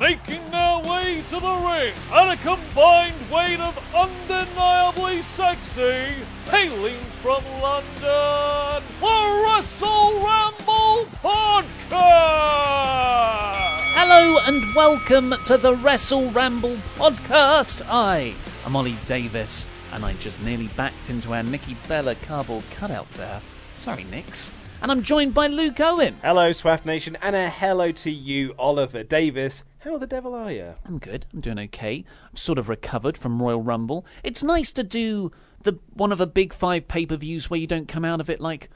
Making 0.00 0.50
their 0.50 0.78
way 0.78 1.22
to 1.26 1.38
the 1.38 1.54
ring 1.54 1.94
at 2.12 2.32
a 2.32 2.36
combined 2.42 3.30
weight 3.30 3.60
of 3.60 3.78
undeniably 3.94 5.22
sexy, 5.22 6.14
hailing 6.46 6.98
from 7.20 7.44
London, 7.60 8.82
the 9.00 9.44
Wrestle 9.46 10.14
Ramble 10.14 11.06
Podcast! 11.22 11.92
Hello 13.94 14.38
and 14.46 14.74
welcome 14.74 15.34
to 15.46 15.56
the 15.56 15.76
Wrestle 15.76 16.30
Ramble 16.32 16.78
Podcast. 16.96 17.82
I 17.88 18.34
am 18.64 18.74
Ollie 18.74 18.98
Davis, 19.04 19.68
and 19.92 20.04
I 20.04 20.14
just 20.14 20.40
nearly 20.42 20.68
backed 20.68 21.10
into 21.10 21.32
our 21.32 21.44
Nikki 21.44 21.76
Bella 21.86 22.16
cardboard 22.16 22.64
cutout 22.72 23.08
there. 23.12 23.40
Sorry, 23.76 24.04
Nix. 24.04 24.52
And 24.80 24.90
I'm 24.90 25.02
joined 25.02 25.32
by 25.32 25.46
Luke 25.46 25.78
Owen. 25.78 26.16
Hello, 26.22 26.50
Swaff 26.50 26.84
Nation, 26.84 27.16
and 27.22 27.36
a 27.36 27.48
hello 27.48 27.92
to 27.92 28.10
you, 28.10 28.52
Oliver 28.58 29.04
Davis. 29.04 29.64
How 29.84 29.98
the 29.98 30.06
devil 30.06 30.34
are 30.34 30.52
you? 30.52 30.74
I'm 30.84 30.98
good. 30.98 31.26
I'm 31.32 31.40
doing 31.40 31.58
okay. 31.58 32.04
I've 32.30 32.38
sort 32.38 32.58
of 32.58 32.68
recovered 32.68 33.18
from 33.18 33.42
Royal 33.42 33.60
Rumble. 33.62 34.06
It's 34.22 34.42
nice 34.42 34.70
to 34.72 34.84
do 34.84 35.32
the 35.62 35.78
one 35.92 36.12
of 36.12 36.18
the 36.18 36.26
big 36.26 36.52
five 36.52 36.86
pay 36.86 37.04
per 37.06 37.16
views 37.16 37.50
where 37.50 37.58
you 37.58 37.66
don't 37.66 37.88
come 37.88 38.04
out 38.04 38.20
of 38.20 38.30
it 38.30 38.40
like, 38.40 38.70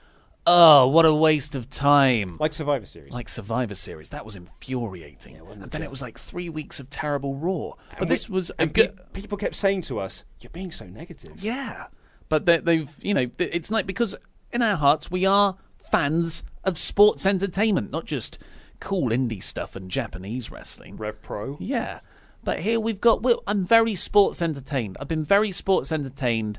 oh, 0.49 0.89
what 0.89 1.07
a 1.07 1.15
waste 1.15 1.55
of 1.55 1.71
time. 1.71 2.37
Like 2.41 2.53
Survivor 2.55 2.87
Series. 2.87 3.13
Like 3.13 3.29
Survivor 3.29 3.77
Series. 3.77 4.09
That 4.09 4.25
was 4.25 4.35
infuriating. 4.35 5.35
Yeah, 5.37 5.53
and 5.53 5.71
then 5.71 5.83
it 5.83 5.91
was 5.91 6.03
like 6.03 6.19
three 6.19 6.49
weeks 6.49 6.81
of 6.81 6.91
terrible 6.91 7.37
Raw. 7.37 7.75
But 7.93 8.03
And 8.03 8.11
this 8.11 8.29
was 8.29 8.51
a 8.51 8.63
and 8.63 8.75
pe- 8.75 8.89
good. 8.89 8.99
people 9.13 9.39
kept 9.39 9.55
saying 9.55 9.83
to 9.83 10.01
us, 10.01 10.25
"You're 10.41 10.51
being 10.51 10.73
so 10.73 10.87
negative." 10.87 11.35
Yeah. 11.43 11.87
But 12.29 12.47
they, 12.47 12.59
they've, 12.59 12.91
you 13.01 13.15
know, 13.15 13.31
it's 13.39 13.71
like 13.71 13.87
because 13.87 14.17
in 14.53 14.61
our 14.61 14.75
hearts 14.77 15.09
we 15.09 15.25
are 15.25 15.57
fans 15.79 16.43
of 16.65 16.77
sports 16.77 17.25
entertainment, 17.25 17.93
not 17.93 18.07
just 18.07 18.41
cool 18.81 19.11
indie 19.11 19.43
stuff 19.43 19.77
and 19.77 19.91
Japanese 19.91 20.51
wrestling. 20.51 20.97
Rev 20.97 21.21
Pro. 21.23 21.57
Yeah. 21.61 22.01
But 22.45 22.61
here 22.61 22.79
we've 22.79 23.01
got. 23.01 23.23
Well, 23.23 23.43
I'm 23.47 23.65
very 23.65 23.95
sports 23.95 24.41
entertained. 24.41 24.97
I've 25.01 25.09
been 25.09 25.25
very 25.25 25.51
sports 25.51 25.91
entertained 25.91 26.59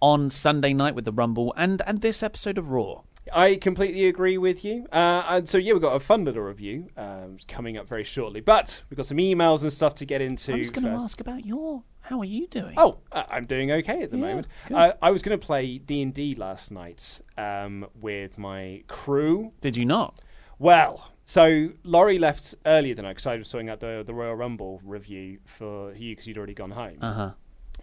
on 0.00 0.30
Sunday 0.30 0.72
night 0.72 0.94
with 0.94 1.04
the 1.04 1.12
Rumble 1.12 1.52
and 1.56 1.82
and 1.86 2.00
this 2.00 2.22
episode 2.22 2.58
of 2.58 2.70
Raw. 2.70 3.02
I 3.32 3.56
completely 3.56 4.06
agree 4.06 4.38
with 4.38 4.64
you. 4.64 4.86
Uh, 4.92 5.24
and 5.28 5.48
so 5.48 5.58
yeah, 5.58 5.72
we've 5.72 5.82
got 5.82 5.96
a 5.96 6.00
fun 6.00 6.24
little 6.24 6.42
review 6.42 6.88
um, 6.96 7.38
coming 7.48 7.76
up 7.76 7.88
very 7.88 8.04
shortly, 8.04 8.40
but 8.40 8.82
we've 8.88 8.96
got 8.96 9.06
some 9.06 9.16
emails 9.18 9.62
and 9.62 9.72
stuff 9.72 9.94
to 9.96 10.04
get 10.04 10.20
into. 10.20 10.54
I 10.54 10.58
was 10.58 10.70
going 10.70 10.84
to 10.84 10.90
ask 10.90 11.20
about 11.20 11.44
your. 11.44 11.82
How 12.02 12.20
are 12.20 12.24
you 12.24 12.46
doing? 12.46 12.74
Oh, 12.76 12.98
uh, 13.10 13.24
I'm 13.28 13.46
doing 13.46 13.72
okay 13.72 14.02
at 14.02 14.12
the 14.12 14.16
Yeah, 14.16 14.22
moment. 14.26 14.46
Uh, 14.72 14.92
I 15.02 15.10
was 15.10 15.22
going 15.22 15.36
to 15.38 15.44
play 15.44 15.78
D 15.78 16.02
and 16.02 16.14
D 16.14 16.36
last 16.36 16.70
night 16.70 17.20
um, 17.36 17.84
with 18.00 18.38
my 18.38 18.84
crew. 18.86 19.52
Did 19.60 19.76
you 19.76 19.84
not? 19.84 20.20
Well, 20.60 21.10
so 21.28 21.70
Laurie 21.82 22.20
left 22.20 22.54
earlier 22.64 22.94
than 22.94 23.04
I 23.04 23.10
because 23.10 23.26
I 23.26 23.36
was 23.36 23.48
sorting 23.48 23.68
out 23.68 23.80
the 23.80 24.04
the 24.06 24.14
Royal 24.14 24.36
Rumble 24.36 24.80
review 24.84 25.38
for 25.44 25.92
you 25.92 26.12
because 26.12 26.28
you'd 26.28 26.38
already 26.38 26.54
gone 26.54 26.70
home. 26.70 26.98
Uh 27.02 27.12
huh. 27.12 27.30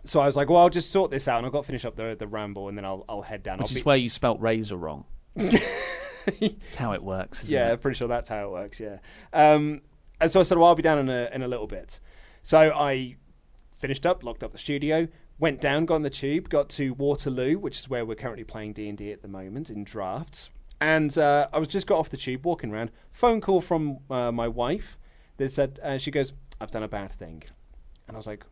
So 0.05 0.21
I 0.21 0.25
was 0.25 0.35
like, 0.37 0.49
well, 0.49 0.59
I'll 0.59 0.69
just 0.69 0.91
sort 0.91 1.11
this 1.11 1.27
out 1.27 1.37
and 1.37 1.45
I've 1.45 1.51
got 1.51 1.61
to 1.61 1.67
finish 1.67 1.83
up 1.83 1.97
the 1.97 2.15
the 2.17 2.25
Ramble 2.25 2.69
and 2.69 2.77
then 2.77 2.85
I'll 2.85 3.03
I'll 3.09 3.21
head 3.21 3.43
down. 3.43 3.57
Which 3.57 3.71
I'll 3.71 3.77
is 3.77 3.83
be- 3.83 3.85
where 3.85 3.97
you 3.97 4.09
spelt 4.09 4.39
razor 4.39 4.77
wrong. 4.77 5.03
That's 5.35 6.75
how 6.75 6.93
it 6.93 7.03
works. 7.03 7.43
Isn't 7.43 7.53
yeah, 7.53 7.69
it? 7.69 7.73
I'm 7.73 7.79
pretty 7.79 7.97
sure 7.97 8.07
that's 8.07 8.29
how 8.29 8.45
it 8.45 8.51
works. 8.51 8.79
Yeah. 8.79 8.99
Um, 9.33 9.81
and 10.21 10.31
so 10.31 10.39
I 10.39 10.43
said, 10.43 10.57
well, 10.57 10.69
I'll 10.69 10.75
be 10.75 10.81
down 10.81 10.99
in 10.99 11.09
a 11.09 11.29
in 11.33 11.43
a 11.43 11.49
little 11.49 11.67
bit. 11.67 11.99
So 12.43 12.71
I 12.73 13.17
finished 13.73 14.05
up, 14.05 14.23
locked 14.23 14.41
up 14.41 14.53
the 14.53 14.57
studio, 14.57 15.09
went 15.37 15.59
down, 15.59 15.85
got 15.85 15.95
on 15.95 16.01
the 16.03 16.09
tube, 16.09 16.47
got 16.47 16.69
to 16.69 16.93
Waterloo, 16.93 17.57
which 17.57 17.77
is 17.79 17.89
where 17.89 18.05
we're 18.05 18.15
currently 18.15 18.45
playing 18.45 18.71
D 18.71 18.87
and 18.87 18.97
D 18.97 19.11
at 19.11 19.21
the 19.21 19.27
moment 19.27 19.69
in 19.69 19.83
Draughts. 19.83 20.49
And 20.83 21.17
uh, 21.17 21.47
I 21.53 21.59
was 21.59 21.69
just 21.69 21.87
got 21.87 21.97
off 21.97 22.09
the 22.09 22.17
tube, 22.17 22.45
walking 22.45 22.69
around. 22.69 22.91
Phone 23.11 23.39
call 23.39 23.61
from 23.61 23.99
uh, 24.09 24.33
my 24.33 24.49
wife. 24.49 24.97
That 25.37 25.49
said, 25.49 25.79
uh, 25.81 25.97
she 25.97 26.11
goes, 26.11 26.33
"I've 26.59 26.71
done 26.71 26.83
a 26.83 26.89
bad 26.89 27.09
thing," 27.09 27.41
and 28.07 28.17
I 28.17 28.19
was 28.19 28.27
like, 28.27 28.45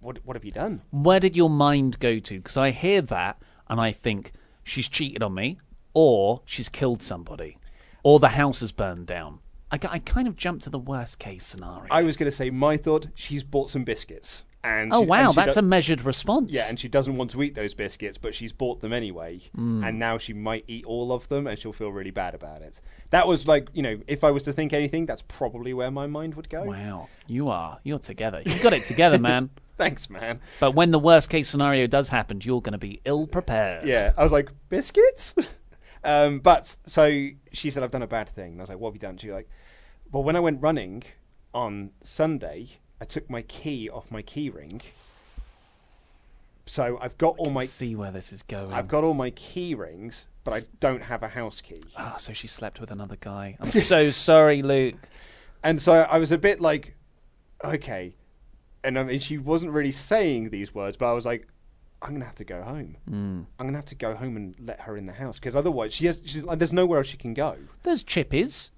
"What? 0.00 0.24
What 0.24 0.34
have 0.34 0.46
you 0.46 0.50
done?" 0.50 0.80
Where 0.90 1.20
did 1.20 1.36
your 1.36 1.50
mind 1.50 2.00
go 2.00 2.18
to? 2.20 2.38
Because 2.38 2.56
I 2.56 2.70
hear 2.70 3.02
that 3.02 3.42
and 3.68 3.80
I 3.80 3.92
think 3.92 4.32
she's 4.64 4.88
cheated 4.88 5.22
on 5.22 5.34
me, 5.34 5.58
or 5.92 6.40
she's 6.46 6.70
killed 6.70 7.02
somebody, 7.02 7.58
or 8.02 8.18
the 8.18 8.30
house 8.30 8.60
has 8.60 8.72
burned 8.72 9.06
down. 9.06 9.40
I, 9.70 9.78
I 9.90 9.98
kind 9.98 10.26
of 10.26 10.36
jumped 10.36 10.64
to 10.64 10.70
the 10.70 10.78
worst 10.78 11.18
case 11.18 11.44
scenario. 11.44 11.86
I 11.90 12.02
was 12.02 12.16
going 12.16 12.30
to 12.30 12.36
say 12.36 12.48
my 12.48 12.78
thought. 12.78 13.08
She's 13.14 13.44
bought 13.44 13.68
some 13.68 13.84
biscuits. 13.84 14.44
And 14.64 14.92
oh 14.92 15.02
she- 15.02 15.06
wow, 15.06 15.28
and 15.28 15.34
that's 15.34 15.54
do- 15.54 15.60
a 15.60 15.62
measured 15.62 16.02
response. 16.02 16.50
Yeah, 16.52 16.68
and 16.68 16.78
she 16.78 16.88
doesn't 16.88 17.16
want 17.16 17.30
to 17.30 17.42
eat 17.42 17.54
those 17.54 17.74
biscuits, 17.74 18.18
but 18.18 18.34
she's 18.34 18.52
bought 18.52 18.80
them 18.80 18.92
anyway. 18.92 19.40
Mm. 19.56 19.86
And 19.86 19.98
now 19.98 20.18
she 20.18 20.32
might 20.32 20.64
eat 20.66 20.84
all 20.84 21.12
of 21.12 21.28
them 21.28 21.46
and 21.46 21.58
she'll 21.58 21.72
feel 21.72 21.90
really 21.90 22.10
bad 22.10 22.34
about 22.34 22.62
it. 22.62 22.80
That 23.10 23.28
was 23.28 23.46
like, 23.46 23.68
you 23.72 23.82
know, 23.82 24.00
if 24.08 24.24
I 24.24 24.30
was 24.30 24.42
to 24.44 24.52
think 24.52 24.72
anything, 24.72 25.06
that's 25.06 25.22
probably 25.22 25.72
where 25.72 25.90
my 25.90 26.06
mind 26.06 26.34
would 26.34 26.48
go. 26.48 26.64
Wow, 26.64 27.08
you 27.28 27.48
are. 27.48 27.78
You're 27.84 28.00
together. 28.00 28.42
You 28.44 28.58
got 28.60 28.72
it 28.72 28.84
together, 28.84 29.18
man. 29.18 29.50
Thanks, 29.78 30.10
man. 30.10 30.40
But 30.58 30.74
when 30.74 30.90
the 30.90 30.98
worst 30.98 31.30
case 31.30 31.48
scenario 31.48 31.86
does 31.86 32.08
happen, 32.08 32.40
you're 32.42 32.60
going 32.60 32.72
to 32.72 32.78
be 32.78 33.00
ill 33.04 33.28
prepared. 33.28 33.86
Yeah, 33.86 34.12
I 34.16 34.24
was 34.24 34.32
like, 34.32 34.50
biscuits? 34.68 35.36
um, 36.04 36.40
but 36.40 36.76
so 36.84 37.28
she 37.52 37.70
said, 37.70 37.84
I've 37.84 37.92
done 37.92 38.02
a 38.02 38.08
bad 38.08 38.28
thing. 38.28 38.52
And 38.52 38.60
I 38.60 38.62
was 38.62 38.70
like, 38.70 38.80
what 38.80 38.88
have 38.88 38.96
you 38.96 39.00
done? 39.00 39.16
She 39.18 39.28
was 39.28 39.36
like, 39.36 39.48
well, 40.10 40.24
when 40.24 40.34
I 40.34 40.40
went 40.40 40.60
running 40.60 41.04
on 41.54 41.90
Sunday, 42.02 42.70
I 43.00 43.04
took 43.04 43.28
my 43.30 43.42
key 43.42 43.88
off 43.88 44.10
my 44.10 44.22
key 44.22 44.50
ring. 44.50 44.82
So 46.66 46.98
I've 47.00 47.16
got 47.16 47.36
all 47.38 47.50
my 47.50 47.64
See 47.64 47.94
where 47.96 48.10
this 48.10 48.32
is 48.32 48.42
going. 48.42 48.72
I've 48.72 48.88
got 48.88 49.02
all 49.02 49.14
my 49.14 49.30
key 49.30 49.74
rings, 49.74 50.26
but 50.44 50.52
I 50.52 50.60
don't 50.80 51.02
have 51.02 51.22
a 51.22 51.28
house 51.28 51.60
key. 51.60 51.80
Ah, 51.96 52.16
so 52.16 52.32
she 52.32 52.46
slept 52.46 52.80
with 52.80 52.90
another 52.90 53.16
guy. 53.18 53.56
I'm 53.60 53.70
so 53.72 54.10
sorry, 54.10 54.62
Luke. 54.62 55.08
And 55.64 55.80
so 55.80 55.94
I 55.94 56.18
was 56.18 56.30
a 56.30 56.38
bit 56.38 56.60
like, 56.60 56.94
okay. 57.64 58.14
And 58.84 58.98
I 58.98 59.04
mean, 59.04 59.20
she 59.20 59.38
wasn't 59.38 59.72
really 59.72 59.92
saying 59.92 60.50
these 60.50 60.74
words, 60.74 60.96
but 60.96 61.06
I 61.06 61.12
was 61.12 61.24
like, 61.24 61.48
I'm 62.00 62.12
gonna 62.12 62.26
have 62.26 62.36
to 62.36 62.44
go 62.44 62.62
home. 62.62 62.96
Hmm. 63.08 63.40
I'm 63.58 63.66
gonna 63.66 63.78
have 63.78 63.84
to 63.86 63.94
go 63.94 64.14
home 64.14 64.36
and 64.36 64.54
let 64.60 64.80
her 64.82 64.96
in 64.96 65.04
the 65.04 65.12
house 65.12 65.38
because 65.38 65.56
otherwise, 65.56 65.94
she 65.94 66.06
has. 66.06 66.22
She's 66.24 66.44
like, 66.44 66.58
there's 66.58 66.72
nowhere 66.72 66.98
else 66.98 67.08
she 67.08 67.16
can 67.16 67.34
go. 67.34 67.56
There's 67.82 68.04
Chippies. 68.04 68.70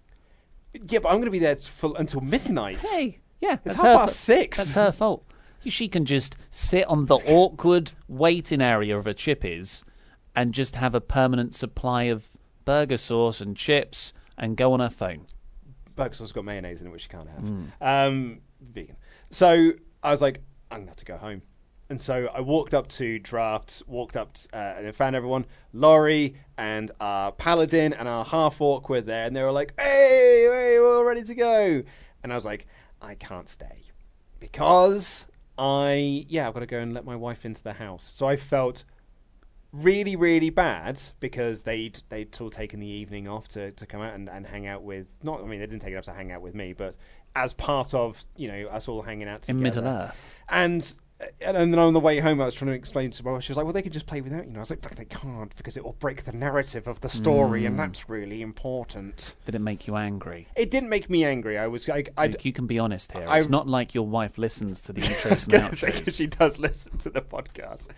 Yeah, 0.88 1.00
but 1.00 1.10
I'm 1.10 1.18
gonna 1.18 1.30
be 1.30 1.38
there 1.38 1.56
for, 1.56 1.92
until 1.98 2.20
midnight. 2.20 2.78
Hey, 2.78 3.19
yeah, 3.40 3.54
it's 3.64 3.76
that's 3.76 3.76
half 3.76 3.84
her 3.86 3.96
past 3.98 4.10
fa- 4.10 4.14
six. 4.14 4.58
That's 4.58 4.72
her 4.72 4.92
fault. 4.92 5.24
She 5.66 5.88
can 5.88 6.06
just 6.06 6.36
sit 6.50 6.86
on 6.86 7.06
the 7.06 7.16
awkward 7.16 7.92
waiting 8.08 8.62
area 8.62 8.96
of 8.96 9.06
a 9.06 9.12
Chippies 9.12 9.84
and 10.34 10.54
just 10.54 10.76
have 10.76 10.94
a 10.94 11.00
permanent 11.00 11.54
supply 11.54 12.04
of 12.04 12.28
burger 12.64 12.96
sauce 12.96 13.40
and 13.40 13.56
chips 13.56 14.12
and 14.38 14.56
go 14.56 14.72
on 14.72 14.80
her 14.80 14.88
phone. 14.88 15.26
Burger 15.96 16.14
sauce 16.14 16.32
got 16.32 16.44
mayonnaise 16.44 16.80
in 16.80 16.86
it, 16.86 16.90
which 16.90 17.04
you 17.04 17.10
can't 17.10 17.28
have. 17.28 17.42
Mm. 17.42 17.66
Um, 17.80 18.40
vegan. 18.60 18.96
So 19.30 19.72
I 20.02 20.10
was 20.10 20.22
like, 20.22 20.40
I'm 20.70 20.80
gonna 20.80 20.90
have 20.90 20.96
to 20.96 21.04
go 21.04 21.16
home. 21.18 21.42
And 21.90 22.00
so 22.00 22.30
I 22.32 22.40
walked 22.40 22.72
up 22.72 22.86
to 22.88 23.18
Draughts, 23.18 23.82
walked 23.88 24.16
up 24.16 24.34
t- 24.34 24.48
uh, 24.52 24.56
and 24.56 24.94
found 24.94 25.16
everyone. 25.16 25.44
Laurie 25.72 26.36
and 26.56 26.90
our 27.00 27.32
paladin 27.32 27.92
and 27.92 28.06
our 28.06 28.24
half 28.24 28.60
orc 28.60 28.88
were 28.88 29.00
there, 29.00 29.26
and 29.26 29.34
they 29.34 29.42
were 29.42 29.50
like, 29.50 29.74
"Hey, 29.78 30.46
hey, 30.48 30.76
we're 30.78 30.98
all 30.98 31.04
ready 31.04 31.24
to 31.24 31.34
go." 31.34 31.82
And 32.22 32.32
I 32.32 32.36
was 32.36 32.44
like, 32.44 32.66
"I 33.00 33.14
can't 33.14 33.48
stay 33.48 33.82
because 34.38 35.26
I, 35.58 36.24
yeah, 36.28 36.48
I've 36.48 36.54
got 36.54 36.60
to 36.60 36.66
go 36.66 36.78
and 36.78 36.94
let 36.94 37.04
my 37.04 37.16
wife 37.16 37.44
into 37.44 37.62
the 37.62 37.74
house." 37.74 38.04
So 38.04 38.26
I 38.26 38.36
felt 38.36 38.84
really, 39.72 40.16
really 40.16 40.50
bad 40.50 41.00
because 41.20 41.62
they'd 41.62 42.00
they'd 42.08 42.36
all 42.40 42.50
taken 42.50 42.80
the 42.80 42.86
evening 42.86 43.28
off 43.28 43.48
to, 43.48 43.70
to 43.72 43.86
come 43.86 44.00
out 44.00 44.14
and, 44.14 44.28
and 44.28 44.46
hang 44.46 44.66
out 44.66 44.82
with. 44.82 45.18
Not, 45.22 45.40
I 45.42 45.46
mean, 45.46 45.60
they 45.60 45.66
didn't 45.66 45.82
take 45.82 45.94
it 45.94 45.96
off 45.96 46.04
to 46.04 46.12
hang 46.12 46.32
out 46.32 46.42
with 46.42 46.54
me, 46.54 46.72
but 46.72 46.96
as 47.36 47.54
part 47.54 47.94
of 47.94 48.24
you 48.36 48.48
know 48.48 48.66
us 48.66 48.88
all 48.88 49.02
hanging 49.02 49.28
out 49.28 49.42
together 49.42 49.58
In 49.58 49.62
Middle 49.62 49.86
Earth. 49.86 50.34
and 50.48 50.94
and 51.40 51.56
then 51.72 51.78
on 51.78 51.92
the 51.92 52.00
way 52.00 52.18
home, 52.20 52.40
I 52.40 52.44
was 52.46 52.54
trying 52.54 52.70
to 52.70 52.74
explain 52.76 53.10
to 53.10 53.24
my 53.24 53.32
wife. 53.32 53.42
She 53.44 53.52
was 53.52 53.56
like, 53.56 53.64
"Well, 53.64 53.72
they 53.72 53.82
could 53.82 53.92
just 53.92 54.06
play 54.06 54.20
without 54.20 54.46
you." 54.46 54.52
know, 54.52 54.58
I 54.58 54.60
was 54.60 54.70
like, 54.70 54.80
they 54.96 55.04
can't 55.04 55.54
because 55.56 55.76
it 55.76 55.84
will 55.84 55.96
break 55.98 56.24
the 56.24 56.32
narrative 56.32 56.86
of 56.88 57.00
the 57.00 57.08
story, 57.08 57.62
Mm. 57.62 57.66
and 57.68 57.78
that's 57.78 58.08
really 58.08 58.42
important." 58.42 59.34
Did 59.44 59.54
it 59.54 59.60
make 59.60 59.86
you 59.86 59.96
angry? 59.96 60.48
It 60.56 60.70
didn't 60.70 60.88
make 60.88 61.10
me 61.10 61.24
angry. 61.24 61.58
I 61.58 61.66
was 61.66 61.86
like. 61.88 62.10
Luke, 62.18 62.44
you 62.44 62.52
can 62.52 62.66
be 62.66 62.78
honest 62.78 63.12
here. 63.12 63.26
I- 63.28 63.38
it's 63.38 63.48
not 63.48 63.66
like 63.68 63.94
your 63.94 64.06
wife 64.06 64.38
listens 64.38 64.80
to 64.82 64.92
the 64.92 65.00
intros 65.02 65.44
and 65.44 65.52
gonna 65.52 65.76
say, 65.76 65.92
outros. 65.92 66.16
she 66.16 66.26
does 66.26 66.58
listen 66.58 66.98
to 66.98 67.10
the 67.10 67.20
podcast. 67.22 67.88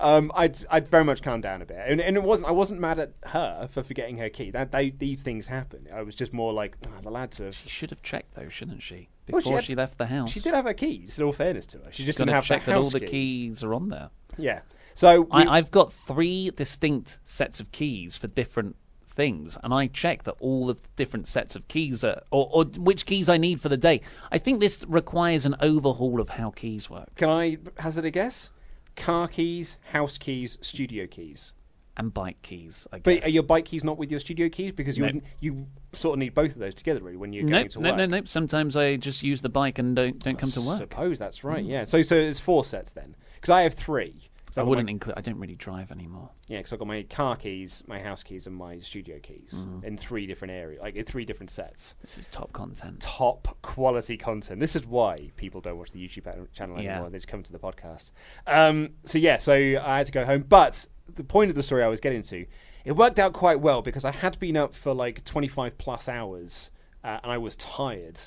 Um, 0.00 0.32
I'd 0.34 0.56
I'd 0.70 0.88
very 0.88 1.04
much 1.04 1.22
calmed 1.22 1.42
down 1.42 1.62
a 1.62 1.66
bit, 1.66 1.78
and, 1.86 2.00
and 2.00 2.16
it 2.16 2.22
wasn't 2.22 2.48
I 2.48 2.52
wasn't 2.52 2.80
mad 2.80 2.98
at 2.98 3.12
her 3.26 3.68
for 3.70 3.82
forgetting 3.82 4.18
her 4.18 4.28
key. 4.28 4.50
That 4.50 4.72
they, 4.72 4.90
these 4.90 5.22
things 5.22 5.48
happen. 5.48 5.86
I 5.94 6.02
was 6.02 6.14
just 6.14 6.32
more 6.32 6.52
like 6.52 6.76
"Ah, 6.86 7.00
the 7.02 7.10
lads 7.10 7.38
have. 7.38 7.54
She 7.54 7.68
should 7.68 7.90
have 7.90 8.02
checked 8.02 8.34
though, 8.34 8.48
shouldn't 8.48 8.82
she? 8.82 9.08
Well, 9.30 9.40
Before 9.40 9.60
she 9.60 9.66
she, 9.66 9.72
had- 9.72 9.78
left 9.78 9.98
the 9.98 10.06
house. 10.06 10.30
She 10.32 10.40
did 10.40 10.54
have 10.54 10.64
her 10.64 10.74
keys. 10.74 11.18
In 11.18 11.24
all 11.24 11.32
fairness 11.32 11.66
to 11.66 11.78
her, 11.78 11.92
she 11.92 12.04
just 12.04 12.18
didn't 12.18 12.28
to 12.30 12.34
have 12.34 12.44
check 12.44 12.64
that 12.64 12.76
all 12.76 12.90
the 12.90 13.00
key. 13.00 13.06
keys 13.06 13.62
are 13.62 13.72
on 13.74 13.88
there. 13.88 14.10
Yeah. 14.36 14.60
So 14.94 15.22
we- 15.22 15.28
I, 15.30 15.58
I've 15.58 15.70
got 15.70 15.92
three 15.92 16.50
distinct 16.50 17.18
sets 17.24 17.60
of 17.60 17.70
keys 17.72 18.16
for 18.16 18.26
different 18.26 18.76
things, 19.06 19.56
and 19.62 19.72
I 19.74 19.86
check 19.86 20.22
that 20.24 20.34
all 20.40 20.66
the 20.66 20.76
different 20.96 21.28
sets 21.28 21.54
of 21.54 21.68
keys 21.68 22.02
are, 22.02 22.22
or, 22.30 22.48
or 22.50 22.64
which 22.78 23.04
keys 23.06 23.28
I 23.28 23.36
need 23.36 23.60
for 23.60 23.68
the 23.68 23.76
day. 23.76 24.00
I 24.32 24.38
think 24.38 24.58
this 24.60 24.84
requires 24.88 25.44
an 25.46 25.54
overhaul 25.60 26.20
of 26.20 26.30
how 26.30 26.50
keys 26.50 26.88
work 26.90 27.14
can 27.14 27.28
I 27.28 27.58
hazard 27.78 28.04
a 28.06 28.10
guess? 28.10 28.50
Car 28.96 29.28
keys, 29.28 29.78
house 29.92 30.18
keys, 30.18 30.58
studio 30.62 31.06
keys. 31.06 31.52
And 31.96 32.12
bike 32.14 32.40
keys. 32.42 32.86
I 32.92 32.98
guess. 32.98 33.02
But 33.20 33.24
are 33.26 33.30
your 33.30 33.42
bike 33.42 33.64
keys 33.66 33.84
not 33.84 33.98
with 33.98 34.10
your 34.10 34.20
studio 34.20 34.48
keys? 34.48 34.72
Because 34.72 34.96
you 34.96 35.02
No. 35.02 35.06
wouldn't, 35.08 35.24
you 35.40 35.66
sort 35.92 36.14
of 36.14 36.18
need 36.20 36.34
both 36.34 36.52
of 36.52 36.58
those 36.58 36.74
together, 36.74 37.00
really, 37.02 37.16
when 37.18 37.32
you're 37.32 37.42
going 37.42 37.62
Nope, 37.64 37.68
to 37.72 37.78
work. 37.80 37.96
no, 37.96 38.06
no. 38.06 38.18
no. 38.20 38.24
Sometimes 38.24 38.76
I 38.76 38.96
just 38.96 39.22
use 39.22 39.42
the 39.42 39.48
bike 39.50 39.78
and 39.78 39.94
don't 39.96 40.18
don't 40.18 40.38
come 40.38 40.50
to 40.52 40.60
work. 40.62 40.78
Suppose 40.78 41.18
that's 41.18 41.44
right. 41.44 41.64
Yeah. 41.64 41.84
So 41.84 42.02
so 42.02 42.16
it's 42.16 42.40
four 42.40 42.64
sets 42.64 42.92
then, 42.92 43.14
because 43.34 43.50
I 43.50 43.62
have 43.62 43.74
three. 43.74 44.28
So 44.52 44.60
I 44.60 44.64
I've 44.64 44.68
wouldn't 44.68 44.88
My, 44.88 44.90
include. 44.92 45.14
I 45.16 45.22
don't 45.22 45.38
really 45.38 45.54
drive 45.54 45.90
anymore. 45.90 46.28
yeah, 46.46 46.58
because 46.58 46.74
I've 46.74 46.78
got 46.78 46.86
my 46.86 47.04
car 47.04 47.36
keys, 47.36 47.82
my 47.86 47.98
house 47.98 48.22
keys, 48.22 48.46
and 48.46 48.54
my 48.54 48.78
studio 48.80 49.18
keys 49.18 49.50
Mm-hmm. 49.54 49.86
in 49.86 49.96
three 49.96 50.26
different 50.26 50.52
areas, 50.52 50.82
like 50.82 50.94
in 50.94 51.06
three 51.06 51.24
different 51.24 51.48
sets. 51.50 51.94
This 52.02 52.18
is 52.18 52.26
top 52.26 52.52
content. 52.52 53.00
Top 53.00 53.56
quality 53.62 54.18
content. 54.18 54.60
This 54.60 54.76
is 54.76 54.84
why 54.86 55.30
people 55.38 55.62
don't 55.62 55.78
watch 55.78 55.92
the 55.92 56.06
YouTube 56.06 56.26
channel 56.52 56.78
Yeah. 56.82 56.92
anymore. 56.96 57.08
They 57.08 57.16
just 57.16 57.28
come 57.28 57.42
to 57.42 57.50
the 57.52 57.58
podcast. 57.58 58.12
Um, 58.46 58.90
so 59.04 59.16
yeah, 59.16 59.38
so 59.38 59.54
I 59.54 59.96
had 59.96 60.04
to 60.06 60.12
go 60.12 60.26
home. 60.26 60.44
But 60.46 60.86
the 61.16 61.24
point 61.24 61.50
of 61.50 61.56
the 61.56 61.62
story 61.62 61.82
I 61.82 61.88
was 61.88 62.00
getting 62.00 62.22
to, 62.22 62.46
it 62.84 62.92
worked 62.92 63.18
out 63.18 63.32
quite 63.32 63.60
well 63.60 63.82
because 63.82 64.04
I 64.04 64.10
had 64.10 64.38
been 64.38 64.56
up 64.56 64.74
for 64.74 64.94
like 64.94 65.24
25 65.24 65.78
plus 65.78 66.08
hours, 66.08 66.70
uh, 67.04 67.18
and 67.22 67.32
I 67.32 67.38
was 67.38 67.56
tired, 67.56 68.20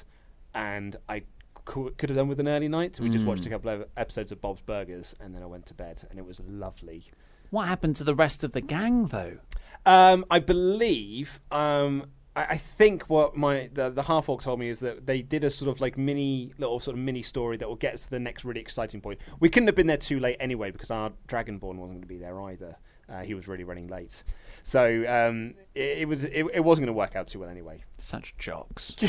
and 0.53 0.95
I 1.09 1.23
cou- 1.65 1.91
could 1.97 2.09
have 2.09 2.17
done 2.17 2.27
with 2.27 2.39
an 2.39 2.47
early 2.47 2.67
night. 2.67 2.95
So 2.95 3.03
we 3.03 3.09
just 3.09 3.25
watched 3.25 3.45
a 3.45 3.49
couple 3.49 3.69
of 3.71 3.85
episodes 3.97 4.31
of 4.31 4.41
Bob's 4.41 4.61
Burgers, 4.61 5.15
and 5.19 5.35
then 5.35 5.43
I 5.43 5.45
went 5.45 5.65
to 5.67 5.73
bed, 5.73 6.03
and 6.09 6.17
it 6.19 6.25
was 6.25 6.41
lovely. 6.47 7.05
What 7.49 7.67
happened 7.67 7.95
to 7.97 8.03
the 8.03 8.15
rest 8.15 8.43
of 8.43 8.53
the 8.53 8.61
gang 8.61 9.07
though? 9.07 9.37
Um, 9.85 10.25
I 10.31 10.39
believe. 10.39 11.39
Um, 11.51 12.07
I, 12.35 12.45
I 12.51 12.57
think 12.57 13.03
what 13.03 13.35
my 13.35 13.69
the, 13.73 13.89
the 13.89 14.03
half 14.03 14.29
orc 14.29 14.41
told 14.41 14.59
me 14.59 14.69
is 14.69 14.79
that 14.79 15.05
they 15.05 15.21
did 15.21 15.43
a 15.43 15.49
sort 15.49 15.69
of 15.69 15.81
like 15.81 15.97
mini 15.97 16.53
little 16.57 16.79
sort 16.79 16.97
of 16.97 17.03
mini 17.03 17.21
story 17.21 17.57
that 17.57 17.67
will 17.67 17.75
get 17.75 17.93
us 17.93 18.01
to 18.01 18.09
the 18.09 18.19
next 18.19 18.45
really 18.45 18.61
exciting 18.61 19.01
point. 19.01 19.19
We 19.39 19.49
couldn't 19.49 19.67
have 19.67 19.75
been 19.75 19.87
there 19.87 19.97
too 19.97 20.19
late 20.19 20.37
anyway 20.39 20.71
because 20.71 20.91
our 20.91 21.11
Dragonborn 21.27 21.75
wasn't 21.75 21.99
going 21.99 22.01
to 22.01 22.07
be 22.07 22.17
there 22.17 22.39
either. 22.41 22.75
Uh, 23.07 23.21
he 23.21 23.35
was 23.35 23.47
really 23.47 23.63
running 23.63 23.87
late, 23.87 24.23
so 24.63 25.05
um, 25.07 25.53
it, 25.75 25.99
it 25.99 26.07
was 26.07 26.23
it, 26.23 26.43
it 26.51 26.63
wasn't 26.63 26.87
going 26.87 26.93
to 26.95 26.97
work 26.97 27.15
out 27.15 27.27
too 27.27 27.39
well 27.39 27.49
anyway. 27.49 27.83
Such 27.99 28.35
jocks. 28.37 28.95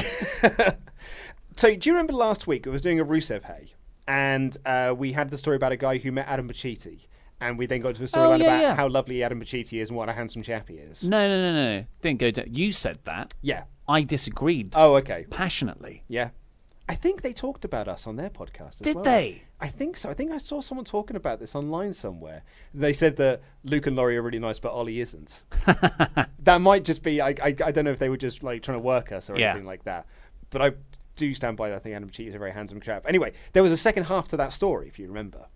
So, 1.56 1.75
do 1.75 1.88
you 1.88 1.94
remember 1.94 2.12
last 2.12 2.46
week 2.46 2.67
I 2.67 2.70
was 2.70 2.82
doing 2.82 3.00
a 3.00 3.05
Rusev 3.05 3.44
Hay, 3.44 3.73
and 4.06 4.55
uh, 4.67 4.94
we 4.96 5.12
had 5.12 5.31
the 5.31 5.38
story 5.38 5.56
about 5.56 5.73
a 5.73 5.76
guy 5.78 5.96
who 5.96 6.12
met 6.12 6.28
Adam 6.28 6.46
Pacitti, 6.46 7.06
and 7.41 7.59
we 7.59 7.67
then 7.67 7.81
got 7.81 7.94
to 7.94 8.00
the 8.00 8.06
storyline 8.06 8.35
Oh, 8.41 8.44
yeah, 8.44 8.44
about 8.47 8.61
yeah. 8.62 8.75
how 8.77 8.88
lovely 8.88 9.23
Adam 9.23 9.41
Pacitti 9.41 9.81
is 9.81 9.91
and 9.91 9.97
what 9.97 10.09
a 10.09 10.12
handsome 10.12 10.43
chap 10.43 10.69
he 10.69 10.75
is. 10.77 11.06
No, 11.06 11.29
no, 11.29 11.41
no, 11.53 11.79
no. 11.79 11.85
Didn't 12.00 12.19
go 12.21 12.31
down. 12.31 12.47
You 12.55 12.73
said 12.73 12.99
that. 13.05 13.35
Yeah. 13.43 13.65
I 13.88 14.03
disagreed 14.03 14.73
Oh, 14.75 14.94
okay. 14.97 15.27
passionately. 15.31 16.03
Yeah. 16.09 16.31
I 16.88 16.94
think 16.94 17.23
they 17.23 17.33
talked 17.33 17.65
about 17.65 17.88
us 17.88 18.06
on 18.06 18.15
their 18.17 18.31
podcast 18.31 18.75
as 18.75 18.81
Did 18.81 18.94
well. 18.94 19.05
they? 19.05 19.43
I 19.61 19.67
think 19.69 19.97
so. 19.97 20.09
I 20.09 20.15
think 20.15 20.31
I 20.31 20.38
saw 20.38 20.61
someone 20.61 20.85
talking 20.85 21.17
about 21.17 21.41
this 21.41 21.56
online 21.56 21.93
somewhere. 21.93 22.43
They 22.73 22.93
said 22.93 23.17
that 23.17 23.43
Luke 23.65 23.87
and 23.88 23.97
Laurie 23.97 24.17
are 24.17 24.23
really 24.23 24.38
nice, 24.38 24.61
but 24.61 24.71
Ollie 24.71 25.00
isn't. 25.00 25.44
that 26.41 26.61
might 26.61 26.85
just 26.85 27.03
be. 27.03 27.21
I, 27.21 27.31
I. 27.31 27.35
I 27.49 27.53
don't 27.53 27.85
know 27.85 27.91
if 27.91 27.99
they 27.99 28.09
were 28.09 28.17
just 28.17 28.43
like 28.44 28.62
trying 28.62 28.77
to 28.79 28.83
work 28.83 29.11
us 29.12 29.29
or 29.29 29.37
Yeah. 29.37 29.50
anything 29.50 29.67
like 29.67 29.83
that. 29.85 30.06
But 30.50 30.62
I 30.62 30.73
do 31.17 31.35
stand 31.35 31.56
by 31.56 31.71
that. 31.71 31.77
I 31.77 31.79
think 31.81 31.97
Adam 31.97 32.11
Cheat 32.11 32.29
is 32.29 32.35
a 32.37 32.38
very 32.38 32.53
handsome 32.53 32.81
chap. 32.81 33.05
Anyway, 33.09 33.33
there 33.53 33.62
was 33.65 33.73
a 33.73 33.77
second 33.77 34.05
half 34.05 34.29
to 34.29 34.37
that 34.37 34.53
story, 34.53 34.87
if 34.87 34.99
you 34.99 35.09
remember, 35.09 35.47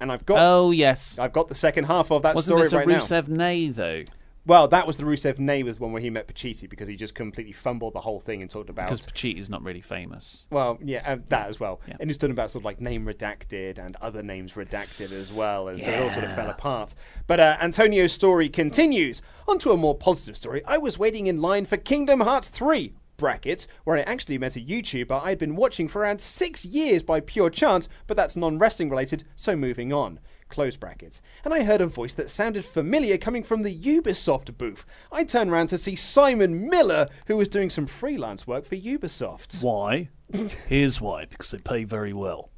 and 0.00 0.10
I've 0.10 0.26
got. 0.26 0.38
Oh 0.40 0.70
yes. 0.70 1.18
I've 1.18 1.32
got 1.32 1.48
the 1.48 1.54
second 1.54 1.84
half 1.84 2.10
of 2.10 2.22
that 2.22 2.38
story. 2.38 2.60
Wasn't 2.60 2.68
story 2.70 2.86
this 2.94 3.10
a 3.10 3.12
right 3.18 3.20
now. 3.20 3.26
Rusev 3.26 3.28
Nay 3.28 3.68
though? 3.68 4.04
Well, 4.46 4.68
that 4.68 4.86
was 4.86 4.96
the 4.96 5.04
Rusev 5.04 5.38
neighbours 5.38 5.78
one 5.78 5.92
where 5.92 6.00
he 6.00 6.08
met 6.08 6.26
Pacitti 6.26 6.68
because 6.68 6.88
he 6.88 6.96
just 6.96 7.14
completely 7.14 7.52
fumbled 7.52 7.92
the 7.92 8.00
whole 8.00 8.20
thing 8.20 8.40
and 8.40 8.48
talked 8.48 8.70
about 8.70 8.86
Because 8.86 9.06
Pacitti's 9.06 9.50
not 9.50 9.62
really 9.62 9.82
famous. 9.82 10.46
Well, 10.50 10.78
yeah, 10.82 11.02
uh, 11.06 11.18
that 11.26 11.48
as 11.48 11.60
well. 11.60 11.80
Yeah. 11.86 11.96
And 12.00 12.08
he's 12.08 12.16
talking 12.16 12.32
about 12.32 12.50
sort 12.50 12.62
of 12.62 12.64
like 12.64 12.80
name 12.80 13.04
redacted 13.04 13.78
and 13.78 13.96
other 13.96 14.22
names 14.22 14.54
redacted 14.54 15.12
as 15.12 15.30
well, 15.30 15.68
and 15.68 15.80
so 15.80 15.90
it 15.90 16.02
all 16.02 16.10
sort 16.10 16.24
of 16.24 16.34
fell 16.34 16.48
apart. 16.48 16.94
But 17.26 17.38
uh, 17.38 17.58
Antonio's 17.60 18.12
story 18.12 18.48
continues. 18.48 19.20
On 19.46 19.58
to 19.58 19.72
a 19.72 19.76
more 19.76 19.94
positive 19.94 20.36
story. 20.36 20.62
I 20.64 20.78
was 20.78 20.98
waiting 20.98 21.26
in 21.26 21.42
line 21.42 21.66
for 21.66 21.76
Kingdom 21.76 22.20
Hearts 22.20 22.48
3. 22.48 22.94
Brackets, 23.20 23.68
where 23.84 23.98
I 23.98 24.00
actually 24.00 24.38
met 24.38 24.56
a 24.56 24.60
YouTuber 24.60 25.22
I'd 25.22 25.38
been 25.38 25.54
watching 25.54 25.88
for 25.88 26.00
around 26.00 26.22
six 26.22 26.64
years 26.64 27.02
by 27.02 27.20
pure 27.20 27.50
chance, 27.50 27.86
but 28.06 28.16
that's 28.16 28.34
non 28.34 28.58
wrestling 28.58 28.88
related, 28.88 29.24
so 29.36 29.54
moving 29.54 29.92
on. 29.92 30.18
Close 30.48 30.76
brackets. 30.76 31.20
And 31.44 31.52
I 31.52 31.62
heard 31.62 31.82
a 31.82 31.86
voice 31.86 32.14
that 32.14 32.30
sounded 32.30 32.64
familiar 32.64 33.18
coming 33.18 33.44
from 33.44 33.62
the 33.62 33.78
Ubisoft 33.78 34.56
booth. 34.56 34.84
I 35.12 35.22
turned 35.22 35.50
around 35.50 35.68
to 35.68 35.78
see 35.78 35.94
Simon 35.96 36.68
Miller, 36.68 37.08
who 37.26 37.36
was 37.36 37.48
doing 37.48 37.70
some 37.70 37.86
freelance 37.86 38.46
work 38.46 38.64
for 38.64 38.74
Ubisoft. 38.74 39.62
Why? 39.62 40.08
Here's 40.66 41.00
why. 41.00 41.26
Because 41.26 41.50
they 41.50 41.58
pay 41.58 41.84
very 41.84 42.14
well. 42.14 42.50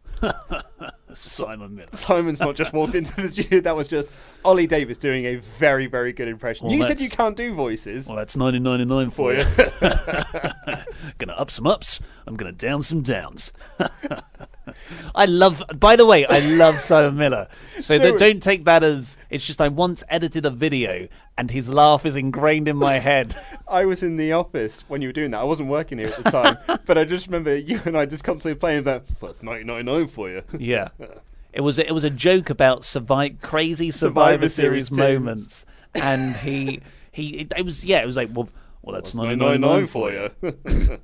Simon 1.15 1.75
Miller. 1.75 1.89
Simon's 1.93 2.41
not 2.41 2.57
just 2.57 2.73
walked 2.73 2.95
into 2.95 3.15
the 3.21 3.29
studio. 3.29 3.61
That 3.61 3.77
was 3.77 3.87
just 3.89 4.09
Ollie 4.45 4.67
Davis 4.67 4.97
doing 4.99 5.27
a 5.27 5.37
very, 5.37 5.87
very 5.87 6.13
good 6.13 6.29
impression. 6.29 6.67
Well, 6.67 6.75
you 6.77 6.83
said 6.83 6.93
that's- 6.93 7.03
you 7.03 7.11
can't 7.11 7.37
do 7.37 7.53
voices. 7.55 8.09
Well, 8.09 8.17
that's 8.17 8.37
1999 8.37 9.11
for 9.11 9.35
you. 9.35 9.45
gonna 11.19 11.33
up 11.35 11.51
some 11.51 11.67
ups. 11.67 12.01
I'm 12.27 12.37
gonna 12.37 12.53
down 12.53 12.83
some 12.83 13.03
downs. 13.03 13.53
I 15.15 15.27
love. 15.27 15.63
By 15.79 15.97
the 15.97 16.07
way, 16.07 16.25
I 16.27 16.39
love 16.39 16.81
Simon 16.81 17.17
Miller. 17.17 17.49
So 17.81 17.97
Do 17.97 18.03
that, 18.03 18.15
it. 18.15 18.19
don't 18.19 18.43
take 18.43 18.65
that 18.65 18.83
as 18.83 19.17
it's 19.29 19.47
just 19.47 19.61
I 19.61 19.69
once 19.69 20.03
edited 20.09 20.47
a 20.47 20.51
video 20.51 21.09
and 21.43 21.51
his 21.51 21.69
laugh 21.69 22.07
is 22.07 22.15
ingrained 22.15 22.69
in 22.69 22.77
my 22.77 23.01
head. 23.01 23.35
I 23.69 23.85
was 23.85 24.05
in 24.05 24.17
the 24.17 24.33
office 24.33 24.85
when 24.87 25.03
you 25.03 25.09
were 25.09 25.13
doing 25.13 25.33
that. 25.33 25.41
I 25.41 25.43
wasn't 25.43 25.71
working 25.71 25.99
here 25.99 26.07
at 26.07 26.23
the 26.23 26.31
time, 26.31 26.57
but 26.87 26.97
I 26.97 27.03
just 27.03 27.27
remember 27.27 27.57
you 27.57 27.81
and 27.85 27.99
I 27.99 28.07
just 28.07 28.23
constantly 28.23 28.57
playing 28.57 28.85
that. 28.85 29.03
It's 29.09 29.43
1999 29.43 30.07
for 30.07 30.31
you. 30.31 30.43
Yeah. 30.57 30.89
It 31.55 31.61
was 31.61 31.79
it 31.79 31.93
was 31.93 32.03
a 32.03 32.09
joke 32.09 32.49
about 32.49 32.83
survive 32.83 33.43
crazy 33.43 33.91
Survivor, 33.91 34.49
Survivor 34.49 34.49
Series 34.49 34.89
Series, 34.89 34.99
moments, 34.99 35.67
and 35.95 36.35
he 36.37 36.81
he 37.11 37.41
it, 37.41 37.53
it 37.59 37.63
was 37.67 37.85
yeah 37.85 38.01
it 38.01 38.07
was 38.07 38.17
like 38.17 38.31
well 38.33 38.49
well 38.81 38.95
that's 38.95 39.15
1999 39.15 39.87
1999 39.87 39.87
for 39.87 40.71
for 40.73 40.89
you. 40.89 40.99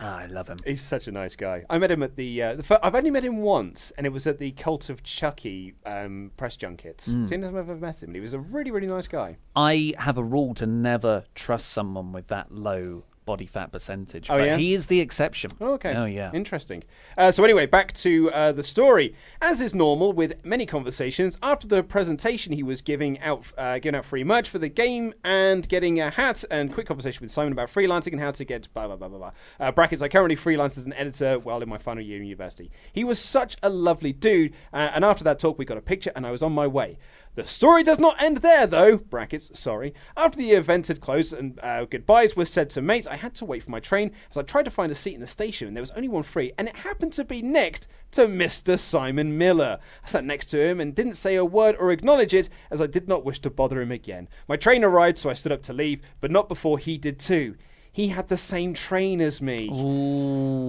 Ah, 0.00 0.18
I 0.18 0.26
love 0.26 0.48
him. 0.48 0.58
He's 0.66 0.82
such 0.82 1.08
a 1.08 1.12
nice 1.12 1.36
guy. 1.36 1.64
I 1.70 1.78
met 1.78 1.90
him 1.90 2.02
at 2.02 2.16
the. 2.16 2.42
Uh, 2.42 2.54
the 2.56 2.80
I've 2.82 2.94
only 2.94 3.10
met 3.10 3.24
him 3.24 3.38
once, 3.38 3.92
and 3.96 4.06
it 4.06 4.10
was 4.10 4.26
at 4.26 4.38
the 4.38 4.52
Cult 4.52 4.90
of 4.90 5.02
Chucky 5.02 5.74
um, 5.84 6.32
press 6.36 6.56
junkets. 6.56 7.06
Hmm. 7.06 7.24
Seen 7.24 7.44
as 7.44 7.50
I've 7.50 7.56
ever 7.56 7.76
met 7.76 8.02
him. 8.02 8.14
He 8.14 8.20
was 8.20 8.34
a 8.34 8.38
really, 8.38 8.70
really 8.70 8.86
nice 8.86 9.08
guy. 9.08 9.38
I 9.54 9.94
have 9.98 10.18
a 10.18 10.24
rule 10.24 10.54
to 10.54 10.66
never 10.66 11.24
trust 11.34 11.70
someone 11.70 12.12
with 12.12 12.26
that 12.28 12.52
low 12.52 13.04
body 13.26 13.44
fat 13.44 13.72
percentage. 13.72 14.30
Oh, 14.30 14.38
but 14.38 14.44
yeah? 14.44 14.56
he 14.56 14.72
is 14.72 14.86
the 14.86 15.00
exception. 15.00 15.52
Oh, 15.60 15.74
okay. 15.74 15.94
Oh 15.94 16.06
yeah. 16.06 16.30
Interesting. 16.32 16.84
Uh, 17.18 17.30
so 17.30 17.44
anyway, 17.44 17.66
back 17.66 17.92
to 17.94 18.30
uh, 18.32 18.52
the 18.52 18.62
story. 18.62 19.14
As 19.42 19.60
is 19.60 19.74
normal 19.74 20.14
with 20.14 20.44
many 20.44 20.64
conversations, 20.64 21.38
after 21.42 21.66
the 21.66 21.82
presentation, 21.82 22.52
he 22.52 22.62
was 22.62 22.80
giving 22.80 23.20
out 23.20 23.52
uh, 23.58 23.78
giving 23.78 23.98
out 23.98 24.06
free 24.06 24.24
merch 24.24 24.48
for 24.48 24.58
the 24.58 24.70
game 24.70 25.12
and 25.24 25.68
getting 25.68 26.00
a 26.00 26.10
hat 26.10 26.44
and 26.50 26.72
quick 26.72 26.86
conversation 26.86 27.22
with 27.22 27.30
Simon 27.30 27.52
about 27.52 27.68
freelancing 27.68 28.12
and 28.12 28.20
how 28.20 28.30
to 28.30 28.44
get 28.44 28.72
blah 28.72 28.86
blah 28.86 28.96
blah 28.96 29.08
blah 29.08 29.18
blah. 29.18 29.32
Uh, 29.60 29.72
brackets. 29.72 30.00
I 30.00 30.08
currently 30.08 30.36
freelance 30.36 30.78
as 30.78 30.86
an 30.86 30.94
editor 30.94 31.38
while 31.38 31.60
in 31.62 31.68
my 31.68 31.78
final 31.78 32.02
year 32.02 32.16
in 32.16 32.24
university. 32.24 32.70
He 32.92 33.04
was 33.04 33.18
such 33.18 33.56
a 33.62 33.68
lovely 33.68 34.12
dude. 34.12 34.54
Uh, 34.72 34.90
and 34.94 35.04
after 35.04 35.24
that 35.24 35.38
talk, 35.38 35.58
we 35.58 35.64
got 35.64 35.76
a 35.76 35.82
picture, 35.82 36.12
and 36.14 36.26
I 36.26 36.30
was 36.30 36.42
on 36.42 36.52
my 36.52 36.66
way. 36.66 36.98
The 37.36 37.44
story 37.44 37.82
does 37.82 37.98
not 37.98 38.20
end 38.20 38.38
there, 38.38 38.66
though. 38.66 38.96
Brackets, 38.96 39.58
sorry. 39.60 39.92
After 40.16 40.38
the 40.38 40.52
event 40.52 40.86
had 40.86 41.02
closed 41.02 41.34
and 41.34 41.60
uh, 41.62 41.84
goodbyes 41.84 42.34
were 42.34 42.46
said 42.46 42.70
to 42.70 42.80
mates, 42.80 43.06
I 43.06 43.16
had 43.16 43.34
to 43.34 43.44
wait 43.44 43.62
for 43.62 43.70
my 43.70 43.78
train 43.78 44.12
as 44.30 44.38
I 44.38 44.42
tried 44.42 44.64
to 44.64 44.70
find 44.70 44.90
a 44.90 44.94
seat 44.94 45.14
in 45.14 45.20
the 45.20 45.26
station, 45.26 45.68
and 45.68 45.76
there 45.76 45.82
was 45.82 45.90
only 45.90 46.08
one 46.08 46.22
free, 46.22 46.52
and 46.56 46.66
it 46.66 46.76
happened 46.76 47.12
to 47.12 47.24
be 47.26 47.42
next 47.42 47.88
to 48.12 48.26
Mr. 48.26 48.78
Simon 48.78 49.36
Miller. 49.36 49.78
I 50.02 50.08
sat 50.08 50.24
next 50.24 50.46
to 50.46 50.66
him 50.66 50.80
and 50.80 50.94
didn't 50.94 51.14
say 51.14 51.34
a 51.34 51.44
word 51.44 51.76
or 51.78 51.92
acknowledge 51.92 52.32
it, 52.32 52.48
as 52.70 52.80
I 52.80 52.86
did 52.86 53.06
not 53.06 53.26
wish 53.26 53.40
to 53.40 53.50
bother 53.50 53.82
him 53.82 53.92
again. 53.92 54.30
My 54.48 54.56
train 54.56 54.82
arrived, 54.82 55.18
so 55.18 55.28
I 55.28 55.34
stood 55.34 55.52
up 55.52 55.62
to 55.64 55.74
leave, 55.74 56.00
but 56.22 56.30
not 56.30 56.48
before 56.48 56.78
he 56.78 56.96
did 56.96 57.18
too. 57.18 57.56
He 57.96 58.08
had 58.08 58.28
the 58.28 58.36
same 58.36 58.74
train 58.74 59.22
as 59.22 59.40
me. 59.40 59.68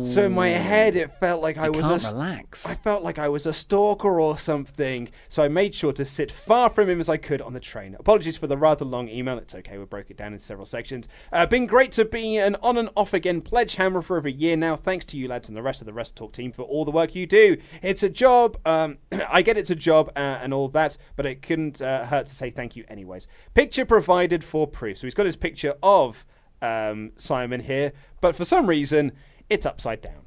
So 0.05 0.24
in 0.24 0.31
my 0.31 0.48
head, 0.48 0.96
it 0.96 1.12
felt 1.19 1.41
like 1.41 1.57
I 1.57 1.67
was 1.67 1.86
can't 1.86 2.05
a, 2.05 2.15
relax. 2.15 2.65
I 2.65 2.75
felt 2.75 3.03
like 3.03 3.19
I 3.19 3.27
was 3.27 3.46
a 3.46 3.51
stalker 3.51 4.22
or 4.22 4.38
something. 4.38 5.10
So 5.27 5.43
I 5.43 5.50
made 5.50 5.75
sure 5.75 5.91
to 5.91 6.05
sit 6.05 6.31
far 6.31 6.69
from 6.69 6.89
him 6.89 7.01
as 7.01 7.10
I 7.10 7.17
could 7.17 7.41
on 7.41 7.51
the 7.51 7.60
train. 7.60 7.98
Apologies 8.00 8.38
for 8.38 8.48
the 8.48 8.55
rather 8.55 8.86
long 8.86 9.10
email. 9.10 9.38
It's 9.39 9.53
okay. 9.55 9.77
We 9.77 9.84
broke 9.84 10.10
it 10.10 10.15
down 10.15 10.31
in 10.31 10.39
several 10.39 10.65
sections. 10.65 11.10
Uh, 11.34 11.46
been 11.46 11.65
great 11.65 11.91
to 11.91 12.05
be 12.05 12.38
an 12.38 12.55
on 12.63 12.77
and 12.77 12.89
off 12.96 13.13
again 13.13 13.41
pledge 13.41 13.75
hammer 13.75 14.01
for 14.01 14.15
over 14.15 14.29
a 14.29 14.31
year 14.31 14.55
now. 14.55 14.77
Thanks 14.77 15.03
to 15.07 15.17
you 15.17 15.27
lads 15.27 15.50
and 15.50 15.57
the 15.57 15.62
rest 15.62 15.81
of 15.81 15.86
the 15.86 15.91
Rest 15.91 16.15
Talk 16.15 16.31
team 16.31 16.53
for 16.53 16.62
all 16.62 16.86
the 16.86 16.91
work 16.91 17.13
you 17.13 17.27
do. 17.27 17.57
It's 17.81 18.03
a 18.03 18.10
job. 18.10 18.57
Um, 18.65 19.00
I 19.29 19.41
get 19.41 19.57
it's 19.57 19.69
a 19.69 19.75
job 19.75 20.13
uh, 20.15 20.39
and 20.41 20.53
all 20.53 20.69
that, 20.69 20.96
but 21.17 21.25
it 21.25 21.41
couldn't 21.41 21.81
uh, 21.81 22.05
hurt 22.05 22.27
to 22.27 22.34
say 22.34 22.51
thank 22.51 22.77
you 22.77 22.86
anyways. 22.88 23.27
Picture 23.53 23.84
provided 23.84 24.46
for 24.46 24.65
proof. 24.65 25.00
So 25.00 25.07
he's 25.07 25.13
got 25.13 25.25
his 25.25 25.36
picture 25.36 25.74
of 25.84 26.25
um, 26.62 27.12
Simon 27.18 27.62
here, 27.62 27.94
but 28.22 28.36
for 28.36 28.46
some 28.46 28.68
reason 28.68 29.12
it's 29.50 29.66
upside 29.66 30.02
down. 30.02 30.26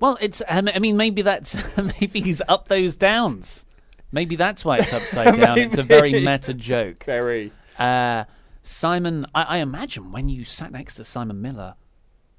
Well, 0.00 0.18
it's. 0.20 0.42
Um, 0.48 0.68
I 0.74 0.78
mean, 0.78 0.96
maybe 0.96 1.22
that's 1.22 1.76
maybe 2.00 2.20
he's 2.20 2.42
up 2.48 2.68
those 2.68 2.96
downs. 2.96 3.64
Maybe 4.12 4.36
that's 4.36 4.64
why 4.64 4.78
it's 4.78 4.92
upside 4.92 5.36
down. 5.40 5.58
It's 5.58 5.78
a 5.78 5.82
very 5.82 6.12
meta 6.12 6.54
joke. 6.54 7.04
Very. 7.04 7.52
Uh, 7.78 8.24
Simon, 8.62 9.26
I, 9.34 9.42
I 9.42 9.56
imagine 9.58 10.12
when 10.12 10.28
you 10.28 10.44
sat 10.44 10.72
next 10.72 10.94
to 10.94 11.04
Simon 11.04 11.40
Miller, 11.40 11.74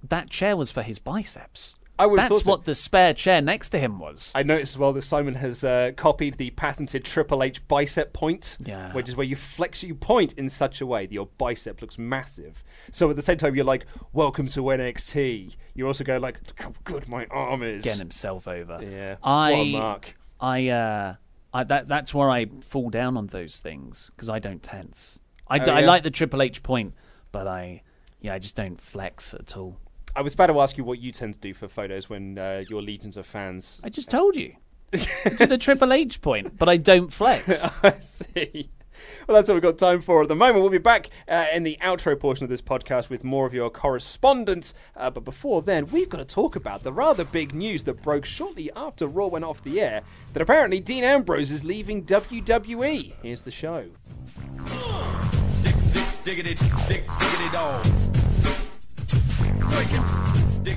that 0.03 0.29
chair 0.29 0.55
was 0.55 0.71
for 0.71 0.81
his 0.81 0.99
biceps. 0.99 1.75
I 1.97 2.05
would 2.05 2.19
That's 2.19 2.45
what 2.45 2.65
the 2.65 2.75
spare 2.75 3.13
chair 3.13 3.41
next 3.41 3.69
to 3.69 3.79
him 3.79 3.99
was. 3.99 4.31
I 4.35 4.43
noticed 4.43 4.73
as 4.73 4.77
well 4.77 4.91
that 4.93 5.03
Simon 5.03 5.35
has 5.35 5.63
uh, 5.63 5.91
copied 5.95 6.33
the 6.35 6.49
patented 6.51 7.05
Triple 7.05 7.41
H 7.41 7.65
bicep 7.69 8.11
point, 8.11 8.57
Yeah. 8.65 8.91
which 8.93 9.07
is 9.07 9.15
where 9.15 9.25
you 9.25 9.35
flex, 9.37 9.81
you 9.81 9.95
point 9.95 10.33
in 10.33 10.49
such 10.49 10.81
a 10.81 10.85
way 10.85 11.05
that 11.05 11.13
your 11.13 11.27
bicep 11.37 11.81
looks 11.81 11.97
massive. 11.97 12.63
So 12.91 13.09
at 13.09 13.15
the 13.15 13.21
same 13.21 13.37
time, 13.37 13.55
you're 13.55 13.63
like, 13.63 13.85
"Welcome 14.11 14.47
to 14.47 14.61
NXT." 14.61 15.55
You're 15.73 15.87
also 15.87 16.03
going 16.03 16.21
like, 16.21 16.39
"Look 16.47 16.59
how 16.59 16.73
good 16.83 17.07
my 17.07 17.27
arm 17.31 17.63
is." 17.63 17.83
Getting 17.83 17.99
himself 17.99 18.47
over. 18.47 18.79
Yeah. 18.83 19.15
I, 19.23 19.51
What 19.53 19.59
a 19.59 19.71
mark. 19.79 20.17
I, 20.39 20.67
uh, 20.69 21.15
I 21.53 21.63
that 21.63 21.87
that's 21.87 22.13
where 22.13 22.29
I 22.29 22.47
fall 22.61 22.89
down 22.89 23.15
on 23.15 23.27
those 23.27 23.59
things 23.59 24.11
because 24.15 24.29
I 24.29 24.39
don't 24.39 24.61
tense. 24.61 25.19
I, 25.47 25.59
d- 25.59 25.71
Oh, 25.71 25.75
I 25.75 25.79
yeah? 25.81 25.87
like 25.87 26.03
the 26.03 26.11
Triple 26.11 26.41
H 26.41 26.61
point, 26.61 26.93
but 27.31 27.47
I, 27.47 27.83
yeah, 28.19 28.33
I 28.33 28.39
just 28.39 28.55
don't 28.55 28.81
flex 28.81 29.33
at 29.33 29.55
all. 29.55 29.77
I 30.15 30.21
was 30.21 30.33
about 30.33 30.47
to 30.47 30.59
ask 30.61 30.77
you 30.77 30.83
what 30.83 30.99
you 30.99 31.11
tend 31.11 31.33
to 31.33 31.39
do 31.39 31.53
for 31.53 31.67
photos 31.67 32.09
when 32.09 32.37
uh, 32.37 32.61
your 32.69 32.81
legions 32.81 33.17
of 33.17 33.25
fans. 33.25 33.81
I 33.83 33.89
just 33.89 34.09
told 34.09 34.35
you. 34.35 34.55
to 34.91 35.45
the 35.45 35.57
Triple 35.57 35.91
H 35.91 36.21
point, 36.21 36.57
but 36.57 36.69
I 36.69 36.77
don't 36.77 37.11
flex. 37.11 37.67
I 37.83 37.99
see. 37.99 38.69
Well, 39.27 39.35
that's 39.35 39.49
all 39.49 39.55
we've 39.55 39.63
got 39.63 39.77
time 39.77 40.01
for 40.01 40.21
at 40.21 40.29
the 40.29 40.35
moment. 40.35 40.61
We'll 40.61 40.69
be 40.69 40.77
back 40.77 41.09
uh, 41.27 41.47
in 41.53 41.63
the 41.63 41.77
outro 41.81 42.17
portion 42.17 42.45
of 42.45 42.49
this 42.49 42.61
podcast 42.61 43.09
with 43.09 43.25
more 43.25 43.45
of 43.45 43.53
your 43.53 43.69
correspondence. 43.69 44.73
Uh, 44.95 45.09
but 45.09 45.25
before 45.25 45.61
then, 45.61 45.87
we've 45.87 46.07
got 46.07 46.19
to 46.19 46.25
talk 46.25 46.55
about 46.55 46.83
the 46.83 46.93
rather 46.93 47.25
big 47.25 47.53
news 47.53 47.83
that 47.83 48.01
broke 48.01 48.23
shortly 48.23 48.71
after 48.73 49.07
Raw 49.07 49.27
went 49.27 49.43
off 49.43 49.63
the 49.63 49.81
air 49.81 50.01
that 50.31 50.41
apparently 50.41 50.79
Dean 50.79 51.03
Ambrose 51.03 51.51
is 51.51 51.65
leaving 51.65 52.05
WWE. 52.05 53.13
Here's 53.21 53.41
the 53.41 53.51
show. 53.51 53.85
Diggity, 56.23 56.55
dig, 56.87 57.03
diggity 57.19 57.51
dog. 57.51 57.85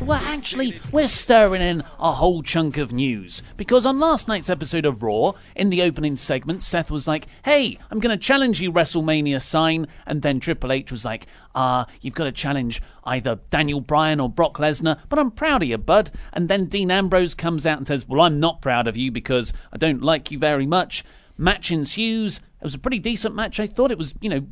Well, 0.09 0.21
actually, 0.25 0.81
we're 0.91 1.07
stirring 1.07 1.61
in 1.61 1.83
a 1.99 2.13
whole 2.13 2.43
chunk 2.43 2.79
of 2.79 2.93
news 2.93 3.43
because 3.59 3.85
on 3.85 4.01
last 4.01 4.27
night's 4.27 4.49
episode 4.49 4.87
of 4.87 5.03
Raw, 5.03 5.33
in 5.55 5.69
the 5.69 5.83
opening 5.83 6.17
segment, 6.17 6.63
Seth 6.63 6.91
was 6.91 7.07
like, 7.07 7.27
"Hey, 7.45 7.79
I'm 7.91 8.01
going 8.01 8.17
to 8.17 8.23
challenge 8.23 8.61
you, 8.61 8.73
WrestleMania 8.73 9.43
sign," 9.43 9.87
and 10.07 10.23
then 10.23 10.41
Triple 10.41 10.73
H 10.73 10.91
was 10.91 11.05
like, 11.05 11.27
"Ah, 11.55 11.87
you've 12.01 12.15
got 12.15 12.25
to 12.25 12.33
challenge 12.33 12.81
either 13.05 13.41
Daniel 13.51 13.83
Bryan 13.83 14.19
or 14.19 14.31
Brock 14.31 14.57
Lesnar, 14.57 14.99
but 15.11 15.19
I'm 15.19 15.31
proud 15.31 15.63
of 15.63 15.69
you, 15.69 15.77
bud." 15.77 16.11
And 16.33 16.49
then 16.49 16.67
Dean 16.67 16.91
Ambrose 16.91 17.35
comes 17.35 17.67
out 17.67 17.77
and 17.77 17.87
says, 17.87 18.09
"Well, 18.09 18.23
I'm 18.23 18.41
not 18.41 18.63
proud 18.63 18.87
of 18.87 18.97
you 18.97 19.11
because 19.11 19.53
I 19.73 19.77
don't 19.77 20.03
like 20.03 20.31
you 20.31 20.39
very 20.39 20.67
much." 20.67 21.05
Match 21.37 21.71
ensues. 21.71 22.39
It 22.61 22.65
was 22.65 22.75
a 22.75 22.79
pretty 22.79 22.99
decent 22.99 23.35
match. 23.35 23.61
I 23.61 23.67
thought 23.67 23.91
it 23.91 23.99
was, 23.99 24.15
you 24.21 24.31
know, 24.31 24.47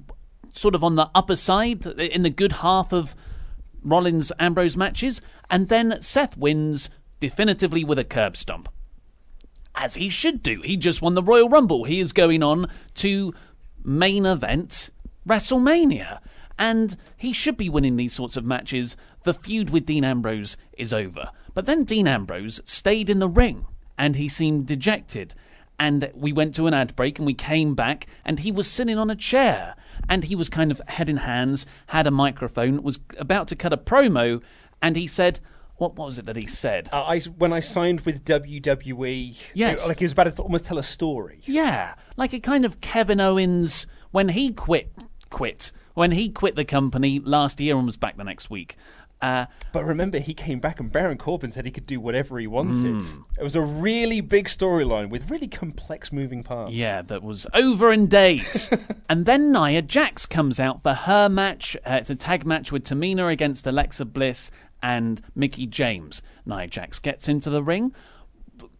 sort 0.53 0.75
of 0.75 0.85
on 0.85 0.97
the 0.97 1.11
upper 1.15 1.37
side, 1.37 1.87
in 1.87 2.23
the 2.23 2.31
good 2.31 2.53
half 2.53 2.93
of 2.93 3.15
Rollins 3.87 4.33
Ambrose 4.39 4.77
matches, 4.77 5.21
and 5.49 5.69
then 5.69 6.03
Seth 6.03 6.37
wins 6.37 6.91
definitively 7.21 7.85
with 7.85 7.99
a 7.99 8.05
curb 8.05 8.37
stomp. 8.37 8.69
As 9.75 9.95
he 9.95 10.09
should 10.09 10.43
do. 10.43 10.61
He 10.63 10.77
just 10.77 11.01
won 11.01 11.15
the 11.15 11.23
Royal 11.23 11.49
Rumble. 11.49 11.85
He 11.85 12.01
is 12.01 12.13
going 12.13 12.43
on 12.43 12.69
to 12.95 13.33
main 13.85 14.27
event 14.27 14.91
WrestleMania. 15.29 16.21
And 16.59 16.97
he 17.17 17.33
should 17.33 17.57
be 17.57 17.69
winning 17.69 17.97
these 17.97 18.15
sorts 18.15 18.37
of 18.37 18.45
matches. 18.45 18.97
The 19.25 19.35
feud 19.35 19.71
with 19.71 19.87
Dean 19.87 20.05
Ambrose 20.05 20.57
is 20.77 20.93
over. 20.93 21.31
But 21.55 21.67
then 21.67 21.85
Dean 21.85 22.09
Ambrose 22.09 22.61
stayed 22.65 23.11
in 23.11 23.19
the 23.19 23.29
ring 23.29 23.67
and 23.99 24.17
he 24.17 24.29
seemed 24.29 24.67
dejected. 24.67 25.35
And 25.79 26.11
we 26.15 26.33
went 26.33 26.55
to 26.55 26.67
an 26.67 26.75
ad 26.75 26.97
break 26.97 27.19
and 27.19 27.27
we 27.27 27.35
came 27.35 27.75
back 27.75 28.07
and 28.25 28.39
he 28.39 28.51
was 28.51 28.71
sitting 28.71 28.99
on 28.99 29.11
a 29.11 29.17
chair 29.17 29.77
and 30.09 30.25
he 30.25 30.35
was 30.35 30.49
kind 30.49 30.71
of 30.71 30.81
head 30.89 31.09
in 31.09 31.19
hands, 31.19 31.67
had 31.89 32.07
a 32.07 32.11
microphone, 32.11 32.83
was 32.83 32.99
about 33.19 33.49
to 33.49 33.57
cut 33.57 33.73
a 33.73 33.77
promo, 33.77 34.43
and 34.83 34.97
he 34.97 35.07
said, 35.07 35.41
what, 35.77 35.97
what 35.97 36.07
was 36.07 36.19
it 36.19 36.27
that 36.27 36.37
he 36.37 36.47
said? 36.47 36.89
Uh, 36.93 37.03
I, 37.05 37.19
when 37.21 37.53
I 37.53 37.61
signed 37.61 38.01
with 38.03 38.25
WWE, 38.25 39.37
Yes. 39.55 39.85
it- 39.85 39.89
like 39.89 39.99
he 39.99 40.05
was 40.05 40.13
about 40.13 40.35
to 40.35 40.43
almost 40.43 40.65
tell 40.65 40.79
a 40.79 40.83
story. 40.83 41.41
Yeah, 41.45 41.95
like 42.17 42.33
a 42.33 42.41
kind 42.41 42.65
of 42.65 42.81
Kevin 42.81 43.21
Owens 43.21 43.87
when 44.11 44.31
he 44.31 44.53
quit, 44.53 44.93
quit 45.31 45.73
when 45.95 46.13
he 46.13 46.29
quit 46.29 46.57
the 46.57 46.65
company 46.65 47.19
last 47.21 47.59
year 47.61 47.77
and 47.77 47.87
was 47.87 47.97
back 47.97 48.17
the 48.17 48.25
next 48.25 48.51
week. 48.51 48.77
Uh, 49.27 49.47
But 49.73 49.85
remember, 49.85 50.19
he 50.19 50.35
came 50.35 50.61
back 50.61 50.79
and 50.81 50.91
Baron 50.93 51.19
Corbin 51.19 51.51
said 51.53 51.65
he 51.65 51.71
could 51.71 51.87
do 51.87 52.01
whatever 52.01 52.39
he 52.39 52.47
wanted. 52.47 53.03
Hmm. 53.03 53.23
It 53.39 53.43
was 53.43 53.57
a 53.57 53.61
really 53.61 54.21
big 54.21 54.47
storyline 54.47 55.09
with 55.11 55.31
really 55.31 55.49
complex 55.49 56.13
moving 56.13 56.43
parts. 56.43 56.73
yeah, 56.73 57.03
that 57.03 57.23
was 57.23 57.47
over 57.55 57.93
in 57.93 58.07
days. 58.07 58.71
and 59.09 59.27
then 59.27 59.53
Nia 59.53 59.83
Jax 59.83 60.27
comes 60.27 60.61
out 60.61 60.83
for 60.83 60.95
her 60.95 61.29
match. 61.29 61.77
Uh, 61.79 61.99
it's 62.01 62.11
a 62.11 62.17
tag 62.17 62.47
match 62.47 62.71
with 62.73 62.85
Tamina 62.85 63.31
against 63.31 63.67
Alexa 63.67 64.05
Bliss 64.05 64.51
and 64.83 65.21
Mickie 65.35 65.67
James. 65.67 66.23
Nia 66.45 66.67
Jax 66.69 66.99
gets 66.99 67.29
into 67.29 67.51
the 67.51 67.63
ring, 67.63 67.93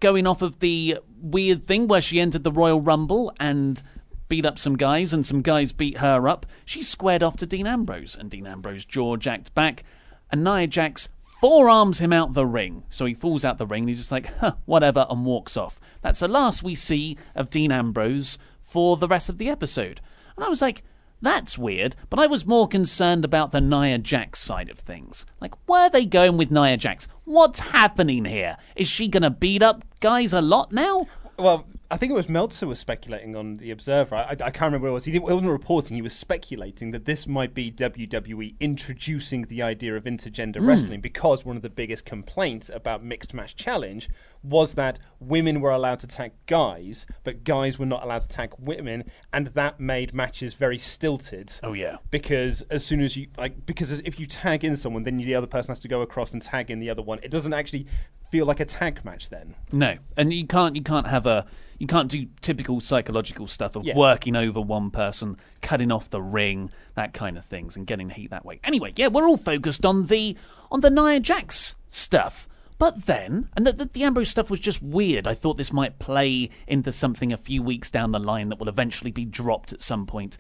going 0.01 0.27
off 0.27 0.43
of 0.43 0.61
the 0.61 0.99
weird 1.21 1.67
thing 1.67 1.89
where 1.89 2.01
she 2.01 2.21
entered 2.21 2.45
the 2.45 2.53
Royal 2.53 2.81
Rumble 2.81 3.33
and 3.41 3.83
beat 4.29 4.45
up 4.47 4.59
some 4.59 4.77
guys, 4.77 5.13
and 5.13 5.25
some 5.25 5.41
guys 5.43 5.73
beat 5.73 5.99
her 5.99 6.29
up. 6.29 6.47
She 6.65 6.83
squared 6.83 7.23
off 7.23 7.37
to 7.37 7.47
Dean 7.47 7.67
Ambrose, 7.67 8.17
and 8.17 8.31
Dean 8.31 8.47
Ambrose 8.47 8.85
jaw 8.85 9.17
jacked 9.17 9.55
back, 9.55 9.85
and 10.31 10.45
Nia 10.45 10.67
Jax 10.67 11.09
forearms 11.23 11.99
him 11.99 12.13
out 12.13 12.35
the 12.35 12.47
ring. 12.47 12.85
So 12.89 13.05
he 13.05 13.15
falls 13.15 13.45
out 13.45 13.59
the 13.59 13.67
ring, 13.67 13.83
and 13.83 13.89
he's 13.89 13.99
just 13.99 14.13
like, 14.13 14.35
huh, 14.39 14.55
whatever, 14.65 15.07
and 15.11 15.25
walks 15.25 15.57
off. 15.57 15.81
That's 16.03 16.21
the 16.21 16.29
last 16.29 16.63
we 16.63 16.75
see 16.75 17.17
of 17.35 17.51
Dean 17.51 17.71
Ambrose 17.71 18.39
for 18.63 18.97
the 18.97 19.09
rest 19.09 19.29
of 19.29 19.39
the 19.39 19.49
episode. 19.49 20.01
And 20.37 20.45
I 20.45 20.49
was 20.49 20.63
like, 20.63 20.83
that's 21.23 21.57
weird, 21.57 21.97
but 22.11 22.19
I 22.19 22.27
was 22.27 22.47
more 22.47 22.69
concerned 22.69 23.25
about 23.25 23.51
the 23.51 23.61
Nia 23.61 23.99
Jax 23.99 24.39
side 24.39 24.69
of 24.69 24.79
things. 24.79 25.25
Like, 25.41 25.55
where 25.67 25.85
are 25.85 25.91
they 25.91 26.05
going 26.05 26.37
with 26.37 26.51
Nia 26.51 26.77
Jax? 26.77 27.09
What's 27.25 27.61
happening 27.61 28.27
here? 28.27 28.59
Is 28.77 28.89
she 28.89 29.09
going 29.09 29.23
to 29.23 29.31
beat 29.31 29.63
up 29.63 29.83
guys 30.01 30.35
a 30.35 30.43
lot 30.43 30.73
now? 30.73 31.07
Well, 31.39 31.67
I 31.91 31.97
think 31.97 32.11
it 32.11 32.15
was 32.15 32.29
Meltzer 32.29 32.67
was 32.67 32.81
speculating 32.81 33.37
on 33.37 33.59
the 33.59 33.71
Observer. 33.71 34.17
I, 34.17 34.31
I 34.31 34.35
can't 34.35 34.63
remember 34.63 34.87
what 34.87 34.91
it 34.91 34.95
was. 34.95 35.05
He, 35.05 35.13
didn't, 35.13 35.29
he 35.29 35.33
wasn't 35.33 35.53
reporting. 35.53 35.95
He 35.95 36.03
was 36.03 36.15
speculating 36.15 36.91
that 36.91 37.05
this 37.05 37.27
might 37.27 37.55
be 37.55 37.71
WWE 37.71 38.57
introducing 38.59 39.43
the 39.43 39.63
idea 39.63 39.97
of 39.97 40.05
intergender 40.05 40.57
hmm. 40.57 40.67
wrestling 40.67 41.01
because 41.01 41.45
one 41.45 41.57
of 41.57 41.63
the 41.63 41.71
biggest 41.71 42.05
complaints 42.05 42.71
about 42.73 43.05
mixed 43.05 43.35
match 43.35 43.55
challenge 43.55 44.09
was 44.43 44.75
that 44.75 44.99
women 45.21 45.61
were 45.61 45.71
allowed 45.71 45.99
to 46.01 46.07
tag 46.07 46.33
guys, 46.47 47.07
but 47.25 47.45
guys 47.45 47.79
were 47.79 47.87
not 47.87 48.03
allowed 48.03 48.23
to 48.23 48.29
tag 48.29 48.55
women, 48.59 49.05
and 49.33 49.49
that 49.49 49.81
made 49.81 50.15
matches 50.15 50.55
very 50.55 50.79
stilted. 50.79 51.53
Oh, 51.63 51.73
yeah. 51.73 51.97
because 52.11 52.63
as 52.63 52.85
soon 52.85 53.01
as 53.01 53.17
you 53.17 53.29
like 53.37 53.67
because 53.67 53.91
if 54.01 54.19
you 54.19 54.27
tag 54.27 54.65
in 54.65 54.77
someone 54.77 55.03
then 55.03 55.17
the 55.17 55.35
other 55.35 55.47
person 55.47 55.71
has 55.71 55.79
to 55.81 55.89
go 55.89 56.01
across 56.03 56.33
and 56.33 56.43
tag 56.43 56.71
in 56.71 56.79
the 56.79 56.91
other 56.91 57.03
one 57.03 57.19
it 57.23 57.31
doesn't 57.31 57.53
actually 57.53 57.87
feel 58.31 58.47
like 58.47 58.61
a 58.61 58.65
tag 58.65 59.05
match 59.05 59.29
then 59.31 59.55
No, 59.73 59.97
and 60.17 60.33
you 60.33 60.47
can't 60.47 60.77
you 60.77 60.83
can't 60.83 61.07
have 61.07 61.27
a 61.27 61.47
you 61.79 61.87
can't 61.87 62.11
do 62.11 62.27
typical 62.41 62.81
psychological 62.81 63.47
stuff 63.47 63.77
of 63.77 63.85
Yeah. 63.85 63.97
working 63.97 64.37
over 64.37 64.61
one 64.61 64.91
person, 64.91 65.37
cutting 65.63 65.93
off 65.93 66.11
the 66.11 66.23
ring, 66.23 66.71
that 66.95 67.13
kind 67.13 67.37
of 67.37 67.45
things, 67.45 67.77
and 67.77 67.87
getting 67.87 68.11
heat 68.11 68.31
that 68.31 68.45
way. 68.45 68.61
Anyway, 68.65 68.93
yeah, 68.97 69.09
we're 69.09 69.27
all 69.29 69.37
focused 69.37 69.85
on 69.85 70.07
the 70.07 70.37
on 70.71 70.81
the 70.81 70.91
Nia 70.91 71.21
Jax 71.21 71.77
stuff. 71.89 72.49
But 72.79 73.07
then, 73.07 73.49
and 73.57 73.67
the, 73.67 73.73
the, 73.73 73.85
the 73.87 74.03
Ambrose 74.05 74.29
stuff 74.29 74.51
was 74.51 74.61
just 74.61 74.83
weird. 74.83 75.27
I 75.27 75.33
thought 75.33 75.57
this 75.57 75.73
might 75.73 75.99
play 75.99 76.51
into 76.67 76.93
something 76.93 77.33
a 77.33 77.39
few 77.39 77.63
weeks 77.63 77.91
down 77.91 78.11
the 78.11 78.19
line 78.19 78.51
that 78.51 78.59
will 78.59 78.69
eventually 78.69 79.11
be 79.11 79.25
dropped 79.25 79.73
at 79.73 79.81
some 79.81 80.05
point. 80.05 80.37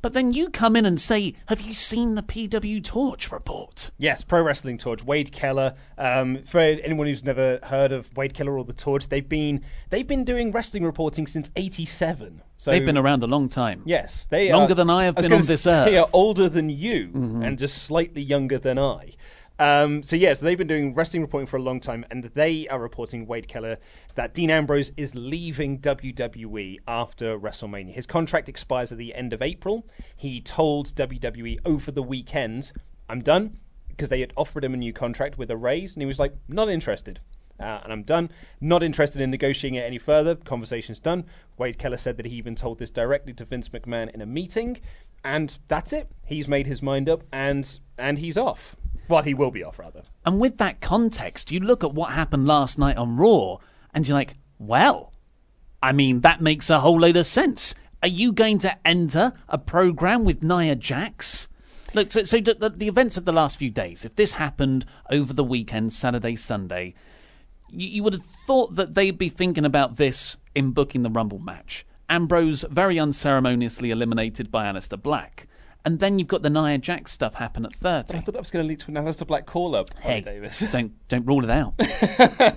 But 0.00 0.12
then 0.12 0.32
you 0.32 0.48
come 0.48 0.76
in 0.76 0.86
and 0.86 1.00
say, 1.00 1.34
Have 1.46 1.60
you 1.60 1.74
seen 1.74 2.14
the 2.14 2.22
PW 2.22 2.82
Torch 2.84 3.32
report? 3.32 3.90
Yes, 3.98 4.22
Pro 4.22 4.42
Wrestling 4.42 4.78
Torch. 4.78 5.02
Wade 5.02 5.32
Keller. 5.32 5.74
Um, 5.96 6.42
for 6.44 6.60
anyone 6.60 7.06
who's 7.06 7.24
never 7.24 7.58
heard 7.64 7.90
of 7.90 8.16
Wade 8.16 8.32
Keller 8.32 8.56
or 8.56 8.64
the 8.64 8.72
Torch, 8.72 9.08
they've 9.08 9.28
been 9.28 9.62
they've 9.90 10.06
been 10.06 10.24
doing 10.24 10.52
wrestling 10.52 10.84
reporting 10.84 11.26
since 11.26 11.50
'87. 11.56 12.42
So 12.56 12.70
They've 12.70 12.84
been 12.84 12.98
around 12.98 13.22
a 13.22 13.26
long 13.26 13.48
time. 13.48 13.82
Yes, 13.86 14.26
they 14.26 14.52
Longer 14.52 14.72
are, 14.72 14.76
than 14.76 14.90
I 14.90 15.04
have 15.04 15.16
was 15.16 15.26
been 15.26 15.32
on 15.32 15.46
this 15.46 15.66
earth. 15.66 15.86
Mm-hmm. 15.86 15.90
They 15.92 15.98
are 15.98 16.08
older 16.12 16.48
than 16.48 16.70
you 16.70 17.10
and 17.14 17.56
just 17.58 17.84
slightly 17.84 18.22
younger 18.22 18.58
than 18.58 18.78
I. 18.78 19.14
Um, 19.58 20.02
so 20.04 20.14
yes, 20.14 20.38
they've 20.38 20.56
been 20.56 20.68
doing 20.68 20.94
wrestling 20.94 21.22
reporting 21.22 21.46
for 21.46 21.56
a 21.56 21.62
long 21.62 21.80
time, 21.80 22.04
and 22.10 22.24
they 22.24 22.68
are 22.68 22.78
reporting 22.78 23.26
Wade 23.26 23.48
Keller 23.48 23.78
that 24.14 24.32
Dean 24.32 24.50
Ambrose 24.50 24.92
is 24.96 25.14
leaving 25.14 25.78
WWE 25.80 26.76
after 26.86 27.38
WrestleMania. 27.38 27.92
His 27.92 28.06
contract 28.06 28.48
expires 28.48 28.92
at 28.92 28.98
the 28.98 29.14
end 29.14 29.32
of 29.32 29.42
April. 29.42 29.86
He 30.16 30.40
told 30.40 30.94
WWE 30.94 31.58
over 31.64 31.90
the 31.90 32.02
weekend, 32.02 32.72
"I'm 33.08 33.20
done," 33.20 33.58
because 33.88 34.10
they 34.10 34.20
had 34.20 34.32
offered 34.36 34.62
him 34.62 34.74
a 34.74 34.76
new 34.76 34.92
contract 34.92 35.38
with 35.38 35.50
a 35.50 35.56
raise, 35.56 35.96
and 35.96 36.02
he 36.02 36.06
was 36.06 36.20
like, 36.20 36.34
"Not 36.46 36.68
interested." 36.68 37.18
Uh, 37.60 37.80
and 37.82 37.92
I'm 37.92 38.04
done. 38.04 38.30
Not 38.60 38.84
interested 38.84 39.20
in 39.20 39.32
negotiating 39.32 39.74
it 39.74 39.82
any 39.82 39.98
further. 39.98 40.36
Conversation's 40.36 41.00
done. 41.00 41.24
Wade 41.56 41.76
Keller 41.76 41.96
said 41.96 42.16
that 42.16 42.26
he 42.26 42.36
even 42.36 42.54
told 42.54 42.78
this 42.78 42.90
directly 42.90 43.32
to 43.32 43.44
Vince 43.44 43.70
McMahon 43.70 44.08
in 44.14 44.20
a 44.20 44.26
meeting, 44.26 44.78
and 45.24 45.58
that's 45.66 45.92
it. 45.92 46.08
He's 46.24 46.46
made 46.46 46.68
his 46.68 46.82
mind 46.82 47.08
up, 47.08 47.24
and 47.32 47.80
and 47.98 48.20
he's 48.20 48.38
off. 48.38 48.76
Well, 49.08 49.22
he 49.22 49.34
will 49.34 49.50
be 49.50 49.64
off 49.64 49.78
rather. 49.78 50.02
And 50.24 50.38
with 50.38 50.58
that 50.58 50.80
context, 50.80 51.50
you 51.50 51.60
look 51.60 51.82
at 51.82 51.94
what 51.94 52.12
happened 52.12 52.46
last 52.46 52.78
night 52.78 52.96
on 52.96 53.16
Raw, 53.16 53.56
and 53.94 54.06
you're 54.06 54.16
like, 54.16 54.34
well, 54.58 55.12
I 55.82 55.92
mean, 55.92 56.20
that 56.20 56.40
makes 56.40 56.68
a 56.68 56.80
whole 56.80 57.00
load 57.00 57.16
of 57.16 57.26
sense. 57.26 57.74
Are 58.02 58.08
you 58.08 58.32
going 58.32 58.58
to 58.60 58.76
enter 58.86 59.32
a 59.48 59.58
program 59.58 60.24
with 60.24 60.42
Nia 60.42 60.76
Jax? 60.76 61.48
Look, 61.94 62.12
so, 62.12 62.22
so 62.24 62.38
the, 62.38 62.68
the 62.68 62.86
events 62.88 63.16
of 63.16 63.24
the 63.24 63.32
last 63.32 63.56
few 63.56 63.70
days, 63.70 64.04
if 64.04 64.14
this 64.14 64.32
happened 64.32 64.84
over 65.10 65.32
the 65.32 65.42
weekend, 65.42 65.92
Saturday, 65.92 66.36
Sunday, 66.36 66.94
you, 67.70 67.88
you 67.88 68.02
would 68.02 68.12
have 68.12 68.24
thought 68.24 68.76
that 68.76 68.94
they'd 68.94 69.18
be 69.18 69.30
thinking 69.30 69.64
about 69.64 69.96
this 69.96 70.36
in 70.54 70.72
booking 70.72 71.02
the 71.02 71.10
Rumble 71.10 71.38
match. 71.38 71.84
Ambrose 72.10 72.64
very 72.70 72.98
unceremoniously 72.98 73.90
eliminated 73.90 74.52
by 74.52 74.66
Aleister 74.66 75.00
Black. 75.00 75.47
And 75.84 76.00
then 76.00 76.18
you've 76.18 76.28
got 76.28 76.42
the 76.42 76.50
Nia 76.50 76.78
Jax 76.78 77.12
stuff 77.12 77.34
happen 77.34 77.64
at 77.64 77.74
30. 77.74 78.16
I 78.16 78.20
thought 78.20 78.32
that 78.32 78.40
was 78.40 78.50
going 78.50 78.64
to 78.64 78.68
lead 78.68 78.80
to 78.80 78.90
an 78.94 79.26
Black 79.26 79.46
call 79.46 79.74
up. 79.74 79.88
Hey, 80.00 80.20
Davis. 80.20 80.60
don't 80.70 80.92
don't 81.08 81.24
rule 81.26 81.44
it 81.44 81.50
out. 81.50 81.74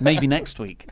Maybe 0.00 0.26
next 0.26 0.58
week. 0.58 0.88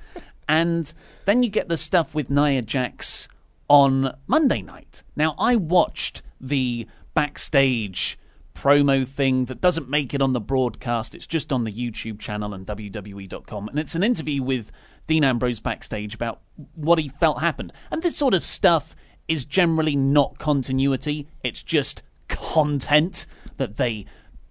And 0.49 0.93
then 1.27 1.43
you 1.43 1.51
get 1.51 1.69
the 1.69 1.77
stuff 1.77 2.15
with 2.15 2.31
Nia 2.31 2.63
Jax 2.63 3.29
on 3.69 4.17
Monday 4.27 4.63
night. 4.63 5.03
Now 5.17 5.35
I 5.39 5.57
watched 5.57 6.23
the 6.41 6.87
backstage 7.15 8.19
promo 8.55 9.07
thing 9.07 9.47
that 9.47 9.61
doesn't 9.61 9.89
make 9.89 10.13
it 10.13 10.21
on 10.21 10.33
the 10.33 10.41
broadcast. 10.41 11.15
It's 11.15 11.27
just 11.27 11.53
on 11.53 11.65
the 11.65 11.73
YouTube 11.73 12.19
channel 12.19 12.53
and 12.53 12.67
WWE.com. 12.67 13.69
And 13.69 13.79
it's 13.79 13.95
an 13.95 14.03
interview 14.03 14.43
with 14.43 14.71
Dean 15.07 15.25
Ambrose 15.25 15.61
backstage 15.61 16.15
about 16.15 16.41
what 16.75 16.99
he 16.99 17.09
felt 17.09 17.41
happened. 17.41 17.73
And 17.91 18.03
this 18.03 18.17
sort 18.17 18.35
of 18.35 18.43
stuff 18.43 18.95
is 19.29 19.45
generally 19.45 19.97
not 19.97 20.39
continuity, 20.39 21.29
it's 21.43 21.63
just 21.63 22.03
content 22.31 23.27
that 23.59 23.77
they 23.77 24.07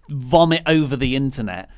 vomit 0.08 0.62
over 0.66 0.96
the 0.96 1.16
internet 1.16 1.68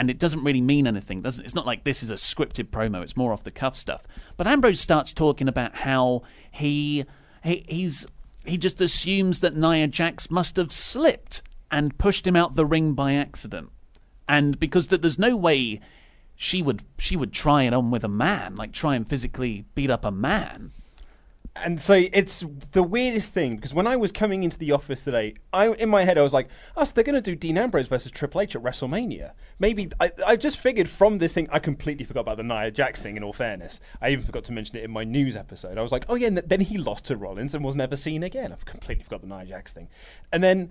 and 0.00 0.08
it 0.08 0.18
doesn't 0.18 0.42
really 0.42 0.62
mean 0.62 0.86
anything. 0.86 1.20
Doesn't 1.20 1.44
it's 1.44 1.54
not 1.54 1.66
like 1.66 1.84
this 1.84 2.02
is 2.02 2.10
a 2.10 2.14
scripted 2.14 2.70
promo. 2.70 3.02
It's 3.02 3.18
more 3.18 3.34
off 3.34 3.44
the 3.44 3.50
cuff 3.50 3.76
stuff. 3.76 4.02
But 4.38 4.46
Ambrose 4.46 4.80
starts 4.80 5.12
talking 5.12 5.46
about 5.46 5.74
how 5.76 6.22
he, 6.50 7.04
he 7.44 7.66
he's 7.68 8.06
he 8.46 8.56
just 8.56 8.80
assumes 8.80 9.40
that 9.40 9.54
Nia 9.54 9.86
Jax 9.88 10.30
must 10.30 10.56
have 10.56 10.72
slipped 10.72 11.42
and 11.70 11.98
pushed 11.98 12.26
him 12.26 12.34
out 12.34 12.56
the 12.56 12.64
ring 12.64 12.94
by 12.94 13.12
accident, 13.12 13.68
and 14.26 14.58
because 14.58 14.86
that 14.86 15.02
there's 15.02 15.18
no 15.18 15.36
way 15.36 15.80
she 16.34 16.62
would 16.62 16.82
she 16.98 17.14
would 17.14 17.34
try 17.34 17.64
it 17.64 17.74
on 17.74 17.90
with 17.90 18.02
a 18.02 18.08
man, 18.08 18.56
like 18.56 18.72
try 18.72 18.94
and 18.94 19.06
physically 19.06 19.66
beat 19.74 19.90
up 19.90 20.06
a 20.06 20.10
man. 20.10 20.70
And 21.56 21.80
so 21.80 21.94
it's 21.94 22.44
the 22.70 22.82
weirdest 22.82 23.32
thing 23.32 23.56
because 23.56 23.74
when 23.74 23.86
I 23.86 23.96
was 23.96 24.12
coming 24.12 24.44
into 24.44 24.56
the 24.56 24.72
office 24.72 25.04
today, 25.04 25.34
I 25.52 25.68
in 25.68 25.88
my 25.88 26.04
head 26.04 26.16
I 26.16 26.22
was 26.22 26.32
like, 26.32 26.48
"Oh, 26.76 26.84
so 26.84 26.92
they're 26.94 27.04
going 27.04 27.16
to 27.16 27.20
do 27.20 27.34
Dean 27.34 27.58
Ambrose 27.58 27.88
versus 27.88 28.12
Triple 28.12 28.40
H 28.40 28.54
at 28.54 28.62
WrestleMania." 28.62 29.32
Maybe 29.58 29.90
I, 29.98 30.12
I 30.26 30.36
just 30.36 30.58
figured 30.58 30.88
from 30.88 31.18
this 31.18 31.34
thing, 31.34 31.48
I 31.50 31.58
completely 31.58 32.04
forgot 32.04 32.20
about 32.20 32.36
the 32.36 32.44
Nia 32.44 32.70
Jax 32.70 33.00
thing. 33.00 33.16
In 33.16 33.24
all 33.24 33.32
fairness, 33.32 33.80
I 34.00 34.10
even 34.10 34.24
forgot 34.24 34.44
to 34.44 34.52
mention 34.52 34.76
it 34.76 34.84
in 34.84 34.92
my 34.92 35.04
news 35.04 35.36
episode. 35.36 35.76
I 35.76 35.82
was 35.82 35.92
like, 35.92 36.04
"Oh 36.08 36.14
yeah," 36.14 36.28
and 36.28 36.38
then 36.38 36.60
he 36.60 36.78
lost 36.78 37.06
to 37.06 37.16
Rollins 37.16 37.54
and 37.54 37.64
was 37.64 37.76
never 37.76 37.96
seen 37.96 38.22
again. 38.22 38.52
I've 38.52 38.64
completely 38.64 39.02
forgot 39.02 39.20
the 39.20 39.26
Nia 39.26 39.44
Jax 39.44 39.72
thing, 39.72 39.88
and 40.32 40.42
then. 40.42 40.70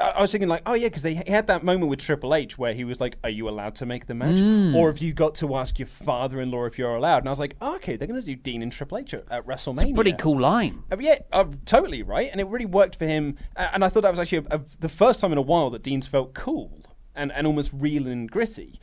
I 0.00 0.20
was 0.20 0.32
thinking 0.32 0.48
like, 0.48 0.62
oh 0.66 0.74
yeah, 0.74 0.86
because 0.88 1.02
they 1.02 1.14
had 1.14 1.46
that 1.48 1.62
moment 1.62 1.90
with 1.90 2.00
Triple 2.00 2.34
H 2.34 2.56
where 2.56 2.72
he 2.72 2.84
was 2.84 3.00
like, 3.00 3.18
"Are 3.22 3.30
you 3.30 3.48
allowed 3.48 3.74
to 3.76 3.86
make 3.86 4.06
the 4.06 4.14
match, 4.14 4.40
or 4.74 4.88
have 4.88 4.98
you 4.98 5.12
got 5.12 5.34
to 5.36 5.54
ask 5.56 5.78
your 5.78 5.86
father-in-law 5.86 6.64
if 6.66 6.78
you're 6.78 6.94
allowed?" 6.94 7.18
And 7.18 7.28
I 7.28 7.30
was 7.30 7.38
like, 7.38 7.56
oh, 7.60 7.76
"Okay, 7.76 7.96
they're 7.96 8.08
going 8.08 8.20
to 8.20 8.24
do 8.24 8.34
Dean 8.36 8.62
and 8.62 8.72
Triple 8.72 8.98
H 8.98 9.14
at, 9.14 9.24
at 9.30 9.46
WrestleMania." 9.46 9.82
It's 9.82 9.90
a 9.92 9.94
pretty 9.94 10.12
cool 10.14 10.40
line. 10.40 10.82
Uh, 10.90 10.96
yeah, 10.98 11.16
uh, 11.32 11.44
totally 11.66 12.02
right, 12.02 12.30
and 12.30 12.40
it 12.40 12.46
really 12.46 12.66
worked 12.66 12.96
for 12.96 13.06
him. 13.06 13.36
Uh, 13.56 13.68
and 13.74 13.84
I 13.84 13.88
thought 13.88 14.02
that 14.02 14.10
was 14.10 14.20
actually 14.20 14.46
a, 14.50 14.56
a, 14.56 14.60
the 14.80 14.88
first 14.88 15.20
time 15.20 15.32
in 15.32 15.38
a 15.38 15.42
while 15.42 15.70
that 15.70 15.82
Dean's 15.82 16.06
felt 16.06 16.34
cool 16.34 16.80
and, 17.14 17.30
and 17.32 17.46
almost 17.46 17.70
real 17.74 18.06
and 18.06 18.30
gritty. 18.30 18.80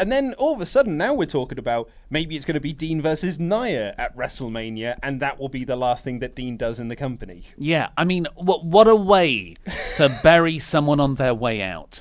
And 0.00 0.10
then 0.10 0.34
all 0.38 0.54
of 0.54 0.62
a 0.62 0.66
sudden, 0.66 0.96
now 0.96 1.12
we're 1.12 1.26
talking 1.26 1.58
about 1.58 1.90
maybe 2.08 2.34
it's 2.34 2.46
going 2.46 2.54
to 2.54 2.60
be 2.60 2.72
Dean 2.72 3.02
versus 3.02 3.38
Nia 3.38 3.94
at 3.98 4.16
WrestleMania, 4.16 4.98
and 5.02 5.20
that 5.20 5.38
will 5.38 5.50
be 5.50 5.62
the 5.64 5.76
last 5.76 6.04
thing 6.04 6.20
that 6.20 6.34
Dean 6.34 6.56
does 6.56 6.80
in 6.80 6.88
the 6.88 6.96
company. 6.96 7.42
Yeah, 7.58 7.90
I 7.98 8.04
mean, 8.04 8.26
what 8.34 8.64
what 8.64 8.88
a 8.88 8.96
way 8.96 9.56
to 9.96 10.08
bury 10.22 10.58
someone 10.58 11.00
on 11.00 11.16
their 11.16 11.34
way 11.34 11.60
out. 11.60 12.00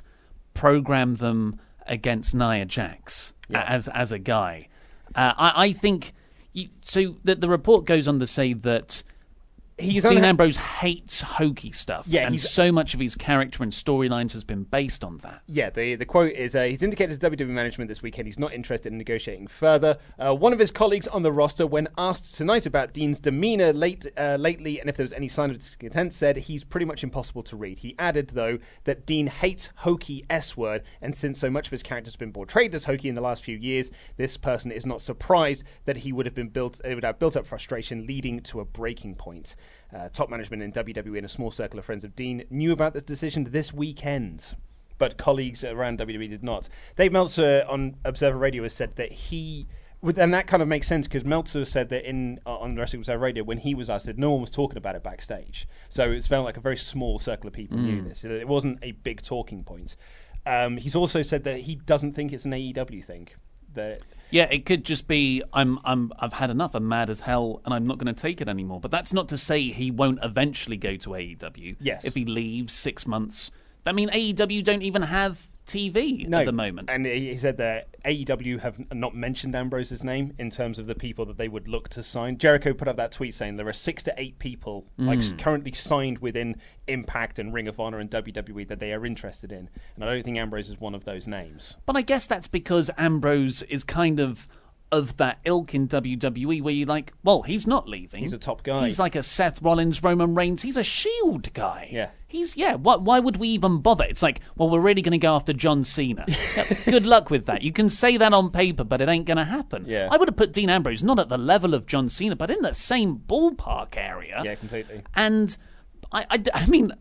Program 0.54 1.18
them 1.18 1.60
against 1.86 2.34
Nia 2.34 2.66
Jax 2.66 3.34
as 3.54 3.90
as 3.90 4.14
a 4.14 4.20
guy. 4.20 4.70
Uh, 5.14 5.34
I 5.38 5.66
I 5.66 5.72
think 5.74 6.14
you, 6.54 6.70
so. 6.80 7.18
The, 7.26 7.36
the 7.36 7.50
report 7.50 7.84
goes 7.84 8.08
on 8.08 8.20
to 8.20 8.28
say 8.28 8.54
that 8.54 9.04
He's 9.80 10.04
Dean 10.04 10.24
Ambrose 10.24 10.58
hates 10.58 11.22
hokey 11.22 11.72
stuff, 11.72 12.06
Yeah, 12.08 12.28
and 12.28 12.40
so 12.40 12.72
much 12.72 12.94
of 12.94 13.00
his 13.00 13.16
character 13.16 13.64
and 13.64 13.72
storylines 13.72 14.34
has 14.34 14.44
been 14.44 14.64
based 14.64 15.04
on 15.04 15.18
that. 15.20 15.42
Yeah, 15.48 15.70
the 15.70 15.96
the 15.96 16.06
quote 16.06 16.34
is 16.34 16.56
uh, 16.56 16.64
he's 16.64 16.84
indicated 16.84 17.20
to 17.20 17.32
WWE 17.32 17.48
management 17.48 17.88
this 17.88 18.02
weekend 18.02 18.28
he's 18.28 18.40
not 18.40 18.54
interested 18.54 18.92
in 18.92 18.98
negotiating 18.98 19.48
further. 19.48 19.98
Uh, 20.18 20.36
one 20.36 20.54
of 20.54 20.60
his 20.60 20.72
colleagues 20.72 21.08
on 21.08 21.24
the 21.24 21.32
roster, 21.32 21.66
when 21.66 21.88
asked 21.98 22.36
tonight 22.36 22.66
about 22.66 22.94
Dean's 22.94 23.20
demeanor 23.20 23.74
late 23.74 24.06
uh, 24.18 24.38
lately 24.40 24.80
and 24.80 24.90
if 24.90 24.98
there 24.98 25.04
was 25.04 25.14
any 25.14 25.28
sign 25.28 25.50
of 25.50 25.60
discontent, 25.60 26.14
said 26.14 26.38
he's 26.38 26.64
pretty 26.64 26.86
much 26.86 27.04
impossible 27.04 27.44
to 27.44 27.56
read. 27.56 27.80
He 27.80 27.96
added 27.98 28.30
though 28.30 28.60
that 28.84 29.06
Dean 29.06 29.28
hates 29.28 29.70
hokey 29.78 30.26
S 30.30 30.58
word, 30.58 30.84
and 31.02 31.16
since 31.16 31.40
so 31.40 31.50
much 31.50 31.68
of 31.68 31.72
his 31.72 31.84
character 31.84 32.10
has 32.10 32.16
been 32.16 32.34
portrayed 32.34 32.76
as 32.76 32.86
hokey 32.86 33.10
in 33.10 33.16
the 33.16 33.22
last 33.22 33.44
few 33.44 33.58
years, 33.58 33.92
this 34.18 34.38
person 34.38 34.72
is 34.72 34.86
not 34.86 35.02
surprised 35.02 35.64
that 35.86 35.98
he 35.98 36.12
would 36.12 36.26
have 36.26 36.36
been 36.36 36.50
built 36.50 36.82
it 36.84 36.96
would 36.96 37.04
have 37.04 37.20
built 37.20 37.38
up 37.38 37.46
frustration, 37.46 38.06
leading 38.06 38.40
to 38.42 38.60
a 38.60 38.66
breaking 38.66 39.16
point. 39.16 39.56
Uh, 39.94 40.08
top 40.10 40.30
management 40.30 40.62
in 40.62 40.72
WWE 40.72 41.18
and 41.18 41.26
a 41.26 41.30
small 41.30 41.50
circle 41.52 41.80
of 41.80 41.86
friends 41.86 42.04
of 42.04 42.16
Dean 42.16 42.44
knew 42.50 42.72
about 42.72 42.94
this 42.94 43.04
decision 43.04 43.46
this 43.46 43.74
weekend, 43.74 44.56
but 45.00 45.18
colleagues 45.18 45.64
around 45.64 46.00
WWE 46.00 46.30
did 46.30 46.44
not. 46.44 46.70
Dave 46.96 47.12
Meltzer 47.12 47.66
on 47.68 47.96
Observer 48.06 48.38
Radio 48.38 48.64
has 48.64 48.74
said 48.74 48.96
that 48.98 49.12
he. 49.12 49.68
with- 50.02 50.18
And 50.20 50.34
that 50.34 50.46
kind 50.48 50.62
of 50.62 50.68
makes 50.70 50.88
sense 50.88 51.08
because 51.08 51.26
Meltzer 51.26 51.66
said 51.66 51.90
that 51.90 52.08
in 52.08 52.40
uh, 52.46 52.58
on 52.60 52.76
Wrestling 52.76 53.02
Observer 53.02 53.24
Radio 53.24 53.44
when 53.44 53.58
he 53.58 53.74
was 53.74 53.90
asked 53.90 54.06
that 54.06 54.18
no 54.18 54.32
one 54.32 54.42
was 54.42 54.50
talking 54.52 54.78
about 54.78 54.96
it 54.96 55.04
backstage, 55.04 55.68
so 55.90 56.12
it 56.12 56.24
felt 56.24 56.46
like 56.46 56.58
a 56.58 56.62
very 56.62 56.78
small 56.78 57.18
circle 57.18 57.48
of 57.48 57.54
people 57.54 57.78
knew 57.78 58.02
this. 58.02 58.24
It 58.24 58.48
wasn't 58.48 58.80
a 58.84 58.92
big 58.92 59.22
talking 59.24 59.64
point. 59.64 59.96
Um, 60.46 60.78
he's 60.78 60.96
also 60.96 61.22
said 61.22 61.44
that 61.46 61.62
he 61.62 61.76
doesn't 61.76 62.14
think 62.14 62.32
it's 62.32 62.46
an 62.46 62.52
AEW 62.54 63.04
thing. 63.04 63.28
That 63.74 64.02
Yeah, 64.32 64.48
it 64.52 64.66
could 64.66 64.86
just 64.86 65.08
be 65.08 65.42
I'm 65.54 65.80
I'm 65.84 66.12
I've 66.20 66.34
had 66.34 66.50
enough. 66.50 66.76
I'm 66.76 66.88
mad 66.88 67.10
as 67.10 67.22
hell, 67.22 67.62
and 67.66 67.74
I'm 67.74 67.86
not 67.88 67.98
going 67.98 68.14
to 68.14 68.22
take 68.22 68.42
it 68.42 68.48
anymore. 68.48 68.80
But 68.80 68.92
that's 68.92 69.14
not 69.14 69.30
to 69.30 69.38
say 69.38 69.64
he 69.64 69.92
won't 69.92 70.20
eventually 70.24 70.78
go 70.78 70.96
to 70.98 71.10
AEW. 71.10 71.78
Yes. 71.80 72.06
if 72.06 72.16
he 72.16 72.26
leaves 72.26 72.74
six 72.74 73.08
months. 73.08 73.52
I 73.86 73.92
mean, 73.92 74.10
AEW 74.10 74.64
don't 74.64 74.84
even 74.84 75.04
have 75.04 75.50
TV 75.70 76.28
no, 76.28 76.40
at 76.40 76.46
the 76.46 76.52
moment. 76.52 76.90
And 76.90 77.06
he 77.06 77.38
said 77.38 77.58
that 77.58 77.88
AEW 78.04 78.60
have 78.60 78.92
not 78.94 79.16
mentioned 79.16 79.56
Ambrose's 79.56 80.04
name 80.04 80.34
in 80.40 80.50
terms 80.50 80.80
of 80.80 80.88
the 80.88 80.96
people 80.96 81.26
that 81.28 81.38
they 81.38 81.48
would 81.48 81.68
look 81.68 81.90
to 81.90 82.02
sign. 82.04 82.38
Jericho 82.38 82.74
put 82.74 82.88
up 82.88 82.98
that 82.98 83.12
tweet 83.12 83.34
saying 83.34 83.58
there 83.58 83.68
are 83.68 83.74
six 83.74 84.02
to 84.04 84.14
eight 84.18 84.40
people 84.40 84.86
like 84.98 85.20
Mm. 85.20 85.38
currently 85.38 85.72
signed 85.74 86.20
within 86.20 86.56
Impact 86.88 87.40
and 87.40 87.54
Ring 87.54 87.68
of 87.68 87.80
Honor 87.80 88.00
and 88.00 88.10
WWE 88.10 88.68
that 88.68 88.80
they 88.80 88.92
are 88.94 89.06
interested 89.06 89.52
in, 89.52 89.70
and 89.96 90.04
I 90.04 90.14
don't 90.14 90.24
think 90.24 90.38
Ambrose 90.38 90.70
is 90.70 90.80
one 90.80 90.96
of 90.96 91.06
those 91.06 91.28
names. 91.28 91.76
But 91.86 91.96
I 91.96 92.02
guess 92.02 92.26
that's 92.26 92.48
because 92.48 92.90
Ambrose 92.98 93.62
is 93.64 93.84
kind 93.84 94.20
of 94.20 94.48
of 94.92 95.18
that 95.18 95.40
ilk 95.46 95.74
in 95.76 95.88
WWE 95.88 96.62
where 96.62 96.74
you're 96.74 96.88
like, 96.88 97.14
well, 97.24 97.44
he's 97.44 97.68
not 97.68 97.88
leaving. 97.88 98.22
He's 98.22 98.34
a 98.34 98.38
top 98.38 98.64
guy. 98.64 98.86
He's 98.86 99.00
like 99.00 99.16
a 99.16 99.24
Seth 99.24 99.62
Rollins, 99.62 100.04
Roman 100.04 100.36
Reigns. 100.36 100.62
He's 100.62 100.78
a 100.78 100.84
Shield 100.84 101.54
guy. 101.54 101.90
Yeah. 101.92 102.10
He's 102.28 102.58
yeah. 102.58 102.76
Why, 102.76 102.96
why 102.96 103.20
would 103.20 103.38
we 103.38 103.50
even 103.50 103.80
bother? 103.80 104.06
It's 104.06 104.24
like, 104.24 104.40
well, 104.56 104.70
we're 104.70 104.82
really 104.82 105.02
going 105.02 105.12
to 105.12 105.18
go 105.18 105.36
after 105.36 105.54
John 105.54 105.84
Cena. 105.84 106.26
Good 106.86 107.06
luck 107.06 107.30
with 107.30 107.46
that. 107.46 107.62
You 107.62 107.72
can 107.72 107.90
say 107.90 108.18
that 108.18 108.34
on 108.34 108.52
paper, 108.52 108.84
but 108.84 109.02
it 109.02 109.10
ain't 109.10 109.26
going 109.26 109.38
to 109.38 109.46
happen. 109.46 109.86
Yeah. 109.88 110.10
I 110.12 110.18
would 110.18 110.28
have 110.28 110.38
put 110.38 110.54
Dean 110.54 110.70
Ambrose 110.70 111.04
not 111.04 111.20
at 111.20 111.30
the 111.30 111.38
level 111.38 111.74
of 111.74 111.86
John 111.86 112.10
Cena, 112.10 112.36
but 112.36 112.50
in 112.50 112.62
the 112.62 112.74
same 112.74 113.18
ballpark 113.18 113.96
area. 113.98 114.42
Yeah, 114.44 114.56
completely. 114.56 115.04
And 115.16 115.56
I, 116.12 116.26
I, 116.30 116.44
I 116.54 116.66
mean, 116.66 116.94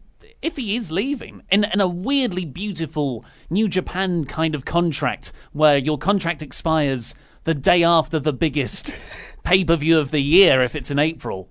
if 0.43 0.57
he 0.57 0.77
is 0.77 0.93
leaving 0.93 1.43
in, 1.51 1.65
in 1.65 1.81
a 1.81 1.89
weirdly 1.89 2.45
beautiful 2.45 3.25
New 3.51 3.69
Japan 3.69 4.25
kind 4.25 4.55
of 4.55 4.65
contract 4.65 5.33
where 5.53 5.79
your 5.79 5.99
contract 5.99 6.43
expires 6.43 7.15
the 7.49 7.55
day 7.55 7.83
after 7.83 8.19
the 8.19 8.33
biggest 8.33 8.95
pay 9.43 9.65
per 9.65 9.75
view 9.75 9.99
of 9.99 10.11
the 10.11 10.21
year, 10.21 10.61
if 10.61 10.75
it's 10.75 10.91
in 10.91 10.99
April, 10.99 11.49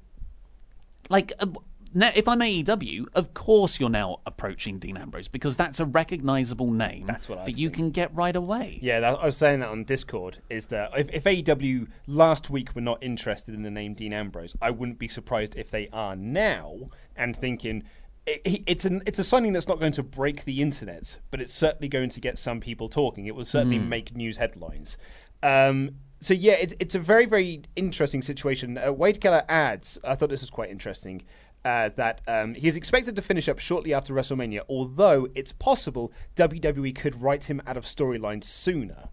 like. 1.10 1.34
Uh, 1.40 1.48
now, 1.94 2.12
if 2.14 2.28
I'm 2.28 2.42
AEW, 2.42 3.06
of 3.16 3.34
course 3.34 3.80
you're 3.80 3.90
now 3.90 4.20
approaching 4.26 4.78
Dean 4.78 4.98
Ambrose 4.98 5.30
because 5.30 5.58
that's 5.58 5.80
a 5.80 5.86
recognizable 5.86 6.70
name 6.70 7.08
That's 7.08 7.28
what 7.28 7.40
I 7.40 7.46
that 7.46 7.58
you 7.58 7.72
can 7.72 7.90
get 7.90 8.14
right 8.14 8.36
away. 8.36 8.78
Yeah, 8.84 9.00
that, 9.00 9.18
I 9.18 9.26
was 9.26 9.38
saying 9.38 9.62
that 9.62 9.70
on 9.70 9.84
Discord. 9.86 10.38
Is 10.50 10.68
that 10.68 10.92
if, 10.96 11.10
if 11.12 11.24
AEW 11.24 11.88
last 12.06 12.52
week 12.52 12.76
were 12.76 12.82
not 12.82 13.02
interested 13.02 13.56
in 13.56 13.64
the 13.64 13.72
name 13.72 13.96
Dean 13.96 14.14
Ambrose, 14.14 14.56
I 14.62 14.70
wouldn't 14.70 15.00
be 15.00 15.08
surprised 15.08 15.56
if 15.56 15.72
they 15.72 15.88
are 15.92 16.16
now 16.16 16.76
and 17.16 17.36
thinking 17.36 17.84
it, 18.28 18.42
it- 18.44 18.64
it's 18.68 18.86
an 18.86 19.02
it's 19.08 19.18
a 19.18 19.24
signing 19.24 19.54
that's 19.54 19.70
not 19.70 19.80
going 19.80 19.94
to 19.94 20.04
break 20.04 20.44
the 20.44 20.62
internet, 20.62 21.18
but 21.32 21.42
it's 21.42 21.54
certainly 21.54 21.88
going 21.88 22.10
to 22.10 22.20
get 22.20 22.38
some 22.38 22.60
people 22.60 22.90
talking. 22.90 23.26
It 23.26 23.34
will 23.34 23.46
certainly 23.46 23.80
make 23.80 24.16
news 24.16 24.38
headlines. 24.38 24.98
Um, 25.43 25.91
so 26.19 26.34
yeah, 26.34 26.54
it's 26.54 26.73
it's 26.80 26.95
a 26.95 27.00
very 27.00 27.26
very 27.26 27.63
interesting 27.76 28.21
situation. 28.21 28.78
Uh, 28.78 28.91
Wade 28.91 29.21
Keller 29.21 29.43
adds, 29.47 30.00
I 30.04 30.15
thought 30.15 30.30
this 30.30 30.41
was 30.41 30.50
quite 30.50 30.69
interesting. 30.69 31.23
Uh, 31.65 31.89
that 31.97 32.21
um, 32.30 32.54
he 32.54 32.67
is 32.67 32.78
expected 32.78 33.13
to 33.15 33.21
finish 33.21 33.50
up 33.50 33.60
shortly 33.60 33.93
after 33.93 34.13
WrestleMania, 34.13 34.62
although 34.69 35.28
it's 35.36 35.52
possible 35.52 36.13
WWE 36.36 36.95
could 36.95 37.21
write 37.21 37.50
him 37.50 37.62
out 37.67 37.76
of 37.76 37.84
storyline 37.84 38.41
sooner. 38.41 39.10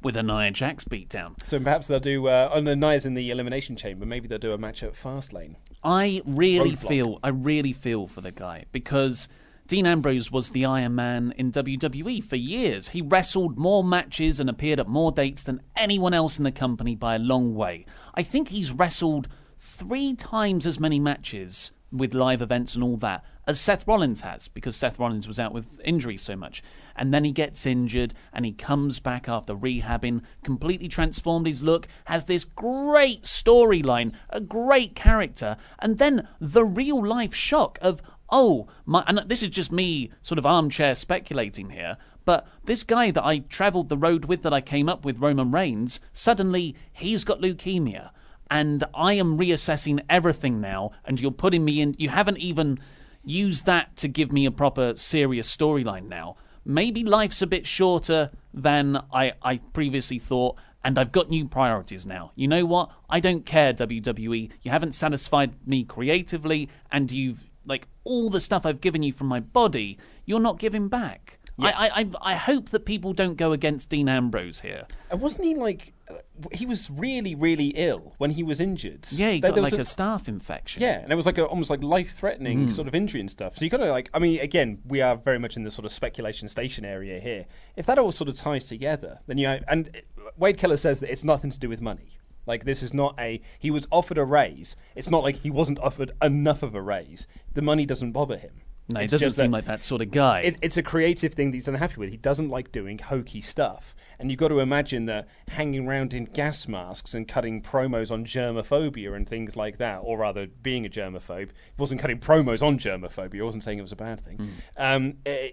With 0.00 0.16
a 0.16 0.22
Nia 0.22 0.52
Jax 0.52 0.84
beatdown. 0.84 1.34
So 1.44 1.58
perhaps 1.60 1.86
they'll 1.86 2.00
do. 2.00 2.28
Uh, 2.28 2.48
oh 2.52 2.60
no, 2.60 2.74
Nia's 2.74 3.04
in 3.04 3.14
the 3.14 3.30
Elimination 3.30 3.76
Chamber. 3.76 4.06
Maybe 4.06 4.26
they'll 4.26 4.38
do 4.38 4.52
a 4.52 4.58
match 4.58 4.82
at 4.82 4.94
Fastlane. 4.94 5.56
I 5.84 6.22
really 6.24 6.72
Roadblock. 6.72 6.88
feel, 6.88 7.18
I 7.22 7.28
really 7.28 7.72
feel 7.72 8.06
for 8.06 8.20
the 8.20 8.32
guy 8.32 8.64
because 8.72 9.28
Dean 9.68 9.86
Ambrose 9.86 10.32
was 10.32 10.48
the 10.48 10.64
Iron 10.64 10.94
Man 10.94 11.34
in 11.36 11.52
WWE 11.52 12.24
for 12.24 12.36
years. 12.36 12.88
He 12.88 13.02
wrestled 13.02 13.58
more 13.58 13.84
matches 13.84 14.40
and 14.40 14.48
appeared 14.48 14.80
at 14.80 14.88
more 14.88 15.12
dates 15.12 15.42
than 15.42 15.60
anyone 15.76 16.14
else 16.14 16.38
in 16.38 16.44
the 16.44 16.50
company 16.50 16.94
by 16.94 17.16
a 17.16 17.18
long 17.18 17.54
way. 17.54 17.84
I 18.14 18.22
think 18.22 18.48
he's 18.48 18.72
wrestled 18.72 19.28
three 19.58 20.14
times 20.14 20.66
as 20.66 20.80
many 20.80 20.98
matches 20.98 21.70
with 21.92 22.14
live 22.14 22.40
events 22.40 22.74
and 22.76 22.82
all 22.82 22.96
that 22.96 23.22
as 23.48 23.58
Seth 23.58 23.88
Rollins 23.88 24.20
has 24.20 24.48
because 24.48 24.76
Seth 24.76 24.98
Rollins 24.98 25.26
was 25.26 25.40
out 25.40 25.54
with 25.54 25.80
injury 25.82 26.18
so 26.18 26.36
much. 26.36 26.62
And 26.94 27.14
then 27.14 27.24
he 27.24 27.32
gets 27.32 27.64
injured 27.64 28.12
and 28.30 28.44
he 28.44 28.52
comes 28.52 29.00
back 29.00 29.26
after 29.26 29.54
rehabbing, 29.54 30.22
completely 30.44 30.88
transformed 30.88 31.46
his 31.46 31.62
look, 31.62 31.88
has 32.04 32.26
this 32.26 32.44
great 32.44 33.22
storyline, 33.22 34.14
a 34.28 34.40
great 34.40 34.94
character, 34.94 35.56
and 35.78 35.96
then 35.96 36.28
the 36.38 36.64
real 36.64 37.02
life 37.04 37.34
shock 37.34 37.78
of, 37.80 38.02
oh, 38.30 38.68
my, 38.84 39.04
and 39.06 39.18
this 39.26 39.42
is 39.42 39.50
just 39.50 39.72
me 39.72 40.10
sort 40.22 40.38
of 40.38 40.46
armchair 40.46 40.94
speculating 40.94 41.70
here. 41.70 41.96
But 42.24 42.46
this 42.64 42.84
guy 42.84 43.10
that 43.10 43.24
I 43.24 43.38
travelled 43.38 43.88
the 43.88 43.96
road 43.96 44.26
with, 44.26 44.42
that 44.42 44.52
I 44.52 44.60
came 44.60 44.88
up 44.88 45.04
with, 45.04 45.18
Roman 45.18 45.50
Reigns, 45.50 45.98
suddenly 46.12 46.76
he's 46.92 47.24
got 47.24 47.40
leukemia 47.40 48.10
and 48.50 48.84
I 48.94 49.14
am 49.14 49.38
reassessing 49.38 50.00
everything 50.08 50.60
now, 50.60 50.92
and 51.04 51.20
you're 51.20 51.30
putting 51.30 51.64
me 51.64 51.80
in. 51.80 51.94
You 51.98 52.08
haven't 52.08 52.38
even 52.38 52.78
used 53.24 53.66
that 53.66 53.96
to 53.96 54.08
give 54.08 54.32
me 54.32 54.46
a 54.46 54.50
proper 54.50 54.94
serious 54.94 55.54
storyline 55.54 56.08
now. 56.08 56.36
Maybe 56.64 57.04
life's 57.04 57.42
a 57.42 57.46
bit 57.46 57.66
shorter 57.66 58.30
than 58.52 59.02
I, 59.12 59.32
I 59.42 59.58
previously 59.72 60.18
thought, 60.18 60.56
and 60.82 60.98
I've 60.98 61.12
got 61.12 61.28
new 61.28 61.46
priorities 61.46 62.06
now. 62.06 62.32
You 62.34 62.48
know 62.48 62.64
what? 62.64 62.90
I 63.08 63.20
don't 63.20 63.44
care, 63.44 63.72
WWE. 63.72 64.50
You 64.62 64.70
haven't 64.70 64.94
satisfied 64.94 65.54
me 65.66 65.84
creatively, 65.84 66.68
and 66.90 67.10
you've, 67.10 67.48
like, 67.68 67.86
all 68.04 68.30
the 68.30 68.40
stuff 68.40 68.64
I've 68.66 68.80
given 68.80 69.02
you 69.02 69.12
from 69.12 69.26
my 69.28 69.40
body, 69.40 69.98
you're 70.24 70.40
not 70.40 70.58
giving 70.58 70.88
back. 70.88 71.38
I, 71.60 71.72
I, 71.72 72.00
I, 72.00 72.10
I 72.22 72.34
hope 72.36 72.68
that 72.68 72.84
people 72.86 73.12
don't 73.12 73.34
go 73.36 73.50
against 73.52 73.90
Dean 73.90 74.08
Ambrose 74.08 74.60
here. 74.60 74.86
And 75.10 75.20
wasn't 75.20 75.44
he 75.44 75.56
like? 75.56 75.92
uh, 76.08 76.14
He 76.52 76.66
was 76.66 76.88
really, 76.88 77.34
really 77.34 77.72
ill 77.74 78.14
when 78.18 78.30
he 78.30 78.44
was 78.44 78.60
injured. 78.60 79.08
Yeah, 79.10 79.32
he 79.32 79.40
There- 79.40 79.50
got 79.50 79.54
there 79.56 79.64
was 79.64 79.72
like 79.72 79.80
a, 79.80 79.82
staph 79.82 80.28
infection. 80.28 80.80
Yeah, 80.82 81.00
and 81.00 81.10
it 81.10 81.16
was 81.16 81.26
like 81.26 81.36
a, 81.36 81.44
almost 81.44 81.68
like 81.68 81.82
life-threatening 81.82 82.66
Hmm. 82.66 82.70
sort 82.70 82.86
of 82.86 82.94
injury 82.94 83.20
and 83.20 83.28
stuff. 83.28 83.56
So 83.58 83.64
you 83.64 83.72
got 83.72 83.78
to 83.78 83.90
like, 83.90 84.08
I 84.14 84.20
mean, 84.20 84.38
again, 84.38 84.78
we 84.86 85.00
are 85.00 85.16
very 85.16 85.40
much 85.40 85.56
in 85.56 85.64
the 85.64 85.72
sort 85.72 85.84
of 85.84 85.90
speculation 85.90 86.48
station 86.48 86.84
area 86.84 87.18
here. 87.18 87.46
If 87.74 87.86
that 87.86 87.98
all 87.98 88.12
sort 88.12 88.28
of 88.28 88.36
ties 88.36 88.66
together, 88.66 89.18
then 89.26 89.38
you 89.38 89.48
know, 89.48 89.58
and 89.66 89.90
Wade 90.36 90.58
Keller 90.58 90.76
says 90.76 91.00
that 91.00 91.10
it's 91.10 91.24
nothing 91.24 91.50
to 91.50 91.58
do 91.58 91.68
with 91.68 91.80
money. 91.82 92.18
Like 92.48 92.64
this 92.64 92.82
is 92.82 92.94
not 92.94 93.14
a 93.20 93.40
he 93.58 93.70
was 93.70 93.86
offered 93.92 94.18
a 94.18 94.24
raise. 94.24 94.74
It's 94.96 95.10
not 95.10 95.22
like 95.22 95.42
he 95.42 95.50
wasn't 95.50 95.78
offered 95.78 96.10
enough 96.22 96.62
of 96.62 96.74
a 96.74 96.82
raise. 96.82 97.26
The 97.52 97.62
money 97.62 97.86
doesn't 97.86 98.12
bother 98.12 98.38
him. 98.38 98.62
No, 98.90 99.00
he 99.00 99.06
doesn't 99.06 99.32
seem 99.32 99.50
like 99.50 99.66
that 99.66 99.82
sort 99.82 100.00
of 100.00 100.10
guy. 100.10 100.40
it, 100.40 100.56
it's 100.62 100.78
a 100.78 100.82
creative 100.82 101.34
thing 101.34 101.50
that 101.50 101.56
he's 101.58 101.68
unhappy 101.68 101.96
with. 101.98 102.10
He 102.10 102.16
doesn't 102.16 102.48
like 102.48 102.72
doing 102.72 102.98
hokey 102.98 103.42
stuff. 103.42 103.94
And 104.18 104.30
you've 104.30 104.40
got 104.40 104.48
to 104.48 104.60
imagine 104.60 105.04
that 105.06 105.28
hanging 105.48 105.86
around 105.86 106.14
in 106.14 106.24
gas 106.24 106.66
masks 106.66 107.12
and 107.14 107.28
cutting 107.28 107.60
promos 107.62 108.10
on 108.10 108.24
germophobia 108.24 109.14
and 109.14 109.28
things 109.28 109.54
like 109.56 109.76
that, 109.76 109.98
or 109.98 110.18
rather 110.18 110.46
being 110.46 110.86
a 110.86 110.88
germaphobe, 110.88 111.50
he 111.50 111.76
wasn't 111.76 112.00
cutting 112.00 112.18
promos 112.18 112.62
on 112.62 112.78
germophobia, 112.78 113.40
I 113.40 113.44
wasn't 113.44 113.62
saying 113.62 113.78
it 113.78 113.82
was 113.82 113.92
a 113.92 113.96
bad 113.96 114.20
thing. 114.20 114.50
Um, 114.76 115.18
eh, 115.26 115.50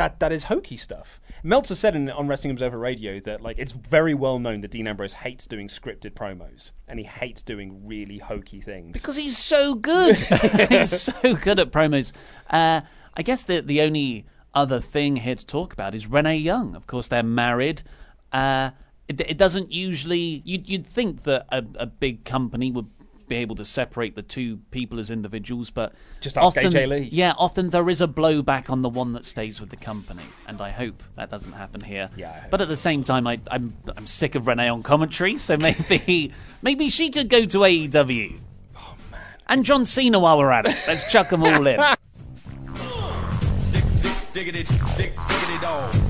that 0.00 0.18
that 0.20 0.32
is 0.32 0.44
hokey 0.44 0.78
stuff. 0.78 1.20
Meltzer 1.42 1.74
said 1.74 1.94
in, 1.94 2.08
on 2.08 2.26
Wrestling 2.26 2.52
Observer 2.52 2.78
Radio 2.78 3.20
that 3.20 3.42
like 3.42 3.58
it's 3.58 3.72
very 3.72 4.14
well 4.14 4.38
known 4.38 4.62
that 4.62 4.70
Dean 4.70 4.86
Ambrose 4.86 5.12
hates 5.12 5.46
doing 5.46 5.68
scripted 5.68 6.12
promos 6.12 6.70
and 6.88 6.98
he 6.98 7.04
hates 7.04 7.42
doing 7.42 7.86
really 7.86 8.16
hokey 8.16 8.62
things. 8.62 8.94
Because 8.94 9.16
he's 9.16 9.36
so 9.36 9.74
good. 9.74 10.16
he's 10.70 11.02
so 11.02 11.34
good 11.34 11.60
at 11.60 11.70
promos. 11.70 12.12
Uh, 12.48 12.80
I 13.12 13.22
guess 13.22 13.42
the 13.42 13.60
the 13.60 13.82
only 13.82 14.24
other 14.54 14.80
thing 14.80 15.16
here 15.16 15.34
to 15.34 15.46
talk 15.46 15.74
about 15.74 15.94
is 15.94 16.06
Renee 16.06 16.38
Young. 16.38 16.74
Of 16.74 16.86
course, 16.86 17.08
they're 17.08 17.22
married. 17.22 17.82
Uh, 18.32 18.70
it, 19.06 19.20
it 19.20 19.36
doesn't 19.36 19.70
usually. 19.70 20.40
You'd, 20.46 20.66
you'd 20.66 20.86
think 20.86 21.24
that 21.24 21.44
a, 21.52 21.62
a 21.78 21.86
big 21.86 22.24
company 22.24 22.70
would 22.70 22.88
be 23.30 23.36
able 23.36 23.54
to 23.56 23.64
separate 23.64 24.14
the 24.16 24.22
two 24.22 24.58
people 24.70 24.98
as 25.00 25.10
individuals, 25.10 25.70
but 25.70 25.94
Just 26.20 26.36
ask 26.36 26.48
often, 26.58 26.72
AJ 26.72 26.88
Lee. 26.88 27.08
Yeah, 27.10 27.32
often 27.38 27.70
there 27.70 27.88
is 27.88 28.02
a 28.02 28.06
blowback 28.08 28.68
on 28.68 28.82
the 28.82 28.90
one 28.90 29.12
that 29.12 29.24
stays 29.24 29.60
with 29.60 29.70
the 29.70 29.76
company, 29.76 30.24
and 30.46 30.60
I 30.60 30.70
hope 30.70 31.02
that 31.14 31.30
doesn't 31.30 31.52
happen 31.52 31.80
here. 31.80 32.10
Yeah, 32.16 32.44
but 32.50 32.60
at 32.60 32.68
the 32.68 32.76
same 32.76 33.04
time, 33.04 33.26
I, 33.26 33.40
I'm 33.50 33.72
I'm 33.96 34.06
sick 34.06 34.34
of 34.34 34.46
Renee 34.46 34.68
on 34.68 34.82
commentary, 34.82 35.38
so 35.38 35.56
maybe 35.56 36.32
maybe 36.62 36.90
she 36.90 37.08
could 37.08 37.30
go 37.30 37.46
to 37.46 37.58
AEW. 37.58 38.38
Oh, 38.76 38.94
And 39.46 39.64
John 39.64 39.86
Cena 39.86 40.18
while 40.18 40.36
we're 40.36 40.50
at 40.50 40.66
it. 40.66 40.76
Let's 40.86 41.10
chuck 41.10 41.30
them 41.30 41.42
all 41.42 41.66
in. 41.66 41.80
Dig, 43.72 43.84
dig, 44.02 44.12
diggity, 44.34 44.62
dig, 44.96 45.12
diggity 45.28 45.58
dog. 45.62 46.09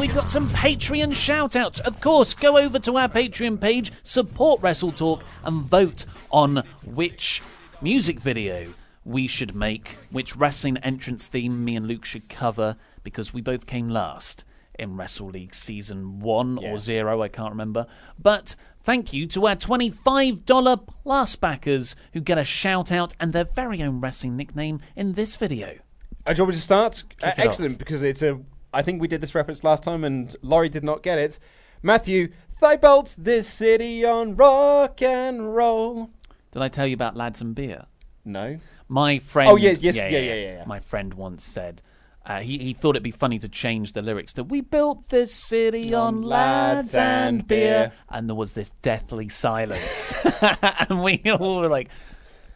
We've 0.00 0.14
got 0.14 0.28
some 0.28 0.48
Patreon 0.48 1.14
shout 1.14 1.56
outs. 1.56 1.78
Of 1.80 2.00
course, 2.00 2.32
go 2.32 2.56
over 2.56 2.78
to 2.78 2.96
our 2.96 3.06
Patreon 3.06 3.60
page, 3.60 3.92
support 4.02 4.62
Wrestle 4.62 4.92
Talk, 4.92 5.22
and 5.44 5.60
vote 5.60 6.06
on 6.30 6.64
which 6.86 7.42
music 7.82 8.18
video 8.18 8.72
we 9.04 9.26
should 9.26 9.54
make, 9.54 9.98
which 10.10 10.34
wrestling 10.34 10.78
entrance 10.78 11.28
theme 11.28 11.62
me 11.62 11.76
and 11.76 11.86
Luke 11.86 12.06
should 12.06 12.30
cover, 12.30 12.76
because 13.04 13.34
we 13.34 13.42
both 13.42 13.66
came 13.66 13.90
last 13.90 14.46
in 14.78 14.96
Wrestle 14.96 15.28
League 15.28 15.54
Season 15.54 16.18
1 16.20 16.64
or 16.64 16.78
0, 16.78 17.20
I 17.20 17.28
can't 17.28 17.50
remember. 17.50 17.86
But 18.18 18.56
thank 18.82 19.12
you 19.12 19.26
to 19.26 19.48
our 19.48 19.56
$25 19.56 20.86
plus 20.86 21.36
backers 21.36 21.94
who 22.14 22.22
get 22.22 22.38
a 22.38 22.44
shout 22.44 22.90
out 22.90 23.12
and 23.20 23.34
their 23.34 23.44
very 23.44 23.82
own 23.82 24.00
wrestling 24.00 24.34
nickname 24.34 24.80
in 24.96 25.12
this 25.12 25.36
video. 25.36 25.78
Uh, 26.26 26.32
do 26.32 26.38
you 26.38 26.44
want 26.44 26.48
me 26.48 26.54
to 26.56 26.62
start? 26.62 27.04
Uh, 27.22 27.32
excellent, 27.36 27.76
because 27.76 28.02
it's 28.02 28.22
a. 28.22 28.40
I 28.72 28.82
think 28.82 29.00
we 29.00 29.08
did 29.08 29.20
this 29.20 29.34
reference 29.34 29.64
last 29.64 29.82
time, 29.82 30.04
and 30.04 30.34
Laurie 30.42 30.68
did 30.68 30.84
not 30.84 31.02
get 31.02 31.18
it. 31.18 31.38
Matthew, 31.82 32.28
thigh 32.58 32.76
belts 32.76 33.14
this 33.14 33.48
city 33.48 34.04
on 34.04 34.36
rock 34.36 35.00
and 35.02 35.54
roll. 35.54 36.10
Did 36.52 36.62
I 36.62 36.68
tell 36.68 36.86
you 36.86 36.94
about 36.94 37.16
Lads 37.16 37.40
and 37.40 37.54
Beer? 37.54 37.86
No. 38.24 38.58
My 38.88 39.18
friend. 39.18 39.50
Oh, 39.50 39.56
yes, 39.56 39.82
yes, 39.82 39.96
yeah, 39.96 40.08
yeah, 40.08 40.18
yeah, 40.18 40.34
yeah. 40.34 40.64
My 40.66 40.80
friend 40.80 41.14
once 41.14 41.44
said. 41.44 41.82
Uh, 42.26 42.40
he, 42.40 42.58
he 42.58 42.74
thought 42.74 42.90
it'd 42.96 43.02
be 43.02 43.10
funny 43.10 43.38
to 43.38 43.48
change 43.48 43.92
the 43.92 44.02
lyrics 44.02 44.34
to 44.34 44.44
"We 44.44 44.60
built 44.60 45.08
this 45.08 45.34
city 45.34 45.94
on, 45.94 46.16
On 46.16 46.22
lads 46.22 46.76
lads 46.92 46.94
and 46.94 47.38
and 47.38 47.48
beer," 47.48 47.58
beer. 47.88 47.92
and 48.10 48.28
there 48.28 48.36
was 48.36 48.52
this 48.52 48.72
deathly 48.82 49.30
silence, 49.30 50.14
and 50.90 51.02
we 51.02 51.22
all 51.30 51.56
were 51.56 51.68
like, 51.68 51.88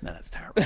"No, 0.02 0.12
that's 0.12 0.28
terrible." 0.28 0.62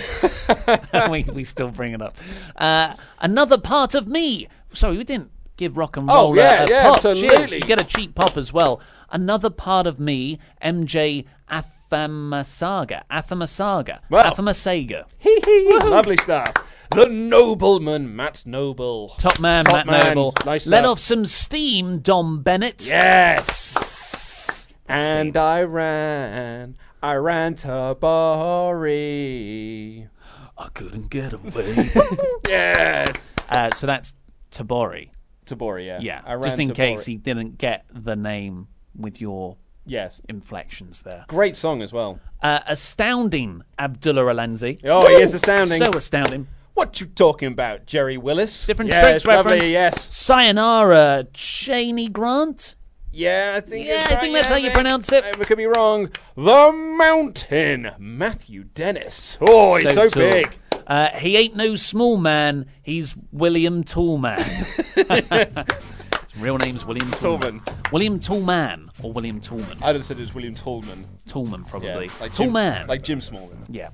we 1.12 1.22
we 1.32 1.44
still 1.44 1.70
bring 1.70 1.92
it 1.92 2.02
up. 2.02 2.16
Uh, 2.56 2.94
another 3.20 3.56
part 3.56 3.94
of 3.94 4.08
me. 4.08 4.48
Sorry, 4.72 4.98
we 4.98 5.04
didn't 5.04 5.30
give 5.58 5.76
rock 5.76 5.96
and 5.98 6.08
Oh, 6.10 6.28
roll 6.28 6.36
yeah, 6.36 6.64
a, 6.64 6.68
yeah, 6.70 6.82
pop. 6.84 6.94
absolutely. 6.96 7.28
Cheers. 7.36 7.54
You 7.56 7.60
get 7.60 7.80
a 7.80 7.84
cheap 7.84 8.14
pop 8.14 8.36
as 8.38 8.50
well. 8.52 8.80
Another 9.10 9.50
part 9.50 9.86
of 9.86 10.00
me, 10.00 10.38
MJ 10.62 11.26
Afamasaga, 11.50 13.02
Afamasaga, 13.10 13.98
Wow. 14.10 14.32
Afamasaga. 14.32 15.04
Hee 15.18 15.38
hee. 15.44 15.78
Lovely 15.84 16.16
stuff. 16.16 16.54
The 16.90 17.06
nobleman, 17.06 18.16
Matt 18.16 18.44
Noble. 18.46 19.10
Top 19.18 19.38
man, 19.38 19.66
Top 19.66 19.74
Matt 19.74 19.86
man. 19.86 20.06
Noble. 20.14 20.32
Nice 20.46 20.66
Let 20.66 20.80
stuff. 20.84 20.92
off 20.92 20.98
some 20.98 21.26
steam, 21.26 21.98
Dom 21.98 22.40
Bennett. 22.42 22.86
Yes. 22.88 24.66
And 24.88 25.36
I 25.36 25.62
ran. 25.64 26.78
I 27.02 27.14
ran 27.16 27.54
to 27.56 27.94
Bari. 28.00 30.08
I 30.56 30.68
couldn't 30.74 31.10
get 31.10 31.34
away. 31.34 31.90
Yes. 32.48 33.34
uh, 33.50 33.68
so 33.74 33.86
that's 33.86 34.14
Tabori. 34.50 35.10
To 35.48 35.56
Bari, 35.56 35.86
yeah. 35.86 35.98
Yeah, 36.00 36.38
just 36.42 36.58
in 36.58 36.72
case 36.72 37.04
he 37.04 37.16
didn't 37.16 37.58
get 37.58 37.86
the 37.92 38.16
name 38.16 38.68
with 38.94 39.20
your 39.20 39.56
Yes. 39.86 40.20
inflections 40.28 41.02
there. 41.02 41.24
Great 41.28 41.56
song 41.56 41.80
as 41.82 41.92
well. 41.92 42.20
Uh, 42.42 42.60
astounding, 42.66 43.62
Abdullah 43.78 44.24
Alanzi. 44.32 44.80
Oh, 44.84 45.08
he 45.08 45.14
is 45.14 45.34
astounding. 45.34 45.78
So 45.78 45.90
astounding. 45.90 46.46
What 46.74 47.00
you 47.00 47.06
talking 47.06 47.48
about, 47.48 47.86
Jerry 47.86 48.18
Willis? 48.18 48.66
Different 48.66 48.90
yes, 48.90 49.22
strokes 49.22 49.24
lovely, 49.24 49.52
reference. 49.52 49.70
Yes. 49.70 50.14
Sayonara, 50.14 51.26
Cheney 51.32 52.08
Grant. 52.08 52.76
Yeah, 53.10 53.54
I 53.56 53.60
think. 53.60 53.86
Yeah, 53.86 53.94
I 53.94 53.96
right, 53.96 54.20
think 54.20 54.34
that's 54.34 54.48
yeah, 54.48 54.52
how 54.52 54.56
you 54.56 54.70
pronounce 54.70 55.10
it. 55.10 55.24
I 55.24 55.30
could 55.32 55.58
be 55.58 55.66
wrong. 55.66 56.10
The 56.36 56.72
Mountain, 56.98 57.92
Matthew 57.98 58.64
Dennis. 58.64 59.38
Oh, 59.40 59.76
he's 59.76 59.94
so, 59.94 60.06
tall. 60.06 60.30
big. 60.30 60.56
Uh, 60.88 61.10
he 61.10 61.36
ain't 61.36 61.54
no 61.54 61.76
small 61.76 62.16
man. 62.16 62.64
He's 62.82 63.14
William 63.30 63.84
Toolman. 63.84 64.38
His 66.32 66.42
real 66.42 66.56
name's 66.56 66.84
William 66.86 67.08
Toolman. 67.10 67.60
Toolman. 67.60 67.92
William 67.92 68.18
Toolman 68.20 69.04
or 69.04 69.12
William 69.12 69.40
Toolman. 69.40 69.82
I'd 69.82 69.94
have 69.94 70.04
said 70.04 70.16
it 70.16 70.22
was 70.22 70.34
William 70.34 70.54
Tallman. 70.54 71.04
Toolman 71.26 71.66
probably. 71.68 72.06
Yeah, 72.06 72.12
like 72.20 72.32
Jim, 72.32 72.52
like 72.52 73.02
Jim 73.02 73.20
Smallman. 73.20 73.66
yeah. 73.68 73.90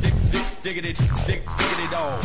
Dick, 0.00 0.14
dick, 0.30 0.46
diggity, 0.62 0.92
diggity 1.26 1.90
dog. 1.90 2.24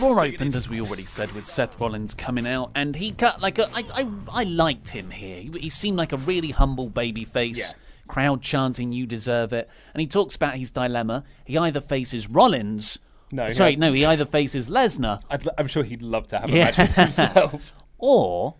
Raw 0.00 0.22
opened, 0.22 0.54
as 0.54 0.68
we 0.68 0.80
already 0.80 1.04
said, 1.04 1.32
with 1.32 1.44
Seth 1.44 1.80
Rollins 1.80 2.14
coming 2.14 2.46
out, 2.46 2.70
and 2.76 2.94
he 2.94 3.10
cut 3.10 3.40
like 3.40 3.58
a. 3.58 3.68
I, 3.74 3.84
I, 3.92 4.08
I 4.32 4.44
liked 4.44 4.90
him 4.90 5.10
here. 5.10 5.40
He, 5.40 5.50
he 5.58 5.70
seemed 5.70 5.96
like 5.96 6.12
a 6.12 6.16
really 6.18 6.50
humble 6.50 6.88
baby 6.88 7.24
face. 7.24 7.58
Yeah. 7.58 7.78
Crowd 8.08 8.42
chanting, 8.42 8.90
"You 8.92 9.06
deserve 9.06 9.52
it," 9.52 9.68
and 9.94 10.00
he 10.00 10.06
talks 10.06 10.34
about 10.34 10.56
his 10.56 10.70
dilemma. 10.70 11.22
He 11.44 11.56
either 11.56 11.80
faces 11.80 12.28
Rollins. 12.28 12.98
No, 13.30 13.50
sorry, 13.52 13.76
no. 13.76 13.88
no. 13.88 13.92
He 13.92 14.04
either 14.06 14.24
faces 14.24 14.70
Lesnar 14.70 15.20
I'd, 15.30 15.46
l- 15.46 15.52
I'm 15.58 15.66
sure 15.66 15.84
he'd 15.84 16.02
love 16.02 16.26
to 16.28 16.38
have 16.38 16.50
a 16.50 16.52
Yeah. 16.52 16.64
match 16.64 16.78
with 16.78 16.94
himself. 16.94 17.74
or 17.98 18.54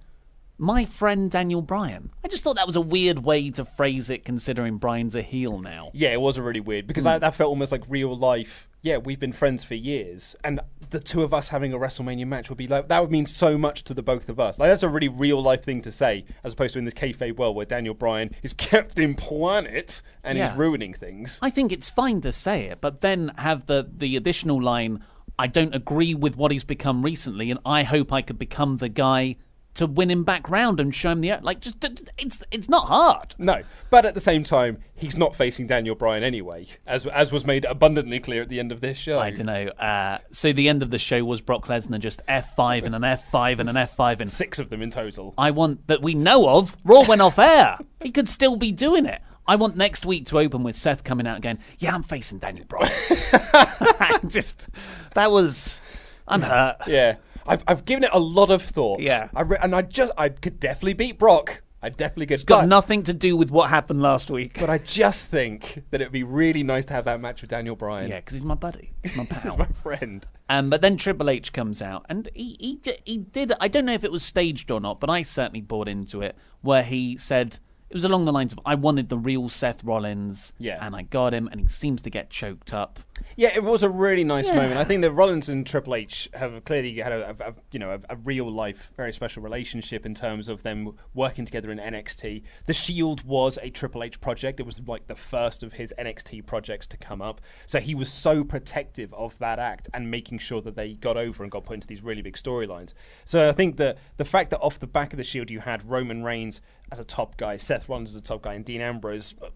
my 0.59 0.85
friend 0.85 1.31
Daniel 1.31 1.62
Bryan. 1.62 2.11
I 2.25 2.29
just 2.29 2.42
thought 2.44 2.57
that 2.57 2.66
was 2.66 2.77
a 2.77 2.81
weird 2.81 3.21
way 3.21 3.51
to 3.51 3.64
phrase 3.64 4.11
it, 4.11 4.25
considering 4.25 4.77
Bryan's 4.79 5.14
a 5.14 5.23
heel 5.23 5.61
now. 5.61 5.90
yeah, 5.94 6.11
it 6.12 6.21
was 6.21 6.37
a 6.37 6.42
really 6.42 6.61
weird 6.61 6.87
because 6.87 7.05
Hmm. 7.05 7.09
that, 7.11 7.21
that 7.21 7.35
felt 7.37 7.49
almost 7.49 7.73
like 7.73 7.83
real 7.88 8.16
life. 8.16 8.68
Yeah, 8.83 8.99
we've 8.99 9.18
been 9.18 9.33
friends 9.33 9.64
for 9.64 9.75
years, 9.75 10.37
and 10.44 10.61
the 10.90 11.01
two 11.01 11.23
of 11.25 11.35
us 11.35 11.49
having 11.49 11.73
a 11.73 11.79
WrestleMania 11.79 12.27
match 12.27 12.49
would 12.49 12.59
be 12.59 12.68
like 12.68 12.88
that 12.88 13.01
would 13.01 13.11
mean 13.11 13.27
so 13.27 13.59
much 13.59 13.83
to 13.85 13.94
the 13.94 14.03
both 14.03 14.29
of 14.29 14.38
us. 14.38 14.59
Like 14.61 14.68
that's 14.71 14.85
a 14.85 14.88
really 14.88 15.09
real 15.09 15.42
life 15.42 15.64
thing 15.64 15.83
to 15.83 15.90
say, 15.92 16.25
as 16.44 16.53
opposed 16.53 16.75
to 16.75 16.79
in 16.79 16.85
this 16.85 16.94
kayfabe 16.94 17.37
world 17.38 17.57
where 17.57 17.66
Daniel 17.66 17.94
Bryan 17.94 18.35
is 18.42 18.53
Captain 18.57 19.14
Planet 19.14 20.01
and 20.23 20.38
Yeah. 20.38 20.51
he's 20.51 20.59
ruining 20.59 20.92
things. 20.94 21.38
I 21.42 21.51
think 21.51 21.73
it's 21.73 21.88
fine 21.88 22.21
to 22.23 22.33
say 22.33 22.66
it, 22.66 22.81
but 22.81 23.01
then 23.01 23.33
have 23.38 23.66
the 23.66 23.88
the 23.92 24.16
additional 24.16 24.62
line. 24.62 25.03
I 25.40 25.47
don't 25.47 25.75
agree 25.75 26.14
with 26.14 26.37
what 26.37 26.51
he's 26.51 26.64
become 26.64 27.05
recently, 27.05 27.51
and 27.51 27.61
I 27.64 27.83
hope 27.85 28.12
I 28.12 28.23
could 28.23 28.38
become 28.40 28.79
the 28.79 28.88
guy 28.88 29.37
to 29.79 29.87
win 29.87 30.11
him 30.11 30.25
back 30.25 30.51
round 30.51 30.81
and 30.81 30.95
show 30.95 31.11
him 31.11 31.21
the 31.21 31.38
like. 31.43 31.61
Just 31.61 31.85
it's 32.19 32.43
it's 32.51 32.69
not 32.69 32.87
hard. 32.87 33.35
No, 33.38 33.62
but 33.91 34.05
at 34.05 34.14
the 34.14 34.21
same 34.21 34.45
time, 34.45 34.79
he's 34.95 35.17
not 35.17 35.35
facing 35.35 35.67
Daniel 35.67 35.95
Bryan 35.95 36.23
anyway, 36.23 36.67
as 36.87 37.07
as 37.07 37.33
was 37.33 37.45
made 37.45 37.64
abundantly 37.64 38.21
clear 38.21 38.43
at 38.43 38.49
the 38.49 38.59
end 38.59 38.73
of 38.73 38.81
this 38.81 38.99
show. 38.99 39.19
I 39.19 39.31
don't 39.31 39.47
know. 39.47 39.69
Uh, 39.69 40.19
so 40.31 40.53
the 40.53 40.69
end 40.69 40.83
of 40.83 40.91
the 40.91 40.99
show 40.99 41.25
was 41.25 41.41
Brock 41.41 41.67
Lesnar 41.67 41.99
just 41.99 42.23
F 42.29 42.55
five 42.55 42.85
and 42.85 42.95
an 42.95 43.05
F 43.05 43.31
five 43.31 43.61
and 43.61 43.69
an 43.69 43.77
F 43.77 43.95
five 43.95 44.21
and 44.21 44.29
Six 44.29 44.59
of 44.59 44.69
them 44.69 44.83
in 44.83 44.91
total. 44.91 45.35
I 45.38 45.51
want 45.53 45.87
that 45.87 46.03
we 46.03 46.14
know 46.14 46.49
of. 46.49 46.77
Raw 46.85 47.05
went 47.05 47.23
off 47.23 47.38
air. 47.38 47.79
He 48.03 48.11
could 48.11 48.29
still 48.29 48.57
be 48.57 48.73
doing 48.73 49.07
it. 49.07 49.21
I 49.47 49.57
want 49.57 49.77
next 49.77 50.05
week 50.05 50.27
to 50.27 50.38
open 50.38 50.62
with 50.62 50.77
Seth 50.77 51.03
coming 51.05 51.27
out 51.27 51.38
again. 51.38 51.59
Yeah, 51.79 51.95
I'm 51.95 52.03
facing 52.03 52.38
Daniel 52.38 52.67
Bryan. 52.67 52.93
Just 54.29 54.69
that 55.14 55.31
was. 55.31 55.81
I'm 56.27 56.43
hurt. 56.43 56.77
Yeah, 56.87 57.17
I've 57.48 57.64
I've 57.66 57.84
given 57.84 58.04
it 58.04 58.11
a 58.12 58.18
lot 58.18 58.50
of 58.50 58.62
thought. 58.62 59.00
Yeah. 59.00 59.28
I 59.34 59.42
re- 59.42 59.58
and 59.62 59.74
I 59.74 59.82
just 59.82 60.12
I 60.18 60.28
could 60.28 60.61
definitely 60.61 60.94
beat 60.94 61.18
Brock. 61.18 61.62
I 61.80 61.90
definitely 61.90 62.26
could. 62.26 62.34
It's 62.34 62.42
got 62.44 62.62
but, 62.62 62.66
nothing 62.66 63.04
to 63.04 63.14
do 63.14 63.37
with 63.37 63.52
what 63.52 63.70
happened 63.70 64.02
last 64.02 64.30
week. 64.32 64.58
but 64.58 64.68
I 64.68 64.78
just 64.78 65.28
think 65.30 65.84
that 65.90 66.00
it'd 66.00 66.12
be 66.12 66.24
really 66.24 66.64
nice 66.64 66.84
to 66.87 66.94
have 66.94 67.04
that 67.04 67.20
match 67.20 67.40
with 67.40 67.50
Daniel 67.50 67.76
Bryan. 67.76 68.11
Yeah, 68.11 68.16
because 68.18 68.34
he's 68.34 68.44
my 68.44 68.56
buddy. 68.56 68.90
He's 69.04 69.16
my 69.16 69.22
He's 69.30 69.38
pal. 69.38 69.56
my 69.56 69.66
friend. 69.66 70.26
Um, 70.48 70.70
but 70.70 70.82
then 70.82 70.96
Triple 70.96 71.30
H 71.30 71.52
comes 71.52 71.80
out, 71.80 72.04
and 72.08 72.28
he, 72.34 72.56
he 72.58 72.80
he 73.04 73.18
did. 73.18 73.52
I 73.61 73.68
don't 73.68 73.84
know 73.84 73.92
if 73.92 74.02
it 74.02 74.11
was 74.11 74.24
staged 74.24 74.72
or 74.72 74.80
not, 74.80 74.98
but 74.98 75.08
I 75.08 75.22
certainly 75.22 75.61
bought 75.61 75.88
into 75.88 76.20
it. 76.20 76.37
Where 76.62 76.82
he 76.82 77.16
said 77.16 77.61
it 77.90 77.94
was 77.94 78.04
along 78.04 78.24
the 78.24 78.32
lines 78.32 78.52
of, 78.52 78.58
"I 78.66 78.74
wanted 78.74 79.08
the 79.08 79.16
real 79.16 79.48
Seth 79.48 79.84
Rollins, 79.84 80.52
Yeah. 80.58 80.84
and 80.84 80.96
I 80.96 81.02
got 81.02 81.32
him, 81.32 81.48
and 81.52 81.61
he 81.61 81.68
seems 81.68 82.02
to 82.02 82.11
get 82.11 82.28
choked 82.28 82.74
up." 82.74 82.98
Yeah, 83.37 83.50
it 83.54 83.62
was 83.62 83.83
a 83.83 83.88
really 83.88 84.24
nice 84.24 84.46
Yeah. 84.48 84.57
moment. 84.57 84.76
I 84.78 84.85
think 84.85 85.02
that 85.02 85.12
Rollins 85.12 85.48
and 85.48 85.66
Triple 85.66 85.94
H 85.94 86.28
have 86.35 86.64
clearly 86.64 86.94
had 86.98 87.12
a, 87.12 87.37
a, 87.40 87.54
you 87.72 87.78
know 87.78 87.90
a, 87.92 88.00
a 88.14 88.16
real 88.16 88.50
life, 88.50 88.90
very 88.96 89.12
special 89.12 89.42
relationship 89.42 90.04
in 90.07 90.14
terms 90.14 90.48
of 90.48 90.62
them 90.62 90.94
working 91.14 91.44
together 91.44 91.70
in 91.70 91.78
NXT. 91.78 92.42
The 92.66 92.72
Shield 92.74 93.24
was 93.24 93.59
a 93.62 93.70
Triple 93.70 94.02
H 94.02 94.20
project. 94.20 94.61
It 94.61 94.66
was 94.66 94.81
like 94.87 95.07
the 95.07 95.14
first 95.16 95.62
of 95.62 95.74
his 95.74 95.94
NXT 95.98 96.46
projects 96.46 96.87
to 96.88 96.96
come 96.96 97.22
up. 97.22 97.40
So 97.66 97.81
he 97.81 97.94
was 97.94 98.11
so 98.12 98.44
protective 98.44 99.12
of 99.14 99.38
that 99.38 99.59
act 99.59 99.88
and 99.94 100.11
making 100.11 100.38
sure 100.38 100.61
that 100.62 100.76
they 100.76 100.94
got 100.94 101.16
over 101.16 101.42
and 101.42 101.50
got 101.52 101.64
put 101.64 101.74
into 101.74 101.87
these 101.87 102.02
really 102.02 102.22
big 102.22 102.35
storylines. 102.37 102.94
So 103.24 103.48
I 103.48 103.52
think 103.52 103.76
that 103.76 103.98
the 104.16 104.24
fact 104.24 104.50
that 104.50 104.59
off 104.61 104.78
the 104.78 104.87
back 104.87 105.12
of 105.12 105.16
the 105.16 105.24
Shield 105.24 105.50
you 105.50 105.61
had 105.61 105.88
Roman 105.88 106.22
Reigns 106.24 106.61
as 106.90 106.98
a 106.98 107.04
top 107.04 107.37
guy, 107.37 107.57
Seth 107.59 107.87
Rollins 107.88 108.11
as 108.11 108.16
a 108.16 108.22
top 108.22 108.40
guy, 108.40 108.54
and 108.54 108.64
Dean 108.64 108.81
Ambrose, 108.81 109.35
uh, 109.42 109.48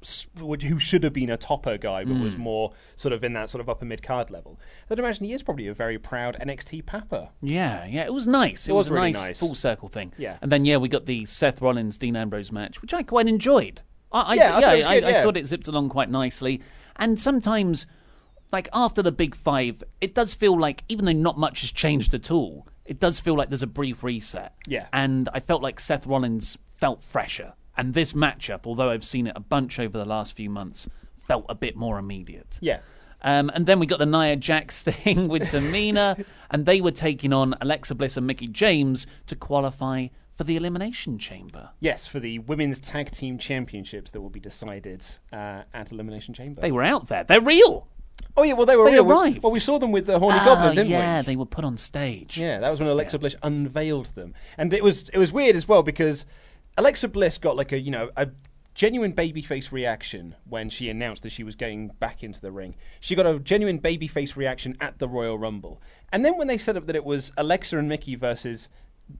who 0.42 0.78
should 0.78 1.02
have 1.02 1.14
been 1.14 1.30
a 1.30 1.36
topper 1.38 1.78
guy 1.78 2.04
but 2.04 2.18
was 2.18 2.36
more 2.36 2.72
sort 2.94 3.14
of 3.14 3.24
in 3.24 3.32
that 3.32 3.48
sort 3.52 3.60
of 3.60 3.68
upper 3.68 3.84
mid 3.84 4.02
card 4.02 4.30
level. 4.30 4.58
I'd 4.90 4.98
imagine 4.98 5.26
he 5.26 5.32
is 5.32 5.42
probably 5.42 5.68
a 5.68 5.74
very 5.74 5.98
proud 5.98 6.36
NXT 6.40 6.84
Papa. 6.86 7.30
Yeah, 7.40 7.84
yeah, 7.86 8.04
it 8.04 8.12
was 8.12 8.26
nice. 8.26 8.66
It, 8.66 8.72
It 8.72 8.74
was 8.74 8.88
a 8.88 8.94
really 8.94 9.12
nice, 9.12 9.26
nice. 9.26 9.38
full 9.40 9.54
circle 9.54 9.88
thing. 9.88 10.12
Yeah. 10.18 10.38
and 10.42 10.50
then 10.50 10.64
yeah, 10.64 10.78
we 10.78 10.88
got 10.88 11.06
the 11.06 11.24
Seth 11.26 11.62
Rollins 11.62 11.96
Dean 11.96 12.16
Ambrose 12.16 12.50
match, 12.50 12.82
which 12.82 12.92
I 12.92 13.02
quite 13.02 13.28
enjoyed. 13.28 13.82
I, 14.10 14.20
I, 14.20 14.34
Yeah, 14.34 14.56
I 14.56 14.60
thought 14.60 14.72
it 14.72 14.76
was 14.78 14.86
good, 14.86 15.04
I 15.04 15.10
yeah. 15.10 15.22
thought 15.22 15.36
it 15.36 15.46
zipped 15.46 15.68
along 15.68 15.88
quite 15.90 16.10
nicely. 16.10 16.60
And 16.96 17.20
sometimes, 17.20 17.86
like 18.52 18.68
after 18.72 19.02
the 19.02 19.12
big 19.12 19.34
five, 19.34 19.82
it 20.00 20.14
does 20.14 20.34
feel 20.34 20.58
like 20.58 20.82
even 20.88 21.04
though 21.04 21.12
not 21.12 21.38
much 21.38 21.60
has 21.60 21.70
changed 21.72 22.12
at 22.14 22.30
all, 22.30 22.66
it 22.84 22.98
does 23.00 23.20
feel 23.20 23.34
like 23.36 23.48
there's 23.48 23.62
a 23.62 23.66
brief 23.68 24.02
reset. 24.02 24.54
Yeah. 24.66 24.86
and 24.92 25.28
I 25.32 25.40
felt 25.40 25.62
like 25.62 25.78
Seth 25.80 26.06
Rollins 26.06 26.58
felt 26.78 27.00
fresher, 27.00 27.52
and 27.76 27.94
this 27.94 28.12
matchup, 28.12 28.66
although 28.66 28.90
I've 28.90 29.04
seen 29.04 29.26
it 29.28 29.32
a 29.36 29.40
bunch 29.40 29.78
over 29.78 29.96
the 29.96 30.04
last 30.04 30.34
few 30.36 30.50
months, 30.50 30.88
felt 31.16 31.46
a 31.48 31.54
bit 31.54 31.76
more 31.76 31.98
immediate. 31.98 32.58
Yeah. 32.60 32.80
Um, 33.22 33.50
and 33.54 33.66
then 33.66 33.78
we 33.78 33.86
got 33.86 33.98
the 33.98 34.06
Nia 34.06 34.36
Jax 34.36 34.82
thing 34.84 35.28
with 35.28 35.42
Tamina, 35.42 36.24
and 36.50 36.66
they 36.66 36.80
were 36.80 36.90
taking 36.90 37.32
on 37.32 37.54
Alexa 37.60 37.94
Bliss 37.94 38.16
and 38.16 38.26
Mickie 38.26 38.48
James 38.48 39.06
to 39.26 39.36
qualify 39.36 40.08
for 40.34 40.44
the 40.44 40.56
Elimination 40.56 41.18
Chamber. 41.18 41.70
Yes, 41.80 42.06
for 42.06 42.18
the 42.18 42.38
women's 42.40 42.80
tag 42.80 43.10
team 43.10 43.38
championships 43.38 44.10
that 44.12 44.20
will 44.20 44.30
be 44.30 44.40
decided 44.40 45.04
uh, 45.32 45.62
at 45.74 45.92
Elimination 45.92 46.34
Chamber. 46.34 46.60
They 46.60 46.72
were 46.72 46.82
out 46.82 47.08
there. 47.08 47.22
They're 47.22 47.40
real. 47.40 47.86
oh 48.36 48.42
yeah, 48.42 48.54
well 48.54 48.66
they 48.66 48.76
were 48.76 48.86
they 48.86 48.92
real. 48.92 49.04
We- 49.04 49.12
arrived. 49.14 49.42
Well, 49.42 49.52
we 49.52 49.60
saw 49.60 49.78
them 49.78 49.92
with 49.92 50.06
the 50.06 50.18
Horny 50.18 50.38
Ah, 50.40 50.44
Goblin, 50.44 50.74
didn't 50.76 50.90
yeah, 50.90 50.98
we? 50.98 51.02
Yeah, 51.02 51.22
they 51.22 51.36
were 51.36 51.46
put 51.46 51.64
on 51.64 51.76
stage. 51.76 52.38
Yeah, 52.38 52.58
that 52.60 52.70
was 52.70 52.80
when 52.80 52.88
Alexa 52.88 53.18
Bliss 53.18 53.36
unveiled 53.42 54.06
them, 54.14 54.34
and 54.58 54.72
it 54.72 54.82
was 54.82 55.08
it 55.10 55.18
was 55.18 55.32
weird 55.32 55.54
as 55.54 55.68
well 55.68 55.82
because 55.82 56.24
Alexa 56.78 57.08
Bliss 57.08 57.36
got 57.38 57.54
like 57.56 57.70
a 57.72 57.78
you 57.78 57.90
know 57.90 58.10
a 58.16 58.28
genuine 58.74 59.12
babyface 59.12 59.72
reaction 59.72 60.34
when 60.44 60.70
she 60.70 60.88
announced 60.88 61.22
that 61.22 61.32
she 61.32 61.44
was 61.44 61.54
going 61.54 61.88
back 62.00 62.22
into 62.22 62.40
the 62.40 62.52
ring. 62.52 62.74
She 63.00 63.14
got 63.14 63.26
a 63.26 63.38
genuine 63.38 63.80
babyface 63.80 64.36
reaction 64.36 64.76
at 64.80 64.98
the 64.98 65.08
Royal 65.08 65.38
Rumble, 65.38 65.80
and 66.10 66.24
then 66.24 66.36
when 66.36 66.48
they 66.48 66.58
set 66.58 66.76
up 66.76 66.86
that 66.86 66.96
it 66.96 67.04
was 67.04 67.32
Alexa 67.36 67.78
and 67.78 67.88
Mickie 67.88 68.16
versus 68.16 68.68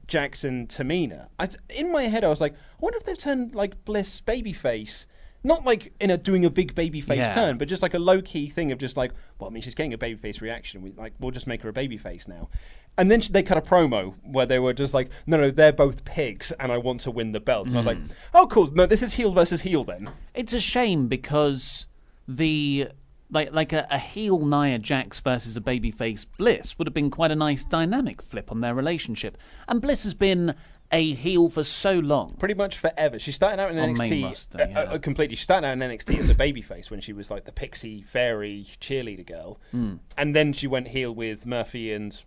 Jackson 0.06 0.66
Tamina, 0.66 1.28
I, 1.38 1.48
in 1.68 1.92
my 1.92 2.04
head 2.04 2.24
I 2.24 2.28
was 2.28 2.40
like, 2.40 2.54
I 2.54 2.56
wonder 2.80 2.98
if 2.98 3.04
they've 3.04 3.18
turned 3.18 3.54
like 3.54 3.84
Bliss 3.84 4.20
babyface. 4.20 5.06
Not 5.44 5.64
like 5.64 5.92
in 6.00 6.10
a 6.10 6.18
doing 6.18 6.44
a 6.44 6.50
big 6.50 6.74
babyface 6.74 7.16
Yeah. 7.16 7.34
turn, 7.34 7.58
but 7.58 7.68
just 7.68 7.82
like 7.82 7.94
a 7.94 7.98
low 7.98 8.22
key 8.22 8.48
thing 8.48 8.70
of 8.70 8.78
just 8.78 8.96
like, 8.96 9.12
well, 9.38 9.50
I 9.50 9.52
mean, 9.52 9.62
she's 9.62 9.74
getting 9.74 9.92
a 9.92 9.98
babyface 9.98 10.40
reaction. 10.40 10.82
We 10.82 10.92
like, 10.92 11.14
we'll 11.18 11.32
just 11.32 11.46
make 11.46 11.62
her 11.62 11.68
a 11.68 11.72
babyface 11.72 12.28
now. 12.28 12.48
And 12.96 13.10
then 13.10 13.20
sh- 13.20 13.28
they 13.28 13.42
cut 13.42 13.56
a 13.56 13.62
promo 13.62 14.14
where 14.22 14.46
they 14.46 14.58
were 14.58 14.72
just 14.72 14.94
like, 14.94 15.10
no, 15.26 15.38
no, 15.38 15.50
they're 15.50 15.72
both 15.72 16.04
pigs, 16.04 16.52
and 16.60 16.70
I 16.70 16.78
want 16.78 17.00
to 17.00 17.10
win 17.10 17.32
the 17.32 17.40
belt. 17.40 17.68
And 17.68 17.76
I 17.76 17.78
was 17.78 17.86
like, 17.86 17.98
mm. 17.98 18.10
oh, 18.34 18.46
cool. 18.46 18.70
No, 18.72 18.86
this 18.86 19.02
is 19.02 19.14
heel 19.14 19.32
versus 19.32 19.62
heel 19.62 19.82
then. 19.82 20.10
It's 20.34 20.52
a 20.52 20.60
shame 20.60 21.08
because 21.08 21.86
the 22.28 22.88
like 23.30 23.52
like 23.52 23.72
a, 23.72 23.86
a 23.90 23.98
heel 23.98 24.44
Nia 24.46 24.78
Jax 24.78 25.18
versus 25.20 25.56
a 25.56 25.60
babyface 25.60 26.26
Bliss 26.36 26.78
would 26.78 26.86
have 26.86 26.94
been 26.94 27.10
quite 27.10 27.30
a 27.30 27.34
nice 27.34 27.64
dynamic 27.64 28.20
flip 28.20 28.52
on 28.52 28.60
their 28.60 28.74
relationship. 28.74 29.38
And 29.66 29.80
Bliss 29.80 30.04
has 30.04 30.14
been 30.14 30.54
a 30.92 31.12
heel 31.14 31.48
for 31.48 31.64
so 31.64 31.98
long. 31.98 32.34
Pretty 32.38 32.54
much 32.54 32.76
forever. 32.78 33.18
She 33.18 33.32
started 33.32 33.60
out 33.60 33.70
in 33.72 33.78
On 33.78 33.94
main 33.94 33.96
NXT 33.96 34.24
roster, 34.24 34.60
uh, 34.60 34.66
yeah. 34.68 34.80
uh, 34.80 34.98
completely. 34.98 35.36
She 35.36 35.44
started 35.44 35.66
out 35.66 35.72
in 35.72 35.78
NXT 35.80 36.18
as 36.18 36.28
a 36.28 36.34
babyface 36.34 36.90
when 36.90 37.00
she 37.00 37.12
was 37.12 37.30
like 37.30 37.44
the 37.46 37.52
pixie 37.52 38.02
fairy 38.02 38.66
cheerleader 38.80 39.26
girl, 39.26 39.58
Hmm. 39.70 39.94
and 40.18 40.36
then 40.36 40.52
she 40.52 40.66
went 40.66 40.88
heel 40.88 41.14
with 41.14 41.46
Murphy 41.46 41.92
and 41.92 42.22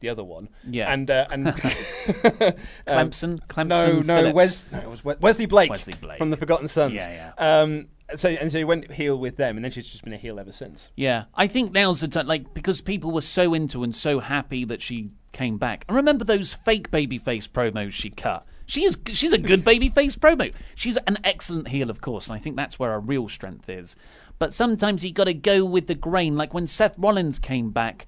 the 0.00 0.08
other 0.08 0.24
one. 0.24 0.48
Yeah. 0.68 0.92
and 0.92 1.10
uh, 1.10 1.26
and 1.30 1.46
Clemson, 2.86 3.38
Clemson, 3.48 4.04
No, 4.06 4.22
no, 4.22 4.32
Wes, 4.32 4.66
no, 4.72 4.78
it 4.78 4.88
was 4.88 5.04
We- 5.04 5.14
Wesley 5.20 5.46
Blake, 5.46 5.70
Wesley 5.70 5.94
Blake. 6.00 6.18
from 6.18 6.30
the 6.30 6.36
Forgotten 6.36 6.68
Sons. 6.68 6.94
Yeah, 6.94 7.32
Um, 7.38 7.88
so 8.16 8.28
and 8.28 8.50
so 8.50 8.58
he 8.58 8.64
went 8.64 8.90
heel 8.90 9.16
with 9.18 9.36
them, 9.36 9.56
and 9.56 9.64
then 9.64 9.70
she's 9.70 9.86
just 9.86 10.02
been 10.02 10.12
a 10.12 10.16
heel 10.18 10.40
ever 10.40 10.52
since. 10.52 10.90
Yeah, 10.96 11.24
I 11.34 11.46
think 11.46 11.72
now's 11.72 12.00
the 12.00 12.08
time, 12.08 12.26
like 12.26 12.52
because 12.54 12.80
people 12.80 13.12
were 13.12 13.20
so 13.20 13.54
into 13.54 13.84
and 13.84 13.94
so 13.94 14.18
happy 14.20 14.64
that 14.64 14.82
she 14.82 15.10
came 15.32 15.58
back. 15.58 15.84
I 15.88 15.94
remember 15.94 16.24
those 16.24 16.54
fake 16.54 16.90
babyface 16.90 17.48
promos 17.48 17.92
she 17.92 18.10
cut. 18.10 18.46
She 18.66 18.84
is 18.84 18.96
she's 19.08 19.32
a 19.32 19.38
good 19.38 19.64
babyface 19.64 20.16
promo. 20.16 20.54
She's 20.76 20.96
an 21.08 21.18
excellent 21.24 21.68
heel, 21.68 21.90
of 21.90 22.00
course, 22.00 22.28
and 22.28 22.36
I 22.36 22.38
think 22.38 22.56
that's 22.56 22.78
where 22.78 22.92
her 22.92 23.00
real 23.00 23.28
strength 23.28 23.68
is. 23.68 23.96
But 24.38 24.54
sometimes 24.54 25.04
you 25.04 25.12
got 25.12 25.24
to 25.24 25.34
go 25.34 25.64
with 25.64 25.86
the 25.88 25.94
grain. 25.96 26.36
Like 26.36 26.54
when 26.54 26.66
Seth 26.68 26.96
Rollins 26.96 27.38
came 27.40 27.70
back, 27.70 28.06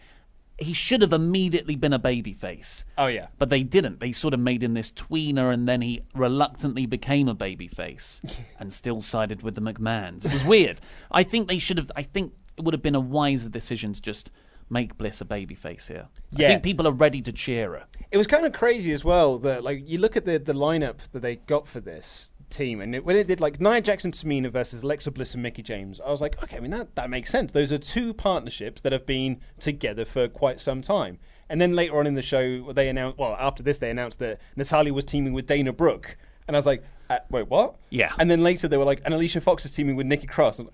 he 0.58 0.72
should 0.72 1.02
have 1.02 1.12
immediately 1.12 1.74
been 1.74 1.92
a 1.92 1.98
babyface. 1.98 2.84
Oh 2.96 3.08
yeah, 3.08 3.26
But 3.38 3.48
they 3.48 3.64
didn't. 3.64 3.98
They 3.98 4.12
sort 4.12 4.34
of 4.34 4.40
made 4.40 4.62
him 4.62 4.74
this 4.74 4.92
tweener, 4.92 5.52
and 5.52 5.68
then 5.68 5.82
he 5.82 6.02
reluctantly 6.14 6.86
became 6.86 7.28
a 7.28 7.34
babyface, 7.34 8.20
and 8.60 8.72
still 8.72 9.00
sided 9.00 9.42
with 9.42 9.56
the 9.56 9.60
McMahons. 9.60 10.24
It 10.24 10.32
was 10.32 10.44
weird. 10.44 10.80
I 11.10 11.24
think 11.24 11.48
they 11.48 11.58
should 11.58 11.78
have. 11.78 11.90
I 11.96 12.02
think 12.02 12.34
it 12.56 12.62
would 12.62 12.74
have 12.74 12.82
been 12.82 12.94
a 12.94 13.00
wiser 13.00 13.48
decision 13.48 13.94
to 13.94 14.00
just 14.00 14.30
make 14.72 14.96
Bliss 14.98 15.20
a 15.20 15.24
babyface 15.24 15.86
here. 15.88 16.08
I 16.34 16.38
think 16.48 16.62
people 16.62 16.88
are 16.88 16.92
ready 16.94 17.20
to 17.22 17.32
cheer 17.32 17.72
her. 17.72 17.84
it 18.10 18.16
was 18.16 18.26
kind 18.26 18.46
of 18.46 18.52
crazy 18.52 18.92
as 18.92 19.04
well 19.04 19.38
that 19.38 19.62
like 19.62 19.82
you 19.88 19.98
look 19.98 20.16
at 20.16 20.24
the 20.24 20.38
the 20.38 20.54
lineup 20.54 20.98
that 21.12 21.20
they 21.20 21.36
got 21.36 21.66
for 21.68 21.80
this 21.80 22.32
team, 22.50 22.80
and 22.82 22.94
it, 22.94 23.04
when 23.04 23.16
it 23.16 23.26
did 23.26 23.40
like 23.40 23.60
Nia 23.60 23.80
Jackson, 23.80 24.12
Tamina 24.12 24.50
versus 24.50 24.82
Alexa 24.82 25.10
Bliss 25.10 25.34
and 25.34 25.42
Mickie 25.42 25.62
James, 25.62 26.00
I 26.00 26.10
was 26.10 26.20
like, 26.20 26.42
okay, 26.42 26.56
I 26.56 26.60
mean 26.60 26.70
that 26.72 26.94
that 26.96 27.08
makes 27.10 27.30
sense. 27.30 27.52
Those 27.52 27.70
are 27.72 27.78
two 27.78 28.12
partnerships 28.14 28.80
that 28.82 28.92
have 28.92 29.06
been 29.06 29.40
together 29.58 30.04
for 30.04 30.28
quite 30.28 30.58
some 30.60 30.82
time. 30.82 31.18
And 31.48 31.60
then 31.60 31.74
later 31.76 31.98
on 31.98 32.06
in 32.06 32.14
the 32.14 32.22
show, 32.22 32.72
they 32.72 32.88
announced. 32.88 33.18
Well, 33.18 33.36
after 33.38 33.62
this, 33.62 33.78
they 33.78 33.90
announced 33.90 34.18
that 34.20 34.40
Natalya 34.56 34.94
was 34.94 35.04
teaming 35.04 35.32
with 35.34 35.46
Dana 35.46 35.72
Brooke, 35.72 36.16
and 36.48 36.56
I 36.56 36.58
was 36.58 36.66
like, 36.66 36.82
uh, 37.10 37.18
wait, 37.30 37.48
what? 37.48 37.76
Yeah. 37.90 38.12
And 38.18 38.30
then 38.30 38.42
later 38.42 38.68
they 38.68 38.78
were 38.78 38.86
like, 38.86 39.02
and 39.04 39.12
Alicia 39.12 39.40
Fox 39.42 39.64
is 39.66 39.70
teaming 39.70 39.96
with 39.96 40.06
Nikki 40.06 40.26
Cross. 40.26 40.60
I'm 40.60 40.68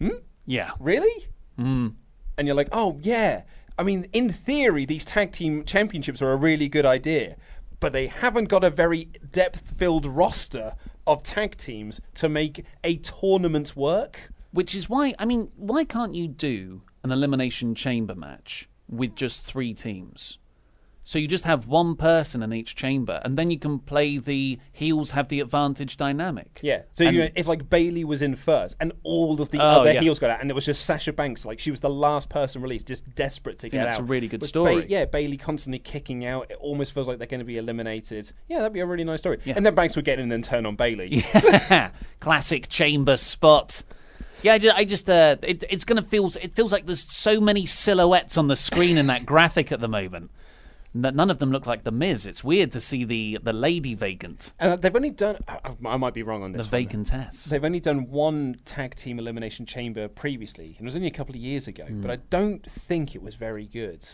like, 0.00 0.12
Yeah. 0.46 0.70
really? 0.78 1.26
And 2.40 2.46
you're 2.46 2.56
like, 2.56 2.70
oh 2.72 2.98
yeah. 3.02 3.42
I 3.78 3.82
mean, 3.82 4.06
in 4.14 4.30
theory, 4.30 4.86
these 4.86 5.04
tag 5.04 5.30
team 5.30 5.62
championships 5.62 6.22
are 6.22 6.32
a 6.32 6.36
really 6.36 6.70
good 6.70 6.86
idea, 6.86 7.36
but 7.80 7.92
they 7.92 8.06
haven't 8.06 8.46
got 8.46 8.64
a 8.64 8.70
very 8.70 9.10
depth-filled 9.30 10.06
roster 10.06 10.74
of 11.06 11.22
tag 11.22 11.58
teams 11.58 12.00
to 12.14 12.30
make 12.30 12.64
a 12.82 12.96
tournament 12.96 13.76
work. 13.76 14.30
Which 14.52 14.74
is 14.74 14.88
why, 14.88 15.12
I 15.18 15.26
mean, 15.26 15.50
why 15.54 15.84
can't 15.84 16.14
you 16.14 16.28
do 16.28 16.80
an 17.04 17.12
Elimination 17.12 17.74
Chamber 17.74 18.14
match 18.14 18.70
with 18.88 19.16
just 19.16 19.44
three 19.44 19.74
teams? 19.74 20.38
So 21.10 21.18
you 21.18 21.26
just 21.26 21.42
have 21.42 21.66
one 21.66 21.96
person 21.96 22.40
in 22.40 22.52
each 22.52 22.76
chamber, 22.76 23.20
and 23.24 23.36
then 23.36 23.50
you 23.50 23.58
can 23.58 23.80
play 23.80 24.18
the 24.18 24.60
heels 24.72 25.10
have 25.10 25.26
the 25.26 25.40
advantage 25.40 25.96
dynamic. 25.96 26.60
Yeah. 26.62 26.82
So 26.92 27.04
And- 27.04 27.16
you 27.16 27.22
know, 27.24 27.30
if 27.34 27.48
like 27.48 27.68
Bayley 27.68 28.04
was 28.04 28.22
in 28.22 28.36
first, 28.36 28.76
and 28.78 28.92
all 29.02 29.42
of 29.42 29.50
the 29.50 29.58
Oh, 29.58 29.80
other 29.80 29.92
yeah. 29.92 30.02
heels 30.02 30.20
got 30.20 30.30
out, 30.30 30.40
and 30.40 30.48
it 30.48 30.54
was 30.54 30.64
just 30.64 30.84
Sasha 30.84 31.12
Banks, 31.12 31.44
like 31.44 31.58
she 31.58 31.72
was 31.72 31.80
the 31.80 31.90
last 31.90 32.28
person 32.28 32.62
released, 32.62 32.86
just 32.86 33.12
desperate 33.16 33.58
to 33.58 33.68
get 33.68 33.78
that's 33.78 33.86
out. 33.96 33.98
That's 33.98 34.00
a 34.08 34.12
really 34.12 34.28
good 34.28 34.42
With 34.42 34.50
story. 34.50 34.86
yeah, 34.88 35.04
Bayley 35.04 35.36
constantly 35.36 35.80
kicking 35.80 36.24
out. 36.24 36.48
It 36.48 36.58
almost 36.60 36.92
feels 36.94 37.08
like 37.08 37.18
they're 37.18 37.26
going 37.26 37.40
to 37.40 37.44
be 37.44 37.58
eliminated. 37.58 38.30
Yeah, 38.48 38.58
that'd 38.58 38.72
be 38.72 38.78
a 38.78 38.86
really 38.86 39.02
nice 39.02 39.18
story. 39.18 39.40
And 39.46 39.66
then 39.66 39.74
Banks 39.74 39.96
would 39.96 40.04
get 40.04 40.20
in 40.20 40.30
and 40.30 40.44
turn 40.44 40.64
on 40.64 40.76
Bayley. 40.76 41.24
Yeah. 41.34 41.90
Classic 42.20 42.68
chamber 42.68 43.16
spot. 43.16 43.82
Yeah, 44.44 44.52
I 44.54 44.58
just, 44.58 44.76
I 44.76 44.84
just 44.84 45.10
uh, 45.10 45.36
it, 45.42 45.64
it's 45.68 45.84
gonna 45.84 46.02
feel. 46.02 46.30
It 46.40 46.54
feels 46.54 46.70
like 46.70 46.86
there's 46.86 47.02
so 47.10 47.40
many 47.40 47.66
silhouettes 47.66 48.38
on 48.38 48.46
the 48.46 48.54
screen 48.54 48.96
in 48.96 49.08
that 49.08 49.26
graphic 49.26 49.72
at 49.72 49.80
the 49.80 49.88
moment. 49.88 50.30
None 50.92 51.30
of 51.30 51.38
them 51.38 51.52
look 51.52 51.66
like 51.66 51.84
the 51.84 51.92
Miz. 51.92 52.26
It's 52.26 52.42
weird 52.42 52.72
to 52.72 52.80
see 52.80 53.04
the 53.04 53.38
the 53.42 53.52
lady 53.52 53.94
vacant, 53.94 54.52
And 54.58 54.80
they've 54.82 54.94
only 54.94 55.10
done. 55.10 55.36
I, 55.46 55.60
I 55.86 55.96
might 55.96 56.14
be 56.14 56.22
wrong 56.24 56.42
on 56.42 56.50
the 56.52 56.58
this. 56.58 56.70
one. 56.72 56.84
vacantess. 56.84 57.44
They've 57.44 57.64
only 57.64 57.78
done 57.80 58.06
one 58.10 58.56
tag 58.64 58.96
team 58.96 59.18
elimination 59.20 59.66
chamber 59.66 60.08
previously, 60.08 60.74
and 60.78 60.80
it 60.80 60.84
was 60.84 60.96
only 60.96 61.06
a 61.08 61.12
couple 61.12 61.34
of 61.34 61.40
years 61.40 61.68
ago. 61.68 61.86
But 61.88 62.10
I 62.10 62.16
don't 62.30 62.68
think 62.68 63.14
it 63.14 63.22
was 63.22 63.36
very 63.36 63.66
good. 63.66 64.04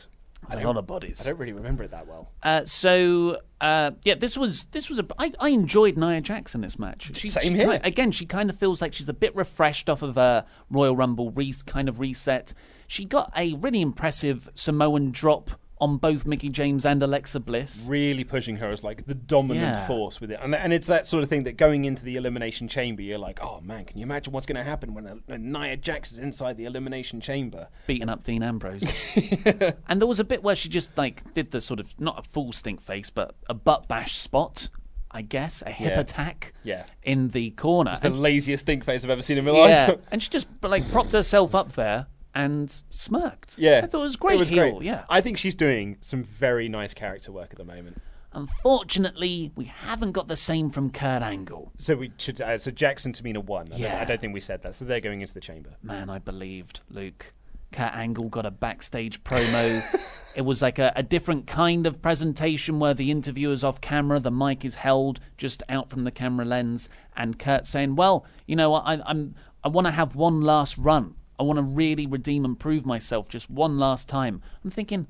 It's 0.43 0.55
a 0.55 0.61
lot 0.61 0.77
of 0.77 0.87
bodies. 0.87 1.23
I 1.27 1.31
don't 1.31 1.39
really 1.41 1.55
remember 1.55 1.83
it 1.83 1.91
that 1.93 2.07
well. 2.07 2.31
Uh, 2.43 2.64
so 2.66 3.39
uh, 3.62 3.93
yeah, 4.05 4.14
this 4.16 4.37
was 4.37 4.64
this 4.66 4.91
was 4.91 4.99
a. 4.99 5.07
I, 5.18 5.33
I 5.41 5.49
enjoyed 5.49 5.97
Nia 5.97 6.20
Jax 6.20 6.55
in 6.55 6.61
this 6.61 6.79
match. 6.79 7.16
She, 7.16 7.29
Same 7.29 7.55
she 7.55 7.59
here. 7.59 7.79
ki- 7.79 7.89
again, 7.89 8.12
she 8.12 8.27
kind 8.27 8.51
of 8.51 8.57
feels 8.57 8.83
like 8.83 8.93
she's 8.93 9.09
a 9.09 9.14
bit 9.14 9.35
refreshed 9.35 9.89
off 9.89 10.03
of 10.03 10.18
a 10.18 10.45
Royal 10.70 10.95
Rumble 10.95 11.31
re- 11.31 11.55
kind 11.66 11.89
of 11.89 11.99
reset. 12.01 12.53
She 12.87 13.07
got 13.07 13.33
a 13.35 13.55
really 13.55 13.81
impressive 13.81 14.51
Samoan 14.55 15.11
drop 15.11 15.51
on 15.79 15.99
both 15.99 16.24
Mickie 16.24 16.49
James 16.49 16.87
and 16.87 17.03
Alexa 17.03 17.39
Bliss. 17.41 17.87
Really 17.89 18.24
pushing 18.24 18.57
her 18.57 18.70
as 18.70 18.83
like 18.83 19.07
the 19.07 19.14
dominant 19.14 19.77
Yeah. 19.77 19.87
force 19.87 20.20
with 20.20 20.31
it, 20.31 20.39
and, 20.43 20.55
and 20.55 20.72
it's 20.72 20.87
that 20.87 21.07
sort 21.07 21.22
of 21.22 21.29
thing 21.29 21.45
that 21.45 21.57
going 21.59 21.85
into 21.85 22.03
the 22.05 22.16
elimination 22.16 22.66
chamber, 22.68 23.03
you're 23.03 23.18
like, 23.18 23.39
oh 23.45 23.61
man, 23.61 23.85
can 23.85 23.99
you 23.99 24.05
imagine 24.05 24.33
what's 24.33 24.47
going 24.47 24.57
to 24.57 24.64
happen 24.64 24.95
when, 24.95 25.07
a, 25.07 25.16
when 25.27 25.53
Nia 25.53 25.77
Jax 25.77 26.12
is 26.12 26.18
inside 26.18 26.57
the 26.57 26.64
elimination 26.64 27.20
chamber? 27.20 27.68
beating 27.87 28.09
up 28.09 28.24
Dean 28.24 28.43
Ambrose. 28.43 28.83
and 29.89 30.01
there 30.01 30.07
was 30.09 30.20
a 30.20 30.24
bit 30.24 30.43
where 30.43 30.57
she 30.57 30.68
just 30.68 30.97
like 30.97 31.35
did 31.35 31.51
the 31.51 31.61
sort 31.61 31.81
of 31.81 31.95
not 32.01 32.18
a 32.18 32.22
full 32.22 32.53
stink 32.53 32.81
face, 32.81 33.11
but 33.11 33.35
a 33.49 33.55
butt 33.55 33.87
bash 33.89 34.16
spot, 34.16 34.68
I 35.11 35.22
guess, 35.22 35.62
a 35.66 35.70
hip 35.70 35.93
Yeah. 35.95 36.01
attack 36.01 36.55
Yeah. 36.64 36.85
in 37.03 37.29
the 37.29 37.51
corner. 37.51 37.99
The 38.01 38.11
laziest 38.11 38.62
stink 38.62 38.85
face 38.85 39.05
I've 39.05 39.11
ever 39.11 39.22
seen 39.22 39.39
in 39.39 39.45
my 39.45 39.53
yeah, 39.53 39.87
life. 39.89 39.99
and 40.11 40.22
she 40.22 40.31
just 40.31 40.47
like 40.62 40.91
propped 40.91 41.12
herself 41.12 41.55
up 41.55 41.72
there 41.72 42.07
and 42.37 42.82
smirked. 42.91 43.59
yeah, 43.59 43.80
I 43.82 43.87
thought 43.87 44.01
it 44.01 44.03
was 44.03 44.16
great. 44.16 44.34
It 44.37 44.41
was 44.41 44.49
heel, 44.51 44.72
great. 44.72 44.82
Yeah. 44.82 45.05
I 45.09 45.22
think 45.22 45.39
she's 45.39 45.55
doing 45.55 45.97
some 46.03 46.22
very 46.22 46.68
nice 46.68 46.93
character 46.93 47.32
work 47.32 47.49
at 47.51 47.57
the 47.57 47.64
moment. 47.64 48.01
Unfortunately, 48.32 49.51
we 49.57 49.64
haven't 49.64 50.12
got 50.12 50.28
the 50.28 50.37
same 50.37 50.68
from 50.68 50.91
Kurt 50.91 51.22
Angle. 51.22 51.72
So 51.78 51.97
we 51.97 52.12
should. 52.18 52.39
Uh, 52.43 52.59
so 52.59 52.70
Jackson 52.70 53.14
Tamina 53.14 53.43
won. 53.43 53.68
I, 53.68 53.70
don't, 53.70 53.78
Yeah. 53.78 54.01
I 54.03 54.05
don't 54.05 54.20
think 54.20 54.34
we 54.34 54.41
said 54.41 54.62
that. 54.62 54.74
So 54.74 54.84
they're 54.84 55.01
going 55.01 55.22
into 55.22 55.32
the 55.32 55.41
chamber. 55.41 55.70
Man, 55.82 56.11
I 56.11 56.18
believed 56.18 56.80
Luke. 56.91 57.32
Kurt 57.72 57.95
Angle 57.95 58.28
got 58.28 58.45
a 58.45 58.51
backstage 58.51 59.24
promo. 59.24 59.82
it 60.37 60.43
was 60.43 60.61
like 60.61 60.78
a, 60.78 60.93
a 60.95 61.03
different 61.03 61.47
kind 61.47 61.87
of 61.87 62.03
presentation 62.03 62.78
where 62.78 62.93
the 62.93 63.11
interviewer's 63.11 63.64
off 63.64 63.80
camera, 63.80 64.20
the 64.20 64.30
mic 64.30 64.62
is 64.62 64.74
held 64.74 65.20
just 65.39 65.62
out 65.70 65.89
from 65.89 66.05
the 66.05 66.11
camera 66.11 66.45
lens, 66.45 66.91
and 67.16 67.39
Kurt 67.39 67.64
saying, 67.64 67.97
"Well, 67.97 68.26
you 68.47 68.57
know, 68.57 68.74
I, 68.74 69.01
I'm 69.09 69.34
I 69.64 69.68
want 69.68 69.87
to 69.87 69.91
have 69.91 70.14
one 70.14 70.43
last 70.43 70.76
run. 70.76 71.14
I 71.39 71.43
want 71.43 71.59
to 71.59 71.62
really 71.62 72.07
redeem 72.07 72.45
and 72.45 72.59
prove 72.59 72.87
myself 72.87 73.28
just 73.28 73.51
one 73.51 73.78
last 73.78 74.09
time." 74.09 74.43
I'm 74.64 74.70
thinking, 74.70 75.07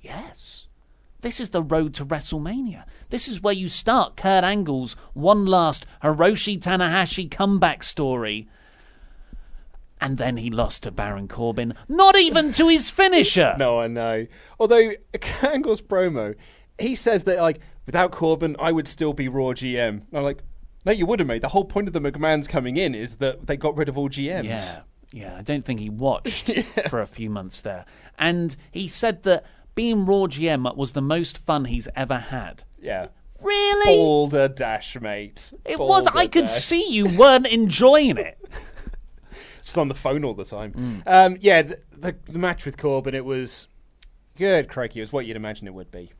yes. 0.00 0.66
This 1.22 1.38
is 1.38 1.50
the 1.50 1.62
road 1.62 1.94
to 1.94 2.04
WrestleMania. 2.04 2.84
This 3.10 3.28
is 3.28 3.40
where 3.40 3.54
you 3.54 3.68
start 3.68 4.16
Kurt 4.16 4.42
Angle's 4.42 4.94
one 5.14 5.46
last 5.46 5.86
Hiroshi 6.02 6.58
Tanahashi 6.58 7.30
comeback 7.30 7.84
story. 7.84 8.48
And 10.00 10.18
then 10.18 10.38
he 10.38 10.50
lost 10.50 10.82
to 10.82 10.90
Baron 10.90 11.28
Corbin, 11.28 11.74
not 11.88 12.18
even 12.18 12.50
to 12.52 12.66
his 12.66 12.90
finisher. 13.00 13.54
No, 13.56 13.78
I 13.78 13.86
know. 13.86 14.26
Although 14.58 14.94
Angle's 15.42 15.80
promo, 15.80 16.34
he 16.76 16.96
says 16.96 17.22
that 17.24 17.40
like 17.40 17.60
without 17.86 18.10
Corbin, 18.10 18.56
I 18.58 18.72
would 18.72 18.88
still 18.88 19.12
be 19.12 19.28
Raw 19.28 19.52
GM. 19.52 19.88
And 19.88 20.06
I'm 20.12 20.24
like, 20.24 20.42
no, 20.84 20.90
you 20.90 21.06
wouldn't, 21.06 21.28
mate. 21.28 21.42
The 21.42 21.50
whole 21.50 21.64
point 21.64 21.86
of 21.86 21.94
the 21.94 22.00
McMahon's 22.00 22.48
coming 22.48 22.76
in 22.76 22.96
is 22.96 23.16
that 23.16 23.46
they 23.46 23.56
got 23.56 23.76
rid 23.76 23.88
of 23.88 23.96
all 23.96 24.08
GMs. 24.08 24.44
Yeah, 24.44 24.80
yeah. 25.12 25.36
I 25.36 25.42
don't 25.42 25.64
think 25.64 25.80
he 25.80 25.90
watched 25.90 26.50
for 26.88 27.00
a 27.00 27.06
few 27.06 27.30
months 27.30 27.60
there. 27.60 27.84
And 28.18 28.56
he 28.70 28.88
said 28.88 29.22
that 29.22 29.44
being 29.74 30.06
Raw 30.06 30.26
GM 30.26 30.76
was 30.76 30.92
the 30.92 31.02
most 31.02 31.38
fun 31.38 31.66
he's 31.66 31.88
ever 31.94 32.18
had. 32.18 32.64
Yeah. 32.80 33.08
Really? 33.42 33.96
Boulder 33.96 34.48
Dash, 34.48 35.00
mate. 35.00 35.52
it 35.64 35.78
was. 35.78 36.06
I 36.08 36.26
could 36.26 36.44
Dash. 36.44 36.52
see 36.52 36.92
you 36.92 37.16
weren't 37.16 37.46
enjoying 37.46 38.16
it. 38.18 38.38
Just 39.62 39.78
on 39.78 39.88
the 39.88 39.94
phone 39.94 40.24
all 40.24 40.34
the 40.34 40.44
time. 40.44 40.72
Mm. 40.72 41.02
Um, 41.06 41.38
yeah, 41.40 41.62
the, 41.62 41.80
the, 41.96 42.16
the 42.26 42.38
match 42.38 42.64
with 42.64 42.76
Corbin, 42.76 43.14
it 43.14 43.24
was 43.24 43.68
good, 44.36 44.68
crikey. 44.68 45.00
It 45.00 45.02
was 45.02 45.12
what 45.12 45.26
you'd 45.26 45.36
imagine 45.36 45.66
it 45.66 45.74
would 45.74 45.90
be. 45.90 46.10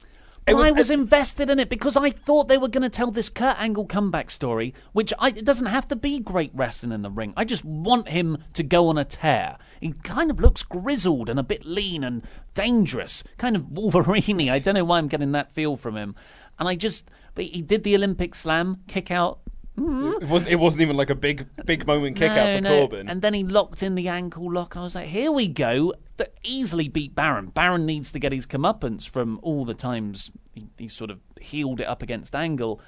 It 0.45 0.55
But 0.55 0.61
I 0.63 0.71
was- 0.73 0.79
was 0.79 0.91
invested 0.91 1.51
in 1.51 1.61
it 1.61 1.69
because 1.69 1.97
I 1.97 2.11
thought 2.11 2.49
they 2.49 2.59
were 2.59 2.67
going 2.67 2.83
to 2.83 2.89
tell 2.89 3.13
this 3.13 3.29
Kurt 3.29 3.57
Angle 3.61 3.87
comeback 3.87 4.29
story, 4.29 4.75
which 4.93 5.13
I, 5.21 5.29
it 5.29 5.45
doesn't 5.45 5.67
have 5.67 5.87
to 5.89 5.95
be 5.97 6.19
great 6.19 6.51
wrestling 6.53 6.91
in 6.91 7.03
the 7.03 7.11
ring. 7.11 7.33
I 7.37 7.45
just 7.45 7.65
want 7.65 8.09
him 8.09 8.39
to 8.55 8.65
go 8.65 8.89
on 8.89 8.99
a 8.99 9.05
tear. 9.05 9.57
He 9.81 9.93
kind 10.03 10.33
of 10.33 10.41
looks 10.41 10.65
grizzled 10.65 11.29
and 11.29 11.39
a 11.39 11.45
bit 11.45 11.65
lean 11.65 12.03
and 12.03 12.23
dangerous, 12.55 13.23
kind 13.39 13.55
of 13.55 13.71
Wolverine. 13.71 14.51
I 14.51 14.59
don't 14.59 14.75
know 14.75 14.85
why 14.85 14.99
I'm 14.99 15.07
getting 15.07 15.31
that 15.31 15.53
feel 15.53 15.77
from 15.77 15.97
him. 15.97 16.17
And 16.59 16.69
I 16.69 16.75
just, 16.75 17.09
but 17.37 17.45
he 17.45 17.63
did 17.63 17.85
the 17.85 17.95
Olympic 17.95 18.35
slam, 18.35 18.79
kick 18.89 19.13
out. 19.13 19.39
Mm-hmm. 19.79 20.23
It 20.23 20.29
wasn't, 20.29 20.51
it 20.51 20.57
wasn't 20.57 20.83
even 20.83 20.97
like 20.97 21.11
a 21.11 21.15
big 21.15 21.47
big 21.65 21.87
moment 21.87 22.17
kick 22.17 22.31
out 22.31 22.63
for. 22.63 22.69
Corbin. 22.69 23.09
And 23.09 23.23
then 23.23 23.35
he 23.35 23.43
locked 23.43 23.83
in 23.83 23.95
the 23.95 24.09
ankle 24.09 24.53
lock, 24.53 24.75
and 24.75 24.81
I 24.81 24.85
was 24.85 24.95
like, 24.95 25.09
here 25.09 25.33
we 25.33 25.49
go. 25.49 25.95
That 26.19 26.35
easily 26.45 26.89
beat 26.89 27.15
Baron. 27.15 27.47
Baron 27.47 27.87
needs 27.87 28.13
to 28.13 28.19
get 28.19 28.33
his 28.33 28.47
comeuppance 28.47 29.09
from 29.09 29.41
all 29.43 29.65
the 29.65 29.75
times 29.75 30.31
he, 30.53 30.69
he 30.79 30.89
sort 30.89 31.11
of 31.11 31.21
healed 31.41 31.81
it 31.81 31.87
up 31.87 32.03
against 32.03 32.35
Angle. 32.35 32.81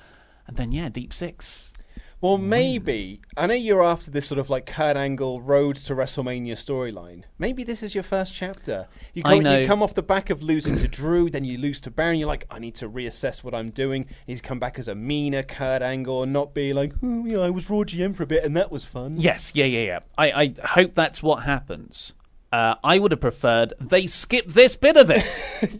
And 0.46 0.56
then, 0.56 0.72
yeah, 0.72 0.88
deep 0.88 1.12
six. 1.12 1.73
Well, 2.24 2.38
maybe. 2.38 3.20
I 3.36 3.46
know 3.46 3.52
you're 3.52 3.84
after 3.84 4.10
this 4.10 4.24
sort 4.24 4.38
of 4.38 4.48
like 4.48 4.64
Kurt 4.64 4.96
Angle 4.96 5.42
road 5.42 5.76
to 5.76 5.94
WrestleMania 5.94 6.52
storyline. 6.52 7.24
Maybe 7.38 7.64
this 7.64 7.82
is 7.82 7.94
your 7.94 8.02
first 8.02 8.32
chapter. 8.32 8.88
You 9.12 9.24
I 9.26 9.34
come, 9.34 9.42
know. 9.42 9.58
you 9.58 9.66
come 9.66 9.82
off 9.82 9.92
the 9.92 10.02
back 10.02 10.30
of 10.30 10.42
losing 10.42 10.78
to 10.78 10.88
Drew, 10.88 11.28
then 11.28 11.44
you 11.44 11.58
lose 11.58 11.82
to 11.82 11.90
Baron. 11.90 12.18
You're 12.18 12.26
like, 12.26 12.46
I 12.50 12.60
need 12.60 12.76
to 12.76 12.88
reassess 12.88 13.44
what 13.44 13.54
I'm 13.54 13.68
doing. 13.68 14.06
He's 14.26 14.40
come 14.40 14.58
back 14.58 14.78
as 14.78 14.88
a 14.88 14.94
meaner 14.94 15.42
Kurt 15.42 15.82
Angle 15.82 16.22
and 16.22 16.32
not 16.32 16.54
be 16.54 16.72
like, 16.72 16.94
oh, 17.02 17.26
yeah, 17.26 17.40
I 17.40 17.50
was 17.50 17.68
Raw 17.68 17.80
GM 17.80 18.16
for 18.16 18.22
a 18.22 18.26
bit 18.26 18.42
and 18.42 18.56
that 18.56 18.72
was 18.72 18.86
fun. 18.86 19.18
Yes, 19.18 19.52
yeah, 19.54 19.66
yeah, 19.66 19.84
yeah. 19.84 19.98
I, 20.16 20.32
I 20.32 20.66
hope 20.68 20.94
that's 20.94 21.22
what 21.22 21.42
happens. 21.42 22.14
Uh, 22.54 22.76
I 22.84 23.00
would 23.00 23.10
have 23.10 23.20
preferred 23.20 23.72
they 23.80 24.06
skip 24.06 24.46
this 24.46 24.76
bit 24.76 24.96
of 24.96 25.10
it. 25.10 25.24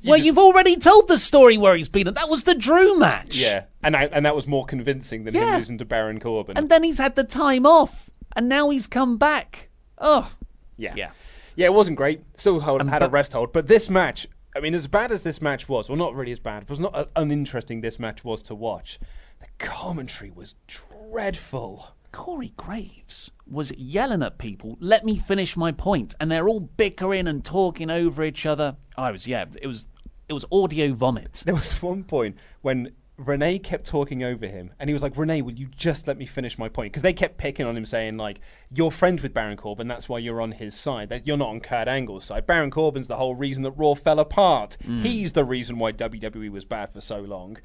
well, 0.05 0.18
you've 0.18 0.39
already 0.39 0.75
told 0.75 1.07
the 1.07 1.18
story 1.18 1.57
where 1.57 1.77
he's 1.77 1.89
been. 1.89 2.09
And 2.09 2.16
that 2.16 2.29
was 2.29 2.43
the 2.43 2.55
Drew 2.57 2.99
match. 2.99 3.39
Yeah, 3.39 3.66
and 3.85 3.95
I, 3.95 4.07
and 4.07 4.27
that 4.27 4.35
was 4.35 4.49
more 4.49 4.66
convincing 4.66 5.22
than 5.22 5.35
Yeah. 5.35 5.53
him 5.53 5.59
losing 5.59 5.79
to 5.79 5.85
Baron 5.85 6.18
Corbin. 6.18 6.57
And 6.57 6.68
then 6.68 6.83
he's 6.83 6.99
had 6.99 7.14
the 7.14 7.22
time 7.22 7.64
off. 7.64 8.11
And 8.35 8.49
now 8.49 8.70
he's 8.70 8.89
come 8.89 9.18
back. 9.18 9.68
Oh, 9.99 10.33
yeah, 10.77 10.95
Yeah. 10.97 11.11
yeah, 11.55 11.66
it 11.66 11.75
wasn't 11.75 11.97
great. 11.97 12.22
Still 12.37 12.59
hold, 12.59 12.89
had 12.89 13.05
a 13.05 13.09
rest 13.09 13.35
hold, 13.35 13.53
but 13.53 13.68
this 13.68 13.89
match. 13.89 14.27
I 14.57 14.61
mean, 14.61 14.75
as 14.75 14.89
bad 14.89 15.12
as 15.12 15.22
this 15.22 15.41
match 15.41 15.68
was, 15.68 15.89
well, 15.89 15.97
not 15.97 16.16
really 16.16 16.33
as 16.33 16.41
bad. 16.41 16.64
It 16.64 16.70
was 16.70 16.81
not 16.81 17.09
uninteresting. 17.14 17.83
This 17.83 18.01
match 18.01 18.25
was 18.25 18.43
to 18.43 18.55
watch. 18.57 18.99
The 19.39 19.47
commentary 19.64 20.33
was 20.33 20.57
dreadful. 20.66 21.95
Corey 22.15 22.53
Graves 22.57 23.33
was 23.45 23.73
yelling 23.77 24.23
at 24.23 24.39
people, 24.39 24.77
let 24.79 25.05
me 25.05 25.19
finish 25.19 25.57
my 25.57 25.73
point, 25.73 26.15
and 26.21 26.31
they're 26.31 26.49
all 26.49 26.61
bickering 26.61 27.27
and 27.27 27.45
talking 27.45 27.91
over 27.91 28.23
each 28.23 28.47
other. 28.47 28.77
I 28.97 29.11
was, 29.11 29.27
yeah, 29.27 29.47
it 29.61 29.67
was 29.67 29.89
it 30.29 30.33
was 30.33 30.45
audio 30.53 30.93
vomit. 30.93 31.43
There 31.45 31.57
was 31.57 31.83
one 31.83 32.05
point 32.05 32.39
when 32.62 32.93
Renee 33.17 33.59
kept 33.59 33.87
talking 33.87 34.23
over 34.23 34.47
him, 34.47 34.73
and 34.79 34.89
he 34.89 34.95
was 34.95 35.03
like, 35.03 35.17
"Renee, 35.17 35.43
will 35.43 35.55
you 35.55 35.67
just 35.77 36.07
let 36.07 36.17
me 36.17 36.25
finish 36.25 36.57
my 36.57 36.69
point?" 36.69 36.93
Because 36.93 37.03
they 37.03 37.12
kept 37.12 37.37
picking 37.37 37.67
on 37.67 37.77
him, 37.77 37.85
saying 37.85 38.17
like, 38.17 38.41
"You're 38.73 38.93
friends 38.93 39.21
with 39.21 39.35
Baron 39.35 39.57
Corbin, 39.57 39.89
that's 39.89 40.09
why 40.09 40.19
you're 40.19 40.41
on 40.41 40.53
his 40.53 40.77
side. 40.77 41.09
That 41.09 41.27
you're 41.27 41.37
not 41.37 41.49
on 41.49 41.61
Kurt 41.61 41.89
Angle's 41.89 42.27
side. 42.27 42.47
Baron 42.47 42.71
Corbin's 42.71 43.09
the 43.09 43.17
whole 43.17 43.35
reason 43.35 43.65
that 43.65 43.73
Raw 43.73 43.95
fell 43.95 44.21
apart. 44.21 44.77
Mm. 44.87 45.03
He's 45.03 45.33
the 45.33 45.45
reason 45.45 45.81
why 45.81 45.91
WWE 45.91 46.51
was 46.51 46.65
bad 46.65 46.93
for 46.93 47.01
so 47.01 47.21
long." 47.21 47.59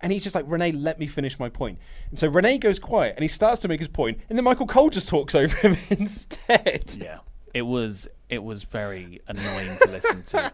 And 0.00 0.12
he's 0.12 0.22
just 0.22 0.34
like, 0.34 0.44
Renee, 0.46 0.72
let 0.72 0.98
me 0.98 1.06
finish 1.06 1.38
my 1.38 1.48
point. 1.48 1.78
And 2.10 2.18
so 2.18 2.28
Renee 2.28 2.58
goes 2.58 2.78
quiet, 2.78 3.14
and 3.16 3.22
he 3.22 3.28
starts 3.28 3.60
to 3.62 3.68
make 3.68 3.80
his 3.80 3.88
point, 3.88 4.20
and 4.28 4.36
then 4.36 4.44
Michael 4.44 4.66
Cole 4.66 4.90
just 4.90 5.08
talks 5.08 5.34
over 5.42 5.56
him 5.56 5.76
instead. 5.90 6.96
Yeah, 7.00 7.18
it 7.54 7.62
was 7.62 8.08
it 8.28 8.42
was 8.42 8.64
very 8.64 9.20
annoying 9.28 9.76
to 9.82 9.90
listen 9.90 10.22
to. 10.24 10.52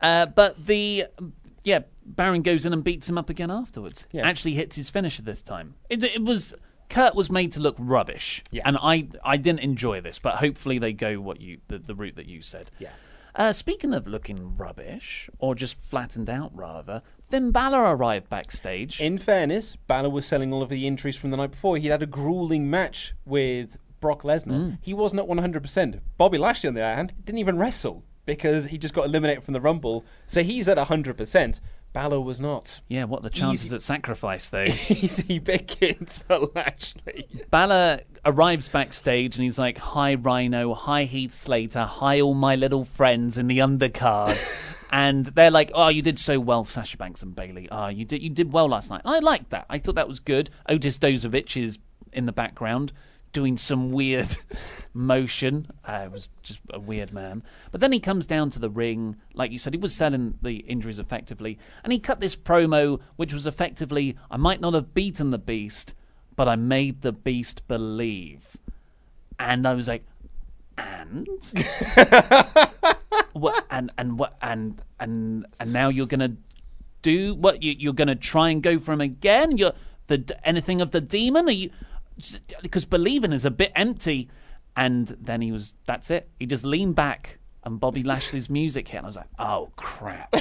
Uh, 0.00 0.26
but 0.26 0.66
the 0.66 1.06
yeah, 1.64 1.80
Baron 2.04 2.42
goes 2.42 2.64
in 2.64 2.72
and 2.72 2.84
beats 2.84 3.08
him 3.08 3.18
up 3.18 3.28
again 3.28 3.50
afterwards. 3.50 4.06
Yeah. 4.12 4.26
Actually 4.26 4.54
hits 4.54 4.76
his 4.76 4.88
finisher 4.88 5.22
this 5.22 5.42
time. 5.42 5.74
It, 5.90 6.02
it 6.04 6.22
was 6.22 6.54
Kurt 6.88 7.14
was 7.14 7.30
made 7.30 7.52
to 7.52 7.60
look 7.60 7.76
rubbish. 7.78 8.44
Yeah. 8.50 8.62
and 8.64 8.76
I 8.80 9.08
I 9.24 9.36
didn't 9.36 9.60
enjoy 9.60 10.00
this, 10.00 10.18
but 10.18 10.36
hopefully 10.36 10.78
they 10.78 10.92
go 10.92 11.20
what 11.20 11.40
you 11.40 11.58
the, 11.68 11.78
the 11.78 11.94
route 11.94 12.16
that 12.16 12.26
you 12.26 12.40
said. 12.42 12.70
Yeah. 12.78 12.90
Uh, 13.36 13.52
speaking 13.52 13.92
of 13.92 14.06
looking 14.06 14.56
rubbish, 14.56 15.28
or 15.38 15.54
just 15.54 15.78
flattened 15.78 16.30
out 16.30 16.50
rather, 16.56 17.02
Finn 17.28 17.50
Balor 17.50 17.94
arrived 17.94 18.30
backstage. 18.30 18.98
In 18.98 19.18
fairness, 19.18 19.76
Balor 19.86 20.08
was 20.08 20.24
selling 20.24 20.54
all 20.54 20.62
of 20.62 20.70
the 20.70 20.86
injuries 20.86 21.16
from 21.16 21.30
the 21.30 21.36
night 21.36 21.50
before. 21.50 21.76
He'd 21.76 21.90
had 21.90 22.02
a 22.02 22.06
grueling 22.06 22.70
match 22.70 23.12
with 23.26 23.78
Brock 24.00 24.22
Lesnar. 24.22 24.78
He 24.80 24.94
wasn't 24.94 25.20
at 25.20 25.28
100%. 25.28 26.00
Bobby 26.16 26.38
Lashley, 26.38 26.68
on 26.68 26.74
the 26.74 26.80
other 26.80 26.96
hand, 26.96 27.12
didn't 27.24 27.38
even 27.38 27.58
wrestle 27.58 28.04
because 28.24 28.66
he 28.66 28.78
just 28.78 28.94
got 28.94 29.04
eliminated 29.04 29.44
from 29.44 29.52
the 29.52 29.60
Rumble. 29.60 30.04
So 30.26 30.42
he's 30.42 30.66
at 30.66 30.78
100%. 30.78 31.60
Balor 31.96 32.20
was 32.20 32.42
not. 32.42 32.82
yeah, 32.88 33.04
what 33.04 33.22
the 33.22 33.30
chances 33.30 33.68
Easy. 33.68 33.76
at 33.76 33.80
sacrifice 33.80 34.50
though? 34.50 34.64
Easy 34.90 35.40
pickings 35.40 36.18
for 36.18 36.40
Lashley. 36.54 37.26
Balor 37.50 38.00
arrives 38.26 38.68
backstage 38.68 39.36
and 39.36 39.44
he's 39.44 39.58
like, 39.58 39.78
Hi 39.78 40.14
Rhino, 40.14 40.74
hi 40.74 41.04
Heath 41.04 41.32
Slater, 41.32 41.84
hi 41.84 42.20
all 42.20 42.34
my 42.34 42.54
little 42.54 42.84
friends 42.84 43.38
in 43.38 43.46
the 43.46 43.60
undercard. 43.60 44.38
and 44.92 45.24
they're 45.24 45.50
like, 45.50 45.70
"Oh, 45.74 45.88
you 45.88 46.02
did 46.02 46.18
so 46.18 46.38
well, 46.38 46.64
Sasha 46.64 46.98
Banks 46.98 47.22
and 47.22 47.34
Bayley. 47.34 47.66
Oh, 47.70 47.88
you 47.88 48.04
did 48.04 48.22
you 48.22 48.28
did 48.28 48.52
well 48.52 48.68
last 48.68 48.90
night." 48.90 49.00
I 49.06 49.20
liked 49.20 49.48
that. 49.48 49.64
I 49.70 49.78
thought 49.78 49.94
that 49.94 50.06
was 50.06 50.20
good. 50.20 50.50
Otis 50.68 50.98
Dozovic 50.98 51.56
is 51.56 51.78
in 52.12 52.26
the 52.26 52.32
background 52.32 52.92
doing 53.36 53.58
some 53.58 53.92
weird 53.92 54.34
motion. 54.94 55.66
It 55.86 56.10
was 56.10 56.30
just 56.42 56.62
a 56.70 56.80
weird 56.80 57.12
man. 57.12 57.42
But 57.70 57.82
then 57.82 57.92
he 57.92 58.00
comes 58.00 58.24
down 58.24 58.48
to 58.48 58.58
the 58.58 58.70
ring, 58.70 59.16
like 59.34 59.52
you 59.52 59.58
said, 59.58 59.74
he 59.74 59.78
was 59.78 59.94
selling 59.94 60.38
the 60.40 60.56
injuries 60.60 60.98
effectively, 60.98 61.58
and 61.84 61.92
he 61.92 61.98
cut 61.98 62.18
this 62.18 62.34
promo, 62.34 62.98
which 63.16 63.34
was 63.34 63.46
effectively, 63.46 64.16
"I 64.30 64.38
might 64.38 64.62
not 64.62 64.72
have 64.72 64.94
beaten 64.94 65.32
the 65.32 65.38
Beast, 65.38 65.92
but 66.34 66.48
I 66.48 66.56
made 66.56 67.02
the 67.02 67.12
Beast 67.12 67.68
believe," 67.68 68.56
and 69.38 69.68
I 69.68 69.74
was 69.74 69.86
like, 69.86 70.04
"And." 70.78 71.28
what 73.34 73.66
and 73.68 73.90
and 73.98 74.18
what 74.18 74.38
and 74.40 74.80
and 74.98 75.44
and 75.60 75.72
now 75.74 75.90
you're 75.90 76.06
gonna 76.06 76.36
do 77.02 77.34
what 77.34 77.62
you, 77.62 77.74
you're 77.78 77.92
gonna 77.92 78.16
try 78.16 78.48
and 78.48 78.62
go 78.62 78.78
for 78.78 78.94
him 78.94 79.02
again 79.02 79.58
you're 79.58 79.74
the 80.06 80.38
anything 80.42 80.80
of 80.80 80.90
the 80.90 81.02
demon 81.02 81.46
are 81.46 81.52
you 81.52 81.70
because 82.62 82.84
believing 82.84 83.32
is 83.32 83.44
a 83.44 83.50
bit 83.50 83.72
empty 83.74 84.28
and 84.76 85.08
then 85.20 85.40
he 85.42 85.52
was 85.52 85.74
that's 85.86 86.10
it 86.10 86.28
he 86.38 86.46
just 86.46 86.64
leaned 86.64 86.94
back 86.94 87.38
and 87.64 87.78
bobby 87.78 88.02
lashley's 88.02 88.48
music 88.48 88.88
hit 88.88 88.98
and 88.98 89.06
i 89.06 89.08
was 89.08 89.16
like 89.16 89.28
oh 89.38 89.70
crap 89.76 90.34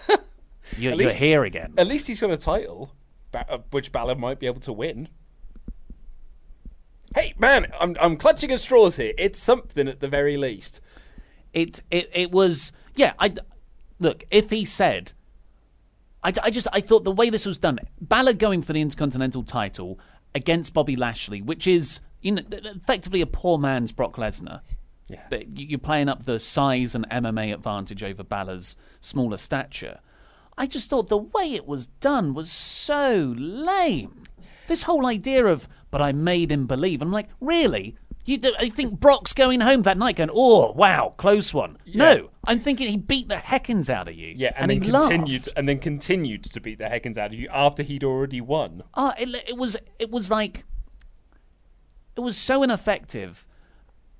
you're, 0.78 0.94
you're 0.94 1.12
here 1.14 1.44
again 1.44 1.72
At 1.78 1.86
least 1.86 2.06
he's 2.08 2.20
got 2.20 2.30
a 2.30 2.36
title, 2.36 2.92
uh, 3.32 3.58
which 3.70 3.92
Balor 3.92 4.16
might 4.16 4.40
be 4.40 4.46
able 4.46 4.60
to 4.60 4.72
win. 4.72 5.08
Hey, 7.14 7.34
man, 7.38 7.66
I'm, 7.80 7.94
I'm 8.00 8.16
clutching 8.16 8.50
at 8.50 8.60
straws 8.60 8.96
here. 8.96 9.12
It's 9.16 9.38
something 9.38 9.86
at 9.88 10.00
the 10.00 10.08
very 10.08 10.36
least. 10.36 10.80
it 11.52 11.82
it 11.90 12.10
it 12.12 12.30
was 12.30 12.72
yeah 12.96 13.12
i 13.18 13.32
look 13.98 14.24
if 14.30 14.50
he 14.50 14.64
said 14.64 15.12
I, 16.22 16.32
I 16.42 16.50
just 16.50 16.66
I 16.72 16.80
thought 16.80 17.04
the 17.04 17.12
way 17.12 17.30
this 17.30 17.46
was 17.46 17.58
done 17.58 17.78
Balor 18.00 18.34
going 18.34 18.60
for 18.62 18.72
the 18.72 18.80
intercontinental 18.80 19.42
title 19.42 19.98
against 20.36 20.72
Bobby 20.74 20.94
Lashley 20.96 21.40
which 21.40 21.66
is 21.66 22.00
you 22.20 22.32
know 22.32 22.42
effectively 22.50 23.20
a 23.20 23.26
poor 23.26 23.58
man's 23.58 23.90
Brock 23.92 24.16
Lesnar. 24.16 24.60
Yeah. 25.08 25.22
but 25.30 25.46
you- 25.46 25.66
you're 25.66 25.78
playing 25.78 26.08
up 26.08 26.24
the 26.24 26.38
size 26.40 26.94
and 26.94 27.06
MMA 27.10 27.52
advantage 27.54 28.02
over 28.02 28.24
Balor's 28.24 28.74
smaller 29.00 29.36
stature. 29.36 30.00
I 30.58 30.66
just 30.66 30.90
thought 30.90 31.08
the 31.08 31.16
way 31.18 31.52
it 31.52 31.66
was 31.66 31.86
done 31.86 32.34
was 32.34 32.50
so 32.50 33.34
lame. 33.36 34.24
This 34.66 34.82
whole 34.84 35.06
idea 35.06 35.44
of 35.46 35.68
but 35.92 36.02
I 36.02 36.10
made 36.12 36.50
him 36.50 36.66
believe 36.66 37.00
I'm 37.02 37.12
like 37.12 37.28
really 37.40 37.96
you 38.26 38.38
I 38.58 38.68
think 38.68 39.00
Brock's 39.00 39.32
going 39.32 39.60
home 39.60 39.82
that 39.82 39.96
night 39.96 40.16
going 40.16 40.30
oh 40.32 40.72
wow 40.72 41.14
close 41.16 41.54
one 41.54 41.78
no 41.94 42.30
I'm 42.44 42.60
thinking 42.60 42.88
he 42.88 42.96
beat 42.96 43.28
the 43.28 43.36
heckins 43.36 43.88
out 43.88 44.08
of 44.08 44.14
you 44.14 44.34
Yeah, 44.36 44.52
and, 44.56 44.70
he 44.70 44.78
then 44.78 44.90
laughed. 44.90 45.10
continued, 45.10 45.48
and 45.56 45.68
then 45.68 45.78
continued 45.78 46.44
to 46.44 46.60
beat 46.60 46.78
the 46.78 46.84
heckins 46.84 47.16
out 47.18 47.32
of 47.32 47.38
you 47.38 47.48
after 47.52 47.82
he'd 47.82 48.04
already 48.04 48.40
won. 48.40 48.82
Oh, 48.94 49.12
it, 49.18 49.28
it 49.48 49.56
was 49.56 49.76
it 49.98 50.10
was 50.10 50.30
like 50.30 50.64
it 52.16 52.20
was 52.20 52.36
so 52.36 52.62
ineffective. 52.62 53.46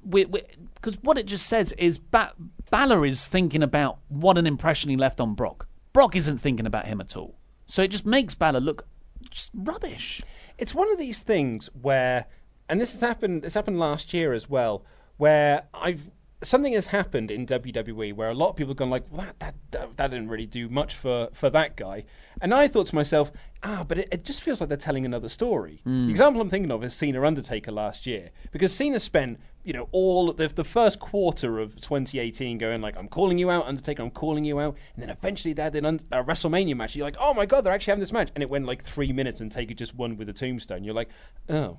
Because 0.09 0.99
what 1.03 1.19
it 1.19 1.27
just 1.27 1.47
says 1.47 1.73
is 1.73 1.99
ba- 1.99 2.33
Balor 2.71 3.05
is 3.07 3.27
thinking 3.29 3.63
about 3.63 3.99
what 4.09 4.39
an 4.39 4.47
impression 4.47 4.91
he 4.91 4.97
left 4.97 5.21
on 5.21 5.35
Brock. 5.35 5.67
Brock 5.93 6.15
isn't 6.15 6.39
thinking 6.39 6.67
about 6.67 6.87
him 6.87 7.01
at 7.01 7.17
all. 7.17 7.37
So 7.67 7.83
it 7.83 7.89
just 7.89 8.07
makes 8.07 8.35
Balor 8.35 8.61
look 8.61 8.87
just 9.31 9.51
rubbish. 9.55 10.23
It's 10.59 10.75
one 10.75 10.91
of 10.93 10.99
these 10.99 11.21
things 11.23 11.69
where, 11.81 12.27
and 12.69 12.81
this 12.81 12.93
has 12.93 13.01
happened. 13.01 13.43
This 13.43 13.55
happened 13.55 13.79
last 13.79 14.13
year 14.15 14.33
as 14.33 14.49
well, 14.49 14.85
where 15.17 15.65
I've 15.75 16.11
something 16.43 16.75
has 16.75 16.89
happened 16.89 17.31
in 17.31 17.47
WWE 17.47 18.15
where 18.15 18.29
a 18.29 18.35
lot 18.35 18.51
of 18.51 18.57
people 18.57 18.71
have 18.71 18.77
gone 18.77 18.91
like, 18.91 19.05
well, 19.11 19.27
that, 19.39 19.55
that 19.71 19.97
that 19.97 20.11
didn't 20.11 20.29
really 20.29 20.47
do 20.47 20.69
much 20.69 20.95
for 20.95 21.29
for 21.33 21.51
that 21.51 21.77
guy, 21.77 22.05
and 22.41 22.53
I 22.53 22.69
thought 22.69 22.87
to 22.87 22.95
myself, 22.95 23.33
ah, 23.63 23.85
but 23.87 23.99
it, 23.99 24.09
it 24.13 24.25
just 24.25 24.43
feels 24.43 24.61
like 24.61 24.69
they're 24.69 24.77
telling 24.77 25.07
another 25.07 25.29
story. 25.29 25.81
The 25.85 26.11
example 26.11 26.41
I'm 26.41 26.51
thinking 26.51 26.71
of 26.71 26.85
is 26.85 26.95
Cena 26.95 27.25
Undertaker 27.25 27.73
last 27.73 28.07
year 28.07 28.31
because 28.53 28.73
Cena 28.75 29.01
spent 29.01 29.41
you 29.65 29.73
know 29.73 29.89
all 29.93 30.33
the 30.33 30.49
the 30.49 30.65
first 30.65 31.01
quarter 31.01 31.59
of 31.59 31.75
2018 31.77 32.59
going 32.59 32.81
like, 32.83 32.97
I'm 32.99 33.09
calling 33.09 33.39
you 33.39 33.51
out, 33.51 33.67
Undertaker, 33.67 34.03
I'm 34.03 34.11
calling 34.11 34.45
you 34.45 34.61
out, 34.61 34.77
and 34.95 35.03
then 35.03 35.11
eventually 35.11 35.55
they 35.55 35.63
had 35.63 35.77
un- 35.85 36.01
a 36.13 36.23
WrestleMania 36.23 36.77
match. 36.77 36.95
You're 36.95 37.07
like, 37.07 37.17
oh 37.19 37.33
my 37.35 37.47
god, 37.47 37.63
they're 37.63 37.73
actually 37.73 37.93
having 37.93 38.01
this 38.01 38.13
match, 38.13 38.31
and 38.35 38.43
it 38.43 38.51
went 38.51 38.67
like 38.67 38.83
three 38.83 39.13
minutes, 39.13 39.41
and 39.41 39.51
Taker 39.51 39.75
just 39.75 39.95
won 39.95 40.17
with 40.17 40.29
a 40.29 40.35
tombstone. 40.35 40.85
You're 40.85 40.95
like, 40.95 41.09
oh. 41.49 41.79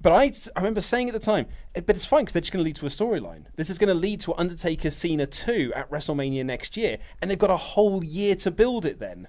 But 0.00 0.12
I, 0.12 0.32
I 0.54 0.60
remember 0.60 0.80
saying 0.80 1.08
at 1.08 1.12
the 1.12 1.18
time, 1.18 1.46
eh, 1.74 1.80
but 1.80 1.96
it's 1.96 2.04
fine 2.04 2.22
because 2.22 2.32
they're 2.32 2.40
just 2.40 2.52
going 2.52 2.62
to 2.62 2.66
lead 2.66 2.76
to 2.76 2.86
a 2.86 2.88
storyline. 2.88 3.46
This 3.56 3.68
is 3.68 3.78
going 3.78 3.88
to 3.88 3.94
lead 3.94 4.20
to 4.20 4.34
Undertaker 4.34 4.90
Cena 4.90 5.26
2 5.26 5.72
at 5.74 5.90
WrestleMania 5.90 6.44
next 6.44 6.76
year, 6.76 6.98
and 7.20 7.30
they've 7.30 7.38
got 7.38 7.50
a 7.50 7.56
whole 7.56 8.04
year 8.04 8.36
to 8.36 8.50
build 8.50 8.86
it 8.86 9.00
then. 9.00 9.28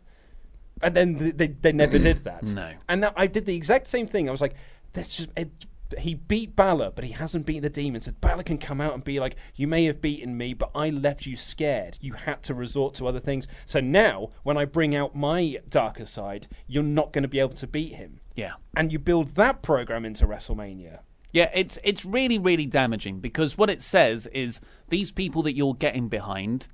And 0.81 0.95
then 0.95 1.17
th- 1.17 1.37
they, 1.37 1.47
they 1.47 1.71
never 1.71 1.97
did 1.97 2.17
that. 2.23 2.45
No. 2.53 2.73
And 2.87 3.03
that, 3.03 3.13
I 3.17 3.27
did 3.27 3.45
the 3.45 3.55
exact 3.55 3.87
same 3.87 4.07
thing. 4.07 4.27
I 4.27 4.31
was 4.31 4.41
like, 4.41 4.55
this 4.93 5.15
just. 5.15 5.29
It, 5.35 5.49
he 5.97 6.13
beat 6.13 6.55
Balor, 6.55 6.91
but 6.91 7.03
he 7.03 7.13
hasn't 7.13 7.47
beaten 7.47 7.63
the 7.63 7.69
demon. 7.69 8.01
So 8.01 8.11
Balor 8.21 8.43
can 8.43 8.59
come 8.59 8.79
out 8.79 8.93
and 8.93 9.03
be 9.03 9.19
like, 9.19 9.35
You 9.55 9.67
may 9.67 9.85
have 9.85 10.01
beaten 10.01 10.37
me, 10.37 10.53
but 10.53 10.69
I 10.75 10.91
left 10.91 11.25
you 11.25 11.35
scared. 11.35 11.97
You 11.99 12.13
had 12.13 12.43
to 12.43 12.53
resort 12.53 12.93
to 12.95 13.07
other 13.07 13.19
things. 13.19 13.47
So 13.65 13.79
now, 13.79 14.29
when 14.43 14.55
I 14.55 14.65
bring 14.65 14.95
out 14.95 15.15
my 15.15 15.57
darker 15.67 16.05
side, 16.05 16.47
you're 16.67 16.83
not 16.83 17.11
going 17.11 17.23
to 17.23 17.27
be 17.27 17.39
able 17.39 17.55
to 17.55 17.65
beat 17.65 17.95
him 17.95 18.19
Yeah. 18.39 18.53
and 18.75 18.91
you 18.91 18.99
build 18.99 19.35
that 19.35 19.61
program 19.61 20.05
into 20.05 20.25
WrestleMania. 20.27 20.99
Yeah, 21.31 21.49
it's 21.53 21.77
it's 21.83 22.03
really 22.05 22.39
really 22.39 22.65
damaging 22.65 23.19
because 23.19 23.57
what 23.57 23.69
it 23.69 23.81
says 23.81 24.25
is 24.27 24.61
these 24.89 25.11
people 25.11 25.43
that 25.43 25.55
you're 25.55 25.75
getting 25.75 26.07
behind 26.07 26.67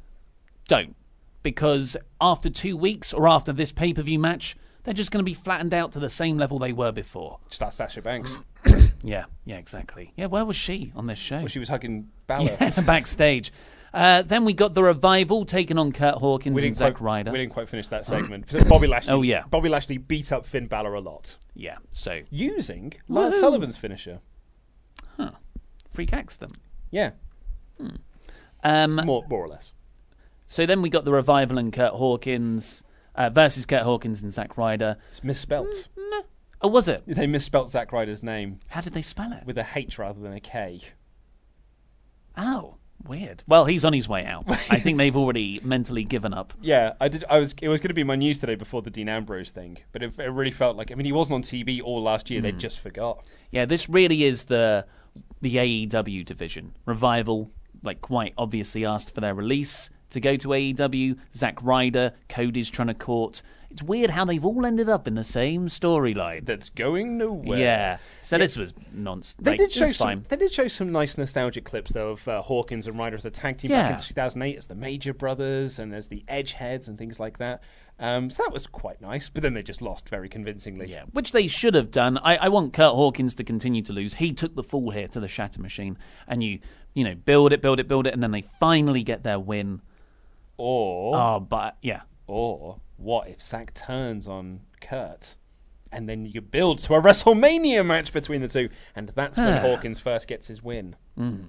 don't 0.67 0.95
because 1.43 1.97
after 2.21 2.49
2 2.49 2.75
weeks 2.77 3.13
or 3.13 3.27
after 3.27 3.51
this 3.53 3.71
pay-per-view 3.71 4.17
match 4.19 4.55
they're 4.83 4.93
just 4.93 5.11
going 5.11 5.19
to 5.23 5.29
be 5.29 5.33
flattened 5.33 5.73
out 5.73 5.91
to 5.93 5.99
the 5.99 6.09
same 6.09 6.37
level 6.37 6.59
they 6.59 6.71
were 6.71 6.91
before. 6.91 7.39
Just 7.49 7.63
ask 7.63 7.77
Sasha 7.77 8.01
Banks. 8.01 8.39
Yeah, 9.03 9.25
yeah, 9.45 9.57
exactly. 9.57 10.13
Yeah, 10.17 10.25
where 10.25 10.43
was 10.45 10.55
she 10.55 10.91
on 10.95 11.05
this 11.05 11.19
show? 11.19 11.37
Well, 11.37 11.47
she 11.47 11.59
was 11.59 11.69
hugging 11.69 12.09
Balor. 12.27 12.57
Yeah, 12.59 12.81
backstage. 12.87 13.53
Uh, 13.95 14.21
then 14.23 14.43
we 14.43 14.53
got 14.53 14.73
the 14.73 14.83
revival 14.83 15.45
taking 15.45 15.77
on 15.77 15.91
Kurt 15.93 16.15
Hawkins 16.15 16.61
and 16.61 16.75
Zack 16.75 16.99
Ryder. 16.99 17.31
we 17.31 17.37
didn't 17.37 17.53
quite 17.53 17.69
finish 17.69 17.87
that 17.89 18.05
segment. 18.13 18.49
So 18.51 18.59
Bobby 18.65 18.87
Lashley. 18.87 19.13
Oh, 19.13 19.21
yeah. 19.21 19.43
Bobby 19.49 19.69
Lashley 19.69 19.97
beat 19.97 20.31
up 20.33 20.45
Finn 20.45 20.67
Balor 20.67 20.93
a 20.95 20.99
lot 20.99 21.37
Yeah, 21.53 21.77
so 21.91 22.21
using 22.29 22.93
Lars 23.07 23.33
Woohoo. 23.35 23.39
Sullivan's 23.39 23.77
finisher. 23.77 24.19
Huh. 25.15 25.31
freak 25.89 26.11
them. 26.11 26.51
Yeah, 26.91 27.11
Um, 28.63 28.95
more 29.05 29.23
more 29.29 29.39
or 29.43 29.47
less. 29.47 29.73
so 30.45 30.65
then 30.65 30.81
we 30.81 30.89
got 30.89 31.05
the 31.05 31.11
revival 31.13 31.57
and 31.57 31.71
Kurt 31.71 31.93
Hawkins 31.93 32.83
uh, 33.15 33.29
versus 33.29 33.65
Kurt 33.65 33.83
Hawkins 33.83 34.21
and 34.21 34.33
Zack 34.33 34.57
Ryder. 34.57 34.97
It's 35.07 35.23
misspelt. 35.23 35.87
Oh, 36.61 36.67
was 36.67 36.87
it? 36.87 37.03
They 37.07 37.27
misspelt 37.27 37.69
Zack 37.69 37.91
Ryder's 37.91 38.23
name 38.23 38.59
How 38.69 38.81
did 38.81 38.93
they 38.93 39.01
spell 39.01 39.31
it? 39.33 39.45
with 39.45 39.57
a 39.57 39.65
H 39.75 39.97
rather 39.99 40.19
than 40.19 40.33
a 40.33 40.39
K. 40.39 40.81
Oh, 42.37 42.75
weird. 43.07 43.43
Well, 43.47 43.65
he's 43.65 43.85
on 43.85 43.93
his 43.93 44.07
way 44.07 44.25
out. 44.25 44.45
I 44.47 44.79
think 44.79 44.97
they've 44.97 45.15
already 45.15 45.59
mentally 45.63 46.03
given 46.03 46.33
up. 46.33 46.53
Yeah, 46.61 46.93
I 46.99 47.09
did. 47.09 47.23
I 47.29 47.37
was. 47.37 47.53
It 47.61 47.67
was 47.67 47.79
going 47.79 47.89
to 47.89 47.93
be 47.93 48.03
my 48.03 48.15
news 48.15 48.39
today 48.39 48.55
before 48.55 48.81
the 48.81 48.89
Dean 48.89 49.07
Ambrose 49.07 49.51
thing, 49.51 49.77
but 49.91 50.01
it, 50.01 50.17
it 50.17 50.31
really 50.31 50.51
felt 50.51 50.75
like. 50.75 50.91
I 50.91 50.95
mean, 50.95 51.05
he 51.05 51.11
wasn't 51.11 51.35
on 51.35 51.41
TV 51.43 51.79
all 51.83 52.01
last 52.01 52.31
year. 52.31 52.41
They 52.41 52.51
hmm. 52.51 52.57
just 52.57 52.79
forgot. 52.79 53.23
Yeah, 53.51 53.65
this 53.65 53.87
really 53.87 54.23
is 54.23 54.45
the 54.45 54.85
the 55.41 55.55
AEW 55.57 56.25
division. 56.25 56.75
Revival, 56.85 57.51
like 57.83 58.01
quite 58.01 58.33
obviously 58.37 58.83
asked 58.83 59.13
for 59.13 59.21
their 59.21 59.35
release 59.35 59.91
to 60.09 60.19
go 60.19 60.35
to 60.37 60.47
AEW. 60.49 61.17
Zack 61.35 61.61
Ryder, 61.61 62.13
Cody's 62.29 62.71
trying 62.71 62.87
to 62.87 62.93
court. 62.93 63.41
It's 63.75 63.83
weird 63.83 64.09
how 64.11 64.23
they've 64.23 64.45
all 64.45 64.65
ended 64.65 64.87
up 64.87 65.05
in 65.05 65.15
the 65.15 65.23
same 65.25 65.67
storyline. 65.67 66.45
That's 66.45 66.69
going 66.69 67.17
nowhere. 67.17 67.59
Yeah. 67.59 67.97
So 68.21 68.37
this 68.37 68.55
was 68.55 68.73
nonsense. 68.93 69.35
They 69.37 69.51
Like, 69.51 69.57
did 69.57 69.73
show 69.73 69.91
some. 69.91 70.07
fine. 70.07 70.25
They 70.29 70.37
did 70.37 70.53
show 70.53 70.69
some 70.69 70.93
nice 70.93 71.17
nostalgic 71.17 71.65
clips 71.65 71.91
though 71.91 72.11
of 72.11 72.25
uh, 72.25 72.41
Hawkins 72.41 72.87
and 72.87 72.97
Ryder 72.97 73.17
as 73.17 73.25
a 73.25 73.29
tag 73.31 73.57
team 73.57 73.71
Yeah. 73.71 73.89
back 73.89 73.99
in 73.99 74.05
2008 74.07 74.55
as 74.57 74.67
the 74.67 74.75
Major 74.75 75.13
Brothers 75.13 75.77
and 75.79 75.93
as 75.93 76.07
the 76.07 76.23
Edgeheads 76.29 76.87
and 76.87 76.97
things 76.97 77.19
like 77.19 77.37
that. 77.39 77.63
Um, 77.99 78.29
so 78.29 78.43
that 78.43 78.53
was 78.53 78.65
quite 78.65 79.01
nice. 79.01 79.27
But 79.27 79.43
then 79.43 79.53
they 79.53 79.61
just 79.61 79.81
lost 79.81 80.07
very 80.07 80.29
convincingly. 80.29 80.87
Yeah, 80.89 81.03
which 81.11 81.33
they 81.33 81.47
should 81.47 81.75
have 81.75 81.91
done. 81.91 82.17
I, 82.19 82.37
I 82.37 82.47
want 82.47 82.71
Kurt 82.71 82.93
Hawkins 82.95 83.35
to 83.35 83.43
continue 83.43 83.81
to 83.81 83.91
lose. 83.91 84.13
He 84.13 84.31
took 84.31 84.55
the 84.55 84.63
fall 84.63 84.91
here 84.91 85.09
to 85.09 85.19
the 85.19 85.27
Shatter 85.27 85.61
Machine, 85.61 85.97
and 86.29 86.41
you, 86.41 86.59
you 86.93 87.03
know, 87.03 87.15
build 87.15 87.51
it, 87.51 87.61
build 87.61 87.81
it, 87.81 87.89
build 87.89 88.07
it, 88.07 88.13
and 88.13 88.23
then 88.23 88.31
they 88.31 88.41
finally 88.41 89.03
get 89.03 89.23
their 89.23 89.37
win. 89.37 89.81
Or 90.57 91.17
Oh, 91.17 91.39
but 91.41 91.75
yeah, 91.81 92.03
or 92.27 92.79
what 92.97 93.27
if 93.27 93.41
Zack 93.41 93.73
turns 93.73 94.27
on 94.27 94.61
Kurt? 94.81 95.35
And 95.91 96.09
then 96.09 96.25
you 96.25 96.41
build 96.41 96.79
to 96.79 96.95
a 96.95 97.01
WrestleMania 97.01 97.85
match 97.85 98.11
between 98.11 98.41
the 98.41 98.47
two, 98.47 98.69
and 98.95 99.09
that's 99.09 99.37
when 99.37 99.53
ah. 99.53 99.61
Hawkins 99.61 99.99
first 99.99 100.27
gets 100.27 100.47
his 100.47 100.61
win 100.61 100.95
hmm. 101.15 101.43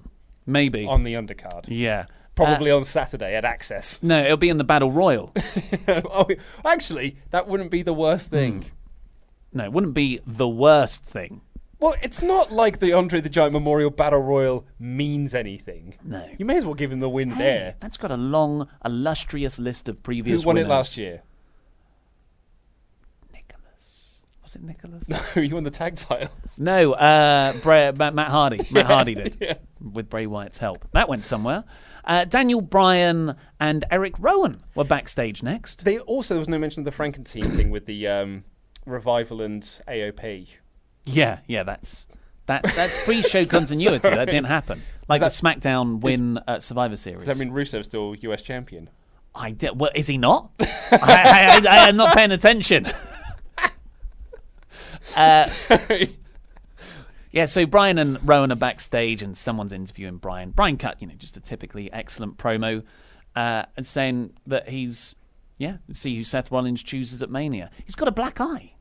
maybe. 0.45 0.85
on 0.85 1.03
the 1.03 1.15
undercard. 1.15 1.65
yeah, 1.67 2.05
Probably 2.35 2.71
uh, 2.71 2.77
on 2.77 2.83
Saturday 2.85 3.35
at 3.35 3.43
Axxess. 3.43 4.01
no, 4.03 4.23
it'll 4.23 4.37
be 4.37 4.49
in 4.49 4.57
the 4.57 4.63
Battle 4.63 4.91
Royal. 4.91 5.33
oh, 5.87 6.27
actually, 6.63 7.17
that 7.31 7.47
wouldn't 7.47 7.71
be 7.71 7.81
the 7.81 7.93
worst 7.93 8.29
thing. 8.29 8.61
Hmm. 8.61 9.57
no, 9.57 9.63
it 9.65 9.73
wouldn't 9.73 9.95
be 9.95 10.21
the 10.25 10.47
worst 10.47 11.03
thing. 11.03 11.41
Well, 11.79 11.93
it's 12.01 12.21
not 12.23 12.51
like 12.51 12.79
the 12.79 12.93
Andre 12.93 13.21
the 13.21 13.29
Giant 13.29 13.53
Memorial 13.53 13.91
Battle 13.91 14.19
Royal 14.21 14.65
means 14.79 15.35
anything. 15.35 15.95
No. 16.03 16.27
You 16.37 16.45
may 16.45 16.57
as 16.57 16.65
well 16.65 16.73
give 16.73 16.91
him 16.91 16.99
the 17.01 17.09
win 17.09 17.29
Hey, 17.31 17.37
there. 17.43 17.75
That's 17.79 17.97
got 17.97 18.09
a 18.09 18.17
long, 18.17 18.67
illustrious 18.83 19.59
list 19.59 19.87
of 19.87 20.01
previous 20.01 20.41
Who 20.41 20.47
won 20.47 20.55
winners. 20.55 20.67
it 20.67 20.73
last 20.73 20.97
year? 20.97 21.21
Nicholas. 23.31 24.19
Was 24.43 24.55
it 24.55 24.63
Nicholas? 24.63 25.07
No, 25.35 25.41
you 25.41 25.53
won 25.53 25.63
the 25.63 25.71
tag 25.71 25.95
titles. 25.95 26.59
No, 26.59 26.93
uh, 26.93 27.53
Bray, 27.61 27.91
Matt, 27.95 28.13
Matt 28.15 28.29
Hardy. 28.29 28.61
Matt 28.71 28.85
Hardy 28.87 29.15
did 29.15 29.59
with 29.79 30.09
Bray 30.09 30.25
Wyatt's 30.25 30.57
help. 30.57 30.87
That 30.93 31.07
went 31.09 31.25
somewhere. 31.25 31.63
Uh, 32.03 32.25
Daniel 32.25 32.61
Bryan 32.61 33.35
and 33.59 33.83
Eric 33.91 34.15
Rowan 34.19 34.63
were 34.75 34.85
backstage 34.85 35.43
next. 35.43 35.83
They 35.85 35.99
also 35.99 36.35
there 36.35 36.39
was 36.39 36.47
no 36.49 36.57
mention 36.57 36.81
of 36.81 36.85
the 36.85 36.91
Frankenstein 36.91 37.51
thing 37.51 37.69
with 37.69 37.85
the 37.85 38.07
um, 38.07 38.45
revival 38.85 39.41
and 39.41 39.61
AOP. 39.61 40.47
Yeah, 41.07 41.39
yeah, 41.47 41.63
that's 41.63 42.07
that. 42.45 42.63
That's 42.75 43.03
pre-show 43.03 43.45
continuity. 43.47 44.09
that 44.09 44.25
didn't 44.25 44.45
happen. 44.45 44.83
Like 45.07 45.21
Does 45.21 45.39
the 45.39 45.47
SmackDown 45.47 46.01
win 46.01 46.39
at 46.47 46.63
Survivor 46.63 46.97
Series. 46.97 47.25
Does 47.25 47.37
that 47.37 47.43
mean 47.43 47.53
Rusev's 47.53 47.85
still 47.85 48.13
US 48.15 48.41
champion? 48.41 48.89
I 49.33 49.51
did. 49.51 49.79
Well, 49.79 49.91
is 49.95 50.07
he 50.07 50.17
not? 50.17 50.51
I, 50.59 50.67
I, 50.91 51.67
I, 51.69 51.89
am 51.89 51.95
not 51.95 52.15
paying 52.15 52.31
attention. 52.31 52.87
Uh, 55.15 55.45
yeah, 57.31 57.45
so 57.45 57.65
Bryan 57.65 57.97
and 57.97 58.19
Rowan 58.27 58.51
are 58.51 58.57
backstage, 58.57 59.21
and 59.21 59.37
someone's 59.37 59.71
interviewing 59.71 60.17
Bryan. 60.17 60.51
Bryan 60.51 60.77
cut, 60.77 61.01
you 61.01 61.07
know, 61.07 61.13
just 61.15 61.37
a 61.37 61.39
typically 61.39 61.91
excellent 61.93 62.37
promo, 62.37 62.83
uh, 63.33 63.63
and 63.77 63.85
saying 63.85 64.33
that 64.47 64.67
he's, 64.67 65.15
yeah, 65.57 65.77
see 65.93 66.15
who 66.17 66.25
Seth 66.25 66.51
Rollins 66.51 66.83
chooses 66.83 67.21
at 67.21 67.29
Mania. 67.29 67.71
He's 67.85 67.95
got 67.95 68.09
a 68.09 68.11
black 68.11 68.41
eye. 68.41 68.73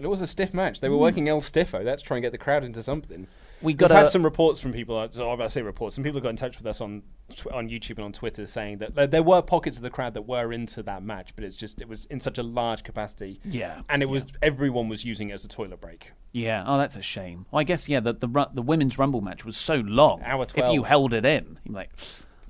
And 0.00 0.06
it 0.06 0.08
was 0.08 0.22
a 0.22 0.26
stiff 0.26 0.54
match. 0.54 0.80
They 0.80 0.88
were 0.88 0.96
mm. 0.96 1.00
working 1.00 1.28
El 1.28 1.42
Stiffo. 1.42 1.84
That's 1.84 2.00
trying 2.02 2.22
to 2.22 2.24
get 2.24 2.32
the 2.32 2.38
crowd 2.38 2.64
into 2.64 2.82
something. 2.82 3.26
We 3.60 3.66
We've 3.66 3.76
got 3.76 3.90
had 3.90 4.06
a- 4.06 4.10
some 4.10 4.22
reports 4.22 4.58
from 4.58 4.72
people. 4.72 4.96
Oh, 4.96 5.30
I'm 5.30 5.48
say 5.50 5.60
reports. 5.60 5.94
Some 5.94 6.04
people 6.04 6.22
got 6.22 6.30
in 6.30 6.36
touch 6.36 6.56
with 6.56 6.66
us 6.66 6.80
on 6.80 7.02
tw- 7.36 7.48
on 7.48 7.68
YouTube 7.68 7.96
and 7.96 8.06
on 8.06 8.12
Twitter 8.14 8.46
saying 8.46 8.78
that 8.78 8.94
there, 8.94 9.06
there 9.06 9.22
were 9.22 9.42
pockets 9.42 9.76
of 9.76 9.82
the 9.82 9.90
crowd 9.90 10.14
that 10.14 10.22
were 10.22 10.54
into 10.54 10.82
that 10.84 11.02
match, 11.02 11.36
but 11.36 11.44
it's 11.44 11.54
just 11.54 11.82
it 11.82 11.86
was 11.86 12.06
in 12.06 12.18
such 12.18 12.38
a 12.38 12.42
large 12.42 12.82
capacity. 12.82 13.40
Yeah, 13.44 13.82
and 13.90 14.02
it 14.02 14.08
was 14.08 14.24
everyone 14.40 14.88
was 14.88 15.04
using 15.04 15.28
it 15.28 15.34
as 15.34 15.44
a 15.44 15.48
toilet 15.48 15.82
break. 15.82 16.12
Yeah, 16.32 16.64
oh, 16.66 16.78
that's 16.78 16.96
a 16.96 17.02
shame. 17.02 17.44
Well, 17.50 17.60
I 17.60 17.64
guess 17.64 17.86
yeah, 17.86 18.00
the 18.00 18.14
the, 18.14 18.28
ru- 18.28 18.46
the 18.54 18.62
women's 18.62 18.98
rumble 18.98 19.20
match 19.20 19.44
was 19.44 19.58
so 19.58 19.74
long. 19.74 20.22
Hour 20.22 20.46
If 20.56 20.72
you 20.72 20.84
held 20.84 21.12
it 21.12 21.26
in, 21.26 21.58
you're 21.64 21.74
like, 21.74 21.90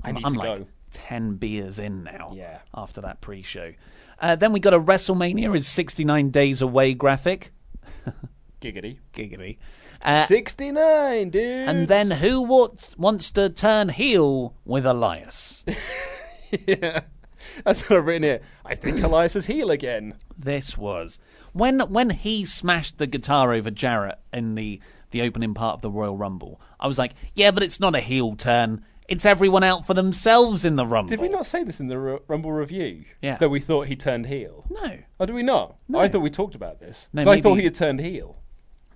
I 0.04 0.10
I'm, 0.10 0.14
need 0.14 0.24
I'm 0.24 0.32
to 0.34 0.38
like 0.38 0.58
go. 0.58 0.66
ten 0.92 1.34
beers 1.34 1.80
in 1.80 2.04
now. 2.04 2.30
Yeah. 2.32 2.60
After 2.72 3.00
that 3.00 3.20
pre-show, 3.20 3.72
uh, 4.20 4.36
then 4.36 4.52
we 4.52 4.60
got 4.60 4.74
a 4.74 4.80
WrestleMania 4.80 5.54
is 5.56 5.66
69 5.66 6.30
days 6.30 6.62
away 6.62 6.94
graphic. 6.94 7.52
Giggity. 8.60 8.98
Giggity. 9.12 9.58
Uh, 10.02 10.24
69, 10.24 11.30
dude. 11.30 11.68
and 11.68 11.86
then 11.86 12.10
who 12.10 12.40
wants 12.40 12.96
wants 12.96 13.30
to 13.32 13.50
turn 13.50 13.90
heel 13.90 14.54
with 14.64 14.86
Elias? 14.86 15.62
yeah, 16.66 17.00
that's 17.64 17.88
what 17.88 17.98
I've 17.98 18.06
written 18.06 18.22
here. 18.22 18.40
I 18.64 18.74
think 18.76 19.02
Elias 19.02 19.36
is 19.36 19.44
heel 19.44 19.70
again. 19.70 20.14
this 20.38 20.78
was 20.78 21.18
when 21.52 21.80
when 21.80 22.10
he 22.10 22.46
smashed 22.46 22.96
the 22.96 23.06
guitar 23.06 23.52
over 23.52 23.70
Jarrett 23.70 24.18
in 24.32 24.54
the 24.54 24.80
the 25.10 25.20
opening 25.20 25.52
part 25.52 25.74
of 25.74 25.82
the 25.82 25.90
Royal 25.90 26.16
Rumble. 26.16 26.60
I 26.78 26.86
was 26.86 26.98
like, 26.98 27.12
yeah, 27.34 27.50
but 27.50 27.62
it's 27.62 27.80
not 27.80 27.94
a 27.94 28.00
heel 28.00 28.36
turn. 28.36 28.84
It's 29.10 29.26
everyone 29.26 29.64
out 29.64 29.86
for 29.86 29.92
themselves 29.92 30.64
in 30.64 30.76
the 30.76 30.86
Rumble. 30.86 31.10
Did 31.10 31.20
we 31.20 31.28
not 31.28 31.44
say 31.44 31.64
this 31.64 31.80
in 31.80 31.88
the 31.88 31.96
R- 31.96 32.20
Rumble 32.28 32.52
review? 32.52 33.04
Yeah. 33.20 33.36
That 33.38 33.48
we 33.48 33.58
thought 33.60 33.88
he 33.88 33.96
turned 33.96 34.26
heel. 34.26 34.64
No. 34.70 34.98
Oh, 35.18 35.26
did 35.26 35.34
we 35.34 35.42
not? 35.42 35.76
No. 35.88 35.98
I 35.98 36.06
thought 36.08 36.20
we 36.22 36.30
talked 36.30 36.54
about 36.54 36.78
this. 36.80 37.08
No, 37.12 37.24
'Cause 37.24 37.36
I 37.36 37.40
thought 37.40 37.56
he 37.56 37.64
had 37.64 37.74
turned 37.74 38.00
heel. 38.00 38.36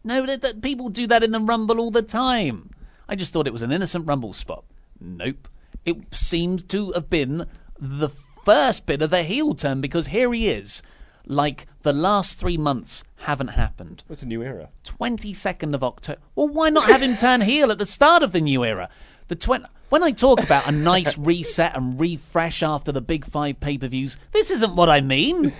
No, 0.04 0.24
that, 0.24 0.40
that 0.42 0.62
people 0.62 0.88
do 0.88 1.06
that 1.08 1.22
in 1.24 1.32
the 1.32 1.40
Rumble 1.40 1.80
all 1.80 1.90
the 1.90 2.00
time. 2.02 2.70
I 3.08 3.16
just 3.16 3.32
thought 3.32 3.46
it 3.48 3.52
was 3.52 3.62
an 3.62 3.72
innocent 3.72 4.06
Rumble 4.06 4.32
spot. 4.32 4.64
Nope. 5.00 5.48
It 5.84 6.14
seemed 6.14 6.68
to 6.70 6.92
have 6.92 7.10
been 7.10 7.46
the 7.78 8.08
first 8.08 8.86
bit 8.86 9.02
of 9.02 9.10
the 9.10 9.24
heel 9.24 9.54
turn 9.54 9.80
because 9.80 10.06
here 10.06 10.32
he 10.32 10.48
is. 10.48 10.80
Like 11.26 11.66
the 11.82 11.92
last 11.92 12.38
three 12.38 12.56
months 12.58 13.02
haven't 13.16 13.48
happened. 13.48 14.04
What's 14.06 14.22
a 14.22 14.26
new 14.26 14.42
era? 14.42 14.68
22nd 14.84 15.74
of 15.74 15.82
October. 15.82 16.20
Well, 16.34 16.48
why 16.48 16.68
not 16.70 16.84
have 16.88 17.02
him 17.02 17.16
turn 17.16 17.40
heel 17.40 17.72
at 17.72 17.78
the 17.78 17.86
start 17.86 18.22
of 18.22 18.32
the 18.32 18.40
new 18.42 18.62
era? 18.64 18.88
The 19.28 19.36
twen- 19.36 19.66
when 19.88 20.02
I 20.02 20.10
talk 20.10 20.42
about 20.42 20.68
a 20.68 20.72
nice 20.72 21.16
reset 21.16 21.76
and 21.76 21.98
refresh 21.98 22.62
after 22.62 22.92
the 22.92 23.00
big 23.00 23.24
five 23.24 23.60
pay 23.60 23.78
per 23.78 23.88
views, 23.88 24.16
this 24.32 24.50
isn't 24.50 24.76
what 24.76 24.90
I 24.90 25.00
mean. 25.00 25.52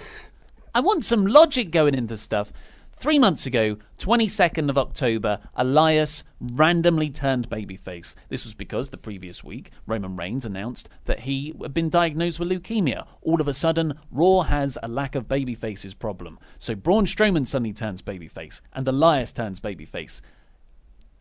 I 0.74 0.80
want 0.80 1.04
some 1.04 1.26
logic 1.26 1.70
going 1.70 1.94
into 1.94 2.16
stuff. 2.16 2.52
Three 2.96 3.18
months 3.18 3.44
ago, 3.44 3.78
22nd 3.98 4.70
of 4.70 4.78
October, 4.78 5.40
Elias 5.54 6.24
randomly 6.40 7.10
turned 7.10 7.50
babyface. 7.50 8.14
This 8.28 8.44
was 8.44 8.54
because 8.54 8.90
the 8.90 8.96
previous 8.96 9.42
week, 9.42 9.70
Roman 9.86 10.16
Reigns 10.16 10.44
announced 10.44 10.88
that 11.04 11.20
he 11.20 11.54
had 11.60 11.74
been 11.74 11.88
diagnosed 11.88 12.38
with 12.38 12.50
leukemia. 12.50 13.06
All 13.20 13.40
of 13.40 13.48
a 13.48 13.54
sudden, 13.54 13.98
Raw 14.12 14.42
has 14.42 14.78
a 14.82 14.88
lack 14.88 15.14
of 15.14 15.26
babyfaces 15.26 15.98
problem. 15.98 16.38
So 16.58 16.74
Braun 16.74 17.06
Strowman 17.06 17.46
suddenly 17.46 17.72
turns 17.72 18.00
babyface, 18.00 18.60
and 18.72 18.86
Elias 18.86 19.32
turns 19.32 19.58
babyface 19.58 20.20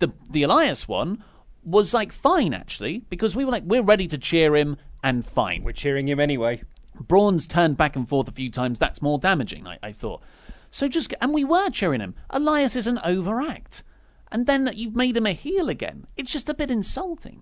the 0.03 0.11
the 0.29 0.43
Elias 0.43 0.87
one 0.87 1.23
was 1.65 1.93
like 1.93 2.11
fine 2.11 2.53
actually 2.53 2.99
because 3.09 3.35
we 3.35 3.45
were 3.45 3.51
like 3.51 3.63
we're 3.65 3.81
ready 3.83 4.07
to 4.07 4.17
cheer 4.17 4.55
him 4.55 4.77
and 5.03 5.25
fine. 5.25 5.63
We're 5.63 5.71
cheering 5.73 6.07
him 6.07 6.19
anyway. 6.19 6.63
Braun's 6.99 7.47
turned 7.47 7.77
back 7.77 7.95
and 7.95 8.07
forth 8.07 8.27
a 8.27 8.31
few 8.31 8.49
times. 8.51 8.77
That's 8.79 9.01
more 9.01 9.17
damaging, 9.17 9.65
I, 9.67 9.79
I 9.81 9.91
thought. 9.91 10.21
So 10.69 10.87
just 10.87 11.13
and 11.21 11.33
we 11.33 11.43
were 11.43 11.69
cheering 11.69 12.01
him. 12.01 12.15
Elias 12.29 12.75
is 12.75 12.87
an 12.87 12.99
overact, 13.03 13.83
and 14.31 14.45
then 14.45 14.69
you've 14.75 14.95
made 14.95 15.17
him 15.17 15.25
a 15.27 15.33
heel 15.33 15.69
again. 15.69 16.05
It's 16.17 16.31
just 16.31 16.49
a 16.49 16.53
bit 16.53 16.69
insulting. 16.71 17.41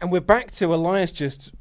And 0.00 0.10
we're 0.10 0.20
back 0.20 0.50
to 0.52 0.74
Elias 0.74 1.12
just 1.12 1.52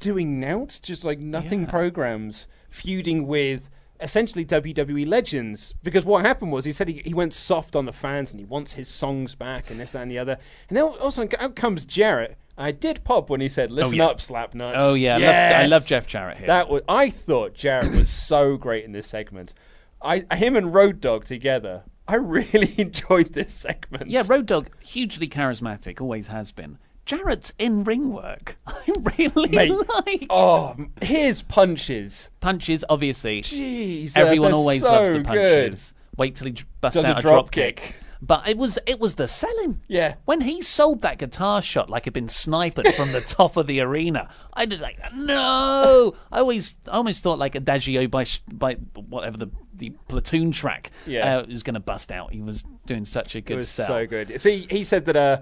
doing 0.00 0.38
nouts, 0.40 0.78
just 0.78 1.04
like 1.04 1.18
nothing 1.20 1.62
Yeah. 1.62 1.70
programs, 1.70 2.48
feuding 2.68 3.26
with 3.26 3.70
essentially 4.04 4.44
WWE 4.44 5.08
legends. 5.08 5.74
Because 5.82 6.04
what 6.04 6.24
happened 6.24 6.52
was 6.52 6.64
he 6.64 6.72
said 6.72 6.88
he, 6.88 7.02
he 7.04 7.14
went 7.14 7.32
soft 7.32 7.74
on 7.74 7.86
the 7.86 7.92
fans 7.92 8.30
and 8.30 8.38
he 8.38 8.44
wants 8.44 8.74
his 8.74 8.86
songs 8.86 9.34
back 9.34 9.70
and 9.70 9.80
this, 9.80 9.92
that, 9.92 10.02
and 10.02 10.10
the 10.10 10.18
other. 10.18 10.38
And 10.68 10.76
then 10.76 10.84
also 10.84 11.26
out 11.38 11.56
comes 11.56 11.84
Jarrett. 11.84 12.36
I 12.56 12.70
did 12.70 13.02
pop 13.02 13.30
when 13.30 13.40
he 13.40 13.48
said, 13.48 13.72
oh, 13.72 13.74
"Listen 13.74 13.94
yeah. 13.94 14.06
up, 14.06 14.20
slap 14.20 14.54
nuts." 14.54 14.78
Oh 14.80 14.94
yeah, 14.94 15.16
I, 15.16 15.18
love, 15.18 15.62
I 15.62 15.66
love 15.66 15.86
Jeff 15.86 16.06
Jarrett 16.06 16.38
here. 16.38 16.46
That 16.46 16.68
was. 16.68 16.82
I 16.88 17.10
thought 17.10 17.54
Jarrett 17.54 17.90
was 17.90 18.08
so 18.08 18.56
great 18.56 18.84
in 18.84 18.92
this 18.92 19.08
segment. 19.08 19.54
I 20.00 20.24
him 20.36 20.54
and 20.54 20.72
Road 20.72 21.00
Dog 21.00 21.24
together. 21.24 21.82
I 22.06 22.16
really 22.16 22.74
enjoyed 22.78 23.32
this 23.32 23.52
segment. 23.52 24.08
yeah, 24.08 24.22
Road 24.28 24.46
Dog 24.46 24.70
hugely 24.84 25.26
charismatic, 25.26 26.00
always 26.00 26.28
has 26.28 26.52
been. 26.52 26.78
Jarrett's 27.06 27.52
in 27.58 27.84
ring 27.84 28.12
work. 28.12 28.56
I 28.66 28.80
really 29.18 29.48
Mate, 29.50 29.72
like 30.04 30.26
Oh, 30.30 30.74
his 31.02 31.42
punches. 31.42 32.30
punches. 32.40 32.84
Obviously, 32.88 33.42
Jesus, 33.42 34.16
Everyone 34.16 34.52
always 34.52 34.82
so 34.82 34.92
loves 34.92 35.10
the 35.10 35.18
good. 35.18 35.26
punches. 35.26 35.94
Wait 36.16 36.36
till 36.36 36.46
he 36.46 36.54
busts 36.80 36.96
Does 36.96 37.04
out 37.04 37.18
a 37.18 37.22
drop 37.22 37.32
drop 37.32 37.50
kick. 37.50 37.76
kick. 37.76 38.00
But 38.22 38.48
it 38.48 38.56
was 38.56 38.78
it 38.86 38.98
was 39.00 39.16
the 39.16 39.28
selling. 39.28 39.82
Yeah. 39.86 40.14
When 40.24 40.40
he 40.40 40.62
sold 40.62 41.02
that 41.02 41.18
guitar 41.18 41.60
shot 41.60 41.90
like 41.90 42.04
it'd 42.04 42.14
been 42.14 42.28
sniped 42.28 42.88
from 42.94 43.12
the 43.12 43.20
top 43.26 43.58
of 43.58 43.66
the 43.66 43.80
arena, 43.80 44.30
I 44.54 44.64
just 44.64 44.80
like 44.80 44.98
no. 45.14 46.14
I 46.32 46.38
always 46.38 46.76
I 46.88 46.92
almost 46.92 47.22
thought 47.22 47.38
like 47.38 47.54
Adagio 47.54 48.06
by 48.08 48.24
by 48.50 48.74
whatever 48.94 49.36
the 49.36 49.48
the 49.74 49.90
platoon 50.08 50.52
track 50.52 50.90
Yeah. 51.06 51.38
uh, 51.38 51.46
was 51.48 51.62
going 51.62 51.74
to 51.74 51.80
bust 51.80 52.12
out. 52.12 52.32
He 52.32 52.40
was 52.40 52.64
doing 52.86 53.04
such 53.04 53.34
a 53.34 53.42
good 53.42 53.54
It 53.54 53.56
was 53.56 53.68
sell. 53.68 53.88
so 53.88 54.06
good. 54.06 54.40
See, 54.40 54.66
he 54.70 54.84
said 54.84 55.04
that 55.06 55.16
uh, 55.16 55.40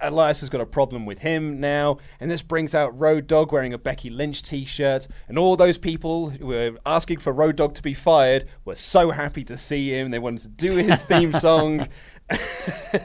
Elias 0.00 0.40
has 0.40 0.48
got 0.48 0.60
a 0.60 0.66
problem 0.66 1.06
with 1.06 1.18
him 1.18 1.60
now, 1.60 1.98
and 2.20 2.30
this 2.30 2.42
brings 2.42 2.74
out 2.74 2.98
Road 2.98 3.26
Dog 3.26 3.52
wearing 3.52 3.72
a 3.72 3.78
Becky 3.78 4.10
Lynch 4.10 4.42
T-shirt, 4.42 5.06
and 5.28 5.38
all 5.38 5.56
those 5.56 5.78
people 5.78 6.30
who 6.30 6.46
were 6.46 6.72
asking 6.86 7.18
for 7.18 7.32
Road 7.32 7.56
Dog 7.56 7.74
to 7.74 7.82
be 7.82 7.94
fired 7.94 8.46
were 8.64 8.76
so 8.76 9.10
happy 9.10 9.44
to 9.44 9.56
see 9.56 9.90
him. 9.90 10.10
They 10.10 10.18
wanted 10.18 10.42
to 10.42 10.48
do 10.48 10.76
his 10.76 11.04
theme 11.06 11.32
song, 11.32 11.88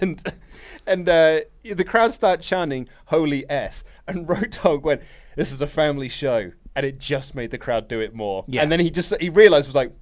and 0.01 0.21
and 0.85 1.09
uh, 1.09 1.41
the 1.63 1.85
crowd 1.85 2.13
started 2.13 2.43
chanting 2.43 2.89
"Holy 3.05 3.49
S," 3.49 3.83
and 4.07 4.27
Road 4.27 4.57
Dog 4.63 4.83
went, 4.83 5.01
"This 5.35 5.51
is 5.51 5.61
a 5.61 5.67
family 5.67 6.09
show," 6.09 6.51
and 6.75 6.85
it 6.85 6.99
just 6.99 7.35
made 7.35 7.51
the 7.51 7.57
crowd 7.57 7.87
do 7.87 7.99
it 7.99 8.13
more. 8.13 8.45
Yeah. 8.47 8.61
And 8.61 8.71
then 8.71 8.79
he 8.79 8.89
just 8.89 9.13
he 9.19 9.29
realized 9.29 9.67
was 9.67 9.75
like. 9.75 9.93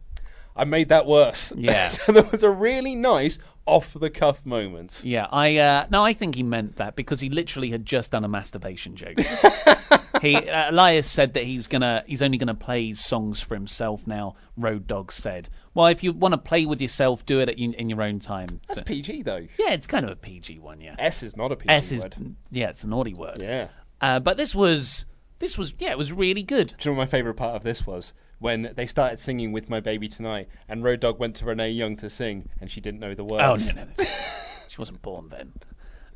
I 0.60 0.64
made 0.64 0.90
that 0.90 1.06
worse. 1.06 1.54
Yeah. 1.56 1.90
so 1.90 2.12
there 2.12 2.24
was 2.24 2.42
a 2.42 2.50
really 2.50 2.96
nice 2.96 3.38
off 3.68 3.94
the 3.94 4.10
cuff 4.10 4.46
moment. 4.46 5.02
Yeah, 5.04 5.28
I 5.32 5.58
uh, 5.58 5.86
no, 5.92 6.04
I 6.04 6.14
think 6.14 6.36
he 6.36 6.44
meant 6.44 6.78
that 6.78 6.96
because 6.96 7.20
he 7.20 7.30
literally 7.30 7.70
had 7.70 7.86
just 7.86 8.12
done 8.12 8.24
a 8.24 8.28
masturbation 8.28 8.96
joke. 8.96 9.18
he 10.22 10.36
uh, 10.36 10.72
Elias 10.72 11.10
said 11.10 11.34
that 11.36 11.44
he's 11.44 11.68
gonna 11.68 12.04
he's 12.08 12.22
only 12.22 12.38
gonna 12.38 12.56
play 12.56 12.94
songs 12.94 13.42
for 13.42 13.54
himself 13.56 14.08
now. 14.08 14.36
Road 14.56 14.88
Dog 14.88 15.12
said, 15.12 15.50
"Well, 15.74 15.88
if 15.88 16.04
you 16.04 16.14
want 16.14 16.34
to 16.34 16.38
play 16.38 16.66
with 16.66 16.82
yourself, 16.82 17.26
do 17.26 17.40
it 17.42 17.50
at, 17.50 17.60
in, 17.60 17.74
in 17.74 17.90
your 17.90 18.02
own 18.02 18.20
time." 18.20 18.62
That's 18.68 18.80
So- 18.80 18.86
PG 18.86 19.24
though. 19.24 19.46
yeah, 19.60 19.74
it's 19.74 19.88
kind 19.88 20.06
of 20.06 20.12
a 20.12 20.16
PG 20.16 20.60
one. 20.60 20.80
Yeah, 20.82 20.96
S 20.98 21.22
is 21.24 21.36
not 21.38 21.52
a 21.52 21.56
PG 21.56 21.70
S 21.70 21.92
is 21.92 22.04
word. 22.04 22.36
yeah, 22.52 22.70
it's 22.70 22.84
a 22.84 22.88
naughty 22.88 23.14
word. 23.14 23.42
Yeah. 23.42 23.68
uh, 24.02 24.20
but 24.20 24.38
this 24.38 24.56
was 24.56 25.06
this 25.40 25.58
was 25.58 25.74
yeah, 25.78 25.92
it 25.92 25.98
was 25.98 26.12
really 26.14 26.44
good. 26.44 26.74
Do 26.80 26.90
you 26.90 26.92
know 26.94 26.98
what 27.00 27.04
my 27.04 27.08
favourite 27.12 27.38
part 27.38 27.56
of 27.56 27.64
this 27.64 27.86
was? 27.86 28.14
When 28.40 28.74
they 28.76 28.86
started 28.86 29.20
singing 29.20 29.52
"With 29.52 29.70
My 29.70 29.80
Baby 29.80 30.08
Tonight," 30.08 30.48
and 30.70 30.84
Road 30.84 31.00
Dog 31.00 31.20
went 31.20 31.36
to 31.38 31.46
Renee 31.46 31.72
Young 31.72 31.96
to 31.98 32.10
sing, 32.10 32.50
and 32.62 32.70
she 32.70 32.82
didn't 32.82 33.00
know 33.00 33.14
the 33.14 33.24
Oh 33.24 33.52
words. 33.52 33.76
no, 33.76 33.84
no, 33.84 33.90
no. 33.98 34.06
she 34.68 34.78
wasn't 34.78 35.02
born 35.02 35.30
then. 35.30 35.54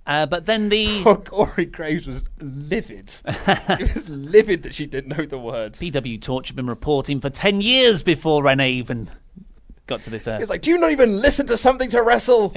Uh, 0.05 0.25
but 0.25 0.45
then 0.47 0.69
the 0.69 1.01
Poor 1.03 1.15
Corey 1.17 1.65
Graves 1.65 2.07
was 2.07 2.23
livid. 2.39 3.11
he 3.77 3.83
was 3.83 4.09
livid 4.09 4.63
that 4.63 4.73
she 4.73 4.85
didn't 4.87 5.15
know 5.15 5.25
the 5.25 5.37
words. 5.37 5.79
PW 5.79 6.19
Torch 6.21 6.47
had 6.47 6.55
been 6.55 6.65
reporting 6.67 7.19
for 7.21 7.29
ten 7.29 7.61
years 7.61 8.01
before 8.01 8.43
Renee 8.43 8.71
even 8.71 9.09
got 9.87 10.01
to 10.03 10.09
this 10.09 10.27
earth. 10.27 10.37
He 10.37 10.43
was 10.43 10.49
like, 10.49 10.61
"Do 10.63 10.71
you 10.71 10.77
not 10.79 10.91
even 10.91 11.21
listen 11.21 11.45
to 11.47 11.57
something 11.57 11.89
to 11.91 12.01
wrestle?" 12.01 12.53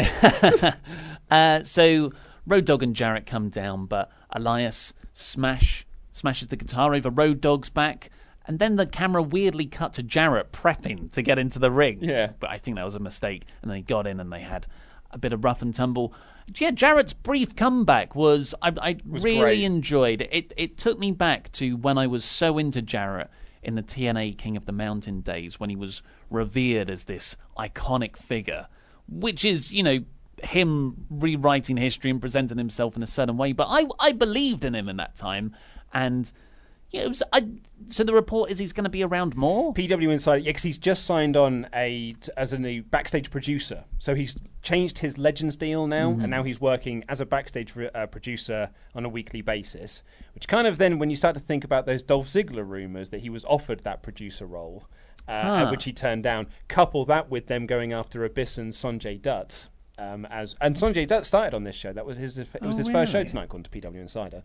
Uh, 1.30 1.62
so 1.64 2.12
Road 2.46 2.64
Dog 2.64 2.82
and 2.82 2.94
Jarrett 2.94 3.26
come 3.26 3.48
down, 3.48 3.86
but 3.86 4.10
Elias 4.30 4.92
smash 5.12 5.86
smashes 6.12 6.48
the 6.48 6.56
guitar 6.56 6.94
over 6.94 7.10
Road 7.10 7.40
Dog's 7.40 7.70
back, 7.70 8.10
and 8.47 8.59
then 8.59 8.76
the 8.76 8.86
camera 8.86 9.22
weirdly 9.22 9.66
cut 9.66 9.92
to 9.95 10.03
Jarrett 10.03 10.53
prepping 10.53 11.12
to 11.12 11.22
get 11.22 11.38
into 11.38 11.59
the 11.59 11.70
ring. 11.70 11.99
Yeah. 12.03 12.32
but 12.38 12.51
I 12.51 12.59
think 12.59 12.76
that 12.76 12.84
was 12.84 12.95
a 12.95 13.01
mistake, 13.01 13.45
and 13.62 13.70
they 13.70 13.80
got 13.80 14.07
in 14.07 14.20
and 14.20 14.32
they 14.32 14.40
had 14.40 14.66
a 15.11 15.18
bit 15.18 15.32
of 15.32 15.45
rough 15.45 15.62
and 15.62 15.74
tumble. 15.74 16.12
Yeah, 16.59 16.72
Jarrett's 16.72 17.14
brief 17.14 17.57
comeback 17.57 18.14
was 18.14 18.55
I, 18.61 18.72
I 18.80 18.97
really 19.05 19.40
great. 19.40 19.62
enjoyed 19.62 20.20
it. 20.20 20.28
it. 20.32 20.53
It 20.57 20.76
took 20.76 20.99
me 20.99 21.12
back 21.12 21.51
to 21.53 21.76
when 21.76 21.97
I 21.97 22.07
was 22.07 22.24
so 22.24 22.59
into 22.59 22.82
Jarrett 22.82 23.30
in 23.62 23.76
the 23.76 23.82
TNA 23.82 24.36
King 24.36 24.57
of 24.57 24.66
the 24.66 24.72
Mountain 24.72 25.22
days 25.22 25.59
when 25.59 25.70
he 25.70 25.76
was 25.76 26.03
revered 26.28 26.90
as 26.90 27.05
this 27.05 27.36
iconic 27.57 28.16
figure, 28.16 28.66
which 29.09 29.45
is 29.45 29.72
you 29.72 29.82
know 29.82 30.01
him 30.42 31.07
rewriting 31.09 31.78
history 31.78 32.11
and 32.11 32.20
presenting 32.20 32.59
himself 32.59 32.97
in 32.97 33.03
a 33.03 33.07
certain 33.07 33.38
way. 33.38 33.53
But 33.53 33.68
I 33.70 33.86
I 33.99 34.12
believed 34.12 34.64
in 34.64 34.74
him 34.74 34.88
in 34.88 34.99
that 34.99 35.16
time, 35.16 35.55
and 35.95 36.30
yeah, 36.95 37.07
was. 37.07 37.22
I, 37.32 37.47
so 37.88 38.05
the 38.05 38.14
report 38.14 38.51
is 38.51 38.59
he's 38.59 38.72
going 38.72 38.84
to 38.84 38.90
be 38.90 39.03
around 39.03 39.36
more. 39.36 39.74
PW 39.74 40.11
Insider, 40.11 40.38
yeah, 40.38 40.53
'cause 40.53 40.62
he's 40.62 40.78
just 40.78 41.05
signed 41.05 41.36
on 41.36 41.66
a 41.74 42.14
t- 42.20 42.30
as 42.36 42.53
a 42.53 42.59
new 42.59 42.82
backstage 42.82 43.30
producer. 43.30 43.84
So 43.99 44.14
he's 44.14 44.36
changed 44.62 44.99
his 44.99 45.18
Legends 45.18 45.57
deal 45.57 45.86
now, 45.86 46.11
and 46.11 46.28
now 46.30 46.42
he's 46.42 46.61
working 46.61 47.05
as 47.09 47.20
a 47.20 47.26
backstage 47.26 47.74
re- 47.76 47.90
uh, 47.95 48.07
producer 48.07 48.70
on 48.95 49.05
a 49.05 49.09
weekly 49.09 49.42
basis. 49.42 50.03
Which 50.34 50.49
kind 50.49 50.66
of 50.66 50.78
then, 50.78 50.99
when 50.99 51.11
you 51.11 51.16
start 51.16 51.34
to 51.34 51.40
think 51.40 51.64
about 51.64 51.84
those 51.86 52.03
Dolph 52.03 52.28
Ziggler 52.28 52.66
rumors 52.66 53.11
that 53.11 53.20
he 53.20 53.28
was 53.30 53.45
offered 53.45 53.80
that 53.80 54.03
producer 54.03 54.47
role, 54.47 54.84
uh, 55.28 55.68
which 55.70 55.84
he 55.84 55.92
turned 55.92 56.22
down, 56.22 56.47
couple 56.68 57.05
that 57.07 57.30
with 57.30 57.47
them 57.47 57.66
going 57.66 57.92
after 57.92 58.24
Abyss 58.24 58.59
and 58.59 58.72
Sanjay 58.72 59.20
Dutt. 59.20 59.68
Um, 59.97 60.26
as 60.26 60.57
and 60.61 60.74
Sanjay 60.74 61.07
Dutt 61.07 61.24
started 61.24 61.55
on 61.55 61.62
this 61.64 61.76
show. 61.76 61.92
That 61.92 62.05
was 62.05 62.16
his. 62.16 62.36
It 62.38 62.49
was 62.62 62.74
Oh, 62.74 62.78
his 62.78 62.88
first 62.88 63.12
show 63.12 63.18
really? 63.18 63.28
tonight, 63.28 63.45
according 63.45 63.64
to 63.64 63.70
PW 63.70 64.01
Insider. 64.01 64.42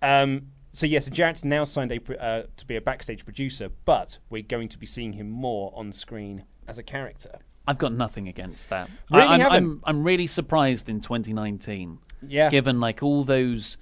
Um, 0.00 0.48
so 0.72 0.86
yes, 0.86 1.08
Jarrett's 1.08 1.44
now 1.44 1.64
signed 1.64 1.92
a, 1.92 2.22
uh, 2.22 2.44
to 2.56 2.66
be 2.66 2.76
a 2.76 2.80
backstage 2.80 3.24
producer, 3.24 3.68
but 3.84 4.18
we're 4.30 4.42
going 4.42 4.68
to 4.68 4.78
be 4.78 4.86
seeing 4.86 5.12
him 5.12 5.30
more 5.30 5.72
on 5.76 5.92
screen 5.92 6.44
as 6.66 6.78
a 6.78 6.82
character. 6.82 7.38
I've 7.66 7.78
got 7.78 7.92
nothing 7.92 8.26
against 8.26 8.70
that. 8.70 8.90
Really 9.10 9.26
I, 9.26 9.34
I'm. 9.34 9.52
I'm, 9.52 9.80
I'm 9.84 10.04
really 10.04 10.26
surprised 10.26 10.88
in 10.88 11.00
2019. 11.00 11.98
Yeah. 12.26 12.48
Given 12.50 12.80
like 12.80 13.02
all 13.02 13.22
those 13.22 13.76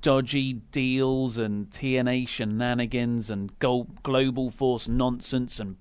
dodgy 0.00 0.54
deals 0.54 1.38
and 1.38 1.70
TNA 1.70 2.28
shenanigans 2.28 3.30
and 3.30 3.56
go- 3.58 3.88
global 4.02 4.50
force 4.50 4.88
nonsense 4.88 5.60
and 5.60 5.76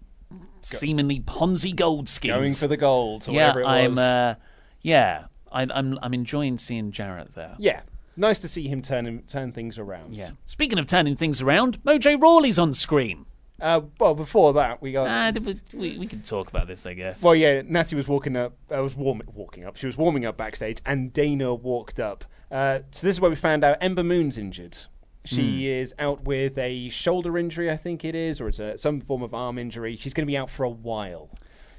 seemingly 0.61 1.19
Ponzi 1.21 1.75
gold 1.75 2.09
schemes. 2.09 2.35
Going 2.35 2.53
for 2.53 2.67
the 2.67 2.77
gold, 2.77 3.27
or 3.27 3.33
yeah, 3.33 3.47
whatever 3.47 3.61
it 3.61 3.65
I'm. 3.65 3.97
Uh, 3.97 4.35
yeah, 4.81 5.25
I, 5.51 5.63
I'm. 5.63 5.97
I'm 6.01 6.13
enjoying 6.13 6.57
seeing 6.57 6.91
Jarrett 6.91 7.33
there. 7.35 7.55
yeah, 7.57 7.81
nice 8.19 8.39
to 8.39 8.47
see 8.47 8.67
him 8.67 8.81
turn 8.81 9.05
him- 9.07 9.23
turn 9.27 9.51
things 9.51 9.79
around. 9.79 10.15
Yeah. 10.15 10.31
Speaking 10.45 10.77
of 10.77 10.85
turning 10.87 11.15
things 11.15 11.41
around, 11.41 11.81
Mojo 11.83 12.21
Rawley's 12.21 12.59
on 12.59 12.73
screen. 12.73 13.25
Uh, 13.61 13.81
well, 13.99 14.15
before 14.15 14.53
that, 14.53 14.81
we 14.81 14.91
got. 14.91 15.35
Uh, 15.35 15.39
we, 15.45 15.55
we, 15.73 15.97
we 15.97 16.07
can 16.07 16.21
talk 16.21 16.49
about 16.49 16.67
this, 16.67 16.85
I 16.85 16.93
guess. 16.93 17.21
well, 17.21 17.35
yeah, 17.35 17.61
Natty 17.65 17.95
was 17.95 18.07
walking 18.07 18.37
up. 18.37 18.53
I 18.71 18.79
was 18.79 18.95
warm, 18.95 19.21
walking 19.33 19.65
up. 19.65 19.75
She 19.75 19.85
was 19.85 19.97
warming 19.97 20.25
up 20.25 20.37
backstage, 20.37 20.79
and 20.85 21.11
Dana 21.11 21.53
walked 21.53 21.99
up. 21.99 22.23
Uh, 22.51 22.79
so 22.91 23.05
this 23.05 23.15
is 23.17 23.21
where 23.21 23.29
we 23.29 23.35
found 23.35 23.63
out 23.63 23.77
Ember 23.81 24.03
Moon's 24.03 24.37
injured. 24.37 24.77
She 25.25 25.67
is 25.67 25.93
out 25.99 26.23
with 26.23 26.57
a 26.57 26.89
shoulder 26.89 27.37
injury, 27.37 27.69
I 27.69 27.75
think 27.77 28.03
it 28.03 28.15
is, 28.15 28.41
or 28.41 28.47
it's 28.47 28.57
a, 28.59 28.77
some 28.77 28.99
form 29.01 29.21
of 29.21 29.33
arm 29.33 29.59
injury. 29.59 29.95
She's 29.95 30.13
going 30.13 30.25
to 30.25 30.31
be 30.31 30.37
out 30.37 30.49
for 30.49 30.63
a 30.63 30.69
while. 30.69 31.29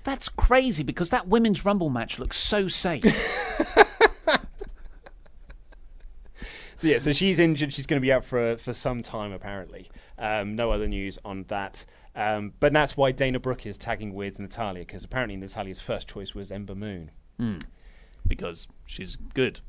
That's 0.05 0.29
crazy 0.29 0.85
because 0.85 1.11
that 1.11 1.27
women's 1.27 1.65
rumble 1.65 1.89
match 1.89 2.19
looks 2.19 2.37
so 2.37 2.69
safe. 2.69 3.03
So 6.81 6.89
yeah, 6.89 6.99
so 6.99 7.13
she's 7.13 7.39
injured. 7.39 7.75
She's 7.75 7.85
going 7.85 8.01
to 8.01 8.07
be 8.07 8.11
out 8.11 8.25
for 8.25 8.57
for 8.57 8.73
some 8.73 9.03
time 9.03 9.33
apparently. 9.33 9.91
Um, 10.19 10.57
no 10.57 10.71
other 10.71 10.89
news 10.89 11.19
on 11.27 11.45
that. 11.49 11.85
Um, 12.17 12.55
but 12.59 12.73
that's 12.73 12.97
why 12.97 13.13
Dana 13.13 13.39
Brooke 13.39 13.67
is 13.67 13.77
tagging 13.77 14.15
with 14.15 14.39
Natalya 14.39 14.81
because 14.87 15.05
apparently 15.05 15.37
Natalya's 15.37 15.81
first 15.81 16.09
choice 16.09 16.35
was 16.35 16.51
Ember 16.51 16.75
Moon. 16.75 17.11
because 18.27 18.67
she's 18.87 19.17
good. 19.17 19.61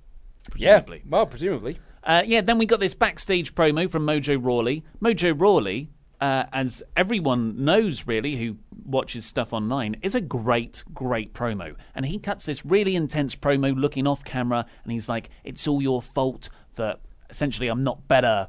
Presumably. 0.49 0.97
Yeah, 0.99 1.09
well, 1.09 1.25
presumably. 1.25 1.79
Uh, 2.01 2.23
yeah, 2.25 2.39
then 2.39 2.57
we 2.57 2.65
got 2.65 2.79
this 2.79 2.93
backstage 2.95 3.55
promo 3.55 3.89
from 3.89 4.05
Mojo 4.05 4.43
Rawley. 4.43 4.83
Mojo 5.01 5.37
Rawley, 5.37 5.89
uh, 6.21 6.45
as 6.53 6.83
everyone 6.95 7.65
knows 7.65 8.07
really 8.07 8.35
who 8.37 8.57
watches 8.85 9.25
stuff 9.25 9.51
online, 9.51 9.95
is 10.01 10.15
a 10.15 10.21
great, 10.21 10.83
great 10.93 11.33
promo. 11.33 11.75
And 11.95 12.05
he 12.05 12.19
cuts 12.19 12.45
this 12.45 12.65
really 12.65 12.95
intense 12.95 13.35
promo 13.35 13.75
looking 13.75 14.07
off 14.07 14.23
camera, 14.23 14.65
and 14.83 14.93
he's 14.93 15.09
like, 15.09 15.29
It's 15.43 15.67
all 15.67 15.81
your 15.81 16.01
fault 16.01 16.49
that 16.75 16.99
essentially 17.29 17.67
I'm 17.67 17.83
not 17.83 18.07
better 18.07 18.47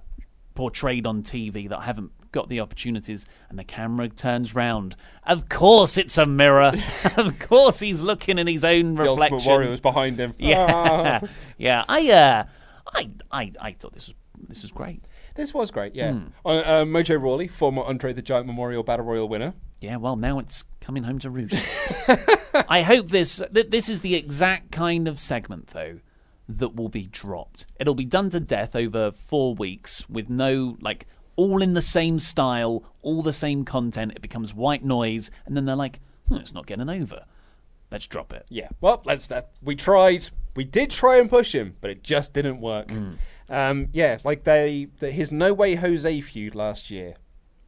portrayed 0.55 1.07
on 1.07 1.23
TV, 1.23 1.69
that 1.69 1.79
I 1.79 1.85
haven't 1.85 2.13
got 2.31 2.49
the 2.49 2.61
opportunities. 2.61 3.25
And 3.49 3.59
the 3.59 3.65
camera 3.65 4.09
turns 4.09 4.55
round. 4.55 4.97
Of 5.27 5.49
course, 5.49 5.97
it's 5.99 6.19
a 6.19 6.27
mirror. 6.27 6.73
of 7.17 7.39
course, 7.39 7.81
he's 7.81 8.01
looking 8.03 8.39
in 8.39 8.47
his 8.47 8.65
own 8.65 8.95
The 8.95 9.03
reflection. 9.03 9.35
Ultimate 9.35 9.47
Warrior 9.51 9.71
was 9.71 9.81
behind 9.81 10.19
him. 10.19 10.35
Yeah, 10.39 10.67
Ah. 10.69 11.21
yeah. 11.59 11.85
I, 11.89 12.11
uh, 12.11 12.45
I, 12.95 13.11
I, 13.31 13.53
I 13.61 13.73
thought 13.73 13.93
this 13.95 14.09
was 14.09 14.17
this 14.49 14.63
was 14.63 14.73
great. 14.73 15.03
This 15.35 15.55
was 15.55 15.71
great, 15.71 15.95
yeah. 15.95 16.13
Hmm. 16.13 16.27
Uh, 16.45 16.49
uh, 16.49 16.85
Mojo 16.85 17.21
Rawley, 17.21 17.49
former 17.49 17.83
Andre 17.83 18.13
the 18.13 18.23
Giant 18.23 18.47
Memorial 18.47 18.83
Battle 18.83 19.07
Royal 19.07 19.29
winner. 19.29 19.55
Yeah, 19.81 19.97
well, 19.97 20.17
now 20.17 20.39
it's 20.39 20.65
coming 20.81 21.03
home 21.03 21.19
to 21.21 21.31
roost. 21.31 21.67
I 22.69 22.83
hope 22.83 23.09
this 23.09 23.43
th- 23.53 23.71
this 23.71 23.89
is 23.89 24.01
the 24.01 24.15
exact 24.15 24.71
kind 24.71 25.09
of 25.09 25.19
segment 25.19 25.69
though 25.69 26.01
that 26.49 26.77
will 26.77 26.89
be 26.89 27.07
dropped. 27.07 27.67
It'll 27.81 27.95
be 27.95 28.05
done 28.05 28.31
to 28.31 28.41
death 28.41 28.77
over 28.77 29.11
four 29.11 29.55
weeks 29.55 30.09
with 30.09 30.29
no 30.29 30.77
like 30.81 31.07
all 31.35 31.63
in 31.63 31.75
the 31.75 31.83
same 31.83 32.19
style, 32.19 32.85
all 33.03 33.23
the 33.23 33.33
same 33.33 33.65
content. 33.65 34.13
It 34.15 34.23
becomes 34.23 34.55
white 34.55 34.85
noise, 34.85 35.31
and 35.47 35.57
then 35.57 35.65
they're 35.65 35.75
like, 35.75 36.01
hmm, 36.29 36.37
"It's 36.37 36.55
not 36.55 36.67
getting 36.67 36.89
over. 36.91 37.25
Let's 37.91 38.07
drop 38.07 38.33
it." 38.33 38.47
Yeah. 38.49 38.69
Well, 38.81 39.03
let's 39.05 39.27
that. 39.29 39.51
We 39.63 39.75
tried. 39.77 40.27
We 40.55 40.65
did 40.65 40.91
try 40.91 41.19
and 41.19 41.31
push 41.31 41.55
him, 41.55 41.77
but 41.81 41.91
it 41.91 42.03
just 42.03 42.35
didn't 42.35 42.61
work. 42.61 42.91
Hmm. 42.91 43.13
Um, 43.53 43.89
yeah, 43.93 44.19
like 44.25 44.45
they, 44.45 44.89
the, 44.99 45.11
his 45.11 45.31
No 45.31 45.53
Way 45.53 45.75
Jose 45.77 46.21
feud 46.23 46.55
last 46.55 46.91
year. 46.91 47.15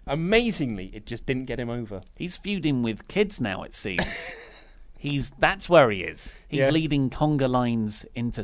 Amazingly, 0.06 0.86
it 0.86 1.06
just 1.06 1.24
didn't 1.26 1.44
get 1.44 1.58
him 1.60 1.70
over. 1.70 2.02
He's 2.18 2.36
feuding 2.36 2.82
with 2.82 3.06
kids 3.08 3.40
now. 3.40 3.62
It 3.62 3.72
seems. 3.74 4.34
He's 4.98 5.30
that's 5.38 5.68
where 5.68 5.90
he 5.90 6.02
is. 6.02 6.32
He's 6.48 6.60
Yeah. 6.60 6.70
leading 6.70 7.10
conga 7.10 7.48
lines 7.48 8.06
into 8.14 8.42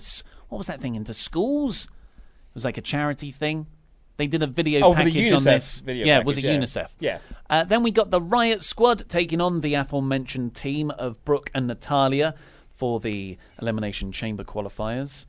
what 0.50 0.58
was 0.58 0.66
that 0.66 0.80
thing 0.80 0.94
into 0.94 1.14
schools? 1.14 1.84
It 1.84 2.54
was 2.54 2.64
like 2.66 2.76
a 2.76 2.82
charity 2.82 3.30
thing. 3.30 3.66
They 4.18 4.26
did 4.26 4.42
a 4.42 4.46
video 4.46 4.82
Oh, 4.86 4.94
package 4.94 5.32
on 5.32 5.42
this. 5.44 5.80
video 5.80 6.04
yeah, 6.06 6.18
was 6.18 6.36
it 6.36 6.42
package, 6.42 6.76
yeah. 6.76 6.82
UNICEF? 6.82 6.88
Yeah. 7.00 7.18
Uh, 7.48 7.64
then 7.64 7.82
we 7.82 7.90
got 7.90 8.10
the 8.10 8.20
Riot 8.20 8.62
Squad 8.62 9.08
taking 9.08 9.40
on 9.40 9.62
the 9.62 9.72
aforementioned 9.74 10.54
team 10.54 10.90
of 10.90 11.24
Brooke 11.24 11.50
and 11.54 11.66
Natalya 11.66 12.34
for 12.68 13.00
the 13.00 13.38
Elimination 13.62 14.12
Chamber 14.12 14.44
qualifiers. 14.44 15.24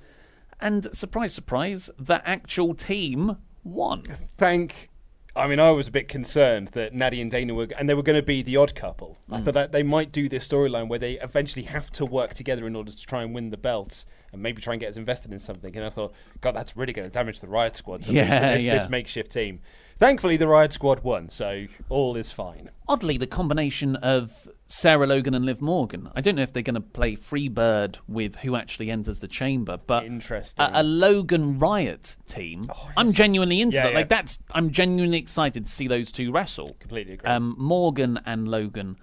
And 0.62 0.96
surprise, 0.96 1.34
surprise, 1.34 1.90
the 1.98 2.28
actual 2.28 2.74
team 2.76 3.38
won. 3.64 4.04
Thank. 4.38 4.90
I 5.34 5.48
mean, 5.48 5.62
I 5.62 5.72
was 5.72 5.88
a 5.88 5.92
bit 5.92 6.10
concerned 6.10 6.70
that 6.70 6.94
Natty 6.94 7.22
and 7.22 7.32
Dana 7.32 7.54
were, 7.54 7.68
and 7.80 7.88
they 7.90 7.94
were 7.94 8.04
going 8.04 8.18
to 8.20 8.26
be 8.26 8.42
the 8.42 8.58
odd 8.58 8.76
couple. 8.76 9.18
I 9.32 9.40
Mm. 9.40 9.46
thought 9.46 9.54
that 9.54 9.72
they 9.72 9.82
might 9.82 10.12
do 10.12 10.28
this 10.28 10.46
storyline 10.46 10.90
where 10.90 11.00
they 11.00 11.14
eventually 11.20 11.64
have 11.68 11.90
to 11.94 12.06
work 12.06 12.34
together 12.34 12.68
in 12.68 12.76
order 12.76 12.92
to 12.92 13.06
try 13.06 13.24
and 13.24 13.34
win 13.34 13.50
the 13.50 13.56
belts 13.58 14.06
and 14.34 14.42
maybe 14.44 14.62
try 14.62 14.74
and 14.74 14.82
get 14.82 14.90
us 14.90 14.98
invested 14.98 15.32
in 15.32 15.40
something. 15.40 15.74
And 15.76 15.86
I 15.86 15.90
thought, 15.90 16.14
God, 16.42 16.54
that's 16.54 16.76
really 16.76 16.92
going 16.92 17.08
to 17.10 17.14
damage 17.14 17.40
the 17.40 17.48
Riot 17.48 17.78
Squad. 17.78 18.02
to 18.04 18.12
Yeah, 18.14 18.56
this, 18.56 18.64
yeah. 18.64 18.78
this 18.78 18.90
makeshift 18.90 19.32
team. 19.32 19.62
Thankfully, 19.98 20.36
the 20.36 20.48
Riot 20.48 20.74
Squad 20.74 21.00
won, 21.02 21.30
so 21.30 21.66
all 21.88 22.18
is 22.18 22.30
fine. 22.30 22.70
oddly 22.90 23.18
the 23.18 23.28
combination 23.28 23.96
of 23.98 24.50
Sarah 24.72 25.06
Logan 25.06 25.34
and 25.34 25.46
Liv 25.46 25.60
Morgan. 25.62 26.10
I 26.16 26.22
don't 26.22 26.36
know 26.36 26.44
if 26.44 26.54
they're 26.54 26.64
going 26.64 26.76
to 26.76 26.80
play 26.82 27.18
Freebird 27.18 27.98
with 28.08 28.38
who 28.38 28.56
actually 28.56 28.90
enters 28.90 29.20
the 29.20 29.28
chamber, 29.28 29.78
but 29.86 30.06
Interesting. 30.06 30.66
a, 30.66 30.82
a 30.82 30.84
Logan 30.84 31.60
Riot 31.60 32.16
team. 32.26 32.72
I'm 32.96 33.12
genuinely 33.12 33.60
into 33.60 33.76
Yeah, 33.76 33.84
that. 33.84 33.92
yeah. 33.92 33.98
Like 33.98 34.08
that's 34.10 34.40
I'm 34.54 34.72
genuinely 34.72 35.18
excited 35.18 35.66
to 35.66 35.72
see 35.72 35.88
those 35.88 36.10
two 36.10 36.32
wrestle. 36.32 36.76
Completely 36.80 37.16
agree. 37.16 37.30
Um, 37.30 37.54
Morgan 37.58 38.20
and 38.26 38.48
Logan, 38.48 38.96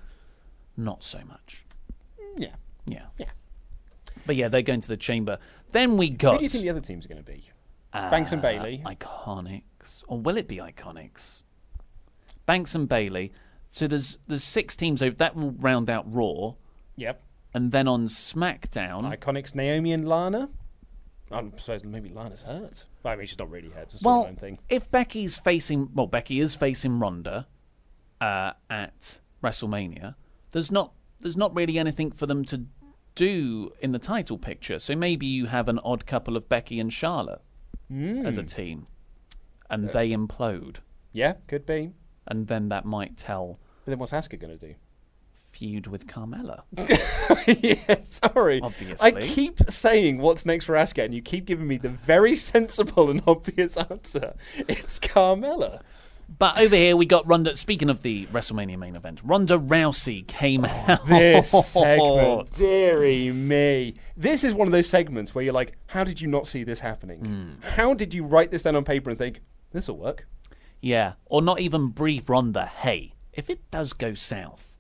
not 0.76 1.04
so 1.04 1.20
much. 1.28 1.64
yeah. 2.38 2.54
Yeah, 2.86 3.04
Yeah. 3.18 3.26
but 4.24 4.36
yeah, 4.36 4.48
they're 4.48 4.62
going 4.62 4.80
to 4.80 4.88
the 4.88 4.96
chamber. 4.96 5.36
Then 5.72 5.98
we 5.98 6.08
got 6.08 6.32
Who 6.32 6.38
do 6.38 6.44
you 6.44 6.48
think 6.48 6.62
the 6.64 6.70
other 6.70 6.80
teams 6.80 7.04
are 7.04 7.08
going 7.10 7.22
to 7.22 7.30
be? 7.30 7.44
Banks 7.92 8.32
and 8.32 8.40
Bayley. 8.40 8.82
Iconics, 8.86 10.02
or 10.08 10.18
will 10.18 10.38
it 10.38 10.48
be 10.48 10.56
Iconics? 10.56 11.42
Banks 12.46 12.74
and 12.74 12.88
Bayley. 12.88 13.32
So 13.68 13.86
there's 13.86 14.18
there's 14.26 14.44
six 14.44 14.74
teams 14.74 15.02
over 15.02 15.14
that 15.16 15.36
will 15.36 15.52
round 15.52 15.88
out 15.90 16.04
Raw, 16.12 16.54
Yep. 16.96 17.22
and 17.54 17.70
then 17.72 17.86
on 17.86 18.06
SmackDown. 18.06 19.02
Iconics 19.16 19.54
Naomi 19.54 19.92
and 19.92 20.08
Lana. 20.08 20.48
I'm 21.30 21.56
supposed 21.58 21.84
maybe 21.84 22.08
Lana's 22.08 22.42
hurt. 22.42 22.86
I 23.04 23.14
mean, 23.16 23.26
she's 23.26 23.38
not 23.38 23.50
really 23.50 23.68
hurt. 23.68 23.84
It's 23.94 24.02
a 24.02 24.06
well, 24.08 24.24
thing. 24.40 24.58
if 24.70 24.90
Becky's 24.90 25.36
facing 25.36 25.90
well, 25.94 26.06
Becky 26.06 26.40
is 26.40 26.54
facing 26.54 26.98
Ronda 26.98 27.46
uh, 28.20 28.52
at 28.70 29.20
WrestleMania. 29.44 30.14
There's 30.52 30.70
not 30.72 30.92
there's 31.20 31.36
not 31.36 31.54
really 31.54 31.78
anything 31.78 32.10
for 32.12 32.26
them 32.26 32.44
to 32.46 32.64
do 33.14 33.72
in 33.80 33.92
the 33.92 33.98
title 33.98 34.38
picture. 34.38 34.78
So 34.78 34.94
maybe 34.96 35.26
you 35.26 35.46
have 35.46 35.68
an 35.68 35.78
odd 35.80 36.06
couple 36.06 36.36
of 36.36 36.48
Becky 36.48 36.80
and 36.80 36.90
Charlotte 36.92 37.42
as 37.90 38.34
Hmm. 38.36 38.40
a 38.40 38.44
team, 38.44 38.86
and 39.68 39.88
they 39.90 40.10
implode, 40.10 40.76
Yeah, 41.12 41.34
could 41.46 41.66
be. 41.66 41.92
And 42.29 42.47
then 42.47 42.68
that 42.68 42.85
might 42.85 43.16
tell 43.16 43.59
But 43.85 43.93
then 43.93 43.99
what's 43.99 44.12
Asuka 44.12 44.39
going 44.39 44.59
to 44.59 44.66
do? 44.66 44.74
feud 45.51 45.87
with 45.87 46.07
Carmella. 46.07 46.62
yeah, 47.89 47.99
sorry. 48.01 48.61
Obviously. 48.61 49.07
I 49.07 49.12
keep 49.12 49.59
saying 49.70 50.18
what's 50.18 50.47
next 50.47 50.66
for 50.66 50.74
Asuka, 50.74 51.05
and 51.05 51.14
you 51.14 51.22
keep 51.22 51.47
giving 51.47 51.66
me 51.66 51.79
the 51.79 51.89
very 51.89 52.37
sensible 52.53 53.11
and 53.11 53.22
obvious 53.26 53.76
answer. 53.76 54.35
It's 54.57 54.99
Carmella. 54.99 55.81
But 56.39 56.59
over 56.59 56.76
here 56.76 56.95
we 56.95 57.07
got 57.07 57.26
Ronda. 57.26 57.57
Speaking 57.57 57.89
of 57.89 58.03
the 58.03 58.26
WrestleMania 58.26 58.79
main 58.79 58.97
event, 58.97 59.22
Ronda 59.24 59.57
Rousey 59.57 60.26
came 60.26 60.66
out. 60.66 61.07
This 61.07 61.51
segment, 61.72 62.51
dearie 62.51 63.33
me. 63.33 63.95
This 64.14 64.45
is 64.45 64.53
one 64.53 64.68
of 64.68 64.72
those 64.72 64.89
segments 64.89 65.35
where 65.35 65.43
you're 65.43 65.55
like, 65.55 65.79
how 65.87 66.05
did 66.05 66.20
you 66.20 66.29
not 66.29 66.47
see 66.47 66.64
this 66.64 66.81
happening? 66.81 67.20
Hmm. 67.20 67.66
How 67.66 67.95
did 67.95 68.12
you 68.12 68.24
write 68.24 68.51
this 68.51 68.62
down 68.62 68.76
on 68.76 68.85
paper 68.85 69.09
and 69.09 69.18
think, 69.18 69.41
this 69.72 69.89
will 69.89 69.97
work? 69.97 70.26
Yeah, 70.81 71.14
or 71.26 71.43
not 71.43 71.61
even 71.61 71.89
brief 71.89 72.29
Ronda. 72.29 72.66
Hey, 72.66 73.14
if 73.33 73.51
it 73.51 73.70
does 73.70 73.93
go 73.93 74.14
south, 74.14 74.76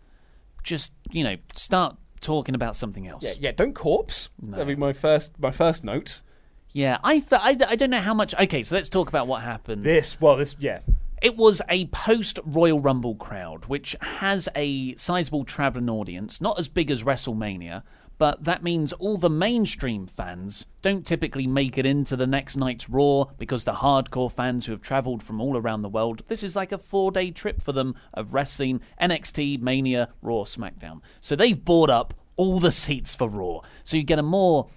just 0.62 0.92
you 1.10 1.24
know, 1.24 1.36
start 1.54 1.96
talking 2.20 2.54
about 2.54 2.76
something 2.76 3.06
else. 3.06 3.24
Yeah, 3.24 3.34
yeah. 3.38 3.52
Don't 3.52 3.74
corpse. 3.74 4.30
That'd 4.42 4.66
be 4.66 4.76
my 4.76 4.92
first, 4.92 5.38
my 5.38 5.50
first 5.50 5.84
note. 5.84 6.22
Yeah, 6.70 6.98
I, 7.02 7.18
th- 7.18 7.40
I 7.42 7.56
I 7.68 7.76
don't 7.76 7.90
know 7.90 8.00
how 8.00 8.14
much. 8.14 8.34
Okay, 8.34 8.62
so 8.62 8.74
let's 8.74 8.88
talk 8.88 9.08
about 9.08 9.26
what 9.26 9.42
happened. 9.42 9.84
This, 9.84 10.20
well, 10.20 10.36
this, 10.36 10.54
yeah. 10.58 10.80
It 11.20 11.36
was 11.36 11.60
a 11.68 11.86
post 11.86 12.38
Royal 12.44 12.80
Rumble 12.80 13.16
crowd, 13.16 13.64
which 13.64 13.96
has 14.00 14.48
a 14.54 14.94
sizable 14.94 15.44
travelling 15.44 15.90
audience, 15.90 16.40
not 16.40 16.58
as 16.58 16.68
big 16.68 16.90
as 16.90 17.02
WrestleMania, 17.02 17.82
but 18.18 18.44
that 18.44 18.64
means 18.64 18.92
all 18.94 19.16
the 19.16 19.30
mainstream 19.30 20.06
fans 20.06 20.66
don't 20.82 21.06
typically 21.06 21.46
make 21.46 21.78
it 21.78 21.86
into 21.86 22.16
the 22.16 22.26
next 22.26 22.56
night's 22.56 22.90
Raw 22.90 23.26
because 23.38 23.64
the 23.64 23.74
hardcore 23.74 24.30
fans 24.30 24.66
who 24.66 24.72
have 24.72 24.82
travelled 24.82 25.22
from 25.22 25.40
all 25.40 25.56
around 25.56 25.82
the 25.82 25.88
world, 25.88 26.22
this 26.26 26.42
is 26.42 26.56
like 26.56 26.72
a 26.72 26.78
four 26.78 27.12
day 27.12 27.30
trip 27.30 27.62
for 27.62 27.72
them 27.72 27.94
of 28.12 28.34
wrestling 28.34 28.80
NXT, 29.00 29.60
Mania, 29.60 30.08
Raw, 30.20 30.42
SmackDown. 30.42 31.00
So 31.20 31.36
they've 31.36 31.64
bought 31.64 31.90
up 31.90 32.12
all 32.36 32.58
the 32.58 32.72
seats 32.72 33.14
for 33.14 33.28
Raw. 33.28 33.60
So 33.84 33.96
you 33.96 34.02
get 34.02 34.18
a 34.18 34.24
more 34.24 34.68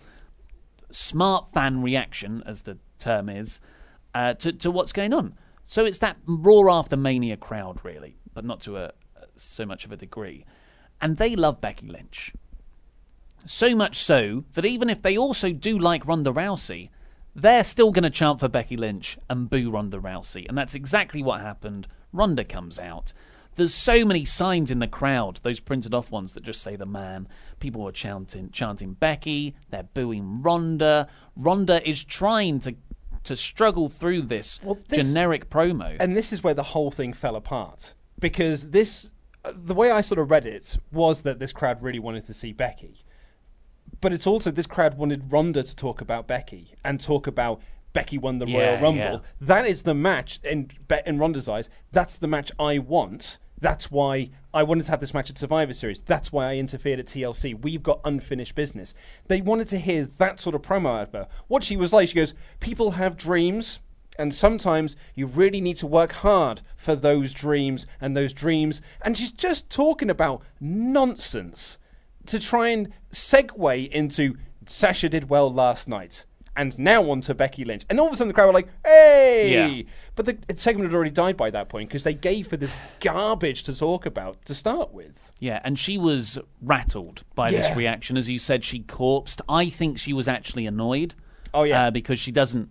smart 0.92 1.48
fan 1.52 1.82
reaction, 1.82 2.44
as 2.46 2.64
the 2.64 2.78
term 3.00 3.28
is, 3.28 3.60
uh, 4.14 4.36
to, 4.36 4.54
to 4.54 4.70
what's 4.70 4.94
going 4.94 5.14
on. 5.14 5.36
So 5.64 5.86
it's 5.86 6.00
that 6.00 6.18
Raw 6.26 6.72
after 6.78 6.98
Mania 6.98 7.38
crowd, 7.38 7.84
really, 7.84 8.18
but 8.34 8.46
not 8.46 8.62
to 8.62 8.78
a 8.78 8.92
so 9.36 9.66
much 9.66 9.86
of 9.86 9.92
a 9.92 9.98
degree. 9.98 10.46
And 11.00 11.18
they 11.18 11.36
love 11.36 11.62
Becky 11.62 11.88
Lynch. 11.88 12.34
So 13.46 13.76
much 13.76 13.98
so 13.98 14.46
that 14.54 14.66
even 14.66 14.90
if 14.90 15.02
they 15.02 15.18
also 15.18 15.52
do 15.52 15.78
like 15.78 16.06
Ronda 16.06 16.32
Rousey, 16.32 16.90
they're 17.36 17.64
still 17.64 17.92
going 17.92 18.04
to 18.04 18.10
chant 18.10 18.40
for 18.40 18.48
Becky 18.48 18.78
Lynch 18.78 19.18
and 19.30 19.50
boo 19.50 19.72
Ronda 19.72 19.98
Rousey. 19.98 20.48
And 20.48 20.58
that's 20.58 20.76
exactly 20.76 21.24
what 21.24 21.42
happened. 21.42 21.88
Ronda 22.12 22.44
comes 22.44 22.78
out. 22.78 23.14
There's 23.56 23.74
so 23.74 24.06
many 24.06 24.24
signs 24.26 24.72
in 24.72 24.80
the 24.80 24.88
crowd, 24.88 25.40
those 25.44 25.60
printed 25.60 25.94
off 25.94 26.10
ones 26.10 26.34
that 26.34 26.44
just 26.44 26.62
say 26.62 26.76
the 26.78 26.86
man. 26.86 27.28
People 27.60 27.86
are 27.88 27.92
chanting 27.92 28.50
chanting 28.52 28.94
Becky, 28.94 29.56
they're 29.70 29.84
booing 29.84 30.42
Ronda. 30.42 31.08
Ronda 31.36 31.88
is 31.88 32.04
trying 32.04 32.60
to 32.62 32.76
to 33.24 33.36
struggle 33.36 33.88
through 33.88 34.24
this, 34.24 34.60
this- 34.88 35.06
generic 35.06 35.50
promo. 35.50 35.96
And 36.00 36.16
this 36.18 36.34
is 36.34 36.44
where 36.44 36.54
the 36.54 36.64
whole 36.64 36.92
thing 36.92 37.14
fell 37.14 37.36
apart 37.36 37.94
because 38.20 38.70
this, 38.72 39.12
the 39.44 39.74
way 39.76 39.92
I 39.92 40.02
sort 40.02 40.20
of 40.20 40.32
read 40.32 40.46
it 40.46 40.78
was 40.92 41.22
that 41.22 41.38
this 41.40 41.52
crowd 41.52 41.84
really 41.84 42.00
wanted 42.00 42.26
to 42.28 42.34
see 42.34 42.52
Becky, 42.54 43.04
but 44.02 44.12
it's 44.12 44.28
also 44.28 44.52
this 44.52 44.68
crowd 44.68 44.98
wanted 44.98 45.32
Ronda 45.32 45.64
to 45.64 45.76
talk 45.76 46.02
about 46.02 46.28
Becky 46.28 46.74
and 46.84 47.00
talk 47.00 47.28
about 47.28 47.62
Becky 47.94 48.18
won 48.18 48.38
the 48.40 48.46
Yeah, 48.48 48.72
Royal 48.72 48.82
Rumble. 48.82 48.98
yeah. 48.98 49.18
That 49.40 49.66
is 49.66 49.84
the 49.84 49.94
match 49.94 50.40
in 50.44 50.72
in 51.06 51.18
Ronda's 51.20 51.48
eyes. 51.48 51.70
That's 51.92 52.18
the 52.18 52.28
match 52.28 52.52
I 52.60 52.80
want. 52.80 53.38
That's 53.60 53.92
why 53.92 54.32
I 54.54 54.64
wanted 54.64 54.86
to 54.86 54.92
have 54.92 55.02
this 55.02 55.14
match 55.14 55.30
at 55.30 55.38
Survivor 55.38 55.74
Series. 55.74 56.02
That's 56.02 56.32
why 56.32 56.48
I 56.50 56.56
interfered 56.56 57.00
at 57.00 57.06
TLC. 57.06 57.54
We've 57.62 57.84
got 57.84 58.00
unfinished 58.04 58.56
business. 58.56 58.96
They 59.28 59.40
wanted 59.40 59.68
to 59.68 59.78
hear 59.78 60.06
that 60.06 60.40
sort 60.40 60.56
of 60.56 60.64
promo 60.64 61.00
out 61.00 61.08
of 61.10 61.14
her. 61.14 61.28
What 61.48 61.64
she 61.64 61.78
was 61.78 61.94
like, 61.94 62.10
she 62.10 62.16
goes, 62.16 62.34
People 62.60 62.92
have 62.92 63.18
dreams, 63.18 63.80
and 64.18 64.34
sometimes 64.34 64.96
you 65.14 65.28
really 65.28 65.62
need 65.62 65.76
to 65.76 65.86
work 65.88 66.14
hard 66.14 66.62
for 66.76 66.96
those 66.96 67.34
dreams 67.36 67.86
and 68.00 68.18
those 68.18 68.34
dreams. 68.34 68.82
And 69.04 69.16
she's 69.16 69.32
just 69.32 69.70
talking 69.70 70.10
about 70.10 70.42
nonsense 70.60 71.78
to 72.28 72.40
try 72.40 72.70
and 72.70 72.92
segue 73.12 73.90
into 73.92 74.36
Sasha 74.66 75.10
did 75.10 75.30
well 75.30 75.52
last 75.52 75.88
night. 75.88 76.26
And 76.54 76.78
now 76.78 77.10
on 77.10 77.22
to 77.22 77.34
Becky 77.34 77.64
Lynch. 77.64 77.86
And 77.90 77.98
all 77.98 78.08
of 78.08 78.14
a 78.14 78.16
sudden 78.18 78.28
the 78.28 78.34
crowd 78.34 78.48
were 78.48 78.54
like, 78.54 78.68
hey! 78.86 79.78
Yeah. 79.78 79.84
But 80.16 80.26
the 80.26 80.38
segment 80.58 80.90
had 80.90 80.96
already 80.96 81.12
died 81.12 81.38
by 81.38 81.50
that 81.50 81.70
point 81.70 81.88
because 81.88 82.04
they 82.04 82.14
gave 82.14 82.52
her 82.52 82.58
this 82.58 82.74
garbage 83.00 83.64
to 83.64 83.76
talk 83.76 84.06
about 84.06 84.44
to 84.46 84.54
start 84.54 84.92
with. 84.92 85.32
Yeah, 85.40 85.62
and 85.64 85.80
she 85.80 85.98
was 85.98 86.38
rattled 86.62 87.24
by 87.36 87.52
this 87.52 87.74
reaction. 87.76 88.18
As 88.18 88.30
you 88.30 88.38
said, 88.38 88.66
she 88.66 88.80
corpsed. 88.82 89.40
I 89.48 89.70
think 89.70 89.98
she 89.98 90.12
was 90.12 90.28
actually 90.28 90.66
annoyed. 90.66 91.16
Oh, 91.54 91.64
yeah. 91.64 91.88
uh, 91.88 91.92
because 91.92 92.20
she 92.20 92.34
doesn't. 92.34 92.70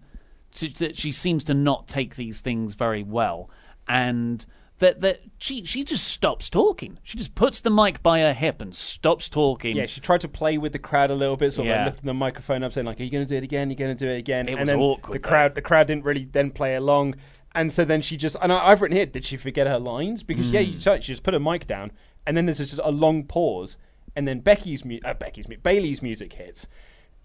She, 0.55 0.69
she 0.93 1.11
seems 1.11 1.45
to 1.45 1.55
not 1.55 1.89
take 1.89 2.17
these 2.17 2.41
things 2.41 2.75
very 2.75 3.03
well, 3.03 3.49
and 3.89 4.45
that 4.81 5.01
that 5.01 5.21
she 5.39 5.65
she 5.65 5.85
just 5.85 6.09
stops 6.09 6.51
talking. 6.51 6.99
She 7.03 7.17
just 7.17 7.35
puts 7.35 7.61
the 7.61 7.71
mic 7.71 8.03
by 8.03 8.21
her 8.21 8.33
hip 8.35 8.61
and 8.61 8.75
stops 8.75 9.29
talking. 9.29 9.77
Yeah, 9.77 9.87
she 9.87 10.01
tried 10.01 10.21
to 10.23 10.29
play 10.29 10.59
with 10.59 10.73
the 10.73 10.79
crowd 10.79 11.11
a 11.11 11.15
little 11.15 11.37
bit, 11.37 11.53
sort 11.53 11.69
of 11.69 11.71
Yeah. 11.71 11.79
like 11.85 11.93
lifting 11.93 12.07
the 12.09 12.15
microphone 12.15 12.63
up, 12.65 12.73
saying 12.73 12.87
like, 12.87 13.01
"Are 13.01 13.05
you 13.05 13.11
going 13.11 13.25
to 13.25 13.29
do 13.29 13.37
it 13.37 13.45
again? 13.45 13.69
Are 13.69 13.71
you 13.71 13.77
going 13.77 13.97
to 13.97 14.05
do 14.07 14.11
it 14.11 14.19
again?" 14.19 14.49
It 14.49 14.53
and 14.53 14.61
was 14.61 14.69
then 14.71 14.79
awkward, 14.79 15.15
The 15.15 15.19
though. 15.21 15.29
crowd, 15.29 15.55
the 15.55 15.63
crowd 15.63 15.87
didn't 15.87 16.05
really 16.05 16.25
then 16.25 16.51
play 16.51 16.75
along, 16.75 17.15
and 17.55 17.73
so 17.73 17.85
then 17.85 18.03
she 18.03 18.17
just. 18.17 18.37
And 18.43 18.53
I, 18.53 18.69
I've 18.69 18.81
written 18.83 18.97
here, 18.97 19.07
did 19.07 19.25
she 19.25 19.37
forget 19.37 19.67
her 19.67 19.79
lines? 19.79 20.23
Because 20.23 20.51
yeah, 20.51 20.61
you, 20.61 20.73
she 20.81 20.99
just 20.99 21.23
put 21.23 21.35
her 21.35 21.41
mic 21.41 21.67
down, 21.67 21.93
and 22.27 22.37
then 22.37 22.47
there's 22.47 22.59
just 22.59 22.81
a 22.83 22.91
long 22.91 23.25
pause, 23.25 23.77
and 24.17 24.27
then 24.27 24.41
Becky's 24.41 24.85
mu- 24.85 24.99
uh, 25.05 25.15
Becky's 25.15 25.49
mu- 25.49 25.57
Bayley's 25.59 26.03
music 26.03 26.33
hits. 26.33 26.67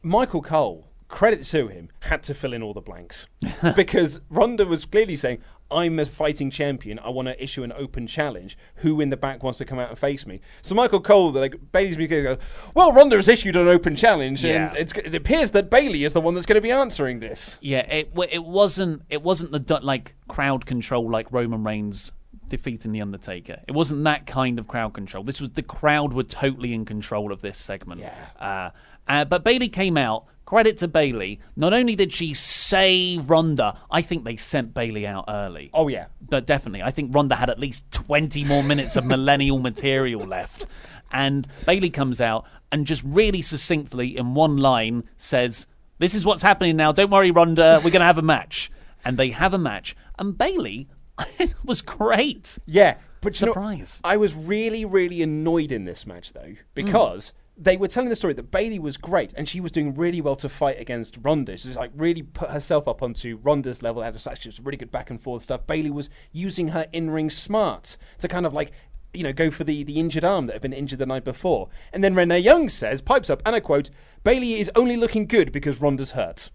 Michael 0.04 0.42
Cole, 0.44 0.88
credit 1.08 1.44
to 1.46 1.68
him, 1.68 1.90
had 2.02 2.22
to 2.24 2.34
fill 2.36 2.54
in 2.54 2.62
all 2.62 2.74
the 2.74 2.82
blanks 2.82 3.28
because 3.76 4.22
Ronda 4.30 4.66
was 4.66 4.86
clearly 4.86 5.16
saying, 5.16 5.40
"I'm 5.72 5.98
a 6.00 6.06
fighting 6.06 6.52
champion. 6.52 7.00
I 7.00 7.10
want 7.10 7.28
to 7.28 7.42
issue 7.44 7.64
an 7.64 7.72
open 7.74 8.08
challenge. 8.08 8.58
Who 8.78 9.02
in 9.02 9.10
the 9.10 9.18
back 9.18 9.44
wants 9.44 9.58
to 9.60 9.66
come 9.66 9.80
out 9.80 9.90
and 9.90 9.98
face 9.98 10.26
me?" 10.26 10.42
So 10.62 10.76
Michael 10.76 11.02
Cole, 11.02 11.32
like 11.32 11.56
Bayley's 11.72 11.98
music, 11.98 12.24
goes, 12.24 12.38
"Well, 12.74 12.92
Ronda 12.94 13.16
has 13.16 13.28
issued 13.28 13.56
an 13.56 13.68
open 13.68 13.96
challenge, 13.96 14.44
Yeah. 14.44 14.70
and 14.70 14.78
it's, 14.78 14.94
it 14.94 15.14
appears 15.16 15.52
that 15.52 15.70
Bayley 15.70 16.04
is 16.04 16.14
the 16.14 16.22
one 16.22 16.34
that's 16.36 16.46
going 16.46 16.56
to 16.56 16.62
be 16.62 16.72
answering 16.72 17.20
this." 17.20 17.58
Yeah, 17.62 17.80
it 17.92 18.12
it 18.32 18.44
wasn't 18.46 19.02
it 19.10 19.22
wasn't 19.22 19.52
the 19.52 19.80
like 19.82 20.16
crowd 20.28 20.66
control 20.66 21.10
like 21.10 21.32
Roman 21.32 21.64
Reigns 21.64 22.12
defeating 22.48 22.92
the 22.92 23.02
Undertaker. 23.02 23.60
It 23.68 23.72
wasn't 23.72 24.04
that 24.04 24.28
kind 24.28 24.60
of 24.60 24.68
crowd 24.68 24.94
control. 24.94 25.24
This 25.24 25.42
was 25.42 25.50
the 25.52 25.64
crowd 25.64 26.14
were 26.14 26.22
totally 26.24 26.74
in 26.74 26.86
control 26.86 27.32
of 27.32 27.42
this 27.42 27.58
segment. 27.58 28.02
Yeah. 28.02 28.14
Uh, 28.40 28.70
uh, 29.08 29.26
but 29.26 29.44
Bayley 29.44 29.68
came 29.70 29.98
out. 29.98 30.26
Credit 30.46 30.78
to 30.78 30.88
Bayley. 30.88 31.40
Not 31.56 31.74
only 31.74 31.96
did 31.96 32.14
she 32.14 32.34
say 32.36 33.18
Ronda, 33.18 33.80
I 33.90 34.04
think 34.04 34.24
they 34.24 34.36
sent 34.36 34.76
Bayley 34.76 35.08
out 35.08 35.26
early. 35.28 35.72
Oh 35.74 35.88
yeah, 35.88 36.08
But 36.22 36.46
definitely, 36.46 36.84
I 36.84 36.92
think 36.92 37.14
Ronda 37.14 37.36
had 37.36 37.50
at 37.50 37.60
least 37.60 37.92
20 37.92 38.46
more 38.46 38.64
minutes 38.64 38.96
of 38.96 39.06
millennial 39.06 39.58
material 39.58 40.26
left. 40.26 40.68
And 41.12 41.48
Bayley 41.66 41.90
comes 41.90 42.22
out 42.22 42.46
and 42.72 42.86
just 42.86 43.04
really 43.04 43.42
succinctly, 43.42 44.18
in 44.18 44.36
one 44.36 44.58
line, 44.58 45.04
says, 45.18 45.66
This 45.98 46.14
is 46.14 46.26
what's 46.26 46.44
happening 46.44 46.76
now. 46.76 46.92
Don't 46.92 47.10
worry, 47.10 47.32
Ronda. 47.32 47.82
We're 47.84 47.92
going 47.92 48.02
to 48.02 48.06
have 48.06 48.18
a 48.18 48.24
match. 48.24 48.72
And 49.04 49.18
they 49.18 49.30
have 49.30 49.54
a 49.54 49.58
match. 49.60 49.96
And 50.20 50.38
Bayley 50.38 50.90
was 51.64 51.82
great. 51.82 52.60
yeah. 52.66 52.98
But 53.22 53.40
you 53.42 53.48
know, 53.48 53.54
Surprise. 53.54 54.02
I 54.04 54.18
was 54.18 54.36
really, 54.36 54.86
really 54.86 55.24
annoyed 55.24 55.72
in 55.72 55.86
this 55.86 56.06
match 56.06 56.34
though 56.34 56.42
hmm. 56.42 56.54
because. 56.76 57.34
They 57.58 57.78
were 57.78 57.88
telling 57.88 58.10
the 58.10 58.16
story 58.16 58.34
that 58.34 58.52
Bayley 58.52 58.80
was 58.80 58.98
great 58.98 59.34
and 59.38 59.48
she 59.48 59.62
was 59.62 59.72
doing 59.72 59.96
really 59.96 60.20
well 60.20 60.36
to 60.38 60.50
fight 60.50 60.80
against 60.80 61.18
Ronda. 61.22 61.58
She 61.58 61.70
was 61.70 61.78
like 61.78 61.92
really 61.96 62.22
put 62.22 62.50
herself 62.50 62.88
up 62.88 63.02
onto 63.02 63.38
Ronda's 63.42 63.82
level. 63.82 64.02
Had 64.02 64.16
actually 64.16 64.50
was 64.50 64.60
really 64.60 64.78
good 64.78 64.92
back 64.92 65.10
and 65.10 65.22
forth 65.22 65.44
stuff. 65.44 65.66
Bayley 65.66 65.90
was 65.90 66.10
using 66.34 66.70
her 66.70 66.86
in 66.92 67.10
ring 67.12 67.30
smarts 67.30 67.98
to 68.20 68.28
kind 68.28 68.46
of 68.46 68.54
like 68.54 68.72
you 69.14 69.24
know 69.24 69.32
go 69.32 69.50
for 69.50 69.64
the 69.64 69.84
the 69.84 70.00
injured 70.00 70.26
arm 70.26 70.48
that 70.48 70.54
had 70.54 70.62
been 70.62 70.74
injured 70.74 71.00
the 71.00 71.06
night 71.06 71.24
before. 71.24 71.70
And 71.94 72.04
then 72.04 72.14
Renee 72.14 72.40
Young 72.40 72.68
says, 72.68 73.02
pipes 73.02 73.30
up, 73.30 73.42
and 73.46 73.56
I 73.56 73.62
quote: 73.62 73.90
"Bayley 74.24 74.56
is 74.56 74.70
only 74.76 74.98
looking 74.98 75.26
good 75.26 75.52
because 75.52 75.82
Ronda's 75.82 76.12
hurt." 76.12 76.52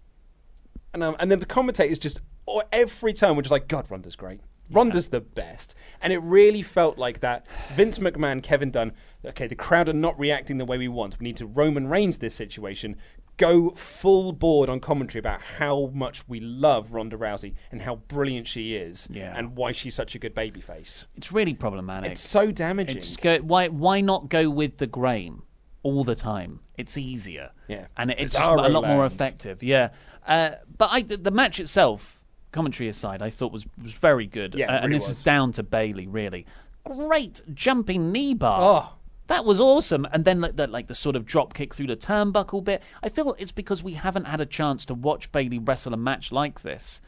And 0.93 1.03
um, 1.03 1.15
and 1.19 1.31
then 1.31 1.39
the 1.39 1.45
commentators 1.45 1.97
just 1.97 2.19
or 2.45 2.63
every 2.71 3.13
time 3.13 3.35
were 3.35 3.41
just 3.41 3.51
like, 3.51 3.67
"God, 3.67 3.89
Ronda's 3.89 4.15
great." 4.15 4.41
Ronda's 4.71 5.09
the 5.09 5.21
best. 5.21 5.75
And 6.01 6.13
it 6.13 6.19
really 6.19 6.61
felt 6.61 6.97
like 6.97 7.19
that. 7.19 7.45
Vince 7.75 7.99
McMahon, 7.99 8.41
Kevin 8.41 8.71
Dunn, 8.71 8.93
okay, 9.25 9.47
the 9.47 9.55
crowd 9.55 9.89
are 9.89 9.93
not 9.93 10.17
reacting 10.19 10.57
the 10.57 10.65
way 10.65 10.77
we 10.77 10.87
want. 10.87 11.19
We 11.19 11.23
need 11.25 11.37
to 11.37 11.45
Roman 11.45 11.87
Reigns 11.87 12.17
this 12.19 12.35
situation. 12.35 12.95
Go 13.37 13.71
full 13.71 14.33
board 14.33 14.69
on 14.69 14.79
commentary 14.79 15.19
about 15.19 15.41
how 15.57 15.89
much 15.93 16.27
we 16.27 16.39
love 16.39 16.91
Ronda 16.91 17.17
Rousey 17.17 17.55
and 17.71 17.81
how 17.81 17.95
brilliant 17.95 18.45
she 18.45 18.75
is 18.75 19.07
Yeah. 19.09 19.33
and 19.35 19.55
why 19.55 19.71
she's 19.71 19.95
such 19.95 20.13
a 20.15 20.19
good 20.19 20.35
babyface. 20.35 21.07
It's 21.15 21.31
really 21.31 21.53
problematic. 21.53 22.11
It's 22.11 22.21
so 22.21 22.51
damaging. 22.51 22.97
It's 22.97 23.17
go, 23.17 23.37
why 23.39 23.67
why 23.69 24.01
not 24.01 24.29
go 24.29 24.49
with 24.49 24.77
the 24.77 24.85
grain 24.85 25.41
all 25.81 26.03
the 26.03 26.13
time? 26.13 26.59
It's 26.77 26.97
easier. 26.97 27.51
Yeah. 27.67 27.87
and 27.97 28.11
it's 28.11 28.33
just 28.33 28.47
a 28.47 28.53
lot 28.69 28.85
more 28.85 29.05
effective. 29.05 29.63
Yeah, 29.63 29.89
uh, 30.27 30.51
but 30.77 30.89
I 30.91 31.01
the, 31.01 31.17
the 31.17 31.31
match 31.31 31.59
itself, 31.59 32.21
commentary 32.51 32.89
aside, 32.89 33.21
I 33.23 33.29
thought 33.31 33.51
was 33.51 33.65
was 33.81 33.93
very 33.93 34.27
good. 34.27 34.53
Yeah, 34.55 34.67
Uh, 34.67 34.75
and 34.75 34.85
really 34.87 34.95
this 34.97 35.07
was. 35.07 35.17
is 35.17 35.23
down 35.23 35.51
to 35.53 35.63
Bayley. 35.63 36.05
Really 36.05 36.45
great 36.83 37.41
jumping 37.53 38.11
knee 38.11 38.33
bar. 38.35 38.59
Oh. 38.61 38.97
That 39.31 39.45
was 39.45 39.61
awesome, 39.61 40.05
and 40.11 40.25
then 40.25 40.41
like 40.41 40.57
the, 40.57 40.67
like 40.67 40.87
the 40.87 40.93
sort 40.93 41.15
of 41.15 41.25
drop 41.25 41.53
kick 41.53 41.73
through 41.73 41.87
the 41.87 41.95
turnbuckle 41.95 42.65
bit. 42.65 42.83
I 43.01 43.07
feel 43.07 43.33
it's 43.39 43.53
because 43.53 43.81
we 43.81 43.93
haven't 43.93 44.25
had 44.25 44.41
a 44.41 44.45
chance 44.45 44.85
to 44.87 44.93
watch 44.93 45.31
Bayley 45.31 45.57
wrestle 45.57 45.93
a 45.93 45.97
match 45.97 46.33
like 46.33 46.63
this, 46.63 46.99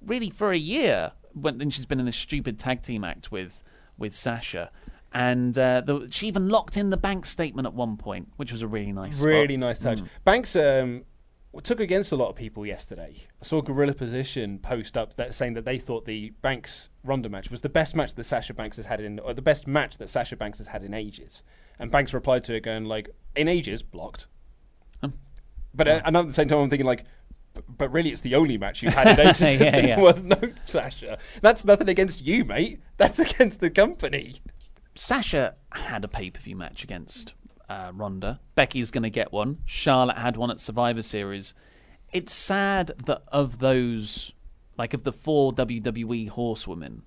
really 0.00 0.30
for 0.30 0.50
a 0.50 0.56
year. 0.56 1.12
When 1.34 1.58
then 1.58 1.68
she's 1.68 1.84
been 1.84 2.00
in 2.00 2.06
this 2.06 2.16
stupid 2.16 2.58
tag 2.58 2.80
team 2.80 3.04
act 3.04 3.30
with 3.30 3.62
with 3.98 4.14
Sasha, 4.14 4.70
and 5.12 5.58
uh, 5.58 5.82
the, 5.82 6.08
she 6.10 6.26
even 6.26 6.48
locked 6.48 6.78
in 6.78 6.88
the 6.88 6.96
bank 6.96 7.26
statement 7.26 7.66
at 7.66 7.74
one 7.74 7.98
point, 7.98 8.28
which 8.38 8.50
was 8.50 8.62
a 8.62 8.66
really 8.66 8.92
nice, 8.92 9.18
spot. 9.18 9.28
Really 9.28 9.58
nice 9.58 9.78
touch. 9.78 9.98
Mm. 9.98 10.08
Banks 10.24 10.56
um, 10.56 11.04
took 11.64 11.80
against 11.80 12.12
a 12.12 12.16
lot 12.16 12.28
of 12.28 12.36
people 12.36 12.66
yesterday. 12.66 13.14
I 13.40 13.44
saw 13.44 13.60
Gorilla 13.60 13.94
Position 13.94 14.58
post 14.58 14.96
up 14.96 15.14
that 15.14 15.34
saying 15.34 15.54
that 15.54 15.64
they 15.64 15.78
thought 15.78 16.04
the 16.04 16.30
Banks 16.42 16.88
Ronda 17.04 17.28
match 17.28 17.50
was 17.50 17.62
the 17.62 17.68
best 17.68 17.96
match 17.96 18.14
that 18.14 18.24
Sasha 18.24 18.54
Banks 18.54 18.76
has 18.76 18.86
had 18.86 19.00
in, 19.00 19.18
or 19.20 19.34
the 19.34 19.42
best 19.42 19.66
match 19.66 19.98
that 19.98 20.08
Sasha 20.08 20.36
Banks 20.36 20.58
has 20.58 20.68
had 20.68 20.82
in 20.82 20.94
ages. 20.94 21.42
And 21.78 21.90
Banks 21.90 22.12
replied 22.12 22.44
to 22.44 22.54
it 22.54 22.60
going 22.60 22.84
like, 22.84 23.08
"In 23.36 23.48
ages, 23.48 23.82
blocked." 23.82 24.26
But 25.74 25.88
uh, 25.88 26.00
and 26.04 26.16
at 26.16 26.26
the 26.26 26.32
same 26.32 26.48
time, 26.48 26.58
I'm 26.58 26.70
thinking 26.70 26.86
like. 26.86 27.04
But 27.68 27.90
really, 27.90 28.10
it's 28.10 28.20
the 28.20 28.36
only 28.36 28.56
match 28.56 28.82
you've 28.82 28.94
had 28.94 29.18
in 29.18 29.26
ages. 29.28 29.60
Yeah, 29.60 29.76
yeah. 29.78 30.00
well, 30.00 30.16
no, 30.16 30.40
Sasha. 30.64 31.18
That's 31.40 31.64
nothing 31.64 31.88
against 31.88 32.24
you, 32.24 32.44
mate. 32.44 32.80
That's 32.98 33.18
against 33.18 33.60
the 33.60 33.70
company. 33.70 34.40
Sasha 34.94 35.54
had 35.72 36.04
a 36.04 36.08
pay 36.08 36.30
per 36.30 36.40
view 36.40 36.56
match 36.56 36.84
against 36.84 37.34
uh, 37.68 37.92
Ronda. 37.94 38.40
Becky's 38.54 38.90
going 38.90 39.02
to 39.02 39.10
get 39.10 39.32
one. 39.32 39.58
Charlotte 39.64 40.18
had 40.18 40.36
one 40.36 40.50
at 40.50 40.60
Survivor 40.60 41.02
Series. 41.02 41.54
It's 42.12 42.32
sad 42.32 42.92
that 43.06 43.22
of 43.28 43.58
those, 43.58 44.32
like 44.76 44.94
of 44.94 45.04
the 45.04 45.12
four 45.12 45.52
WWE 45.52 46.30
horsewomen, 46.30 47.02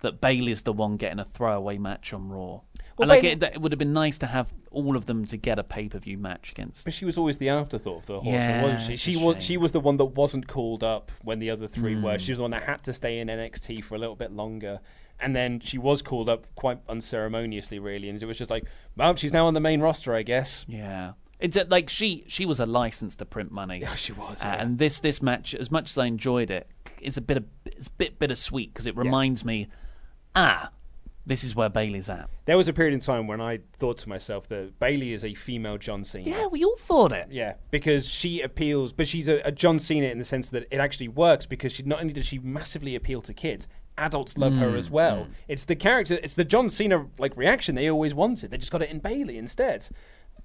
that 0.00 0.20
Bayley's 0.20 0.62
the 0.62 0.72
one 0.72 0.96
getting 0.96 1.18
a 1.18 1.24
throwaway 1.24 1.76
match 1.78 2.12
on 2.12 2.28
Raw. 2.28 2.60
Well, 2.96 3.10
and 3.10 3.22
like 3.22 3.24
it, 3.24 3.42
it 3.42 3.60
would 3.60 3.72
have 3.72 3.78
been 3.78 3.92
nice 3.92 4.18
to 4.18 4.26
have 4.26 4.52
all 4.70 4.96
of 4.96 5.06
them 5.06 5.24
to 5.26 5.36
get 5.36 5.58
a 5.58 5.64
pay 5.64 5.88
per 5.88 5.98
view 5.98 6.18
match 6.18 6.50
against. 6.50 6.84
But 6.84 6.94
she 6.94 7.04
was 7.04 7.16
always 7.16 7.38
the 7.38 7.48
afterthought 7.48 7.98
of 8.00 8.06
the 8.06 8.20
horseman, 8.20 8.34
Yeah, 8.34 8.62
wasn't 8.62 8.82
she? 8.82 8.96
She 8.96 9.16
was 9.16 9.44
she 9.44 9.56
was 9.56 9.72
the 9.72 9.80
one 9.80 9.98
that 9.98 10.06
wasn't 10.06 10.48
called 10.48 10.82
up 10.82 11.12
when 11.22 11.38
the 11.38 11.50
other 11.50 11.68
three 11.68 11.94
were. 11.94 12.14
Mm. 12.14 12.20
She 12.20 12.32
was 12.32 12.38
the 12.38 12.42
one 12.42 12.50
that 12.52 12.64
had 12.64 12.82
to 12.84 12.92
stay 12.92 13.18
in 13.18 13.28
NXT 13.28 13.84
for 13.84 13.94
a 13.94 13.98
little 13.98 14.16
bit 14.16 14.32
longer. 14.32 14.80
And 15.20 15.34
then 15.34 15.58
she 15.60 15.78
was 15.78 16.00
called 16.02 16.28
up 16.28 16.46
quite 16.54 16.78
unceremoniously, 16.88 17.78
really, 17.78 18.08
and 18.08 18.22
it 18.22 18.26
was 18.26 18.38
just 18.38 18.50
like, 18.50 18.64
well, 18.96 19.16
she's 19.16 19.32
now 19.32 19.46
on 19.46 19.54
the 19.54 19.60
main 19.60 19.80
roster, 19.80 20.14
I 20.14 20.22
guess. 20.22 20.64
Yeah. 20.68 21.12
It's 21.40 21.56
uh, 21.56 21.64
like 21.68 21.88
she 21.88 22.24
she 22.28 22.44
was 22.46 22.58
a 22.60 22.66
license 22.66 23.14
to 23.16 23.24
print 23.24 23.52
money. 23.52 23.78
Yeah, 23.80 23.94
she 23.94 24.12
was, 24.12 24.42
Uh, 24.42 24.46
yeah. 24.46 24.62
and 24.62 24.78
this 24.78 24.98
this 25.00 25.22
match, 25.22 25.54
as 25.54 25.70
much 25.70 25.90
as 25.90 25.98
I 25.98 26.06
enjoyed 26.06 26.50
it, 26.50 26.68
it's 27.00 27.16
a 27.16 27.20
bit 27.20 27.36
of 27.36 27.44
it's 27.64 27.86
a 27.86 27.90
bit 27.92 28.18
bittersweet 28.18 28.72
because 28.74 28.86
it 28.88 28.96
reminds 28.96 29.44
me, 29.44 29.68
ah, 30.34 30.70
this 31.26 31.44
is 31.44 31.54
where 31.54 31.68
Bayley's 31.68 32.08
at. 32.08 32.28
There 32.46 32.56
was 32.56 32.66
a 32.68 32.72
period 32.72 32.94
in 32.94 33.00
time 33.00 33.26
when 33.28 33.40
I 33.40 33.60
thought 33.76 33.98
to 33.98 34.08
myself 34.08 34.48
that 34.48 34.78
Bayley 34.80 35.12
is 35.12 35.24
a 35.24 35.34
female 35.34 35.78
John 35.78 36.02
Cena. 36.02 36.28
Yeah, 36.28 36.46
we 36.46 36.64
all 36.64 36.76
thought 36.76 37.12
it. 37.12 37.28
Yeah, 37.30 37.54
because 37.70 38.08
she 38.08 38.40
appeals, 38.40 38.92
but 38.92 39.06
she's 39.06 39.28
a, 39.28 39.36
a 39.44 39.52
John 39.52 39.78
Cena 39.78 40.06
in 40.08 40.18
the 40.18 40.24
sense 40.24 40.48
that 40.48 40.66
it 40.70 40.78
actually 40.78 41.08
works 41.08 41.46
because 41.46 41.72
she 41.72 41.82
not 41.84 42.00
only 42.00 42.12
does 42.14 42.26
she 42.26 42.38
massively 42.40 42.96
appeal 42.96 43.20
to 43.22 43.34
kids, 43.34 43.68
adults 43.98 44.38
love 44.38 44.54
her 44.56 44.70
Mm, 44.72 44.78
as 44.78 44.90
well. 44.90 45.26
It's 45.48 45.64
the 45.64 45.76
character, 45.76 46.18
it's 46.22 46.34
the 46.34 46.44
John 46.44 46.70
Cena 46.70 47.06
like 47.18 47.36
reaction 47.36 47.74
they 47.74 47.90
always 47.90 48.14
wanted. 48.14 48.50
They 48.50 48.58
just 48.58 48.72
got 48.72 48.82
it 48.82 48.90
in 48.90 49.00
Bayley 49.00 49.36
instead. 49.38 49.88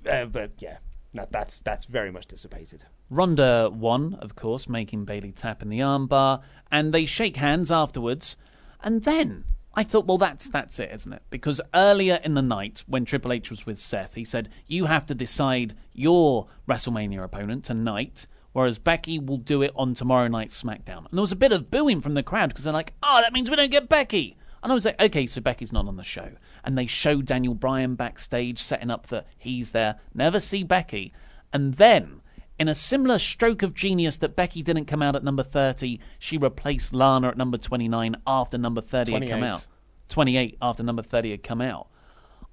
Uh, 0.09 0.25
but 0.25 0.51
yeah, 0.59 0.77
that, 1.13 1.31
that's 1.31 1.59
that's 1.61 1.85
very 1.85 2.11
much 2.11 2.25
dissipated. 2.27 2.85
Ronda 3.09 3.69
won, 3.71 4.15
of 4.15 4.35
course, 4.35 4.67
making 4.67 5.05
Bayley 5.05 5.31
tap 5.31 5.61
in 5.61 5.69
the 5.69 5.79
armbar, 5.79 6.41
and 6.71 6.93
they 6.93 7.05
shake 7.05 7.37
hands 7.37 7.71
afterwards. 7.71 8.35
And 8.81 9.03
then 9.03 9.45
I 9.75 9.83
thought, 9.83 10.05
well, 10.05 10.17
that's 10.17 10.49
that's 10.49 10.79
it, 10.79 10.91
isn't 10.91 11.13
it? 11.13 11.21
Because 11.29 11.61
earlier 11.73 12.19
in 12.23 12.33
the 12.33 12.41
night, 12.41 12.83
when 12.87 13.05
Triple 13.05 13.31
H 13.33 13.49
was 13.49 13.65
with 13.65 13.79
Seth, 13.79 14.15
he 14.15 14.25
said, 14.25 14.49
"You 14.67 14.85
have 14.85 15.05
to 15.07 15.15
decide 15.15 15.73
your 15.93 16.47
WrestleMania 16.67 17.23
opponent 17.23 17.63
tonight." 17.63 18.27
Whereas 18.53 18.77
Becky 18.77 19.19
will 19.19 19.37
do 19.37 19.61
it 19.61 19.71
on 19.75 19.93
tomorrow 19.93 20.27
night's 20.27 20.61
SmackDown. 20.61 20.99
And 20.99 21.13
there 21.13 21.21
was 21.21 21.31
a 21.31 21.35
bit 21.35 21.51
of 21.51 21.69
booing 21.69 22.01
from 22.01 22.13
the 22.13 22.23
crowd 22.23 22.49
because 22.49 22.63
they're 22.63 22.73
like, 22.73 22.93
oh, 23.03 23.19
that 23.21 23.33
means 23.33 23.49
we 23.49 23.55
don't 23.55 23.71
get 23.71 23.89
Becky. 23.89 24.37
And 24.61 24.71
I 24.71 24.75
was 24.75 24.85
like, 24.85 25.01
okay, 25.01 25.27
so 25.27 25.41
Becky's 25.41 25.73
not 25.73 25.87
on 25.87 25.97
the 25.97 26.03
show. 26.03 26.31
And 26.63 26.77
they 26.77 26.85
show 26.85 27.21
Daniel 27.21 27.55
Bryan 27.55 27.95
backstage 27.95 28.59
setting 28.59 28.89
up 28.89 29.07
that 29.07 29.27
he's 29.37 29.71
there. 29.71 29.99
Never 30.13 30.39
see 30.39 30.63
Becky. 30.63 31.11
And 31.51 31.73
then, 31.73 32.21
in 32.57 32.69
a 32.69 32.75
similar 32.75 33.19
stroke 33.19 33.61
of 33.61 33.73
genius 33.73 34.17
that 34.17 34.37
Becky 34.37 34.61
didn't 34.63 34.85
come 34.85 35.01
out 35.01 35.15
at 35.15 35.23
number 35.23 35.43
30, 35.43 35.99
she 36.17 36.37
replaced 36.37 36.93
Lana 36.93 37.29
at 37.29 37.37
number 37.37 37.57
29 37.57 38.15
after 38.25 38.57
number 38.57 38.81
30 38.81 39.11
had 39.13 39.29
come 39.29 39.43
out. 39.43 39.67
28 40.07 40.57
after 40.61 40.83
number 40.83 41.01
30 41.01 41.31
had 41.31 41.43
come 41.43 41.59
out. 41.59 41.87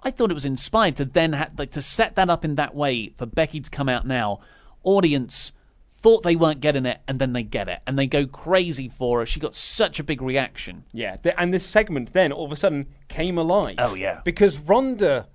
I 0.03 0.11
thought 0.11 0.31
it 0.31 0.35
was 0.35 0.47
inspired 0.47 0.97
to 0.97 1.05
then 1.05 1.35
ha- 1.35 1.51
like 1.59 1.71
to 1.73 1.83
set 1.83 2.17
that 2.17 2.31
up 2.31 2.45
in 2.45 2.55
that 2.57 2.75
way 2.75 3.11
for 3.17 3.27
Becky 3.27 3.61
to 3.61 3.71
come 3.71 3.89
out 3.89 4.07
now. 4.07 4.41
Audience 4.83 5.53
thought 6.03 6.23
they 6.23 6.37
weren't 6.37 6.61
getting 6.61 6.87
it, 6.87 7.01
and 7.07 7.19
then 7.19 7.33
they 7.33 7.43
get 7.43 7.69
it, 7.69 7.81
and 7.87 7.99
they 7.99 8.07
go 8.07 8.27
crazy 8.27 8.89
for 8.89 9.21
her. 9.21 9.27
She 9.27 9.39
got 9.41 9.55
such 9.55 10.01
a 10.01 10.05
big 10.05 10.23
reaction. 10.23 10.85
Yeah, 10.93 11.17
and 11.37 11.53
this 11.53 11.67
segment 11.67 12.13
then 12.13 12.33
all 12.33 12.47
of 12.47 12.53
a 12.53 12.57
sudden 12.57 12.87
came 13.09 13.37
alive. 13.39 13.77
Oh, 13.79 13.95
yeah. 13.95 14.21
because 14.25 14.59
Ronda 14.59 15.29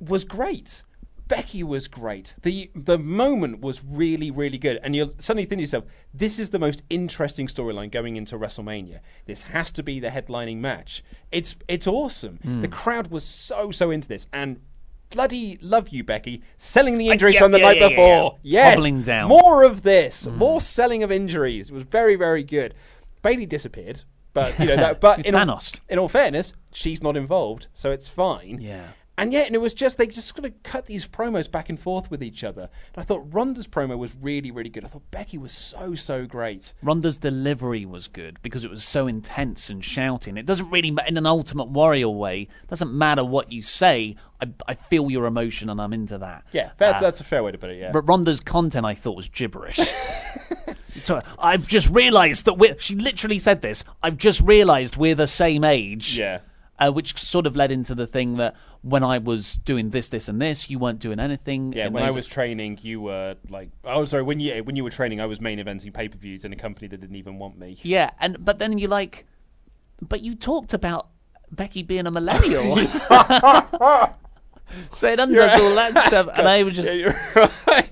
was 0.00 0.24
great. 0.24 0.82
Becky 1.28 1.62
was 1.62 1.88
great. 1.88 2.34
the 2.42 2.70
The 2.74 2.98
moment 2.98 3.60
was 3.60 3.82
really, 3.82 4.30
really 4.30 4.58
good, 4.58 4.78
and 4.82 4.94
you 4.94 5.14
suddenly 5.18 5.46
think 5.46 5.60
to 5.60 5.62
yourself, 5.62 5.84
"This 6.12 6.38
is 6.38 6.50
the 6.50 6.58
most 6.58 6.82
interesting 6.90 7.46
storyline 7.46 7.90
going 7.90 8.16
into 8.16 8.36
WrestleMania. 8.36 8.98
This 9.24 9.44
has 9.44 9.70
to 9.72 9.82
be 9.82 9.98
the 9.98 10.08
headlining 10.10 10.58
match. 10.58 11.02
It's 11.30 11.56
it's 11.68 11.86
awesome. 11.86 12.38
Hmm. 12.42 12.60
The 12.60 12.68
crowd 12.68 13.06
was 13.10 13.24
so 13.24 13.70
so 13.70 13.90
into 13.90 14.08
this, 14.08 14.26
and 14.30 14.60
bloody 15.12 15.58
love 15.60 15.88
you, 15.90 16.02
Becky, 16.04 16.42
selling 16.56 16.98
the 16.98 17.08
injuries 17.08 17.34
yeah, 17.34 17.40
from 17.40 17.52
the 17.52 17.58
yeah, 17.60 17.66
night 17.66 17.76
yeah, 17.76 17.82
yeah, 17.84 17.88
before. 17.90 18.38
yeah. 18.42 18.60
Yes, 18.64 18.74
Hobbling 18.74 19.02
down. 19.02 19.28
more 19.28 19.62
of 19.64 19.82
this, 19.82 20.24
Hmm. 20.24 20.36
more 20.36 20.60
selling 20.60 21.02
of 21.02 21.12
injuries. 21.12 21.70
It 21.70 21.74
was 21.74 21.84
very, 21.84 22.16
very 22.16 22.42
good. 22.42 22.74
Bayley 23.22 23.46
disappeared, 23.46 24.02
but 24.34 24.58
you 24.58 24.66
know 24.66 24.76
that. 24.76 25.00
But 25.00 25.20
in 25.26 25.34
all, 25.34 25.60
in 25.88 25.98
all 25.98 26.08
fairness, 26.08 26.52
she's 26.72 27.02
not 27.02 27.16
involved, 27.16 27.68
so 27.72 27.90
it's 27.92 28.08
fine. 28.08 28.58
Yeah. 28.60 28.88
And 29.18 29.30
yet, 29.32 29.46
and 29.46 29.54
it 29.54 29.60
was 29.60 29.74
just 29.74 29.98
they 29.98 30.06
just 30.06 30.34
kind 30.34 30.46
of 30.46 30.62
cut 30.62 30.86
these 30.86 31.06
promos 31.06 31.50
back 31.50 31.68
and 31.68 31.78
forth 31.78 32.10
with 32.10 32.22
each 32.22 32.42
other. 32.42 32.62
And 32.94 32.96
I 32.96 33.02
thought 33.02 33.26
Ronda's 33.32 33.68
promo 33.68 33.98
was 33.98 34.16
really, 34.18 34.50
really 34.50 34.70
good. 34.70 34.84
I 34.84 34.88
thought 34.88 35.10
Becky 35.10 35.36
was 35.36 35.52
so, 35.52 35.94
so 35.94 36.24
great. 36.24 36.72
Ronda's 36.82 37.18
delivery 37.18 37.84
was 37.84 38.08
good 38.08 38.38
because 38.42 38.64
it 38.64 38.70
was 38.70 38.82
so 38.82 39.06
intense 39.06 39.68
and 39.68 39.84
shouting. 39.84 40.38
It 40.38 40.46
doesn't 40.46 40.70
really, 40.70 40.96
in 41.06 41.18
an 41.18 41.26
Ultimate 41.26 41.68
Warrior 41.68 42.08
way, 42.08 42.48
doesn't 42.68 42.92
matter 42.92 43.22
what 43.22 43.52
you 43.52 43.62
say. 43.62 44.16
I, 44.40 44.48
I 44.66 44.74
feel 44.74 45.10
your 45.10 45.26
emotion 45.26 45.68
and 45.68 45.80
I'm 45.80 45.92
into 45.92 46.16
that. 46.18 46.44
Yeah, 46.52 46.70
that's, 46.78 47.02
Uh, 47.02 47.06
that's 47.06 47.20
a 47.20 47.24
fair 47.24 47.42
way 47.42 47.52
to 47.52 47.58
put 47.58 47.68
it. 47.70 47.78
Yeah. 47.78 47.92
But 47.92 48.08
Ronda's 48.08 48.40
content, 48.40 48.86
I 48.86 48.94
thought, 48.94 49.14
was 49.16 49.28
gibberish. 49.28 49.78
so 51.04 51.20
I've 51.38 51.68
just 51.68 51.90
realised 51.90 52.46
that 52.46 52.54
we're. 52.54 52.78
She 52.78 52.94
literally 52.94 53.38
said 53.38 53.62
this. 53.62 53.84
I've 54.02 54.16
just 54.16 54.40
realised 54.40 54.96
we're 54.96 55.14
the 55.14 55.26
same 55.26 55.64
age. 55.64 56.18
Yeah. 56.18 56.40
Uh, 56.82 56.90
which 56.90 57.16
sort 57.16 57.46
of 57.46 57.54
led 57.54 57.70
into 57.70 57.94
the 57.94 58.06
thing 58.08 58.38
that 58.38 58.56
when 58.80 59.04
I 59.04 59.18
was 59.18 59.54
doing 59.54 59.90
this, 59.90 60.08
this, 60.08 60.28
and 60.28 60.42
this, 60.42 60.68
you 60.68 60.80
weren't 60.80 60.98
doing 60.98 61.20
anything. 61.20 61.72
Yeah, 61.72 61.88
when 61.88 62.02
I 62.02 62.10
was 62.10 62.26
training, 62.26 62.80
you 62.82 63.00
were 63.00 63.36
like, 63.48 63.70
oh, 63.84 64.04
sorry, 64.04 64.24
when 64.24 64.40
you 64.40 64.64
when 64.64 64.74
you 64.74 64.82
were 64.82 64.90
training, 64.90 65.20
I 65.20 65.26
was 65.26 65.40
main 65.40 65.60
eventing 65.60 65.94
pay 65.94 66.08
per 66.08 66.18
views 66.18 66.44
in 66.44 66.52
a 66.52 66.56
company 66.56 66.88
that 66.88 67.00
didn't 67.00 67.14
even 67.14 67.38
want 67.38 67.56
me. 67.56 67.78
Yeah, 67.82 68.10
and 68.18 68.44
but 68.44 68.58
then 68.58 68.78
you're 68.78 68.90
like, 68.90 69.26
but 70.00 70.22
you 70.22 70.34
talked 70.34 70.74
about 70.74 71.08
Becky 71.52 71.84
being 71.84 72.08
a 72.08 72.10
millennial. 72.10 72.76
so 74.92 75.06
it 75.06 75.20
undoes 75.20 75.60
all 75.60 75.74
that 75.76 76.04
stuff, 76.08 76.28
and 76.34 76.48
I 76.48 76.64
was 76.64 76.74
just 76.80 76.88
Yeah, 76.88 76.94
you're 76.94 77.48
right. 77.68 77.91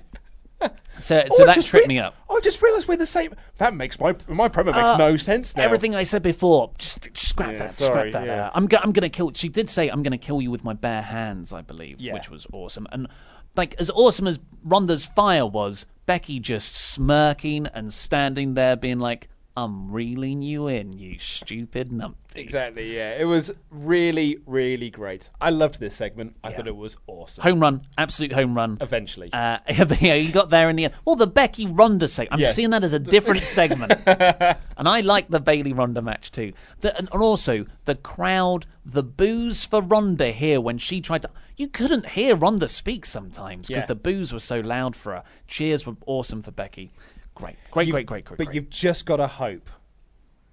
so 0.99 1.21
Oh, 1.23 1.35
so 1.35 1.43
I 1.43 1.45
that 1.55 1.65
tripped 1.65 1.73
re- 1.73 1.87
me 1.87 1.99
up. 1.99 2.15
Oh, 2.29 2.37
I 2.37 2.39
just 2.41 2.61
realised 2.61 2.87
we're 2.87 2.95
the 2.97 3.05
same. 3.05 3.33
That 3.57 3.73
makes 3.73 3.99
my 3.99 4.15
my 4.27 4.47
promo 4.49 4.65
makes 4.67 4.77
Uh, 4.77 4.97
no 4.97 5.17
sense 5.17 5.55
now. 5.55 5.63
Everything 5.63 5.95
I 5.95 6.03
said 6.03 6.21
before, 6.23 6.71
just, 6.77 7.11
just 7.13 7.29
scrap 7.29 7.53
Yeah, 7.53 7.57
that, 7.59 7.71
sorry, 7.71 8.09
scrap 8.09 8.23
that. 8.23 8.27
yeah. 8.27 8.47
uh, 8.47 8.51
I'm, 8.53 8.67
go- 8.67 8.77
I'm 8.81 8.91
going 8.91 9.09
to 9.09 9.15
kill. 9.15 9.31
She 9.33 9.49
did 9.49 9.69
say, 9.69 9.89
"I'm 9.89 10.03
going 10.03 10.11
to 10.11 10.17
kill 10.17 10.41
you 10.41 10.51
with 10.51 10.63
my 10.63 10.73
bare 10.73 11.01
hands," 11.01 11.51
I 11.53 11.61
believe, 11.61 11.99
Yeah. 11.99 12.13
which 12.13 12.29
was 12.29 12.45
awesome. 12.53 12.87
And 12.91 13.07
like 13.55 13.75
as 13.79 13.89
awesome 13.89 14.27
as 14.27 14.39
Ronda's 14.63 15.05
fire 15.05 15.45
was, 15.45 15.85
Becky 16.05 16.39
just 16.39 16.73
smirking 16.75 17.67
and 17.67 17.93
standing 17.93 18.53
there, 18.53 18.75
being 18.75 18.99
like, 18.99 19.27
I'm 19.55 19.91
reeling 19.91 20.41
you 20.41 20.67
in, 20.67 20.93
you 20.93 21.19
stupid 21.19 21.89
numpty. 21.91 22.15
Exactly, 22.35 22.95
yeah. 22.95 23.15
It 23.19 23.25
was 23.25 23.51
really, 23.69 24.39
really 24.45 24.89
great. 24.89 25.29
I 25.41 25.49
loved 25.49 25.79
this 25.79 25.93
segment. 25.95 26.35
I 26.43 26.53
thought 26.53 26.67
it 26.67 26.75
was 26.75 26.95
awesome. 27.07 27.43
Home 27.43 27.59
run, 27.59 27.81
absolute 27.97 28.31
home 28.31 28.53
run. 28.53 28.77
Eventually. 28.79 29.29
Uh, 29.33 29.57
yeah, 29.99 30.13
you 30.13 30.31
got 30.31 30.49
there 30.49 30.69
in 30.69 30.77
the 30.77 30.85
end. 30.85 30.93
Well, 31.03 31.17
the 31.17 31.27
Becky 31.27 31.65
Ronda 31.65 32.07
segment. 32.07 32.33
I'm 32.33 32.39
Yeah. 32.39 32.51
seeing 32.51 32.69
that 32.69 32.83
as 32.85 32.93
a 32.93 32.99
different 32.99 33.43
segment, 33.45 33.91
and 34.07 34.87
I 34.87 35.01
like 35.01 35.27
the 35.27 35.39
Bayley 35.41 35.73
Ronda 35.73 36.01
match 36.01 36.31
too. 36.31 36.53
The, 36.79 36.97
and 36.97 37.09
and 37.11 37.21
also 37.21 37.65
the 37.85 37.95
crowd, 37.95 38.65
the 38.85 39.03
boos 39.03 39.65
for 39.65 39.81
Ronda 39.81 40.31
here 40.31 40.61
when 40.61 40.77
she 40.77 41.01
tried 41.01 41.23
to. 41.23 41.29
You 41.57 41.67
couldn't 41.67 42.11
hear 42.11 42.35
Ronda 42.37 42.67
speak 42.67 43.05
sometimes 43.05 43.67
because 43.67 43.83
Yeah. 43.83 43.87
the 43.87 43.95
boos 43.95 44.31
were 44.33 44.39
so 44.39 44.61
loud 44.61 44.95
for 44.95 45.11
her. 45.13 45.23
Cheers 45.47 45.85
were 45.85 45.97
awesome 46.07 46.41
for 46.41 46.51
Becky. 46.51 46.93
Great, 47.41 47.55
great, 47.71 47.87
You- 47.87 47.93
great, 47.93 48.05
great, 48.05 48.25
great. 48.25 48.37
But 48.37 48.45
great. 48.45 48.55
you've 48.55 48.69
just 48.69 49.05
got 49.05 49.17
to 49.17 49.27
hope, 49.27 49.69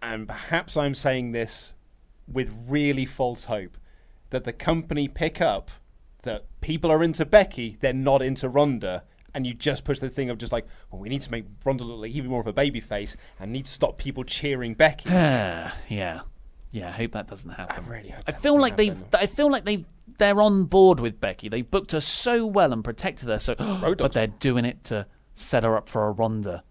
and 0.03 0.26
perhaps 0.26 0.76
I'm 0.76 0.95
saying 0.95 1.32
this 1.32 1.72
with 2.26 2.55
really 2.66 3.07
false 3.07 3.47
hope, 3.47 3.76
that 4.30 4.45
the 4.45 4.53
company 4.53 5.09
pick 5.09 5.41
up 5.41 5.70
that 6.22 6.45
people 6.61 6.91
are 6.91 7.03
into 7.03 7.24
Becky, 7.24 7.76
they're 7.80 7.93
not 7.93 8.22
into 8.22 8.49
Ronda. 8.49 9.05
And 9.34 9.47
you 9.47 9.55
just 9.55 9.84
push 9.84 10.01
the 10.01 10.09
thing 10.09 10.30
of 10.30 10.39
just 10.39 10.53
like, 10.53 10.66
well, 10.91 11.01
we 11.01 11.09
need 11.09 11.20
to 11.20 11.30
make 11.30 11.45
Ronda 11.64 11.84
look 11.84 12.01
like 12.01 12.11
even 12.12 12.30
more 12.30 12.41
of 12.41 12.47
a 12.47 12.53
baby 12.53 12.80
face 12.80 13.16
and 13.39 13.53
need 13.53 13.66
to 13.66 13.70
stop 13.70 13.99
people 13.99 14.24
cheering 14.24 14.74
Becky. 14.74 15.09
yeah, 15.11 15.72
yeah. 15.89 16.89
I 16.89 16.93
hope 16.93 17.12
that 17.12 17.28
doesn't 17.28 17.51
happen. 17.51 17.84
I 17.84 17.89
really 17.89 18.09
hope 18.09 18.24
I 18.26 18.32
that 18.32 18.43
feel 18.43 18.59
like 18.59 18.76
they've. 18.76 19.01
I 19.12 19.26
feel 19.26 19.51
like 19.51 19.64
they 19.64 19.84
they're 20.16 20.41
on 20.41 20.64
board 20.64 20.99
with 20.99 21.20
Becky. 21.20 21.49
They've 21.49 21.70
booked 21.70 21.93
her 21.93 22.01
so 22.01 22.47
well 22.47 22.72
and 22.72 22.82
protected 22.82 23.28
her 23.28 23.39
so. 23.39 23.55
but 23.99 24.12
they're 24.12 24.26
doing 24.26 24.64
it 24.64 24.82
to 24.84 25.07
set 25.34 25.62
her 25.62 25.76
up 25.76 25.89
for 25.89 26.09
a 26.09 26.11
Ronda. 26.11 26.64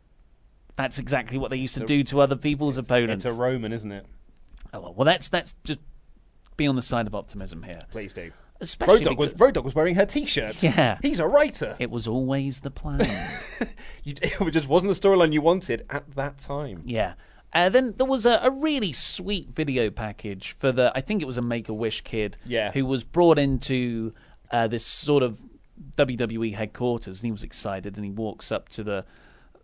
That's 0.78 1.00
exactly 1.00 1.38
what 1.38 1.50
they 1.50 1.58
used 1.58 1.76
to 1.78 1.86
do 1.86 2.04
to 2.04 2.22
other 2.22 2.36
people's 2.38 2.78
opponents. 2.78 3.26
It's 3.26 3.36
a 3.36 3.42
Roman, 3.42 3.74
isn't 3.74 3.92
it? 3.92 4.06
oh, 4.74 4.80
well, 4.80 4.94
well, 4.94 5.06
that's 5.06 5.28
that's 5.28 5.56
just 5.64 5.80
be 6.56 6.68
on 6.68 6.76
the 6.76 6.82
side 6.82 7.08
of 7.08 7.14
optimism 7.16 7.64
here. 7.64 7.82
Please 7.92 8.14
do. 8.14 8.32
Especially 8.60 8.96
Road 8.96 9.04
Dog 9.04 9.18
was 9.20 9.40
Road 9.40 9.54
Dog 9.54 9.66
was 9.66 9.76
wearing 9.76 9.96
her 9.96 10.06
T-shirt. 10.06 10.64
Yeah. 10.64 10.98
he's 11.02 11.20
a 11.20 11.28
writer. 11.28 11.76
it 11.80 11.92
was 11.92 12.08
always 12.08 12.62
the 12.62 12.72
plan. 12.72 13.02
You, 14.04 14.14
it 14.24 14.52
just 14.52 14.70
wasn't 14.70 14.94
the 14.94 15.08
storyline 15.08 15.34
you 15.34 15.42
wanted 15.42 15.86
at 15.90 16.16
that 16.16 16.38
time. 16.38 16.80
Yeah. 16.86 17.16
Uh, 17.52 17.68
then 17.68 17.94
there 17.98 18.06
was 18.06 18.26
a, 18.26 18.40
a 18.42 18.50
really 18.50 18.94
sweet 18.94 19.50
video 19.50 19.90
package 19.90 20.54
for 20.54 20.72
the, 20.72 20.94
I 20.96 21.02
think 21.02 21.22
it 21.22 21.26
was 21.26 21.36
a 21.38 21.42
Make 21.42 21.68
a 21.68 21.74
Wish 21.74 22.02
kid, 22.02 22.38
Yeah. 22.46 22.72
who 22.72 22.86
was 22.86 23.04
brought 23.04 23.38
into 23.38 24.14
uh, 24.50 24.68
this 24.68 24.86
sort 24.86 25.24
of 25.24 25.42
WWE 25.98 26.56
headquarters, 26.56 27.20
and 27.20 27.26
he 27.26 27.32
was 27.34 27.44
excited, 27.44 27.98
and 27.98 28.06
he 28.06 28.12
walks 28.12 28.50
up 28.50 28.70
to 28.70 28.84
the 28.84 29.04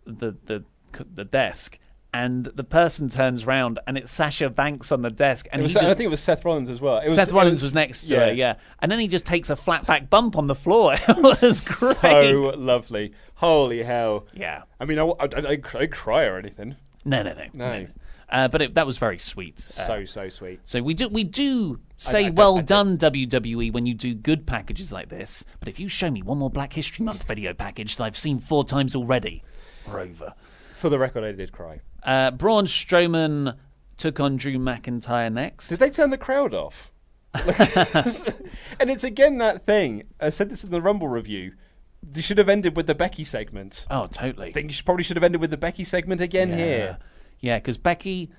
the 0.04 0.36
the 0.44 0.64
the 0.98 1.24
desk, 1.24 1.78
and 2.12 2.44
the 2.46 2.64
person 2.64 3.08
turns 3.08 3.44
round, 3.46 3.78
and 3.86 3.98
it's 3.98 4.12
Sasha 4.12 4.48
Banks 4.48 4.92
on 4.92 5.02
the 5.02 5.10
desk, 5.10 5.46
and 5.52 5.62
was, 5.62 5.72
he 5.72 5.80
just, 5.80 5.84
I 5.84 5.94
think 5.94 6.06
it 6.06 6.10
was 6.10 6.20
Seth 6.20 6.44
Rollins 6.44 6.70
as 6.70 6.80
well. 6.80 6.98
It 6.98 7.06
was, 7.06 7.14
Seth 7.16 7.28
it 7.30 7.34
Rollins 7.34 7.62
was, 7.62 7.74
next 7.74 8.04
to 8.04 8.14
yeah. 8.14 8.26
her, 8.26 8.32
yeah, 8.32 8.54
and 8.80 8.90
then 8.92 8.98
he 9.00 9.08
just 9.08 9.26
takes 9.26 9.50
a 9.50 9.56
flat 9.56 9.86
back 9.86 10.08
bump 10.10 10.36
on 10.36 10.46
the 10.46 10.54
floor. 10.54 10.94
It 11.08 11.16
was 11.22 11.68
great. 11.78 12.00
So 12.00 12.52
lovely. 12.56 13.12
Holy 13.36 13.82
hell. 13.82 14.26
yeah. 14.32 14.62
I 14.78 14.84
mean, 14.84 14.98
I, 14.98 15.04
I, 15.04 15.28
I, 15.36 15.58
I 15.80 15.86
cry- 15.86 16.24
or 16.24 16.38
anything. 16.38 16.76
No, 17.04 17.22
no, 17.22 17.34
no, 17.34 17.44
No. 17.52 17.86
Uh, 18.30 18.48
but 18.48 18.62
it, 18.62 18.74
that 18.74 18.86
was 18.86 18.96
very 18.96 19.18
sweet. 19.18 19.56
Uh, 19.58 19.86
So, 19.86 20.04
so 20.06 20.28
sweet. 20.28 20.58
So 20.64 20.82
we 20.82 20.94
do 20.94 21.08
we 21.08 21.24
do 21.24 21.80
say 21.96 22.24
I- 22.24 22.28
I- 22.28 22.30
well 22.30 22.58
I- 22.58 22.62
done 22.62 22.96
WWE 22.96 23.70
when 23.72 23.86
you 23.86 23.92
do 23.94 24.14
good 24.14 24.46
packages 24.46 24.90
like 24.92 25.08
this. 25.08 25.44
But 25.60 25.68
if 25.68 25.78
you 25.78 25.88
show 25.88 26.10
me 26.10 26.22
one 26.22 26.38
more 26.38 26.48
Black 26.50 26.72
History 26.72 27.04
Month 27.04 27.24
video 27.24 27.52
package 27.52 27.96
that 27.96 28.04
I've 28.04 28.16
seen 28.16 28.38
four 28.38 28.64
times 28.64 28.96
already, 28.96 29.42
we're 29.86 30.00
over. 30.00 30.32
For 30.84 30.90
the 30.90 30.98
record, 30.98 31.24
I 31.24 31.32
did 31.32 31.50
cry. 31.50 31.80
Uh, 32.02 32.30
Braun 32.30 32.66
Strowman 32.66 33.56
took 33.96 34.20
on 34.20 34.36
Drew 34.36 34.58
McIntyre 34.58 35.32
next. 35.32 35.70
Did 35.70 35.78
they 35.78 35.88
turn 35.88 36.10
the 36.10 36.18
crowd 36.18 36.52
off? 36.52 36.92
and 37.34 38.90
it's 38.90 39.02
again 39.02 39.38
that 39.38 39.64
thing. 39.64 40.02
I 40.20 40.28
said 40.28 40.50
this 40.50 40.62
in 40.62 40.70
the 40.70 40.82
Rumble 40.82 41.08
review. 41.08 41.54
They 42.02 42.20
should 42.20 42.36
have 42.36 42.50
ended 42.50 42.76
with 42.76 42.86
the 42.86 42.94
Becky 42.94 43.24
segment. 43.24 43.86
Oh, 43.90 44.04
totally. 44.04 44.48
I 44.48 44.52
think 44.52 44.66
you 44.66 44.74
should, 44.74 44.84
probably 44.84 45.04
should 45.04 45.16
have 45.16 45.24
ended 45.24 45.40
with 45.40 45.48
the 45.48 45.56
Becky 45.56 45.84
segment 45.84 46.20
again 46.20 46.50
yeah. 46.50 46.56
here. 46.56 46.98
Yeah, 47.40 47.56
because 47.56 47.78
Becky. 47.78 48.30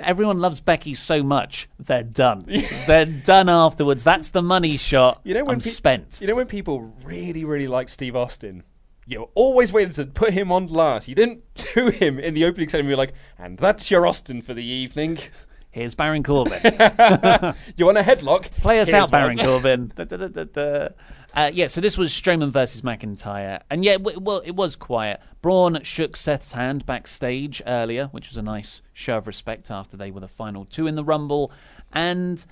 Everyone 0.00 0.38
loves 0.38 0.58
Becky 0.58 0.94
so 0.94 1.22
much, 1.22 1.68
they're 1.78 2.02
done. 2.02 2.44
they're 2.88 3.06
done 3.06 3.48
afterwards. 3.48 4.02
That's 4.02 4.30
the 4.30 4.42
money 4.42 4.76
shot. 4.78 5.20
You 5.22 5.34
know 5.34 5.44
when 5.44 5.54
I'm 5.54 5.60
pe- 5.60 5.70
spent. 5.70 6.18
You 6.20 6.26
know 6.26 6.34
when 6.34 6.48
people 6.48 6.92
really, 7.04 7.44
really 7.44 7.68
like 7.68 7.88
Steve 7.88 8.16
Austin, 8.16 8.64
you 9.06 9.28
always 9.34 9.72
waited 9.72 9.92
to 9.94 10.06
put 10.06 10.32
him 10.32 10.50
on 10.52 10.66
last. 10.68 11.08
You 11.08 11.14
didn't 11.14 11.42
do 11.74 11.90
him 11.90 12.18
in 12.18 12.34
the 12.34 12.44
opening 12.44 12.68
segment. 12.68 12.88
You're 12.88 12.98
like, 12.98 13.14
and 13.38 13.58
that's 13.58 13.90
your 13.90 14.06
Austin 14.06 14.42
for 14.42 14.54
the 14.54 14.64
evening. 14.64 15.18
Here's 15.70 15.96
Baron 15.96 16.22
Corbin. 16.22 16.60
You 17.76 17.86
want 17.86 17.98
a 17.98 18.02
headlock? 18.02 18.48
Play 18.60 18.78
us 18.80 18.90
Here's 18.90 19.02
out, 19.02 19.10
Baron 19.10 19.36
one. 19.38 19.44
Corbin. 19.46 19.92
Da, 19.96 20.04
da, 20.04 20.28
da. 20.44 20.88
Uh, 21.34 21.50
yeah, 21.52 21.66
so 21.66 21.80
this 21.80 21.98
was 21.98 22.12
Strowman 22.12 22.50
versus 22.52 22.82
McIntyre, 22.82 23.60
and 23.68 23.84
yeah, 23.84 23.94
w- 23.94 24.20
well, 24.20 24.40
it 24.44 24.52
was 24.54 24.76
quiet. 24.76 25.20
Braun 25.42 25.82
shook 25.82 26.16
Seth's 26.16 26.52
hand 26.52 26.86
backstage 26.86 27.60
earlier, 27.66 28.06
which 28.12 28.28
was 28.28 28.36
a 28.36 28.42
nice 28.42 28.82
show 28.92 29.16
of 29.16 29.26
respect 29.26 29.68
after 29.68 29.96
they 29.96 30.12
were 30.12 30.20
the 30.20 30.28
final 30.28 30.64
two 30.64 30.86
in 30.86 30.94
the 30.94 31.02
Rumble. 31.02 31.50
And 31.92 32.44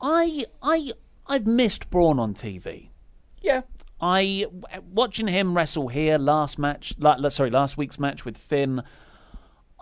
I, 0.00 0.46
I, 0.62 0.92
I've 1.26 1.46
missed 1.46 1.90
Braun 1.90 2.18
on 2.18 2.32
TV. 2.32 2.88
Yeah. 3.42 3.60
I 4.00 4.46
watching 4.92 5.28
him 5.28 5.54
wrestle 5.56 5.88
here 5.88 6.18
last 6.18 6.58
match, 6.58 6.94
sorry, 7.28 7.50
last 7.50 7.76
week's 7.76 7.98
match 7.98 8.24
with 8.24 8.36
Finn. 8.38 8.82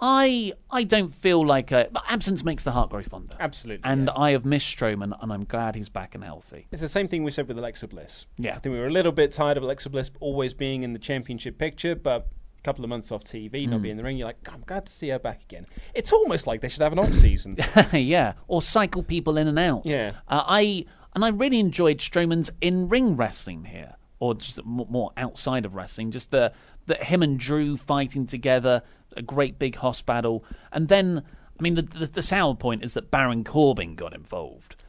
I 0.01 0.53
I 0.71 0.85
don't 0.85 1.12
feel 1.12 1.45
like 1.45 1.73
a, 1.73 1.89
absence 2.09 2.45
makes 2.45 2.62
the 2.62 2.71
heart 2.71 2.91
grow 2.91 3.03
fonder. 3.03 3.35
Absolutely, 3.41 3.83
and 3.85 4.07
yeah. 4.07 4.16
I 4.21 4.31
have 4.31 4.45
missed 4.45 4.77
Strowman, 4.77 5.12
and 5.21 5.33
I'm 5.33 5.45
glad 5.45 5.75
he's 5.75 5.89
back 5.89 6.14
and 6.14 6.23
healthy. 6.23 6.69
It's 6.71 6.81
the 6.81 6.89
same 6.89 7.09
thing 7.09 7.25
we 7.25 7.33
said 7.33 7.49
with 7.49 7.59
Alexa 7.59 7.89
Bliss. 7.89 8.27
Yeah. 8.37 8.55
I 8.55 8.59
think 8.61 8.75
we 8.75 8.79
were 8.79 8.87
a 8.87 8.93
little 8.93 9.11
bit 9.12 9.33
tired 9.33 9.57
of 9.57 9.64
Alexa 9.64 9.91
Bliss 9.91 10.11
always 10.21 10.55
being 10.55 10.85
in 10.85 10.93
the 10.93 11.01
championship 11.01 11.59
picture, 11.59 11.97
but 11.97 12.29
a 12.59 12.62
couple 12.62 12.85
of 12.85 12.91
months 12.91 13.11
off 13.11 13.25
TV, 13.25 13.64
Hmm. 13.64 13.71
not 13.73 13.83
being 13.83 13.93
in 13.93 13.97
the 13.97 14.05
ring, 14.05 14.16
you're 14.19 14.27
like, 14.29 14.49
I'm 14.53 14.62
glad 14.66 14.87
to 14.87 14.93
see 14.93 15.09
her 15.09 15.19
back 15.19 15.43
again. 15.43 15.66
It's 15.95 16.12
almost 16.12 16.47
like 16.47 16.61
they 16.61 16.69
should 16.69 16.83
have 16.83 16.93
an 16.93 17.01
off 17.01 17.12
season. 17.14 17.57
yeah, 17.93 18.35
or 18.47 18.62
cycle 18.62 19.03
people 19.03 19.37
in 19.37 19.49
and 19.49 19.59
out. 19.59 19.83
Yeah. 19.85 20.12
uh, 20.29 20.45
I 20.47 20.85
and 21.14 21.25
I 21.25 21.29
really 21.31 21.59
enjoyed 21.59 21.99
Strowman's 21.99 22.51
in-ring 22.61 23.16
wrestling 23.16 23.64
here, 23.64 23.97
or 24.21 24.35
just 24.35 24.64
more, 24.64 25.12
outside 25.16 25.64
of 25.64 25.75
wrestling. 25.75 26.11
Just 26.11 26.31
the 26.31 26.53
the 26.87 26.97
him 26.97 27.23
and 27.23 27.39
Drew 27.39 27.77
fighting 27.77 28.27
together, 28.27 28.83
a 29.16 29.23
great 29.23 29.59
big 29.59 29.77
hoss 29.77 30.03
battle, 30.03 30.45
and 30.73 30.89
then 30.89 31.23
I 31.59 31.62
mean 31.62 31.75
the 31.75 31.83
the, 31.83 32.07
the 32.07 32.23
sour 32.23 32.55
point 32.55 32.85
is 32.85 32.95
that 32.95 33.11
Baron 33.11 33.45
Corbin 33.45 33.95
got 33.95 34.14
involved. 34.14 34.85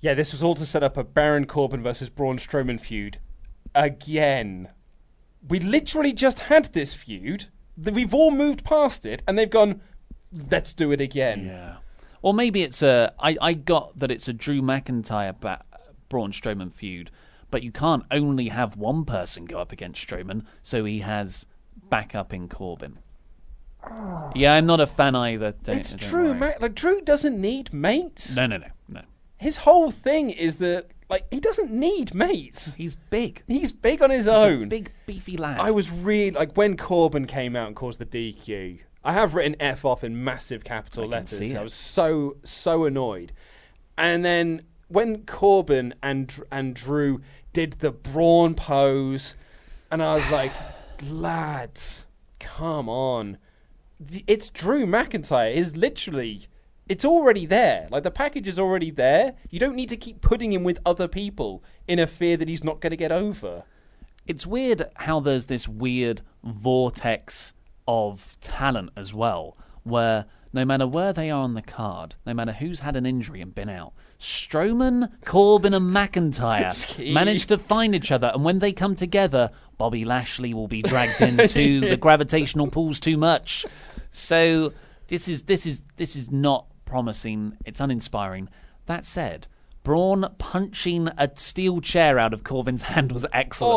yeah, 0.00 0.14
this 0.14 0.32
was 0.32 0.42
all 0.42 0.54
to 0.54 0.66
set 0.66 0.82
up 0.82 0.96
a 0.96 1.04
Baron 1.04 1.46
Corbin 1.46 1.82
versus 1.82 2.08
Braun 2.08 2.38
Strowman 2.38 2.80
feud 2.80 3.18
again. 3.74 4.68
We 5.48 5.60
literally 5.60 6.12
just 6.12 6.40
had 6.40 6.66
this 6.72 6.94
feud. 6.94 7.46
We've 7.76 8.14
all 8.14 8.30
moved 8.30 8.64
past 8.64 9.04
it, 9.06 9.22
and 9.28 9.38
they've 9.38 9.50
gone, 9.50 9.80
let's 10.50 10.72
do 10.72 10.92
it 10.92 11.00
again. 11.00 11.46
Yeah. 11.46 11.76
Or 12.22 12.34
maybe 12.34 12.62
it's 12.62 12.82
a. 12.82 13.12
I, 13.20 13.36
I 13.40 13.52
got 13.52 13.98
that 13.98 14.10
it's 14.10 14.26
a 14.28 14.32
Drew 14.32 14.60
McIntyre 14.62 15.38
ba- 15.38 15.62
Braun 16.08 16.32
Strowman 16.32 16.72
feud, 16.72 17.10
but 17.50 17.62
you 17.62 17.72
can't 17.72 18.04
only 18.10 18.48
have 18.48 18.76
one 18.76 19.04
person 19.04 19.44
go 19.44 19.58
up 19.58 19.72
against 19.72 20.06
Strowman, 20.06 20.44
so 20.62 20.84
he 20.84 21.00
has 21.00 21.46
backup 21.88 22.32
in 22.32 22.48
Corbin. 22.48 22.98
Yeah, 24.34 24.54
I'm 24.54 24.66
not 24.66 24.80
a 24.80 24.86
fan 24.86 25.14
either. 25.14 25.52
Don't, 25.62 25.78
It's 25.78 25.92
don't 25.92 26.02
Drew. 26.10 26.34
Ma- 26.34 26.52
like 26.60 26.74
Drew 26.74 27.00
doesn't 27.00 27.40
need 27.40 27.72
mates. 27.72 28.34
No, 28.36 28.46
no, 28.46 28.56
no, 28.56 28.66
no. 28.88 29.02
His 29.38 29.58
whole 29.58 29.90
thing 29.90 30.30
is 30.30 30.56
that 30.56 30.88
like 31.08 31.24
he 31.30 31.38
doesn't 31.38 31.70
need 31.70 32.12
mates. 32.14 32.74
He's 32.74 32.96
big. 32.96 33.42
He's 33.46 33.72
big 33.72 34.02
on 34.02 34.10
his 34.10 34.24
He's 34.24 34.34
own. 34.34 34.64
a 34.64 34.66
big, 34.66 34.90
beefy 35.06 35.36
lad. 35.36 35.60
I 35.60 35.70
was 35.70 35.90
really 35.90 36.32
like 36.32 36.56
when 36.56 36.76
Corbin 36.76 37.26
came 37.26 37.54
out 37.54 37.68
and 37.68 37.76
caused 37.76 38.00
the 38.00 38.06
DQ. 38.06 38.80
I 39.04 39.12
have 39.12 39.34
written 39.34 39.54
F 39.60 39.84
off 39.84 40.02
in 40.02 40.24
massive 40.24 40.64
capital 40.64 41.04
I 41.04 41.18
letters. 41.18 41.52
I 41.54 41.62
was 41.62 41.74
so 41.74 42.38
so 42.42 42.86
annoyed. 42.86 43.30
And 43.96 44.24
then 44.24 44.62
when 44.88 45.24
Corbin 45.24 45.94
and 46.02 46.38
and 46.50 46.74
Drew 46.74 47.20
did 47.52 47.74
the 47.74 47.90
brawn 47.90 48.54
pose, 48.54 49.34
and 49.90 50.02
I 50.02 50.14
was 50.14 50.30
like, 50.30 50.52
lads, 51.10 52.06
come 52.38 52.88
on. 52.88 53.38
It's 54.26 54.50
Drew 54.50 54.86
McIntyre. 54.86 55.52
Is 55.54 55.76
literally. 55.76 56.48
It's 56.88 57.04
already 57.04 57.46
there. 57.46 57.88
Like 57.90 58.04
the 58.04 58.12
package 58.12 58.46
is 58.46 58.60
already 58.60 58.92
there. 58.92 59.34
You 59.50 59.58
don't 59.58 59.74
need 59.74 59.88
to 59.88 59.96
keep 59.96 60.20
putting 60.20 60.52
him 60.52 60.62
with 60.62 60.78
other 60.86 61.08
people 61.08 61.64
in 61.88 61.98
a 61.98 62.06
fear 62.06 62.36
that 62.36 62.48
he's 62.48 62.62
not 62.62 62.80
going 62.80 62.92
to 62.92 62.96
get 62.96 63.10
over. 63.10 63.64
it's 64.26 64.46
weird 64.46 64.88
how 64.94 65.18
there's 65.20 65.46
this 65.46 65.68
weird 65.68 66.22
vortex 66.44 67.52
of 67.88 68.36
talent 68.40 68.90
as 68.96 69.12
well, 69.14 69.56
where 69.82 70.26
no 70.52 70.64
matter 70.64 70.86
where 70.86 71.12
they 71.12 71.30
are 71.30 71.42
on 71.42 71.52
the 71.52 71.62
card, 71.62 72.14
no 72.24 72.34
matter 72.34 72.52
who's 72.52 72.80
had 72.80 72.96
an 72.96 73.06
injury 73.06 73.40
and 73.40 73.54
been 73.54 73.68
out, 73.68 73.92
Strowman, 74.18 75.10
Corbin, 75.24 75.74
and 75.74 75.92
McIntyre 75.92 77.12
manage 77.12 77.46
to 77.46 77.58
find 77.58 77.94
each 77.94 78.10
other, 78.10 78.30
and 78.34 78.44
when 78.44 78.58
they 78.60 78.72
come 78.72 78.94
together, 78.94 79.50
Bobby 79.78 80.04
Lashley 80.04 80.54
will 80.54 80.68
be 80.68 80.82
dragged 80.82 81.20
into 81.20 81.80
the 81.88 81.96
gravitational 81.96 82.68
pulls 82.68 82.98
too 83.00 83.16
much. 83.16 83.66
So 84.10 84.72
This 85.08 85.28
is 85.28 85.42
this 85.44 85.66
is 85.66 85.82
this 85.96 86.16
is 86.16 86.30
not 86.32 86.66
promising. 86.84 87.58
It's 87.64 87.80
uninspiring. 87.80 88.48
That 88.86 89.04
said, 89.04 89.46
Braun 89.82 90.26
punching 90.38 91.08
a 91.18 91.30
steel 91.34 91.80
chair 91.80 92.18
out 92.18 92.32
of 92.32 92.42
Corbin's 92.42 92.82
hand 92.82 93.12
was 93.12 93.26
excellent. 93.32 93.72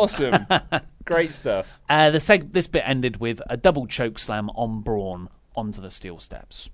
Awesome. 0.50 0.80
Great 1.04 1.32
stuff. 1.32 1.78
Uh, 1.88 2.10
the 2.10 2.18
seg- 2.18 2.52
this 2.52 2.66
bit 2.66 2.82
ended 2.86 3.18
with 3.18 3.42
a 3.48 3.56
double 3.56 3.86
choke 3.86 4.18
slam 4.18 4.48
on 4.50 4.80
Braun 4.80 5.28
onto 5.54 5.80
the 5.80 5.90
steel 5.90 6.18
steps. 6.18 6.70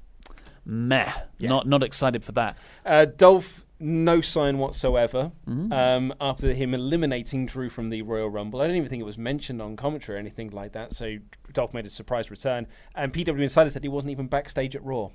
Meh. 0.66 1.12
Not 1.40 1.66
not 1.66 1.82
excited 1.82 2.24
for 2.24 2.32
that. 2.32 2.58
Uh, 2.84 3.04
Dolph, 3.06 3.64
no 3.78 4.20
sign 4.20 4.58
whatsoever 4.58 5.32
Mm. 5.48 5.72
um, 5.72 6.14
after 6.20 6.52
him 6.52 6.74
eliminating 6.74 7.46
Drew 7.46 7.68
from 7.70 7.88
the 7.90 8.02
Royal 8.02 8.28
Rumble. 8.28 8.60
I 8.60 8.66
don't 8.66 8.76
even 8.76 8.88
think 8.88 9.00
it 9.00 9.04
was 9.06 9.16
mentioned 9.18 9.62
on 9.62 9.76
commentary 9.76 10.16
or 10.16 10.18
anything 10.18 10.50
like 10.50 10.72
that. 10.72 10.92
So 10.92 11.18
Dolph 11.52 11.72
made 11.72 11.86
a 11.86 11.90
surprise 11.90 12.30
return, 12.30 12.66
and 12.94 13.12
PW 13.14 13.40
Insider 13.42 13.70
said 13.70 13.82
he 13.82 13.88
wasn't 13.88 14.10
even 14.10 14.26
backstage 14.26 14.74
at 14.74 14.84
Raw. 14.84 15.10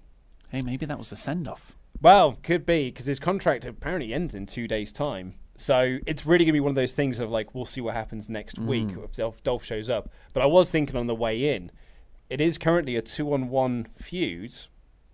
Hey, 0.50 0.62
maybe 0.62 0.86
that 0.86 0.98
was 0.98 1.12
a 1.12 1.16
send 1.16 1.48
off. 1.48 1.76
Well, 2.02 2.38
could 2.44 2.66
be 2.66 2.90
because 2.90 3.06
his 3.06 3.20
contract 3.20 3.66
apparently 3.66 4.14
ends 4.14 4.34
in 4.34 4.46
two 4.46 4.68
days' 4.68 4.92
time. 4.92 5.36
So 5.56 6.00
it's 6.08 6.26
really 6.26 6.46
going 6.46 6.54
to 6.54 6.54
be 6.54 6.60
one 6.60 6.72
of 6.72 6.76
those 6.76 6.94
things 6.94 7.20
of 7.20 7.30
like 7.30 7.54
we'll 7.54 7.66
see 7.66 7.82
what 7.82 7.94
happens 7.94 8.30
next 8.30 8.58
week 8.58 8.90
if 9.04 9.12
Dolph, 9.12 9.44
Dolph 9.44 9.64
shows 9.64 9.90
up. 9.90 10.10
But 10.34 10.42
I 10.42 10.48
was 10.48 10.70
thinking 10.70 10.96
on 10.96 11.06
the 11.08 11.14
way 11.16 11.54
in, 11.56 11.72
it 12.30 12.42
is 12.42 12.58
currently 12.58 12.96
a 12.96 13.02
two-on-one 13.02 13.88
feud. 13.96 14.54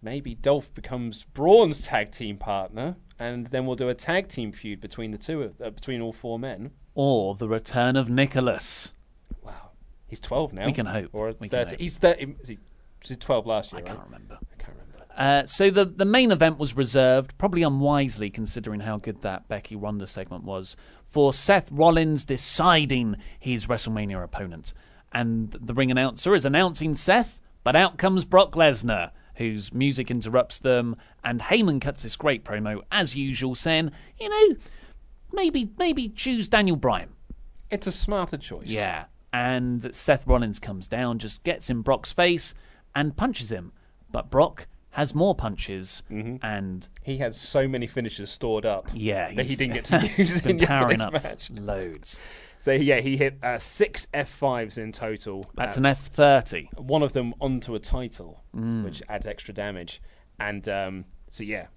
Maybe 0.01 0.35
Dolph 0.35 0.73
becomes 0.73 1.23
Braun's 1.23 1.85
tag 1.87 2.11
team 2.11 2.37
partner, 2.37 2.95
and 3.19 3.47
then 3.47 3.65
we'll 3.65 3.75
do 3.75 3.89
a 3.89 3.95
tag 3.95 4.27
team 4.27 4.51
feud 4.51 4.79
between 4.79 5.11
the 5.11 5.17
two 5.17 5.41
of 5.41 5.59
uh, 5.61 5.69
between 5.71 6.01
all 6.01 6.13
four 6.13 6.37
men. 6.37 6.71
Or 6.93 7.35
the 7.35 7.47
return 7.47 7.95
of 7.95 8.09
Nicholas. 8.09 8.93
Wow, 9.41 9.71
he's 10.07 10.19
twelve 10.19 10.53
now. 10.53 10.65
We 10.65 10.73
can 10.73 10.85
hope. 10.85 11.09
Or 11.13 11.33
We 11.39 11.47
30. 11.47 11.71
hope. 11.71 11.79
He's 11.79 11.97
thirty. 11.97 12.35
Is 12.41 12.49
he? 12.49 12.57
Was 13.01 13.09
he 13.09 13.15
twelve 13.15 13.45
last 13.47 13.71
year? 13.73 13.81
I 13.81 13.83
can't 13.83 13.97
right? 13.99 14.05
remember. 14.05 14.37
I 14.41 14.63
can't 14.63 14.77
remember. 14.77 15.05
Uh, 15.15 15.45
so 15.47 15.71
the 15.71 15.85
the 15.85 16.05
main 16.05 16.31
event 16.31 16.59
was 16.59 16.75
reserved, 16.77 17.35
probably 17.39 17.63
unwisely 17.63 18.29
considering 18.29 18.81
how 18.81 18.97
good 18.97 19.23
that 19.23 19.47
Becky 19.47 19.75
Ronda 19.75 20.05
segment 20.05 20.43
was, 20.43 20.75
for 21.05 21.33
Seth 21.33 21.71
Rollins 21.71 22.23
deciding 22.23 23.15
his 23.39 23.65
WrestleMania 23.65 24.23
opponent. 24.23 24.73
And 25.11 25.51
the 25.51 25.73
ring 25.73 25.89
announcer 25.89 26.35
is 26.35 26.45
announcing 26.45 26.93
Seth, 26.93 27.39
but 27.63 27.75
out 27.75 27.97
comes 27.97 28.25
Brock 28.25 28.51
Lesnar, 28.51 29.11
whose 29.37 29.73
music 29.73 30.11
interrupts 30.11 30.59
them, 30.59 30.95
and 31.23 31.41
Heyman 31.41 31.81
cuts 31.81 32.03
this 32.03 32.15
great 32.15 32.43
promo 32.43 32.81
as 32.91 33.15
usual, 33.15 33.55
saying, 33.55 33.91
you 34.19 34.29
know, 34.29 34.55
maybe 35.31 35.71
maybe 35.77 36.09
choose 36.09 36.47
Daniel 36.47 36.77
Bryan. 36.77 37.09
It's 37.69 37.87
a 37.87 37.91
smarter 37.91 38.37
choice. 38.37 38.67
Yeah. 38.67 39.05
And 39.33 39.93
Seth 39.95 40.25
Rollins 40.25 40.59
comes 40.59 40.87
down, 40.87 41.19
just 41.19 41.43
gets 41.43 41.69
in 41.69 41.81
Brock's 41.81 42.11
face 42.11 42.53
and 42.95 43.15
punches 43.15 43.51
him. 43.51 43.73
But 44.11 44.29
Brock 44.29 44.67
has 44.97 45.15
more 45.15 45.33
punches 45.35 46.03
and 46.09 46.89
He 47.03 47.17
had 47.17 47.33
so 47.33 47.67
many 47.67 47.87
finishes 47.87 48.29
stored 48.29 48.65
up. 48.65 48.89
yeah, 48.93 49.31
that 49.33 49.45
he 49.45 49.55
didn't 49.55 49.75
get 49.75 49.85
to 49.85 50.09
use 50.17 50.45
in 50.45 50.59
powering 50.59 50.99
up 50.99 51.13
match. 51.13 51.49
loads. 51.51 52.19
So 52.59 52.71
yeah, 52.71 52.99
he 52.99 53.15
hit 53.15 53.37
uh, 53.43 53.59
six 53.59 54.07
F5s 54.13 54.77
in 54.77 54.91
total. 54.91 55.45
That's 55.55 55.77
Uh, 55.77 55.81
an 55.81 55.85
F 55.85 55.99
thirty. 56.07 56.69
one 56.75 57.03
of 57.03 57.13
them 57.13 57.33
onto 57.39 57.75
a 57.75 57.79
title, 57.79 58.43
Mm. 58.55 58.83
which 58.83 59.01
adds 59.07 59.27
extra 59.27 59.53
damage. 59.53 60.01
And 60.39 60.67
um, 60.67 61.05
so 61.27 61.43
yeah, 61.43 61.67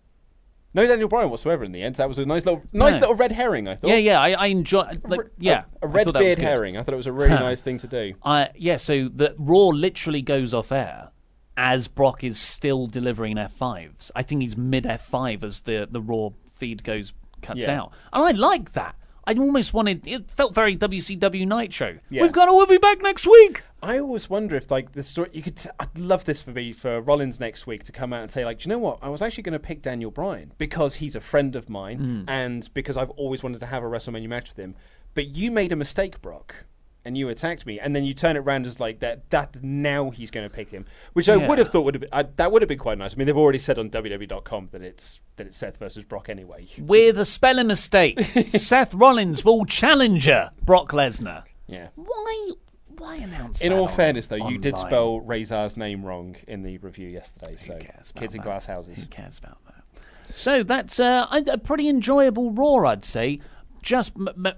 no 0.72 0.86
Daniel 0.86 1.08
Bryan 1.08 1.28
whatsoever 1.30 1.62
in 1.64 1.72
the 1.72 1.82
end. 1.82 1.96
That 1.96 2.08
was 2.08 2.18
a 2.18 2.24
nice 2.24 2.46
little, 2.46 2.62
nice 2.72 2.94
No. 2.94 3.00
little 3.00 3.14
red 3.16 3.32
herring. 3.32 3.68
I 3.68 3.74
thought. 3.76 3.88
Yeah, 3.90 3.96
yeah, 3.96 4.20
I, 4.20 4.30
I 4.30 4.46
enjoy. 4.46 4.90
Like, 5.04 5.20
yeah, 5.38 5.64
a, 5.82 5.86
a 5.86 5.88
I 5.88 5.92
red 5.92 6.04
thought 6.04 6.14
that 6.14 6.20
was 6.20 6.36
beard 6.36 6.38
herring. 6.38 6.76
I 6.78 6.82
thought 6.82 6.94
it 6.94 6.96
was 6.96 7.06
a 7.06 7.12
really 7.12 7.34
nice 7.50 7.60
thing 7.62 7.76
to 7.78 7.86
do. 7.86 8.14
Uh, 8.22 8.46
yeah, 8.56 8.76
so 8.78 9.08
the 9.08 9.34
Raw 9.38 9.66
literally 9.68 10.22
goes 10.22 10.54
off 10.54 10.72
air 10.72 11.10
as 11.56 11.88
Brock 11.88 12.24
is 12.24 12.38
still 12.38 12.86
delivering 12.86 13.36
F5s. 13.36 14.10
I 14.16 14.22
think 14.22 14.42
he's 14.42 14.56
mid 14.56 14.84
F5 14.84 15.44
as 15.44 15.60
the, 15.60 15.88
the 15.90 16.00
Raw 16.00 16.30
feed 16.54 16.82
goes 16.84 17.12
cuts 17.42 17.66
Yeah. 17.66 17.80
out. 17.80 17.92
And 18.12 18.22
I 18.24 18.30
like 18.32 18.72
that. 18.72 18.96
I 19.26 19.34
almost 19.34 19.74
wanted 19.74 20.06
it 20.08 20.30
felt 20.30 20.54
very 20.54 20.74
WCW 20.76 21.46
Nitro. 21.46 21.98
Yeah. 22.08 22.22
We've 22.22 22.32
got 22.32 22.46
to 22.46 22.52
we'll 22.54 22.66
be 22.66 22.78
back 22.78 23.00
next 23.02 23.26
week. 23.26 23.62
I 23.82 23.98
always 23.98 24.28
wonder 24.28 24.56
if 24.56 24.70
like 24.70 24.92
the 24.92 25.02
story 25.02 25.28
you 25.32 25.42
could. 25.42 25.56
T- 25.56 25.68
I'd 25.78 25.96
love 25.98 26.24
this 26.24 26.42
for 26.42 26.50
me 26.50 26.72
for 26.72 27.00
Rollins 27.00 27.38
next 27.38 27.66
week 27.66 27.84
to 27.84 27.92
come 27.92 28.12
out 28.12 28.22
and 28.22 28.30
say 28.30 28.44
like, 28.44 28.60
Do 28.60 28.68
you 28.68 28.74
know 28.74 28.78
what? 28.78 28.98
I 29.02 29.08
was 29.08 29.22
actually 29.22 29.42
going 29.44 29.52
to 29.52 29.58
pick 29.60 29.82
Daniel 29.82 30.10
Bryan 30.10 30.52
because 30.58 30.96
he's 30.96 31.14
a 31.14 31.20
friend 31.20 31.54
of 31.54 31.68
mine 31.68 31.98
Hmm. 31.98 32.22
and 32.28 32.68
because 32.74 32.96
I've 32.96 33.10
always 33.10 33.42
wanted 33.42 33.60
to 33.60 33.66
have 33.66 33.82
a 33.82 33.86
WrestleMania 33.86 34.28
match 34.28 34.48
with 34.50 34.58
him. 34.58 34.74
But 35.14 35.28
you 35.28 35.50
made 35.50 35.70
a 35.72 35.76
mistake, 35.76 36.20
Brock. 36.22 36.64
And 37.02 37.16
you 37.16 37.30
attacked 37.30 37.64
me, 37.64 37.80
and 37.80 37.96
then 37.96 38.04
you 38.04 38.12
turn 38.12 38.36
it 38.36 38.40
around 38.40 38.66
as 38.66 38.78
like 38.78 39.00
that. 39.00 39.30
That 39.30 39.62
now 39.62 40.10
he's 40.10 40.30
going 40.30 40.48
to 40.48 40.54
pick 40.54 40.68
him, 40.68 40.84
which 41.14 41.30
I 41.30 41.36
would 41.36 41.58
have 41.58 41.68
thought 41.68 41.84
would 41.84 41.94
have 41.94 42.02
been 42.02 42.10
I, 42.12 42.24
that 42.36 42.52
would 42.52 42.60
have 42.60 42.68
been 42.68 42.78
quite 42.78 42.98
nice. 42.98 43.14
I 43.14 43.16
mean, 43.16 43.26
they've 43.26 43.36
already 43.36 43.58
said 43.58 43.78
on 43.78 43.88
WWE.com 43.88 44.68
that 44.72 44.82
it's 44.82 45.18
that 45.36 45.46
it's 45.46 45.56
Seth 45.56 45.78
versus 45.78 46.04
Brock 46.04 46.28
anyway. 46.28 46.66
With 46.78 47.18
a 47.18 47.24
spelling 47.24 47.68
mistake, 47.68 48.20
Seth 48.50 48.92
Rollins 48.92 49.44
will 49.44 49.64
challenger 49.64 50.50
Brock 50.62 50.90
Lesnar. 50.90 51.44
Yeah. 51.66 51.88
Why? 51.94 52.52
Why 52.98 53.16
announce? 53.16 53.62
In 53.62 53.72
all 53.72 53.88
fairness, 53.88 54.26
though, 54.26 54.48
you 54.48 54.58
did 54.58 54.76
spell 54.76 55.20
Razor's 55.20 55.78
name 55.78 56.04
wrong 56.04 56.36
in 56.46 56.62
the 56.62 56.76
review 56.78 57.08
yesterday. 57.08 57.56
So 57.56 57.78
kids 58.14 58.34
in 58.34 58.42
glass 58.42 58.66
houses. 58.66 58.98
Who 58.98 59.06
cares 59.06 59.38
about 59.38 59.56
that? 59.64 60.34
So 60.34 60.62
that's 60.62 61.00
uh, 61.00 61.26
a 61.30 61.52
a 61.52 61.58
pretty 61.58 61.88
enjoyable 61.88 62.52
Raw, 62.52 62.86
I'd 62.90 63.04
say. 63.04 63.40
Just, 63.82 64.12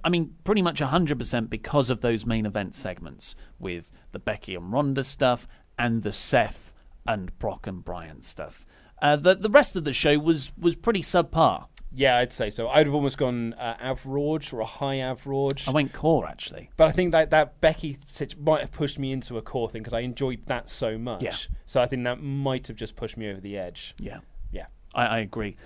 I 0.05 0.09
mean, 0.09 0.35
pretty 0.45 0.63
much 0.63 0.81
100% 0.81 1.51
because 1.51 1.91
of 1.91 2.01
those 2.01 2.27
main 2.27 2.47
event 2.47 2.75
segments 2.75 3.35
with 3.59 3.91
the 4.13 4.19
Becky 4.19 4.55
and 4.55 4.73
Ronda 4.73 5.05
stuff 5.05 5.47
and 5.79 6.03
the 6.03 6.13
Seth 6.13 6.73
and 7.07 7.37
Brock 7.39 7.67
and 7.67 7.85
Bryan 7.85 8.21
stuff. 8.23 8.67
Uh, 9.01 9.17
the 9.17 9.35
the 9.35 9.51
rest 9.51 9.75
of 9.75 9.83
the 9.83 9.93
show 9.93 10.17
was 10.17 10.53
was 10.57 10.77
pretty 10.77 11.03
subpar. 11.03 11.67
Yeah, 11.95 12.19
I'd 12.19 12.33
say 12.33 12.51
so. 12.51 12.69
I'd 12.69 12.87
have 12.87 12.95
almost 12.95 13.19
gone 13.19 13.53
uh, 13.55 13.77
average 13.81 14.53
or 14.53 14.61
a 14.61 14.65
high 14.65 14.97
average. 14.99 15.67
I 15.67 15.73
went 15.73 15.93
core 15.93 16.27
actually. 16.29 16.71
but 16.77 16.87
I 16.87 16.93
think 16.93 17.11
that 17.11 17.31
that 17.31 17.61
Becky 17.61 17.97
sit- 18.07 18.41
might 18.41 18.61
have 18.61 18.71
pushed 18.71 18.99
me 19.01 19.11
into 19.11 19.37
a 19.39 19.43
core 19.43 19.69
thing 19.69 19.83
because 19.83 19.93
I 19.93 20.01
enjoyed 20.01 20.47
that 20.47 20.69
so 20.71 20.99
much. 20.99 21.25
Yeah. 21.25 21.35
So 21.67 21.83
I 21.83 21.87
think 21.87 22.05
that 22.05 22.23
might 22.23 22.69
have 22.69 22.77
just 22.77 22.95
pushed 22.95 23.17
me 23.17 23.29
over 23.29 23.41
the 23.41 23.59
edge. 23.59 23.95
Yeah, 23.99 24.21
Yeah. 24.53 24.67
I, 24.95 25.07
I 25.07 25.19
agree. 25.19 25.57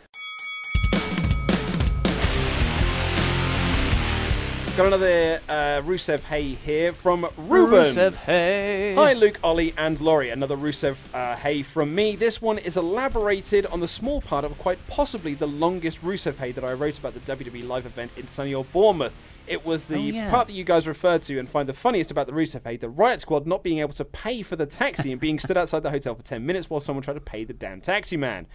Got 4.77 4.89
another 4.89 5.41
uh, 5.49 5.81
Rusev 5.87 6.23
Hey 6.25 6.49
here 6.49 6.93
from 6.93 7.27
Ruben. 7.39 7.85
Rusev, 7.85 8.15
hey. 8.17 8.95
Hi, 8.95 9.15
Luke, 9.15 9.39
Ollie, 9.43 9.73
and 9.79 9.99
Laurie. 10.03 10.29
Another 10.29 10.55
Rusev 10.55 10.99
uh, 11.15 11.35
Hey 11.35 11.63
from 11.63 11.95
me. 11.95 12.15
This 12.15 12.43
one 12.43 12.59
is 12.59 12.77
elaborated 12.77 13.65
on 13.67 13.81
the 13.81 13.89
small 13.89 14.21
part 14.21 14.45
of 14.45 14.57
quite 14.59 14.79
possibly 14.87 15.33
the 15.33 15.47
longest 15.47 16.03
Rusev 16.03 16.37
Hey 16.37 16.53
that 16.53 16.63
I 16.63 16.75
wrote 16.75 16.99
about 16.99 17.15
the 17.15 17.21
WWE 17.21 17.67
live 17.67 17.87
event 17.87 18.13
in 18.19 18.27
sunny 18.29 18.53
old 18.53 18.71
Bournemouth. 18.71 19.15
It 19.47 19.65
was 19.65 19.85
the 19.85 19.97
Oh, 19.97 19.99
yeah. 19.99 20.31
part 20.31 20.47
that 20.49 20.53
you 20.53 20.65
guys 20.65 20.87
referred 20.87 21.23
to 21.23 21.39
and 21.39 21.49
find 21.49 21.67
the 21.67 21.73
funniest 21.75 22.11
about 22.11 22.27
the 22.27 22.35
Rusev 22.35 22.61
Hey 22.67 22.77
the 22.77 22.91
Riot 22.91 23.23
Squad 23.23 23.47
not 23.47 23.65
being 23.65 23.79
able 23.79 23.95
to 23.95 24.05
pay 24.05 24.43
for 24.43 24.57
the 24.57 24.67
taxi 24.67 25.11
and 25.11 25.19
being 25.19 25.39
stood 25.39 25.57
outside 25.57 25.85
the 25.85 25.91
hotel 25.91 26.15
for 26.15 26.23
10 26.23 26.45
minutes 26.45 26.69
while 26.69 26.81
someone 26.81 27.03
tried 27.03 27.15
to 27.15 27.21
pay 27.21 27.45
the 27.45 27.55
damn 27.55 27.81
taxi 27.81 28.19
man. 28.19 28.47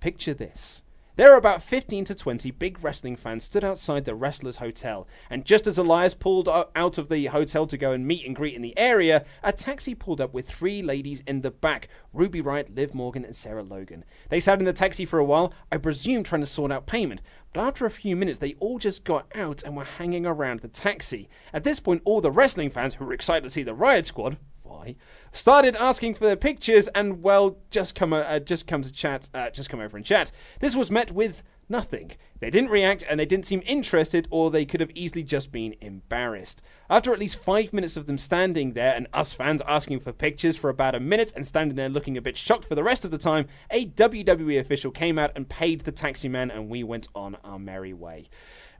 Picture 0.00 0.34
this. 0.34 0.82
There 1.18 1.32
were 1.32 1.36
about 1.36 1.64
15 1.64 2.04
to 2.04 2.14
20 2.14 2.52
big 2.52 2.78
wrestling 2.80 3.16
fans 3.16 3.42
stood 3.42 3.64
outside 3.64 4.04
the 4.04 4.14
Wrestlers 4.14 4.58
Hotel, 4.58 5.08
and 5.28 5.44
just 5.44 5.66
as 5.66 5.76
Elias 5.76 6.14
pulled 6.14 6.48
out 6.48 6.96
of 6.96 7.08
the 7.08 7.26
hotel 7.26 7.66
to 7.66 7.76
go 7.76 7.90
and 7.90 8.06
meet 8.06 8.24
and 8.24 8.36
greet 8.36 8.54
in 8.54 8.62
the 8.62 8.78
area, 8.78 9.24
a 9.42 9.50
taxi 9.50 9.96
pulled 9.96 10.20
up 10.20 10.32
with 10.32 10.48
three 10.48 10.80
ladies 10.80 11.24
in 11.26 11.40
the 11.40 11.50
back 11.50 11.88
Ruby 12.12 12.40
Riott, 12.40 12.72
Liv 12.76 12.94
Morgan, 12.94 13.24
and 13.24 13.34
Sarah 13.34 13.64
Logan. 13.64 14.04
They 14.28 14.38
sat 14.38 14.60
in 14.60 14.64
the 14.64 14.72
taxi 14.72 15.04
for 15.04 15.18
a 15.18 15.24
while, 15.24 15.52
I 15.72 15.78
presume 15.78 16.22
trying 16.22 16.42
to 16.42 16.46
sort 16.46 16.70
out 16.70 16.86
payment, 16.86 17.20
but 17.52 17.62
after 17.64 17.84
a 17.84 17.90
few 17.90 18.14
minutes, 18.14 18.38
they 18.38 18.54
all 18.60 18.78
just 18.78 19.02
got 19.02 19.26
out 19.34 19.64
and 19.64 19.76
were 19.76 19.82
hanging 19.82 20.24
around 20.24 20.60
the 20.60 20.68
taxi. 20.68 21.28
At 21.52 21.64
this 21.64 21.80
point, 21.80 22.02
all 22.04 22.20
the 22.20 22.30
wrestling 22.30 22.70
fans 22.70 22.94
who 22.94 23.04
were 23.04 23.12
excited 23.12 23.42
to 23.42 23.50
see 23.50 23.64
the 23.64 23.74
Riot 23.74 24.06
Squad 24.06 24.36
why 24.78 24.94
started 25.32 25.76
asking 25.76 26.14
for 26.14 26.24
their 26.24 26.36
pictures 26.36 26.88
and 26.88 27.22
well 27.22 27.58
just 27.70 27.94
come 27.94 28.12
uh, 28.12 28.38
just 28.38 28.66
come 28.66 28.82
to 28.82 28.92
chat 28.92 29.28
uh, 29.34 29.50
just 29.50 29.70
come 29.70 29.80
over 29.80 29.96
and 29.96 30.06
chat. 30.06 30.30
This 30.60 30.76
was 30.76 30.90
met 30.90 31.10
with 31.10 31.42
nothing. 31.68 32.12
They 32.40 32.48
didn't 32.48 32.70
react 32.70 33.04
and 33.08 33.20
they 33.20 33.26
didn't 33.26 33.44
seem 33.44 33.62
interested 33.66 34.26
or 34.30 34.50
they 34.50 34.64
could 34.64 34.80
have 34.80 34.90
easily 34.94 35.22
just 35.22 35.52
been 35.52 35.74
embarrassed. 35.80 36.62
After 36.88 37.12
at 37.12 37.18
least 37.18 37.36
five 37.36 37.72
minutes 37.74 37.96
of 37.96 38.06
them 38.06 38.16
standing 38.16 38.72
there 38.72 38.94
and 38.94 39.06
us 39.12 39.32
fans 39.34 39.60
asking 39.66 40.00
for 40.00 40.12
pictures 40.12 40.56
for 40.56 40.70
about 40.70 40.94
a 40.94 41.00
minute 41.00 41.32
and 41.36 41.46
standing 41.46 41.76
there 41.76 41.90
looking 41.90 42.16
a 42.16 42.22
bit 42.22 42.36
shocked 42.36 42.64
for 42.64 42.74
the 42.74 42.84
rest 42.84 43.04
of 43.04 43.10
the 43.10 43.18
time 43.18 43.46
a 43.70 43.86
wwe 43.86 44.58
official 44.58 44.90
came 44.90 45.18
out 45.18 45.32
and 45.34 45.48
paid 45.48 45.82
the 45.82 45.92
taxi 45.92 46.28
man 46.28 46.50
and 46.50 46.70
we 46.70 46.82
went 46.82 47.08
on 47.14 47.36
our 47.44 47.58
merry 47.58 47.92
way. 47.92 48.28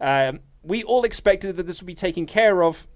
Um, 0.00 0.40
we 0.62 0.82
all 0.82 1.04
expected 1.04 1.56
that 1.56 1.66
this 1.66 1.80
would 1.80 1.86
be 1.86 1.94
taken 1.94 2.24
care 2.24 2.62
of 2.62 2.86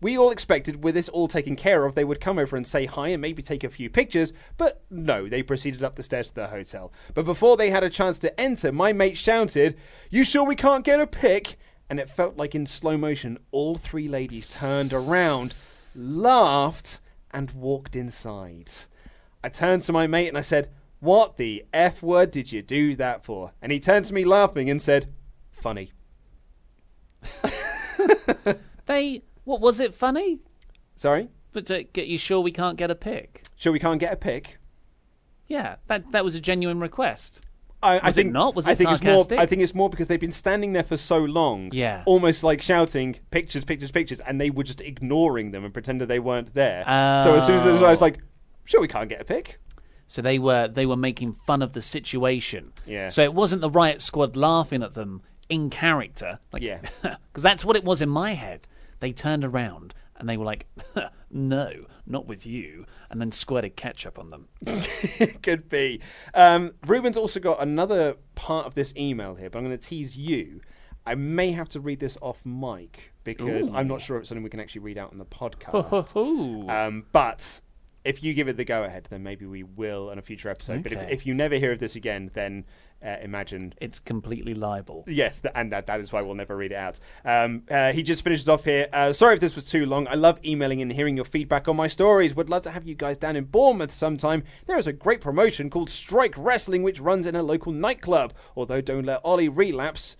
we 0.00 0.16
all 0.16 0.30
expected, 0.30 0.82
with 0.82 0.94
this 0.94 1.08
all 1.08 1.28
taken 1.28 1.56
care 1.56 1.84
of, 1.84 1.94
they 1.94 2.04
would 2.04 2.20
come 2.20 2.38
over 2.38 2.56
and 2.56 2.66
say 2.66 2.86
hi 2.86 3.08
and 3.08 3.20
maybe 3.20 3.42
take 3.42 3.64
a 3.64 3.68
few 3.68 3.90
pictures, 3.90 4.32
but 4.56 4.82
no, 4.90 5.28
they 5.28 5.42
proceeded 5.42 5.84
up 5.84 5.96
the 5.96 6.02
stairs 6.02 6.28
to 6.28 6.34
the 6.36 6.46
hotel. 6.46 6.92
But 7.14 7.24
before 7.24 7.56
they 7.56 7.70
had 7.70 7.84
a 7.84 7.90
chance 7.90 8.18
to 8.20 8.40
enter, 8.40 8.72
my 8.72 8.92
mate 8.92 9.18
shouted, 9.18 9.76
You 10.10 10.24
sure 10.24 10.44
we 10.44 10.56
can't 10.56 10.84
get 10.84 11.00
a 11.00 11.06
pic? 11.06 11.56
And 11.88 12.00
it 12.00 12.08
felt 12.08 12.36
like 12.36 12.54
in 12.54 12.66
slow 12.66 12.96
motion, 12.96 13.38
all 13.50 13.76
three 13.76 14.08
ladies 14.08 14.46
turned 14.46 14.92
around, 14.92 15.54
laughed, 15.94 17.00
and 17.32 17.50
walked 17.50 17.96
inside. 17.96 18.70
I 19.42 19.48
turned 19.48 19.82
to 19.82 19.92
my 19.92 20.06
mate 20.06 20.28
and 20.28 20.38
I 20.38 20.42
said, 20.42 20.70
What 21.00 21.36
the 21.36 21.64
F 21.72 22.02
word 22.02 22.30
did 22.30 22.52
you 22.52 22.62
do 22.62 22.94
that 22.96 23.24
for? 23.24 23.52
And 23.60 23.72
he 23.72 23.80
turned 23.80 24.06
to 24.06 24.14
me 24.14 24.24
laughing 24.24 24.70
and 24.70 24.80
said, 24.80 25.12
Funny. 25.50 25.92
They 28.90 29.22
what 29.50 29.60
was 29.60 29.80
it 29.80 29.92
funny? 29.94 30.38
Sorry? 30.94 31.28
But 31.52 31.68
uh, 31.70 31.80
get 31.92 32.06
you 32.06 32.18
sure 32.18 32.40
we 32.40 32.52
can't 32.52 32.76
get 32.78 32.90
a 32.90 32.94
pic? 32.94 33.42
Sure, 33.56 33.72
we 33.72 33.80
can't 33.80 33.98
get 33.98 34.12
a 34.12 34.16
pic? 34.16 34.58
Yeah, 35.48 35.76
that 35.88 36.12
that 36.12 36.24
was 36.24 36.34
a 36.36 36.40
genuine 36.40 36.78
request. 36.78 37.40
I, 37.82 37.98
I 37.98 38.06
Was 38.06 38.16
it 38.18 38.22
think 38.24 38.32
not? 38.34 38.54
Was 38.54 38.68
I 38.68 38.72
it 38.72 38.78
think 38.78 38.90
it's 38.90 39.02
more. 39.02 39.14
sarcastic? 39.14 39.38
I 39.38 39.46
think 39.46 39.62
it's 39.62 39.74
more 39.74 39.88
because 39.90 40.06
they've 40.08 40.20
been 40.20 40.30
standing 40.32 40.74
there 40.74 40.84
for 40.84 40.96
so 40.98 41.18
long, 41.18 41.70
Yeah. 41.72 42.02
almost 42.06 42.44
like 42.44 42.60
shouting 42.62 43.16
pictures, 43.30 43.64
pictures, 43.64 43.90
pictures, 43.90 44.20
and 44.20 44.38
they 44.40 44.50
were 44.50 44.62
just 44.64 44.80
ignoring 44.82 45.50
them 45.50 45.64
and 45.64 45.72
pretended 45.72 46.06
they 46.06 46.18
weren't 46.20 46.52
there. 46.54 46.84
so 47.24 47.34
as 47.36 47.46
soon 47.46 47.56
as 47.56 47.66
I 47.66 47.72
was 47.90 48.00
Oh. 48.00 48.04
like, 48.04 48.18
"Sure, 48.66 48.80
we 48.80 48.86
can't 48.88 49.08
get 49.08 49.20
a 49.20 49.24
pic," 49.24 49.58
So 50.06 50.22
they 50.22 50.38
were 50.38 50.68
they 50.68 50.86
were 50.86 50.96
making 50.96 51.32
fun 51.32 51.62
of 51.62 51.72
the 51.72 51.82
situation. 51.82 52.72
Yeah. 52.86 53.08
So 53.08 53.22
it 53.22 53.34
wasn't 53.34 53.62
the 53.62 53.70
riot 53.70 54.02
squad 54.02 54.36
laughing 54.36 54.82
at 54.84 54.94
them 54.94 55.22
in 55.48 55.70
character. 55.70 56.38
Like, 56.52 56.62
Yeah. 56.62 56.80
Because 57.32 57.42
that's 57.42 57.64
what 57.64 57.74
it 57.76 57.82
was 57.84 58.00
in 58.02 58.08
my 58.08 58.34
head. 58.34 58.68
They 59.00 59.12
turned 59.12 59.44
around 59.44 59.94
and 60.16 60.28
they 60.28 60.36
were 60.36 60.44
like, 60.44 60.66
"No, 61.30 61.86
not 62.06 62.26
with 62.26 62.46
you," 62.46 62.86
and 63.10 63.20
then 63.20 63.32
squirted 63.32 63.74
ketchup 63.76 64.18
on 64.18 64.28
them. 64.28 64.48
could 65.42 65.68
be. 65.68 66.00
Um, 66.34 66.72
Ruben's 66.86 67.16
also 67.16 67.40
got 67.40 67.62
another 67.62 68.16
part 68.34 68.66
of 68.66 68.74
this 68.74 68.94
email 68.96 69.34
here, 69.34 69.50
but 69.50 69.58
I'm 69.58 69.64
going 69.64 69.76
to 69.76 69.88
tease 69.88 70.16
you. 70.16 70.60
I 71.06 71.14
may 71.14 71.50
have 71.52 71.68
to 71.70 71.80
read 71.80 71.98
this 71.98 72.18
off 72.20 72.44
mic 72.44 73.12
because 73.24 73.68
I'm 73.68 73.88
not 73.88 74.02
sure 74.02 74.18
if 74.18 74.20
it's 74.20 74.28
something 74.28 74.44
we 74.44 74.50
can 74.50 74.60
actually 74.60 74.82
read 74.82 74.98
out 74.98 75.10
on 75.10 75.16
the 75.18 75.24
podcast. 75.26 76.14
Um, 76.70 77.06
but 77.12 77.62
if 78.04 78.22
you 78.22 78.34
give 78.34 78.48
it 78.48 78.56
the 78.56 78.64
go 78.64 78.84
ahead, 78.84 79.06
then 79.10 79.22
maybe 79.22 79.46
we 79.46 79.62
will 79.62 80.10
on 80.10 80.18
a 80.18 80.22
future 80.22 80.48
episode. 80.48 80.82
But 80.82 80.92
if, 80.92 81.10
if 81.10 81.26
you 81.26 81.34
never 81.34 81.56
hear 81.56 81.72
of 81.72 81.78
this 81.78 81.96
again, 81.96 82.30
then 82.34 82.64
uh, 83.04 83.16
imagine. 83.22 83.74
It's 83.80 83.98
completely 83.98 84.54
liable. 84.54 85.04
Yes, 85.06 85.40
th- 85.40 85.52
and 85.54 85.72
that, 85.72 85.86
that 85.86 86.00
is 86.00 86.12
why 86.12 86.22
we'll 86.22 86.34
never 86.34 86.56
read 86.56 86.72
it 86.72 86.76
out. 86.76 86.98
Um, 87.24 87.62
uh, 87.70 87.92
he 87.92 88.02
just 88.02 88.24
finishes 88.24 88.48
off 88.48 88.64
here. 88.64 88.88
Uh, 88.92 89.12
sorry 89.12 89.34
if 89.34 89.40
this 89.40 89.54
was 89.54 89.64
too 89.64 89.86
long. 89.86 90.06
I 90.08 90.14
love 90.14 90.40
emailing 90.44 90.82
and 90.82 90.92
hearing 90.92 91.16
your 91.16 91.24
feedback 91.24 91.68
on 91.68 91.76
my 91.76 91.88
stories. 91.88 92.34
Would 92.34 92.50
love 92.50 92.62
to 92.62 92.70
have 92.70 92.86
you 92.86 92.94
guys 92.94 93.18
down 93.18 93.36
in 93.36 93.44
Bournemouth 93.44 93.92
sometime. 93.92 94.44
There 94.66 94.78
is 94.78 94.86
a 94.86 94.92
great 94.92 95.20
promotion 95.20 95.70
called 95.70 95.90
Strike 95.90 96.34
Wrestling, 96.36 96.82
which 96.82 97.00
runs 97.00 97.26
in 97.26 97.36
a 97.36 97.42
local 97.42 97.72
nightclub. 97.72 98.32
Although, 98.56 98.80
don't 98.80 99.06
let 99.06 99.20
Ollie 99.24 99.48
relapse. 99.48 100.16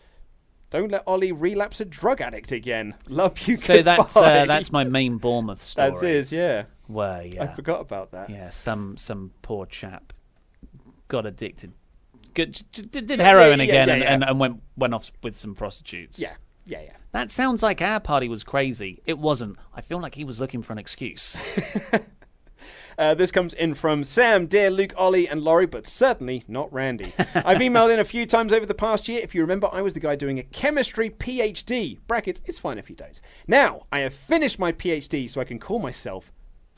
Don't 0.71 0.93
let 0.93 1.03
Ollie 1.07 1.33
relapse 1.33 1.81
a 1.81 1.85
drug 1.85 2.21
addict 2.21 2.53
again. 2.53 2.95
Love 3.09 3.49
you. 3.49 3.57
So 3.57 3.83
that's 3.83 4.17
uh, 4.17 4.45
that's 4.45 4.71
my 4.71 4.85
main 4.85 5.19
Bournemouth 5.19 5.63
story. 5.63 5.91
That's 5.91 6.33
yeah. 6.33 6.65
Where 6.91 7.23
yeah, 7.23 7.45
I 7.45 7.47
forgot 7.49 7.81
about 7.81 8.13
that. 8.13 8.31
yeah, 8.31 8.49
some 8.49 8.97
some 8.97 9.33
poor 9.43 9.67
chap 9.67 10.13
got 11.09 11.27
addicted, 11.27 11.73
j- 12.35 12.45
did 12.83 13.21
heroin 13.21 13.59
yeah, 13.59 13.65
again, 13.65 13.89
yeah, 13.89 13.95
and, 13.95 14.03
yeah. 14.03 14.13
and, 14.15 14.25
and 14.25 14.41
went 14.41 14.63
went 14.77 14.95
off 14.95 15.13
with 15.23 15.37
some 15.37 15.55
prostitutes. 15.55 16.19
Yeah, 16.19 16.35
yeah, 16.67 16.83
yeah. 16.83 16.97
That 17.13 17.31
sounds 17.31 17.63
like 17.63 17.83
our 17.83 18.01
party 18.01 18.29
was 18.29 18.45
crazy. 18.45 19.03
It 19.05 19.19
wasn't. 19.19 19.57
I 19.75 19.81
feel 19.81 20.01
like 20.01 20.15
he 20.15 20.25
was 20.25 20.41
looking 20.41 20.63
for 20.63 20.73
an 20.73 20.79
excuse. 20.79 21.37
Uh, 22.99 23.15
this 23.15 23.33
comes 23.33 23.55
in 23.55 23.73
from 23.73 24.05
Sam, 24.05 24.47
dear 24.47 24.71
Luke, 24.71 24.93
Ollie, 24.95 25.27
and 25.27 25.41
Laurie, 25.41 25.65
but 25.65 25.87
certainly 25.87 26.45
not 26.47 26.71
Randy. 26.71 27.15
I've 27.19 27.57
emailed 27.57 27.95
in 27.95 27.99
a 27.99 28.05
few 28.05 28.27
times 28.27 28.53
over 28.53 28.67
the 28.67 28.75
past 28.75 29.09
year. 29.09 29.21
If 29.23 29.35
you 29.35 29.41
remember, 29.41 29.71
I 29.73 29.81
was 29.81 29.95
the 29.95 30.01
guy 30.01 30.17
doing 30.17 30.39
a 30.39 30.43
chemistry 30.43 31.09
PhD. 31.09 31.99
Brackets, 32.07 32.43
it's 32.45 32.59
fine 32.59 32.77
if 32.77 32.91
you 32.91 32.97
don't. 32.97 33.19
Now, 33.47 33.87
I 33.91 34.01
have 34.01 34.13
finished 34.13 34.59
my 34.59 34.71
PhD, 34.73 35.31
so 35.31 35.41
I 35.41 35.45
can 35.45 35.59
call 35.59 35.79
myself 35.79 36.31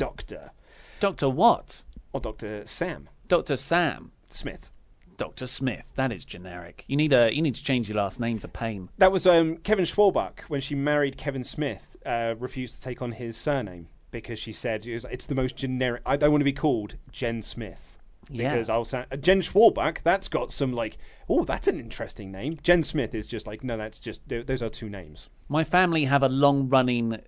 Doctor. 0.07 0.51
Doctor 0.99 1.29
what? 1.29 1.85
Or 2.13 2.21
Dr. 2.21 2.67
Sam 2.67 3.09
Doctor 3.29 3.57
Sam. 3.57 4.11
Smith. 4.29 4.73
Doctor 5.17 5.47
Smith. 5.47 5.93
That 5.95 6.11
is 6.11 6.25
generic. 6.25 6.85
You 6.89 6.97
need 6.97 7.13
a 7.13 7.33
you 7.33 7.41
need 7.41 7.55
to 7.55 7.63
change 7.63 7.89
your 7.89 7.99
last 7.99 8.19
name 8.19 8.41
to 8.41 8.49
Payne. 8.49 8.89
That 8.99 9.13
was 9.13 9.29
um, 9.29 9.59
Kevin 9.59 9.85
Schwalbach, 9.85 10.41
when 10.49 10.61
she 10.61 10.75
married 10.75 11.17
Kevin 11.17 11.45
Smith, 11.45 11.97
uh, 12.05 12.35
refused 12.37 12.75
to 12.75 12.83
take 12.83 13.01
on 13.01 13.13
his 13.13 13.37
surname 13.37 13.87
because 14.11 14.41
she 14.41 14.51
said 14.53 14.85
it 14.87 14.93
was- 14.93 15.07
it's 15.09 15.27
the 15.27 15.37
most 15.37 15.55
generic. 15.55 16.03
I 16.05 16.17
don't 16.17 16.33
want 16.33 16.41
to 16.41 16.45
be 16.45 16.53
called 16.53 16.97
Jen 17.13 17.41
Smith. 17.41 17.92
Yeah. 18.31 18.53
Because 18.55 18.71
I'll 18.71 18.85
say 18.85 19.05
Uh, 19.11 19.17
Jen 19.17 19.41
Schwalbach, 19.41 19.99
that's 20.03 20.29
got 20.29 20.53
some, 20.53 20.73
like, 20.73 20.97
oh, 21.29 21.45
that's 21.45 21.67
an 21.69 21.81
interesting 21.81 22.31
name. 22.31 22.59
Jen 22.63 22.83
Smith 22.83 23.15
is 23.15 23.27
just 23.27 23.47
like, 23.47 23.65
no, 23.65 23.77
that's 23.77 23.99
just, 23.99 24.23
those 24.29 24.63
are 24.63 24.69
two 24.71 24.89
names. 24.89 25.29
My 25.49 25.65
family 25.65 26.05
have 26.05 26.23
a 26.23 26.29
long 26.29 26.69
running 26.69 27.19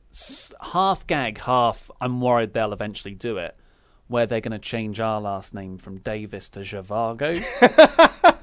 half 0.73 1.07
gag, 1.07 1.39
half 1.41 1.91
I'm 2.01 2.21
worried 2.21 2.53
they'll 2.55 2.73
eventually 2.73 3.15
do 3.15 3.39
it, 3.39 3.57
where 4.07 4.27
they're 4.27 4.41
going 4.41 4.53
to 4.53 4.59
change 4.59 5.01
our 5.01 5.21
last 5.21 5.53
name 5.53 5.79
from 5.79 5.99
Davis 5.99 6.49
to 6.51 6.61
Javago. 6.61 7.43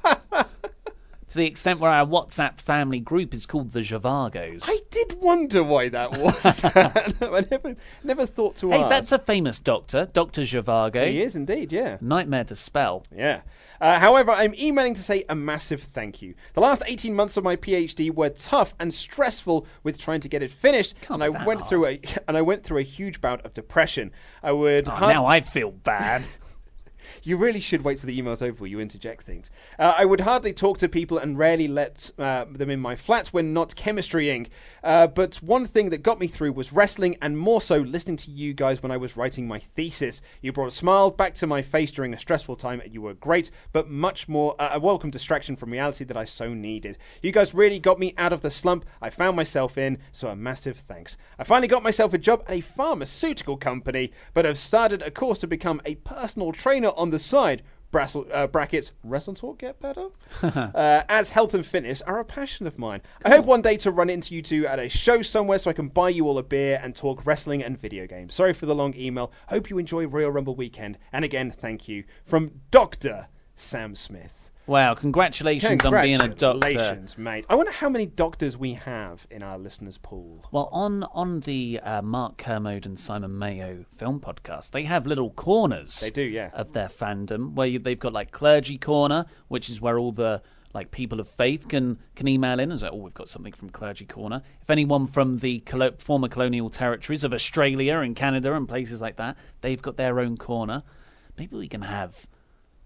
to 1.32 1.38
the 1.38 1.46
extent 1.46 1.80
where 1.80 1.90
our 1.90 2.04
WhatsApp 2.04 2.58
family 2.58 3.00
group 3.00 3.32
is 3.32 3.46
called 3.46 3.70
the 3.70 3.80
Javagos. 3.80 4.64
I 4.66 4.80
did 4.90 5.16
wonder 5.22 5.64
why 5.64 5.88
that 5.88 6.18
was. 6.18 6.42
that. 6.42 7.14
I 7.22 7.46
never, 7.50 7.74
never 8.04 8.26
thought 8.26 8.56
to 8.56 8.70
ask. 8.70 8.76
hey, 8.76 8.82
ask. 8.82 8.90
that's 8.90 9.12
a 9.12 9.18
famous 9.18 9.58
doctor, 9.58 10.06
Dr. 10.12 10.42
Javago. 10.42 11.08
He 11.08 11.22
is 11.22 11.34
indeed, 11.34 11.72
yeah. 11.72 11.96
Nightmare 12.02 12.44
to 12.44 12.54
spell. 12.54 13.04
Yeah. 13.16 13.40
Uh, 13.80 13.98
however, 13.98 14.30
I'm 14.30 14.54
emailing 14.56 14.92
to 14.92 15.02
say 15.02 15.24
a 15.30 15.34
massive 15.34 15.80
thank 15.80 16.20
you. 16.20 16.34
The 16.52 16.60
last 16.60 16.82
18 16.86 17.14
months 17.14 17.38
of 17.38 17.44
my 17.44 17.56
PhD 17.56 18.14
were 18.14 18.28
tough 18.28 18.74
and 18.78 18.92
stressful 18.92 19.66
with 19.82 19.96
trying 19.96 20.20
to 20.20 20.28
get 20.28 20.42
it 20.42 20.50
finished, 20.50 21.00
Can't 21.00 21.22
and 21.22 21.32
be 21.32 21.36
I 21.36 21.38
that 21.38 21.46
went 21.46 21.66
through 21.66 21.86
a 21.86 22.00
and 22.28 22.36
I 22.36 22.42
went 22.42 22.62
through 22.62 22.78
a 22.80 22.82
huge 22.82 23.22
bout 23.22 23.40
of 23.46 23.54
depression. 23.54 24.10
I 24.42 24.52
would 24.52 24.86
Oh, 24.86 24.90
hard- 24.90 25.14
now 25.14 25.24
I 25.24 25.40
feel 25.40 25.70
bad. 25.70 26.26
You 27.24 27.36
really 27.36 27.60
should 27.60 27.84
wait 27.84 27.98
till 27.98 28.08
the 28.08 28.18
email's 28.18 28.42
over. 28.42 28.66
You 28.66 28.80
interject 28.80 29.22
things. 29.22 29.48
Uh, 29.78 29.94
I 29.96 30.04
would 30.04 30.22
hardly 30.22 30.52
talk 30.52 30.78
to 30.78 30.88
people 30.88 31.18
and 31.18 31.38
rarely 31.38 31.68
let 31.68 32.10
uh, 32.18 32.46
them 32.50 32.68
in 32.68 32.80
my 32.80 32.96
flat 32.96 33.28
when 33.28 33.52
not 33.52 33.76
chemistrying. 33.76 34.48
Uh, 34.82 35.06
but 35.06 35.36
one 35.36 35.64
thing 35.64 35.90
that 35.90 36.02
got 36.02 36.18
me 36.18 36.26
through 36.26 36.52
was 36.52 36.72
wrestling, 36.72 37.16
and 37.22 37.38
more 37.38 37.60
so 37.60 37.78
listening 37.78 38.16
to 38.16 38.30
you 38.32 38.54
guys 38.54 38.82
when 38.82 38.90
I 38.90 38.96
was 38.96 39.16
writing 39.16 39.46
my 39.46 39.60
thesis. 39.60 40.20
You 40.40 40.52
brought 40.52 40.66
a 40.66 40.72
smile 40.72 41.10
back 41.10 41.34
to 41.36 41.46
my 41.46 41.62
face 41.62 41.92
during 41.92 42.12
a 42.12 42.18
stressful 42.18 42.56
time, 42.56 42.80
and 42.80 42.92
you 42.92 43.00
were 43.00 43.14
great, 43.14 43.52
but 43.72 43.88
much 43.88 44.28
more 44.28 44.56
uh, 44.58 44.70
a 44.72 44.80
welcome 44.80 45.10
distraction 45.10 45.54
from 45.54 45.70
reality 45.70 46.04
that 46.04 46.16
I 46.16 46.24
so 46.24 46.52
needed. 46.52 46.98
You 47.22 47.30
guys 47.30 47.54
really 47.54 47.78
got 47.78 48.00
me 48.00 48.14
out 48.18 48.32
of 48.32 48.40
the 48.40 48.50
slump 48.50 48.84
I 49.00 49.10
found 49.10 49.36
myself 49.36 49.78
in, 49.78 49.98
so 50.10 50.28
a 50.28 50.34
massive 50.34 50.78
thanks. 50.78 51.16
I 51.38 51.44
finally 51.44 51.68
got 51.68 51.84
myself 51.84 52.12
a 52.12 52.18
job 52.18 52.42
at 52.48 52.54
a 52.54 52.60
pharmaceutical 52.60 53.56
company, 53.56 54.10
but 54.34 54.44
have 54.44 54.58
started 54.58 55.02
a 55.02 55.10
course 55.12 55.38
to 55.40 55.46
become 55.46 55.80
a 55.84 55.94
personal 55.96 56.50
trainer 56.50 56.90
on 56.96 57.11
the 57.12 57.18
side. 57.18 57.62
Brassel, 57.92 58.26
uh, 58.32 58.46
brackets, 58.46 58.92
wrestle 59.04 59.34
talk 59.34 59.58
get 59.58 59.78
better? 59.78 60.08
uh, 60.42 61.02
as 61.10 61.30
health 61.30 61.52
and 61.52 61.64
fitness 61.64 62.00
are 62.00 62.18
a 62.18 62.24
passion 62.24 62.66
of 62.66 62.78
mine. 62.78 63.02
I 63.22 63.28
hope 63.28 63.44
one 63.44 63.60
day 63.60 63.76
to 63.76 63.90
run 63.90 64.08
into 64.08 64.34
you 64.34 64.40
two 64.40 64.66
at 64.66 64.78
a 64.78 64.88
show 64.88 65.20
somewhere 65.20 65.58
so 65.58 65.68
I 65.68 65.74
can 65.74 65.88
buy 65.88 66.08
you 66.08 66.26
all 66.26 66.38
a 66.38 66.42
beer 66.42 66.80
and 66.82 66.96
talk 66.96 67.26
wrestling 67.26 67.62
and 67.62 67.78
video 67.78 68.06
games. 68.06 68.32
Sorry 68.32 68.54
for 68.54 68.64
the 68.64 68.74
long 68.74 68.96
email. 68.96 69.30
Hope 69.48 69.68
you 69.68 69.76
enjoy 69.76 70.06
Royal 70.06 70.30
Rumble 70.30 70.56
weekend. 70.56 70.96
And 71.12 71.22
again, 71.22 71.50
thank 71.50 71.86
you 71.86 72.04
from 72.24 72.62
Dr. 72.70 73.28
Sam 73.56 73.94
Smith. 73.94 74.41
Wow, 74.66 74.94
congratulations 74.94 75.84
on 75.84 75.92
being 76.02 76.20
a 76.20 76.28
doctor. 76.28 76.52
Congratulations, 76.52 77.18
mate. 77.18 77.44
I 77.48 77.56
wonder 77.56 77.72
how 77.72 77.88
many 77.88 78.06
doctors 78.06 78.56
we 78.56 78.74
have 78.74 79.26
in 79.30 79.42
our 79.42 79.58
listeners' 79.58 79.98
pool. 79.98 80.44
Well, 80.52 80.68
on 80.70 81.02
on 81.12 81.40
the 81.40 81.80
uh, 81.82 82.02
Mark 82.02 82.38
Kermode 82.38 82.86
and 82.86 82.96
Simon 82.98 83.36
Mayo 83.36 83.84
film 83.96 84.20
podcast, 84.20 84.70
they 84.70 84.84
have 84.84 85.04
little 85.06 85.30
corners. 85.30 85.98
They 85.98 86.10
do, 86.10 86.22
yeah. 86.22 86.50
Of 86.54 86.72
their 86.72 86.88
fandom, 86.88 87.54
where 87.54 87.66
you, 87.66 87.78
they've 87.80 87.98
got 87.98 88.12
like 88.12 88.30
clergy 88.30 88.78
corner, 88.78 89.26
which 89.48 89.68
is 89.68 89.80
where 89.80 89.98
all 89.98 90.12
the 90.12 90.42
like 90.74 90.90
people 90.90 91.20
of 91.20 91.28
faith 91.28 91.68
can 91.68 91.98
can 92.14 92.28
email 92.28 92.60
in 92.60 92.70
and 92.70 92.80
say, 92.80 92.88
"Oh, 92.90 92.96
we've 92.96 93.14
got 93.14 93.28
something 93.28 93.52
from 93.52 93.70
Clergy 93.70 94.04
Corner." 94.04 94.42
If 94.60 94.70
anyone 94.70 95.06
from 95.08 95.38
the 95.38 95.60
colo- 95.60 95.96
former 95.98 96.28
colonial 96.28 96.70
territories 96.70 97.24
of 97.24 97.34
Australia 97.34 97.98
and 97.98 98.14
Canada 98.14 98.54
and 98.54 98.68
places 98.68 99.00
like 99.00 99.16
that, 99.16 99.36
they've 99.60 99.82
got 99.82 99.96
their 99.96 100.20
own 100.20 100.36
corner. 100.36 100.82
Maybe 101.36 101.56
we 101.56 101.68
can 101.68 101.82
have 101.82 102.26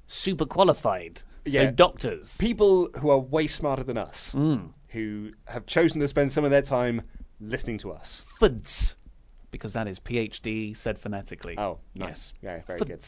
super 0.06 0.46
qualified, 0.46 1.22
so 1.46 1.70
doctors. 1.70 2.36
People 2.38 2.88
who 2.98 3.10
are 3.10 3.18
way 3.18 3.46
smarter 3.46 3.82
than 3.84 3.96
us, 3.98 4.32
Mm. 4.34 4.70
who 4.88 5.32
have 5.48 5.66
chosen 5.66 6.00
to 6.00 6.08
spend 6.08 6.32
some 6.32 6.44
of 6.44 6.50
their 6.50 6.62
time 6.62 7.02
listening 7.40 7.78
to 7.78 7.90
us. 7.92 8.24
FUDS, 8.38 8.96
because 9.50 9.72
that 9.74 9.86
is 9.88 9.98
PhD 9.98 10.74
said 10.76 10.98
phonetically. 10.98 11.58
Oh, 11.58 11.78
nice. 11.94 12.34
Yeah, 12.42 12.62
very 12.66 12.78
good. 12.80 13.06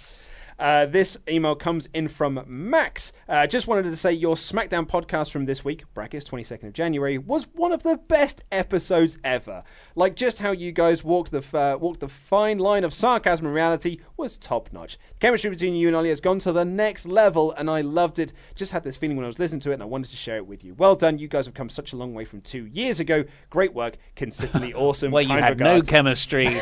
Uh, 0.59 0.87
this 0.87 1.17
email 1.29 1.55
comes 1.55 1.87
in 1.95 2.09
from 2.09 2.43
Max. 2.47 3.13
Uh, 3.29 3.47
just 3.47 3.69
wanted 3.69 3.85
to 3.85 3.97
say 3.97 4.13
your 4.13 4.35
SmackDown 4.35 4.87
podcast 4.87 5.31
from 5.31 5.45
this 5.45 5.65
week, 5.65 5.85
brackets 5.95 6.29
22nd 6.29 6.65
of 6.65 6.73
January, 6.73 7.17
was 7.17 7.47
one 7.55 7.73
of 7.73 7.83
the 7.83 7.97
best 7.97 8.45
episodes 8.51 9.19
ever. 9.23 9.63
Like 9.95 10.17
just 10.17 10.41
how 10.41 10.51
you 10.51 10.73
guys 10.73 11.05
walked 11.05 11.31
the 11.31 11.45
uh, 11.57 11.79
walked 11.79 12.01
the 12.01 12.09
fine 12.09 12.59
line 12.59 12.85
of 12.85 12.93
sarcasm 12.93 13.47
and 13.47 13.55
reality 13.55 13.99
was 14.17 14.37
top 14.37 14.73
notch. 14.73 14.99
The 15.15 15.21
chemistry 15.21 15.51
between 15.51 15.75
you 15.75 15.87
and 15.87 15.97
Ollie 15.97 16.09
has 16.09 16.21
gone 16.21 16.41
to 16.41 16.53
the 16.53 16.65
next 16.65 17.07
level, 17.07 17.53
and 17.53 17.71
I 17.71 17.83
loved 17.83 18.19
it. 18.19 18.33
Just 18.55 18.73
had 18.73 18.83
this 18.83 18.97
feeling 18.97 19.17
when 19.17 19.25
I 19.25 19.29
was 19.29 19.39
listening 19.39 19.61
to 19.61 19.71
it, 19.71 19.75
and 19.75 19.83
I 19.83 19.87
wanted 19.87 20.11
to 20.11 20.17
share 20.17 20.37
it 20.37 20.47
with 20.47 20.65
you. 20.65 20.75
Well 20.75 20.97
done, 20.97 21.19
you 21.19 21.29
guys 21.29 21.47
have 21.47 21.55
come 21.55 21.69
such 21.69 21.93
a 21.93 21.97
long 21.97 22.15
way 22.15 22.25
from 22.25 22.41
two 22.41 22.67
years 22.67 22.99
ago. 22.99 23.25
Great 23.51 23.75
work, 23.75 23.97
consistently 24.17 24.75
awesome. 24.75 25.13
Where 25.13 25.23
you 25.23 25.39
had 25.39 25.59
no 25.59 25.83
chemistry. 25.83 26.47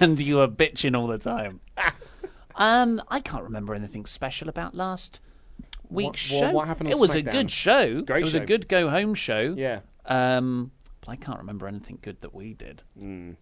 and 0.00 0.20
you 0.20 0.36
were 0.36 0.48
bitching 0.48 0.96
all 0.96 1.06
the 1.08 1.18
time. 1.18 1.60
Um, 2.56 3.02
I 3.08 3.20
can't 3.20 3.42
remember 3.44 3.74
anything 3.74 4.06
special 4.06 4.48
about 4.48 4.74
last 4.74 5.20
week's 5.90 6.30
What- 6.30 6.40
show. 6.40 6.50
what- 6.52 6.66
happened 6.66 6.90
it 6.90 6.98
was 6.98 7.14
a 7.14 7.22
good 7.22 7.50
show. 7.50 8.02
Great 8.02 8.20
it 8.20 8.24
was 8.24 8.32
show. 8.32 8.42
a 8.42 8.46
good 8.46 8.68
go 8.68 8.90
home 8.90 9.14
show. 9.14 9.54
Yeah. 9.56 9.80
Um, 10.06 10.70
but 11.00 11.10
I 11.10 11.16
can't 11.16 11.38
remember 11.38 11.66
anything 11.66 11.98
good 12.00 12.20
that 12.22 12.34
we 12.34 12.54
did. 12.54 12.82
Mm. 12.98 13.36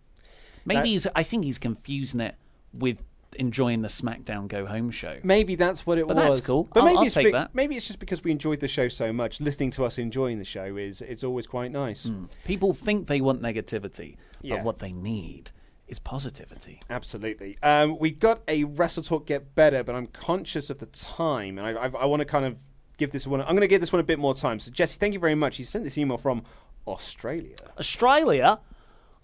Maybe 0.65 0.79
That- 0.81 0.87
he's. 0.87 1.07
I 1.15 1.23
think 1.23 1.45
he's 1.45 1.59
confusing 1.59 2.21
it 2.21 2.37
with 2.73 3.03
enjoying 3.39 3.81
the 3.83 3.89
SmackDown 3.89 4.47
Go 4.47 4.67
Home 4.67 4.91
show. 4.91 5.19
Maybe 5.25 5.55
that's 5.55 5.87
what 5.87 5.97
it 5.99 6.07
But 6.07 6.17
was. 6.17 6.37
that's 6.39 6.47
cool. 6.47 6.69
But 6.73 6.81
I'll- 6.81 6.87
maybe 6.87 6.99
I'll 6.99 7.05
it's 7.05 7.15
take 7.15 7.27
be- 7.27 7.33
that. 7.33 7.55
maybe 7.55 7.77
it's 7.77 7.87
just 7.87 7.99
because 7.99 8.23
we 8.23 8.31
enjoyed 8.31 8.61
the 8.61 8.69
show 8.69 8.89
so 8.89 9.11
much. 9.13 9.41
Listening 9.41 9.71
to 9.73 9.85
us 9.85 9.97
enjoying 9.99 10.39
the 10.39 10.45
show 10.45 10.77
is 10.77 11.01
it's 11.01 11.25
always 11.25 11.47
quite 11.47 11.73
nice. 11.73 12.11
People 12.45 12.75
think 12.75 13.07
they 13.07 13.21
want 13.23 13.41
negativity, 13.41 14.17
Yeah. 14.43 14.57
but 14.57 14.65
what 14.65 14.79
they 14.81 14.93
need 14.93 15.51
is 15.89 15.99
positivity. 15.99 16.81
Absolutely. 16.89 17.57
Um, 17.63 17.99
we 17.99 18.11
got 18.11 18.43
a 18.49 18.65
Wrestle 18.65 19.03
Talk 19.03 19.27
Get 19.27 19.55
Better, 19.55 19.83
but 19.83 19.95
I'm 19.95 20.07
conscious 20.07 20.71
of 20.71 20.79
the 20.79 20.87
time, 20.87 21.59
and 21.59 21.67
I, 21.67 21.73
I, 21.73 21.87
I 21.87 22.05
want 22.07 22.21
to 22.21 22.27
kind 22.27 22.45
of 22.45 22.57
give 22.97 23.11
this 23.11 23.27
one. 23.27 23.41
I'm 23.41 23.49
going 23.49 23.61
to 23.61 23.69
give 23.69 23.81
this 23.81 23.93
one 23.93 24.01
a 24.01 24.05
bit 24.05 24.19
more 24.19 24.35
time. 24.35 24.59
So 24.59 24.71
Jesse, 24.71 24.99
thank 24.99 25.13
you 25.15 25.21
very 25.21 25.35
much. 25.35 25.57
He 25.57 25.65
sent 25.65 25.85
this 25.85 25.99
email 25.99 26.19
from 26.19 26.45
Australia. 26.87 27.57
Australia? 27.79 28.61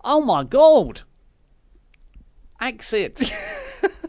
Oh 0.04 0.20
my 0.20 0.44
god! 0.44 1.02
Exit. 2.60 3.20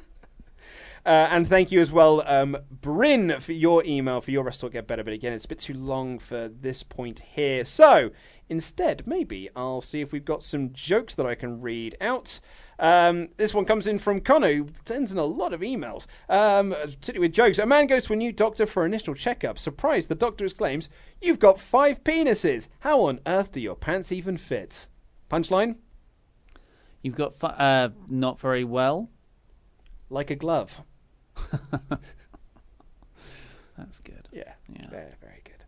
Uh, 1.05 1.27
and 1.31 1.47
thank 1.47 1.71
you 1.71 1.79
as 1.79 1.91
well, 1.91 2.23
um, 2.27 2.57
Bryn, 2.69 3.39
for 3.39 3.53
your 3.53 3.83
email, 3.85 4.21
for 4.21 4.31
your 4.31 4.43
Rest 4.43 4.61
Talk 4.61 4.73
Get 4.73 4.87
Better. 4.87 5.03
But 5.03 5.13
again, 5.13 5.33
it's 5.33 5.45
a 5.45 5.47
bit 5.47 5.59
too 5.59 5.73
long 5.73 6.19
for 6.19 6.47
this 6.47 6.83
point 6.83 7.19
here. 7.19 7.63
So 7.63 8.11
instead, 8.49 9.07
maybe 9.07 9.49
I'll 9.55 9.81
see 9.81 10.01
if 10.01 10.11
we've 10.11 10.25
got 10.25 10.43
some 10.43 10.73
jokes 10.73 11.15
that 11.15 11.25
I 11.25 11.35
can 11.35 11.61
read 11.61 11.95
out. 12.01 12.39
Um, 12.79 13.29
this 13.37 13.53
one 13.53 13.65
comes 13.65 13.87
in 13.87 13.99
from 13.99 14.21
Connor, 14.21 14.53
who 14.53 14.67
sends 14.85 15.11
in 15.11 15.17
a 15.17 15.25
lot 15.25 15.53
of 15.53 15.61
emails, 15.61 16.07
um, 16.29 16.71
particularly 16.71 17.27
with 17.27 17.33
jokes. 17.33 17.59
A 17.59 17.65
man 17.65 17.87
goes 17.87 18.05
to 18.05 18.13
a 18.13 18.15
new 18.15 18.31
doctor 18.31 18.65
for 18.65 18.85
initial 18.85 19.13
checkup. 19.13 19.59
Surprised, 19.59 20.09
the 20.09 20.15
doctor 20.15 20.45
exclaims, 20.45 20.89
You've 21.21 21.39
got 21.39 21.59
five 21.59 22.03
penises. 22.03 22.69
How 22.79 23.01
on 23.01 23.19
earth 23.27 23.51
do 23.51 23.59
your 23.59 23.75
pants 23.75 24.11
even 24.11 24.37
fit? 24.37 24.87
Punchline? 25.29 25.75
You've 27.01 27.15
got 27.15 27.33
fu- 27.33 27.47
uh, 27.47 27.89
not 28.07 28.39
very 28.39 28.63
well. 28.63 29.09
Like 30.09 30.31
a 30.31 30.35
glove. 30.35 30.81
That's 33.77 33.99
good. 33.99 34.27
Yeah. 34.31 34.53
Yeah. 34.73 34.89
Very, 34.89 35.11
very 35.21 35.41
good. 35.43 35.65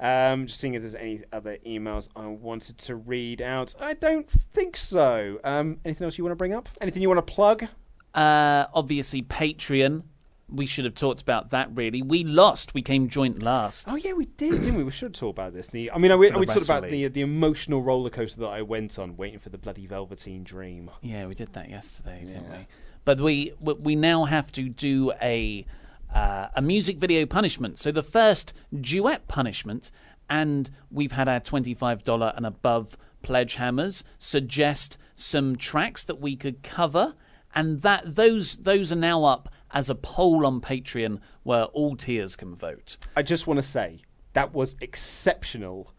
Um, 0.00 0.46
just 0.46 0.58
seeing 0.58 0.74
if 0.74 0.82
there's 0.82 0.94
any 0.94 1.22
other 1.32 1.58
emails 1.64 2.08
I 2.16 2.26
wanted 2.26 2.78
to 2.78 2.96
read 2.96 3.40
out. 3.40 3.74
I 3.80 3.94
don't 3.94 4.28
think 4.28 4.76
so. 4.76 5.38
Um, 5.44 5.78
anything 5.84 6.04
else 6.04 6.18
you 6.18 6.24
want 6.24 6.32
to 6.32 6.36
bring 6.36 6.52
up? 6.52 6.68
Anything 6.80 7.02
you 7.02 7.08
want 7.08 7.24
to 7.24 7.32
plug? 7.32 7.66
Uh, 8.14 8.66
obviously, 8.74 9.22
Patreon. 9.22 10.02
We 10.48 10.66
should 10.66 10.84
have 10.84 10.94
talked 10.94 11.22
about 11.22 11.50
that. 11.50 11.74
Really, 11.74 12.02
we 12.02 12.22
lost. 12.22 12.74
We 12.74 12.82
came 12.82 13.08
joint 13.08 13.42
last. 13.42 13.88
Oh 13.90 13.96
yeah, 13.96 14.12
we 14.12 14.26
did, 14.26 14.60
didn't 14.60 14.76
we? 14.76 14.84
We 14.84 14.90
should 14.90 15.14
talk 15.14 15.30
about 15.30 15.54
this. 15.54 15.68
The, 15.68 15.90
I 15.90 15.98
mean, 15.98 16.12
I, 16.12 16.16
we, 16.16 16.30
we 16.32 16.44
talked 16.44 16.64
about 16.64 16.82
the 16.82 17.08
the 17.08 17.22
emotional 17.22 17.82
roller 17.82 18.10
coaster 18.10 18.40
that 18.42 18.48
I 18.48 18.60
went 18.60 18.98
on, 18.98 19.16
waiting 19.16 19.38
for 19.38 19.48
the 19.48 19.56
bloody 19.56 19.86
Velveteen 19.86 20.44
Dream. 20.44 20.90
Yeah, 21.00 21.26
we 21.26 21.34
did 21.34 21.54
that 21.54 21.70
yesterday, 21.70 22.24
didn't 22.26 22.50
we? 22.50 22.66
But 23.04 23.20
we 23.20 23.52
we- 23.60 23.74
we 23.74 23.96
now 23.96 24.24
have 24.24 24.50
to 24.52 24.68
do 24.68 25.12
a 25.22 25.66
uh, 26.14 26.48
a 26.54 26.62
music 26.62 26.98
video 26.98 27.26
punishment. 27.26 27.78
So 27.78 27.90
the 27.90 28.02
first 28.02 28.52
duet 28.80 29.26
punishment, 29.28 29.90
and 30.30 30.70
we've 30.90 31.12
had 31.12 31.28
our 31.28 31.40
twenty 31.40 31.74
five 31.74 32.04
dollar 32.04 32.32
and 32.36 32.46
above 32.46 32.96
pledge 33.22 33.54
hammers 33.56 34.04
suggest 34.18 34.98
some 35.14 35.56
tracks 35.56 36.02
that 36.04 36.20
we 36.20 36.36
could 36.36 36.62
cover, 36.62 37.14
and 37.54 37.80
that 37.80 38.14
those 38.14 38.56
those 38.58 38.92
are 38.92 38.96
now 38.96 39.24
up 39.24 39.48
as 39.72 39.90
a 39.90 39.94
poll 39.94 40.46
on 40.46 40.60
Patreon 40.60 41.18
where 41.42 41.64
all 41.64 41.96
tiers 41.96 42.36
can 42.36 42.54
vote. 42.54 42.96
I 43.16 43.22
just 43.22 43.46
want 43.46 43.58
to 43.58 43.62
say 43.62 44.02
that 44.34 44.54
was 44.54 44.76
exceptional 44.80 45.92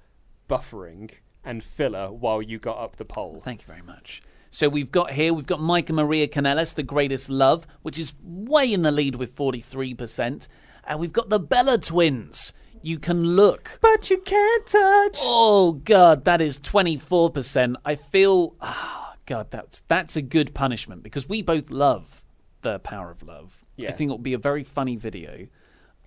buffering 0.49 1.11
and 1.43 1.63
filler 1.63 2.11
while 2.11 2.41
you 2.41 2.57
got 2.57 2.77
up 2.77 2.95
the 2.95 3.05
poll. 3.05 3.41
Thank 3.43 3.61
you 3.61 3.67
very 3.67 3.81
much. 3.81 4.21
So 4.55 4.69
we've 4.69 4.89
got 4.89 5.11
here, 5.11 5.33
we've 5.33 5.45
got 5.45 5.59
Mike 5.59 5.89
and 5.89 5.97
Maria 5.97 6.29
Kanellis, 6.29 6.75
The 6.75 6.81
Greatest 6.81 7.29
Love, 7.29 7.67
which 7.81 7.99
is 7.99 8.13
way 8.23 8.71
in 8.71 8.83
the 8.83 8.91
lead 8.91 9.17
with 9.17 9.35
43%. 9.35 10.47
And 10.85 10.97
we've 10.97 11.11
got 11.11 11.27
the 11.27 11.41
Bella 11.41 11.77
Twins. 11.77 12.53
You 12.81 12.97
can 12.97 13.21
look. 13.35 13.79
But 13.81 14.09
you 14.09 14.17
can't 14.17 14.65
touch. 14.65 15.17
Oh, 15.19 15.73
God, 15.73 16.23
that 16.23 16.39
is 16.39 16.57
24%. 16.61 17.75
I 17.83 17.95
feel, 17.95 18.55
ah, 18.61 19.17
God, 19.25 19.51
that's, 19.51 19.81
that's 19.89 20.15
a 20.15 20.21
good 20.21 20.53
punishment 20.53 21.03
because 21.03 21.27
we 21.27 21.41
both 21.41 21.69
love 21.69 22.23
the 22.61 22.79
power 22.79 23.11
of 23.11 23.23
love. 23.23 23.65
Yeah. 23.75 23.89
I 23.89 23.91
think 23.91 24.07
it'll 24.07 24.19
be 24.19 24.35
a 24.35 24.37
very 24.37 24.63
funny 24.63 24.95
video. 24.95 25.47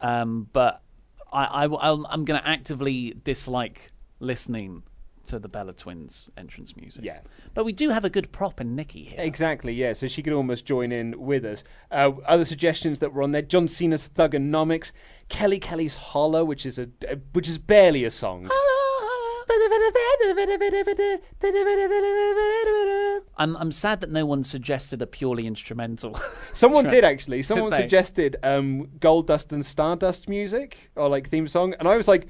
Um, 0.01 0.49
but 0.55 0.81
I, 1.31 1.66
I, 1.66 1.91
I'm 1.91 2.25
going 2.25 2.41
to 2.41 2.49
actively 2.49 3.15
dislike 3.23 3.91
listening 4.20 4.85
to 5.29 5.39
the 5.39 5.49
Bella 5.49 5.73
Twins 5.73 6.31
entrance 6.37 6.77
music. 6.77 7.05
Yeah. 7.05 7.21
But 7.55 7.65
we 7.65 7.73
do 7.73 7.91
have 7.91 8.05
a 8.05 8.11
good 8.11 8.33
prop 8.33 8.61
in 8.61 8.75
Nikki 8.75 9.05
here. 9.05 9.21
Exactly, 9.21 9.73
yeah. 9.73 9.93
So 9.93 10.09
she 10.09 10.23
could 10.23 10.33
almost 10.33 10.65
join 10.65 10.93
in 10.93 11.19
with 11.19 11.45
us. 11.45 11.65
Uh, 11.91 12.13
other 12.27 12.45
suggestions 12.45 12.99
that 12.99 13.13
were 13.13 13.23
on 13.23 13.33
there: 13.33 13.43
John 13.43 13.69
Cena's 13.69 14.09
Thugonomics, 14.09 14.93
Kelly 15.29 15.59
Kelly's 15.59 15.97
Hollow, 15.97 16.45
which 16.45 16.65
is 16.67 16.79
a 16.79 16.89
which 17.33 17.49
is 17.49 17.59
barely 17.59 18.05
a 18.05 18.11
song. 18.11 18.51
I'm, 23.37 23.57
I'm 23.57 23.73
sad 23.73 24.01
that 24.01 24.11
no 24.11 24.27
one 24.27 24.45
suggested 24.45 25.01
a 25.03 25.07
purely 25.07 25.47
instrumental. 25.47 26.19
Someone 26.53 26.87
did 26.87 27.05
actually. 27.05 27.43
Someone 27.43 27.70
they? 27.70 27.79
suggested 27.79 28.37
um, 28.43 28.89
Goldust 28.99 29.53
and 29.53 29.65
Stardust 29.65 30.29
music 30.29 30.91
or 30.97 31.09
like 31.09 31.29
theme 31.29 31.49
song, 31.49 31.75
and 31.79 31.89
I 31.89 31.97
was 31.97 32.09
like, 32.09 32.29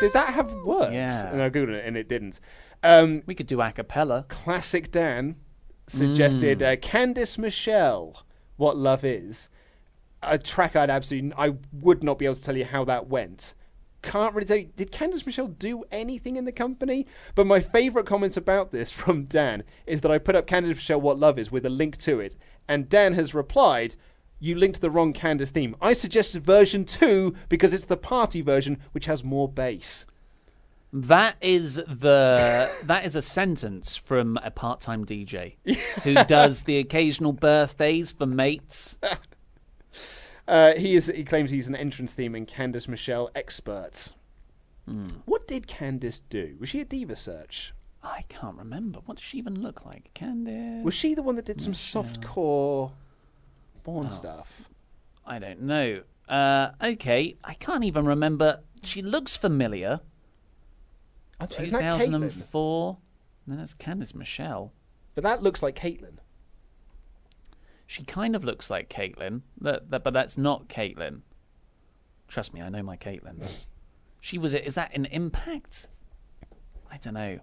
"Did 0.00 0.12
that 0.14 0.34
have 0.34 0.52
words?" 0.52 0.94
Yeah. 0.94 1.30
And 1.30 1.42
I 1.42 1.50
googled 1.50 1.74
it, 1.74 1.84
and 1.84 1.96
it 1.96 2.08
didn't. 2.08 2.40
Um, 2.82 3.22
we 3.26 3.34
could 3.34 3.46
do 3.46 3.60
a 3.60 3.72
cappella. 3.72 4.24
Classic 4.28 4.90
Dan 4.90 5.36
suggested 5.86 6.62
uh, 6.62 6.76
Candice 6.76 7.38
Michelle, 7.38 8.24
"What 8.56 8.76
Love 8.76 9.04
Is," 9.04 9.48
a 10.22 10.38
track 10.38 10.76
I'd 10.76 10.90
absolutely, 10.90 11.32
I 11.36 11.54
would 11.72 12.02
not 12.02 12.18
be 12.18 12.24
able 12.24 12.34
to 12.36 12.42
tell 12.42 12.56
you 12.56 12.64
how 12.64 12.84
that 12.84 13.08
went. 13.08 13.54
Can't 14.02 14.34
really 14.34 14.46
tell 14.46 14.56
you. 14.56 14.70
Did 14.76 14.92
Candice 14.92 15.26
Michelle 15.26 15.48
do 15.48 15.84
anything 15.90 16.36
in 16.36 16.44
the 16.44 16.52
company? 16.52 17.06
But 17.34 17.46
my 17.46 17.60
favourite 17.60 18.06
comments 18.06 18.36
about 18.36 18.70
this 18.70 18.92
from 18.92 19.24
Dan 19.24 19.64
is 19.86 20.02
that 20.02 20.10
I 20.10 20.18
put 20.18 20.36
up 20.36 20.46
Candice 20.46 20.68
Michelle 20.68 21.00
What 21.00 21.18
Love 21.18 21.38
Is 21.38 21.50
with 21.50 21.66
a 21.66 21.70
link 21.70 21.96
to 21.98 22.20
it, 22.20 22.36
and 22.68 22.88
Dan 22.88 23.14
has 23.14 23.34
replied, 23.34 23.96
You 24.38 24.54
linked 24.54 24.80
the 24.80 24.90
wrong 24.90 25.12
Candice 25.12 25.48
theme. 25.48 25.74
I 25.80 25.94
suggested 25.94 26.44
version 26.44 26.84
2 26.84 27.34
because 27.48 27.72
it's 27.72 27.86
the 27.86 27.96
party 27.96 28.40
version, 28.40 28.78
which 28.92 29.06
has 29.06 29.24
more 29.24 29.48
bass. 29.48 30.06
That 30.92 31.36
is 31.42 31.74
the 31.74 32.70
that 32.86 33.04
is 33.04 33.14
a 33.14 33.20
sentence 33.20 33.96
from 33.96 34.38
a 34.42 34.50
part-time 34.50 35.04
DJ 35.04 35.56
who 36.02 36.14
does 36.24 36.62
the 36.62 36.78
occasional 36.78 37.32
birthdays 37.32 38.12
for 38.12 38.26
mates. 38.26 38.98
Uh, 40.48 40.74
he 40.74 40.94
is. 40.96 41.06
He 41.14 41.22
claims 41.24 41.50
he's 41.50 41.68
an 41.68 41.76
entrance 41.76 42.12
theme 42.12 42.34
and 42.34 42.48
Candice 42.48 42.88
Michelle 42.88 43.30
expert. 43.34 44.12
Hmm. 44.86 45.06
What 45.26 45.46
did 45.46 45.66
Candice 45.68 46.22
do? 46.30 46.56
Was 46.58 46.70
she 46.70 46.80
a 46.80 46.84
diva 46.84 47.14
search? 47.14 47.74
I 48.02 48.24
can't 48.28 48.56
remember. 48.56 49.00
What 49.04 49.18
does 49.18 49.24
she 49.24 49.36
even 49.38 49.60
look 49.60 49.84
like? 49.84 50.10
Candice? 50.14 50.82
Was 50.82 50.94
she 50.94 51.14
the 51.14 51.22
one 51.22 51.36
that 51.36 51.44
did 51.44 51.60
some 51.60 51.74
soft 51.74 52.24
core 52.24 52.92
porn 53.84 54.06
Oh. 54.06 54.08
stuff? 54.08 54.68
I 55.26 55.38
don't 55.38 55.60
know. 55.62 56.02
Uh, 56.26 56.70
okay, 56.82 57.36
I 57.44 57.54
can't 57.54 57.84
even 57.84 58.06
remember. 58.06 58.60
She 58.82 59.02
looks 59.02 59.36
familiar. 59.36 60.00
I 61.40 61.46
th- 61.46 61.68
isn't 61.68 61.78
that 61.78 62.00
Kaitlyn? 62.00 62.04
2004. 62.06 62.98
No, 63.46 63.56
that's 63.56 63.74
Candice 63.74 64.14
Michelle. 64.14 64.72
But 65.14 65.24
that 65.24 65.42
looks 65.42 65.62
like 65.62 65.74
Kaitlyn. 65.76 66.18
She 67.88 68.04
kind 68.04 68.36
of 68.36 68.44
looks 68.44 68.68
like 68.68 68.90
Kaitlyn, 68.90 69.40
that, 69.62 69.90
that, 69.90 70.04
but 70.04 70.12
that's 70.12 70.36
not 70.36 70.68
Kaitlyn. 70.68 71.22
Trust 72.28 72.52
me, 72.52 72.60
I 72.60 72.68
know 72.68 72.82
my 72.82 72.98
Kaitlyn's. 72.98 73.62
She 74.20 74.36
was. 74.36 74.52
Is 74.52 74.74
that 74.74 74.94
an 74.94 75.06
impact? 75.06 75.88
I 76.92 76.98
don't 76.98 77.14
know. 77.14 77.40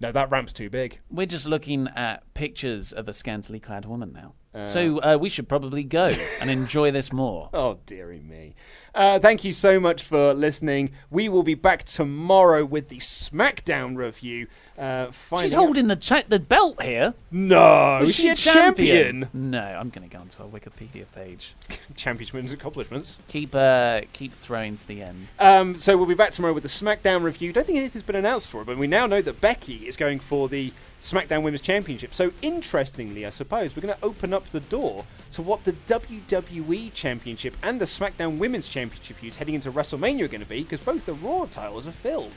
No, 0.00 0.10
that 0.10 0.32
ramp's 0.32 0.52
too 0.52 0.68
big. 0.68 0.98
We're 1.12 1.26
just 1.26 1.46
looking 1.46 1.86
at 1.94 2.24
pictures 2.34 2.92
of 2.92 3.08
a 3.08 3.12
scantily 3.12 3.60
clad 3.60 3.86
woman 3.86 4.12
now. 4.12 4.34
Uh. 4.52 4.64
so 4.64 4.98
uh, 4.98 5.16
we 5.20 5.28
should 5.28 5.48
probably 5.48 5.84
go 5.84 6.12
and 6.40 6.50
enjoy 6.50 6.90
this 6.90 7.12
more. 7.12 7.50
Oh, 7.54 7.78
dearie 7.86 8.20
me. 8.20 8.56
Uh, 8.96 9.20
thank 9.20 9.44
you 9.44 9.52
so 9.52 9.78
much 9.78 10.02
for 10.02 10.34
listening. 10.34 10.90
We 11.08 11.28
will 11.28 11.44
be 11.44 11.54
back 11.54 11.84
tomorrow 11.84 12.64
with 12.64 12.88
the 12.88 12.98
SmackDown 12.98 13.96
review. 13.96 14.48
Uh, 14.76 15.06
finding 15.12 15.46
She's 15.46 15.54
holding 15.54 15.86
the 15.86 15.96
cha- 15.96 16.24
the 16.28 16.40
belt 16.40 16.82
here. 16.82 17.14
No, 17.30 17.98
Was 18.00 18.10
is 18.10 18.16
she 18.16 18.28
a 18.28 18.34
champion? 18.34 19.28
No, 19.32 19.60
I'm 19.60 19.90
going 19.90 20.08
to 20.08 20.14
go 20.14 20.20
onto 20.20 20.38
her 20.38 20.48
Wikipedia 20.48 21.04
page. 21.14 21.54
Championship's 21.96 22.52
accomplishments. 22.52 23.18
Keep 23.28 23.54
uh, 23.54 24.00
keep 24.12 24.32
throwing 24.32 24.76
to 24.76 24.86
the 24.88 25.02
end. 25.02 25.32
Um, 25.38 25.76
so 25.76 25.96
we'll 25.96 26.06
be 26.06 26.14
back 26.14 26.32
tomorrow 26.32 26.52
with 26.54 26.64
the 26.64 26.68
SmackDown 26.68 27.22
review. 27.22 27.52
Don't 27.52 27.66
think 27.66 27.78
anything's 27.78 28.02
been 28.02 28.16
announced 28.16 28.48
for 28.48 28.62
it, 28.62 28.64
but 28.64 28.76
we 28.76 28.88
now 28.88 29.06
know 29.06 29.22
that 29.22 29.40
Becky 29.40 29.86
is 29.86 29.96
going 29.96 30.18
for 30.18 30.48
the 30.48 30.72
SmackDown 31.02 31.42
Women's 31.42 31.60
Championship. 31.60 32.12
So 32.12 32.32
interestingly, 32.42 33.26
I 33.26 33.30
suppose 33.30 33.76
we're 33.76 33.82
going 33.82 33.94
to 33.94 34.04
open 34.04 34.32
up 34.32 34.46
the 34.46 34.60
door 34.60 35.04
to 35.32 35.42
what 35.42 35.62
the 35.64 35.72
WWE 35.86 36.92
Championship 36.94 37.56
and 37.62 37.80
the 37.80 37.84
SmackDown 37.84 38.38
Women's 38.38 38.68
Championship 38.68 39.18
feuds 39.18 39.36
heading 39.36 39.54
into 39.54 39.70
WrestleMania 39.70 40.22
are 40.24 40.28
going 40.28 40.40
to 40.40 40.46
be, 40.46 40.62
because 40.62 40.80
both 40.80 41.06
the 41.06 41.14
Raw 41.14 41.44
titles 41.44 41.86
are 41.86 41.92
filled. 41.92 42.32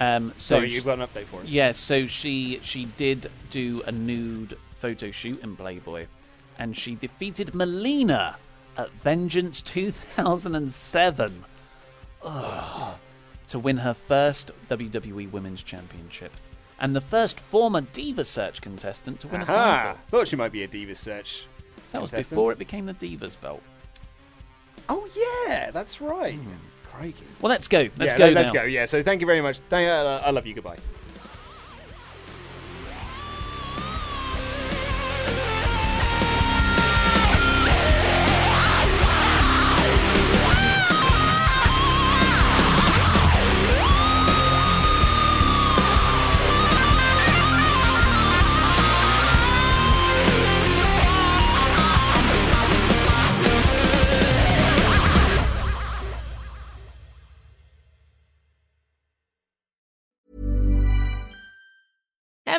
Um, 0.00 0.32
so 0.38 0.56
Sorry, 0.56 0.72
you've 0.72 0.86
got 0.86 0.98
an 0.98 1.06
update 1.06 1.26
for 1.26 1.42
us. 1.42 1.52
Yeah, 1.52 1.72
so 1.72 2.06
she 2.06 2.58
she 2.62 2.86
did 2.86 3.30
do 3.50 3.82
a 3.86 3.92
nude 3.92 4.56
photo 4.76 5.10
shoot 5.10 5.42
in 5.42 5.56
Playboy, 5.56 6.06
and 6.58 6.74
she 6.74 6.94
defeated 6.94 7.54
Melina 7.54 8.36
at 8.78 8.90
Vengeance 8.92 9.60
2007 9.60 11.44
Ugh. 12.22 12.94
to 13.48 13.58
win 13.58 13.76
her 13.76 13.92
first 13.92 14.52
WWE 14.70 15.30
Women's 15.30 15.62
Championship, 15.62 16.32
and 16.78 16.96
the 16.96 17.02
first 17.02 17.38
former 17.38 17.82
Diva 17.82 18.24
Search 18.24 18.62
contestant 18.62 19.20
to 19.20 19.28
win 19.28 19.42
a 19.42 19.44
title. 19.44 19.98
Thought 20.08 20.28
she 20.28 20.36
might 20.36 20.52
be 20.52 20.62
a 20.62 20.66
Diva 20.66 20.94
Search. 20.94 21.46
That 21.90 22.00
was 22.00 22.10
before 22.10 22.52
it 22.52 22.58
became 22.58 22.86
the 22.86 22.94
Divas 22.94 23.38
belt. 23.38 23.62
Oh 24.88 25.06
yeah, 25.14 25.70
that's 25.70 26.00
right. 26.00 26.38
Crikey. 26.92 27.24
Well, 27.40 27.50
let's 27.50 27.68
go. 27.68 27.88
Let's 27.96 28.12
yeah, 28.12 28.18
go. 28.18 28.24
let- 28.26 28.34
Let's 28.34 28.48
now. 28.52 28.60
go. 28.60 28.64
Yeah. 28.64 28.86
So 28.86 29.02
thank 29.02 29.20
you 29.20 29.26
very 29.26 29.40
much. 29.40 29.58
Thank, 29.68 29.88
uh, 29.88 30.20
I 30.24 30.30
love 30.30 30.46
you. 30.46 30.54
Goodbye. 30.54 30.78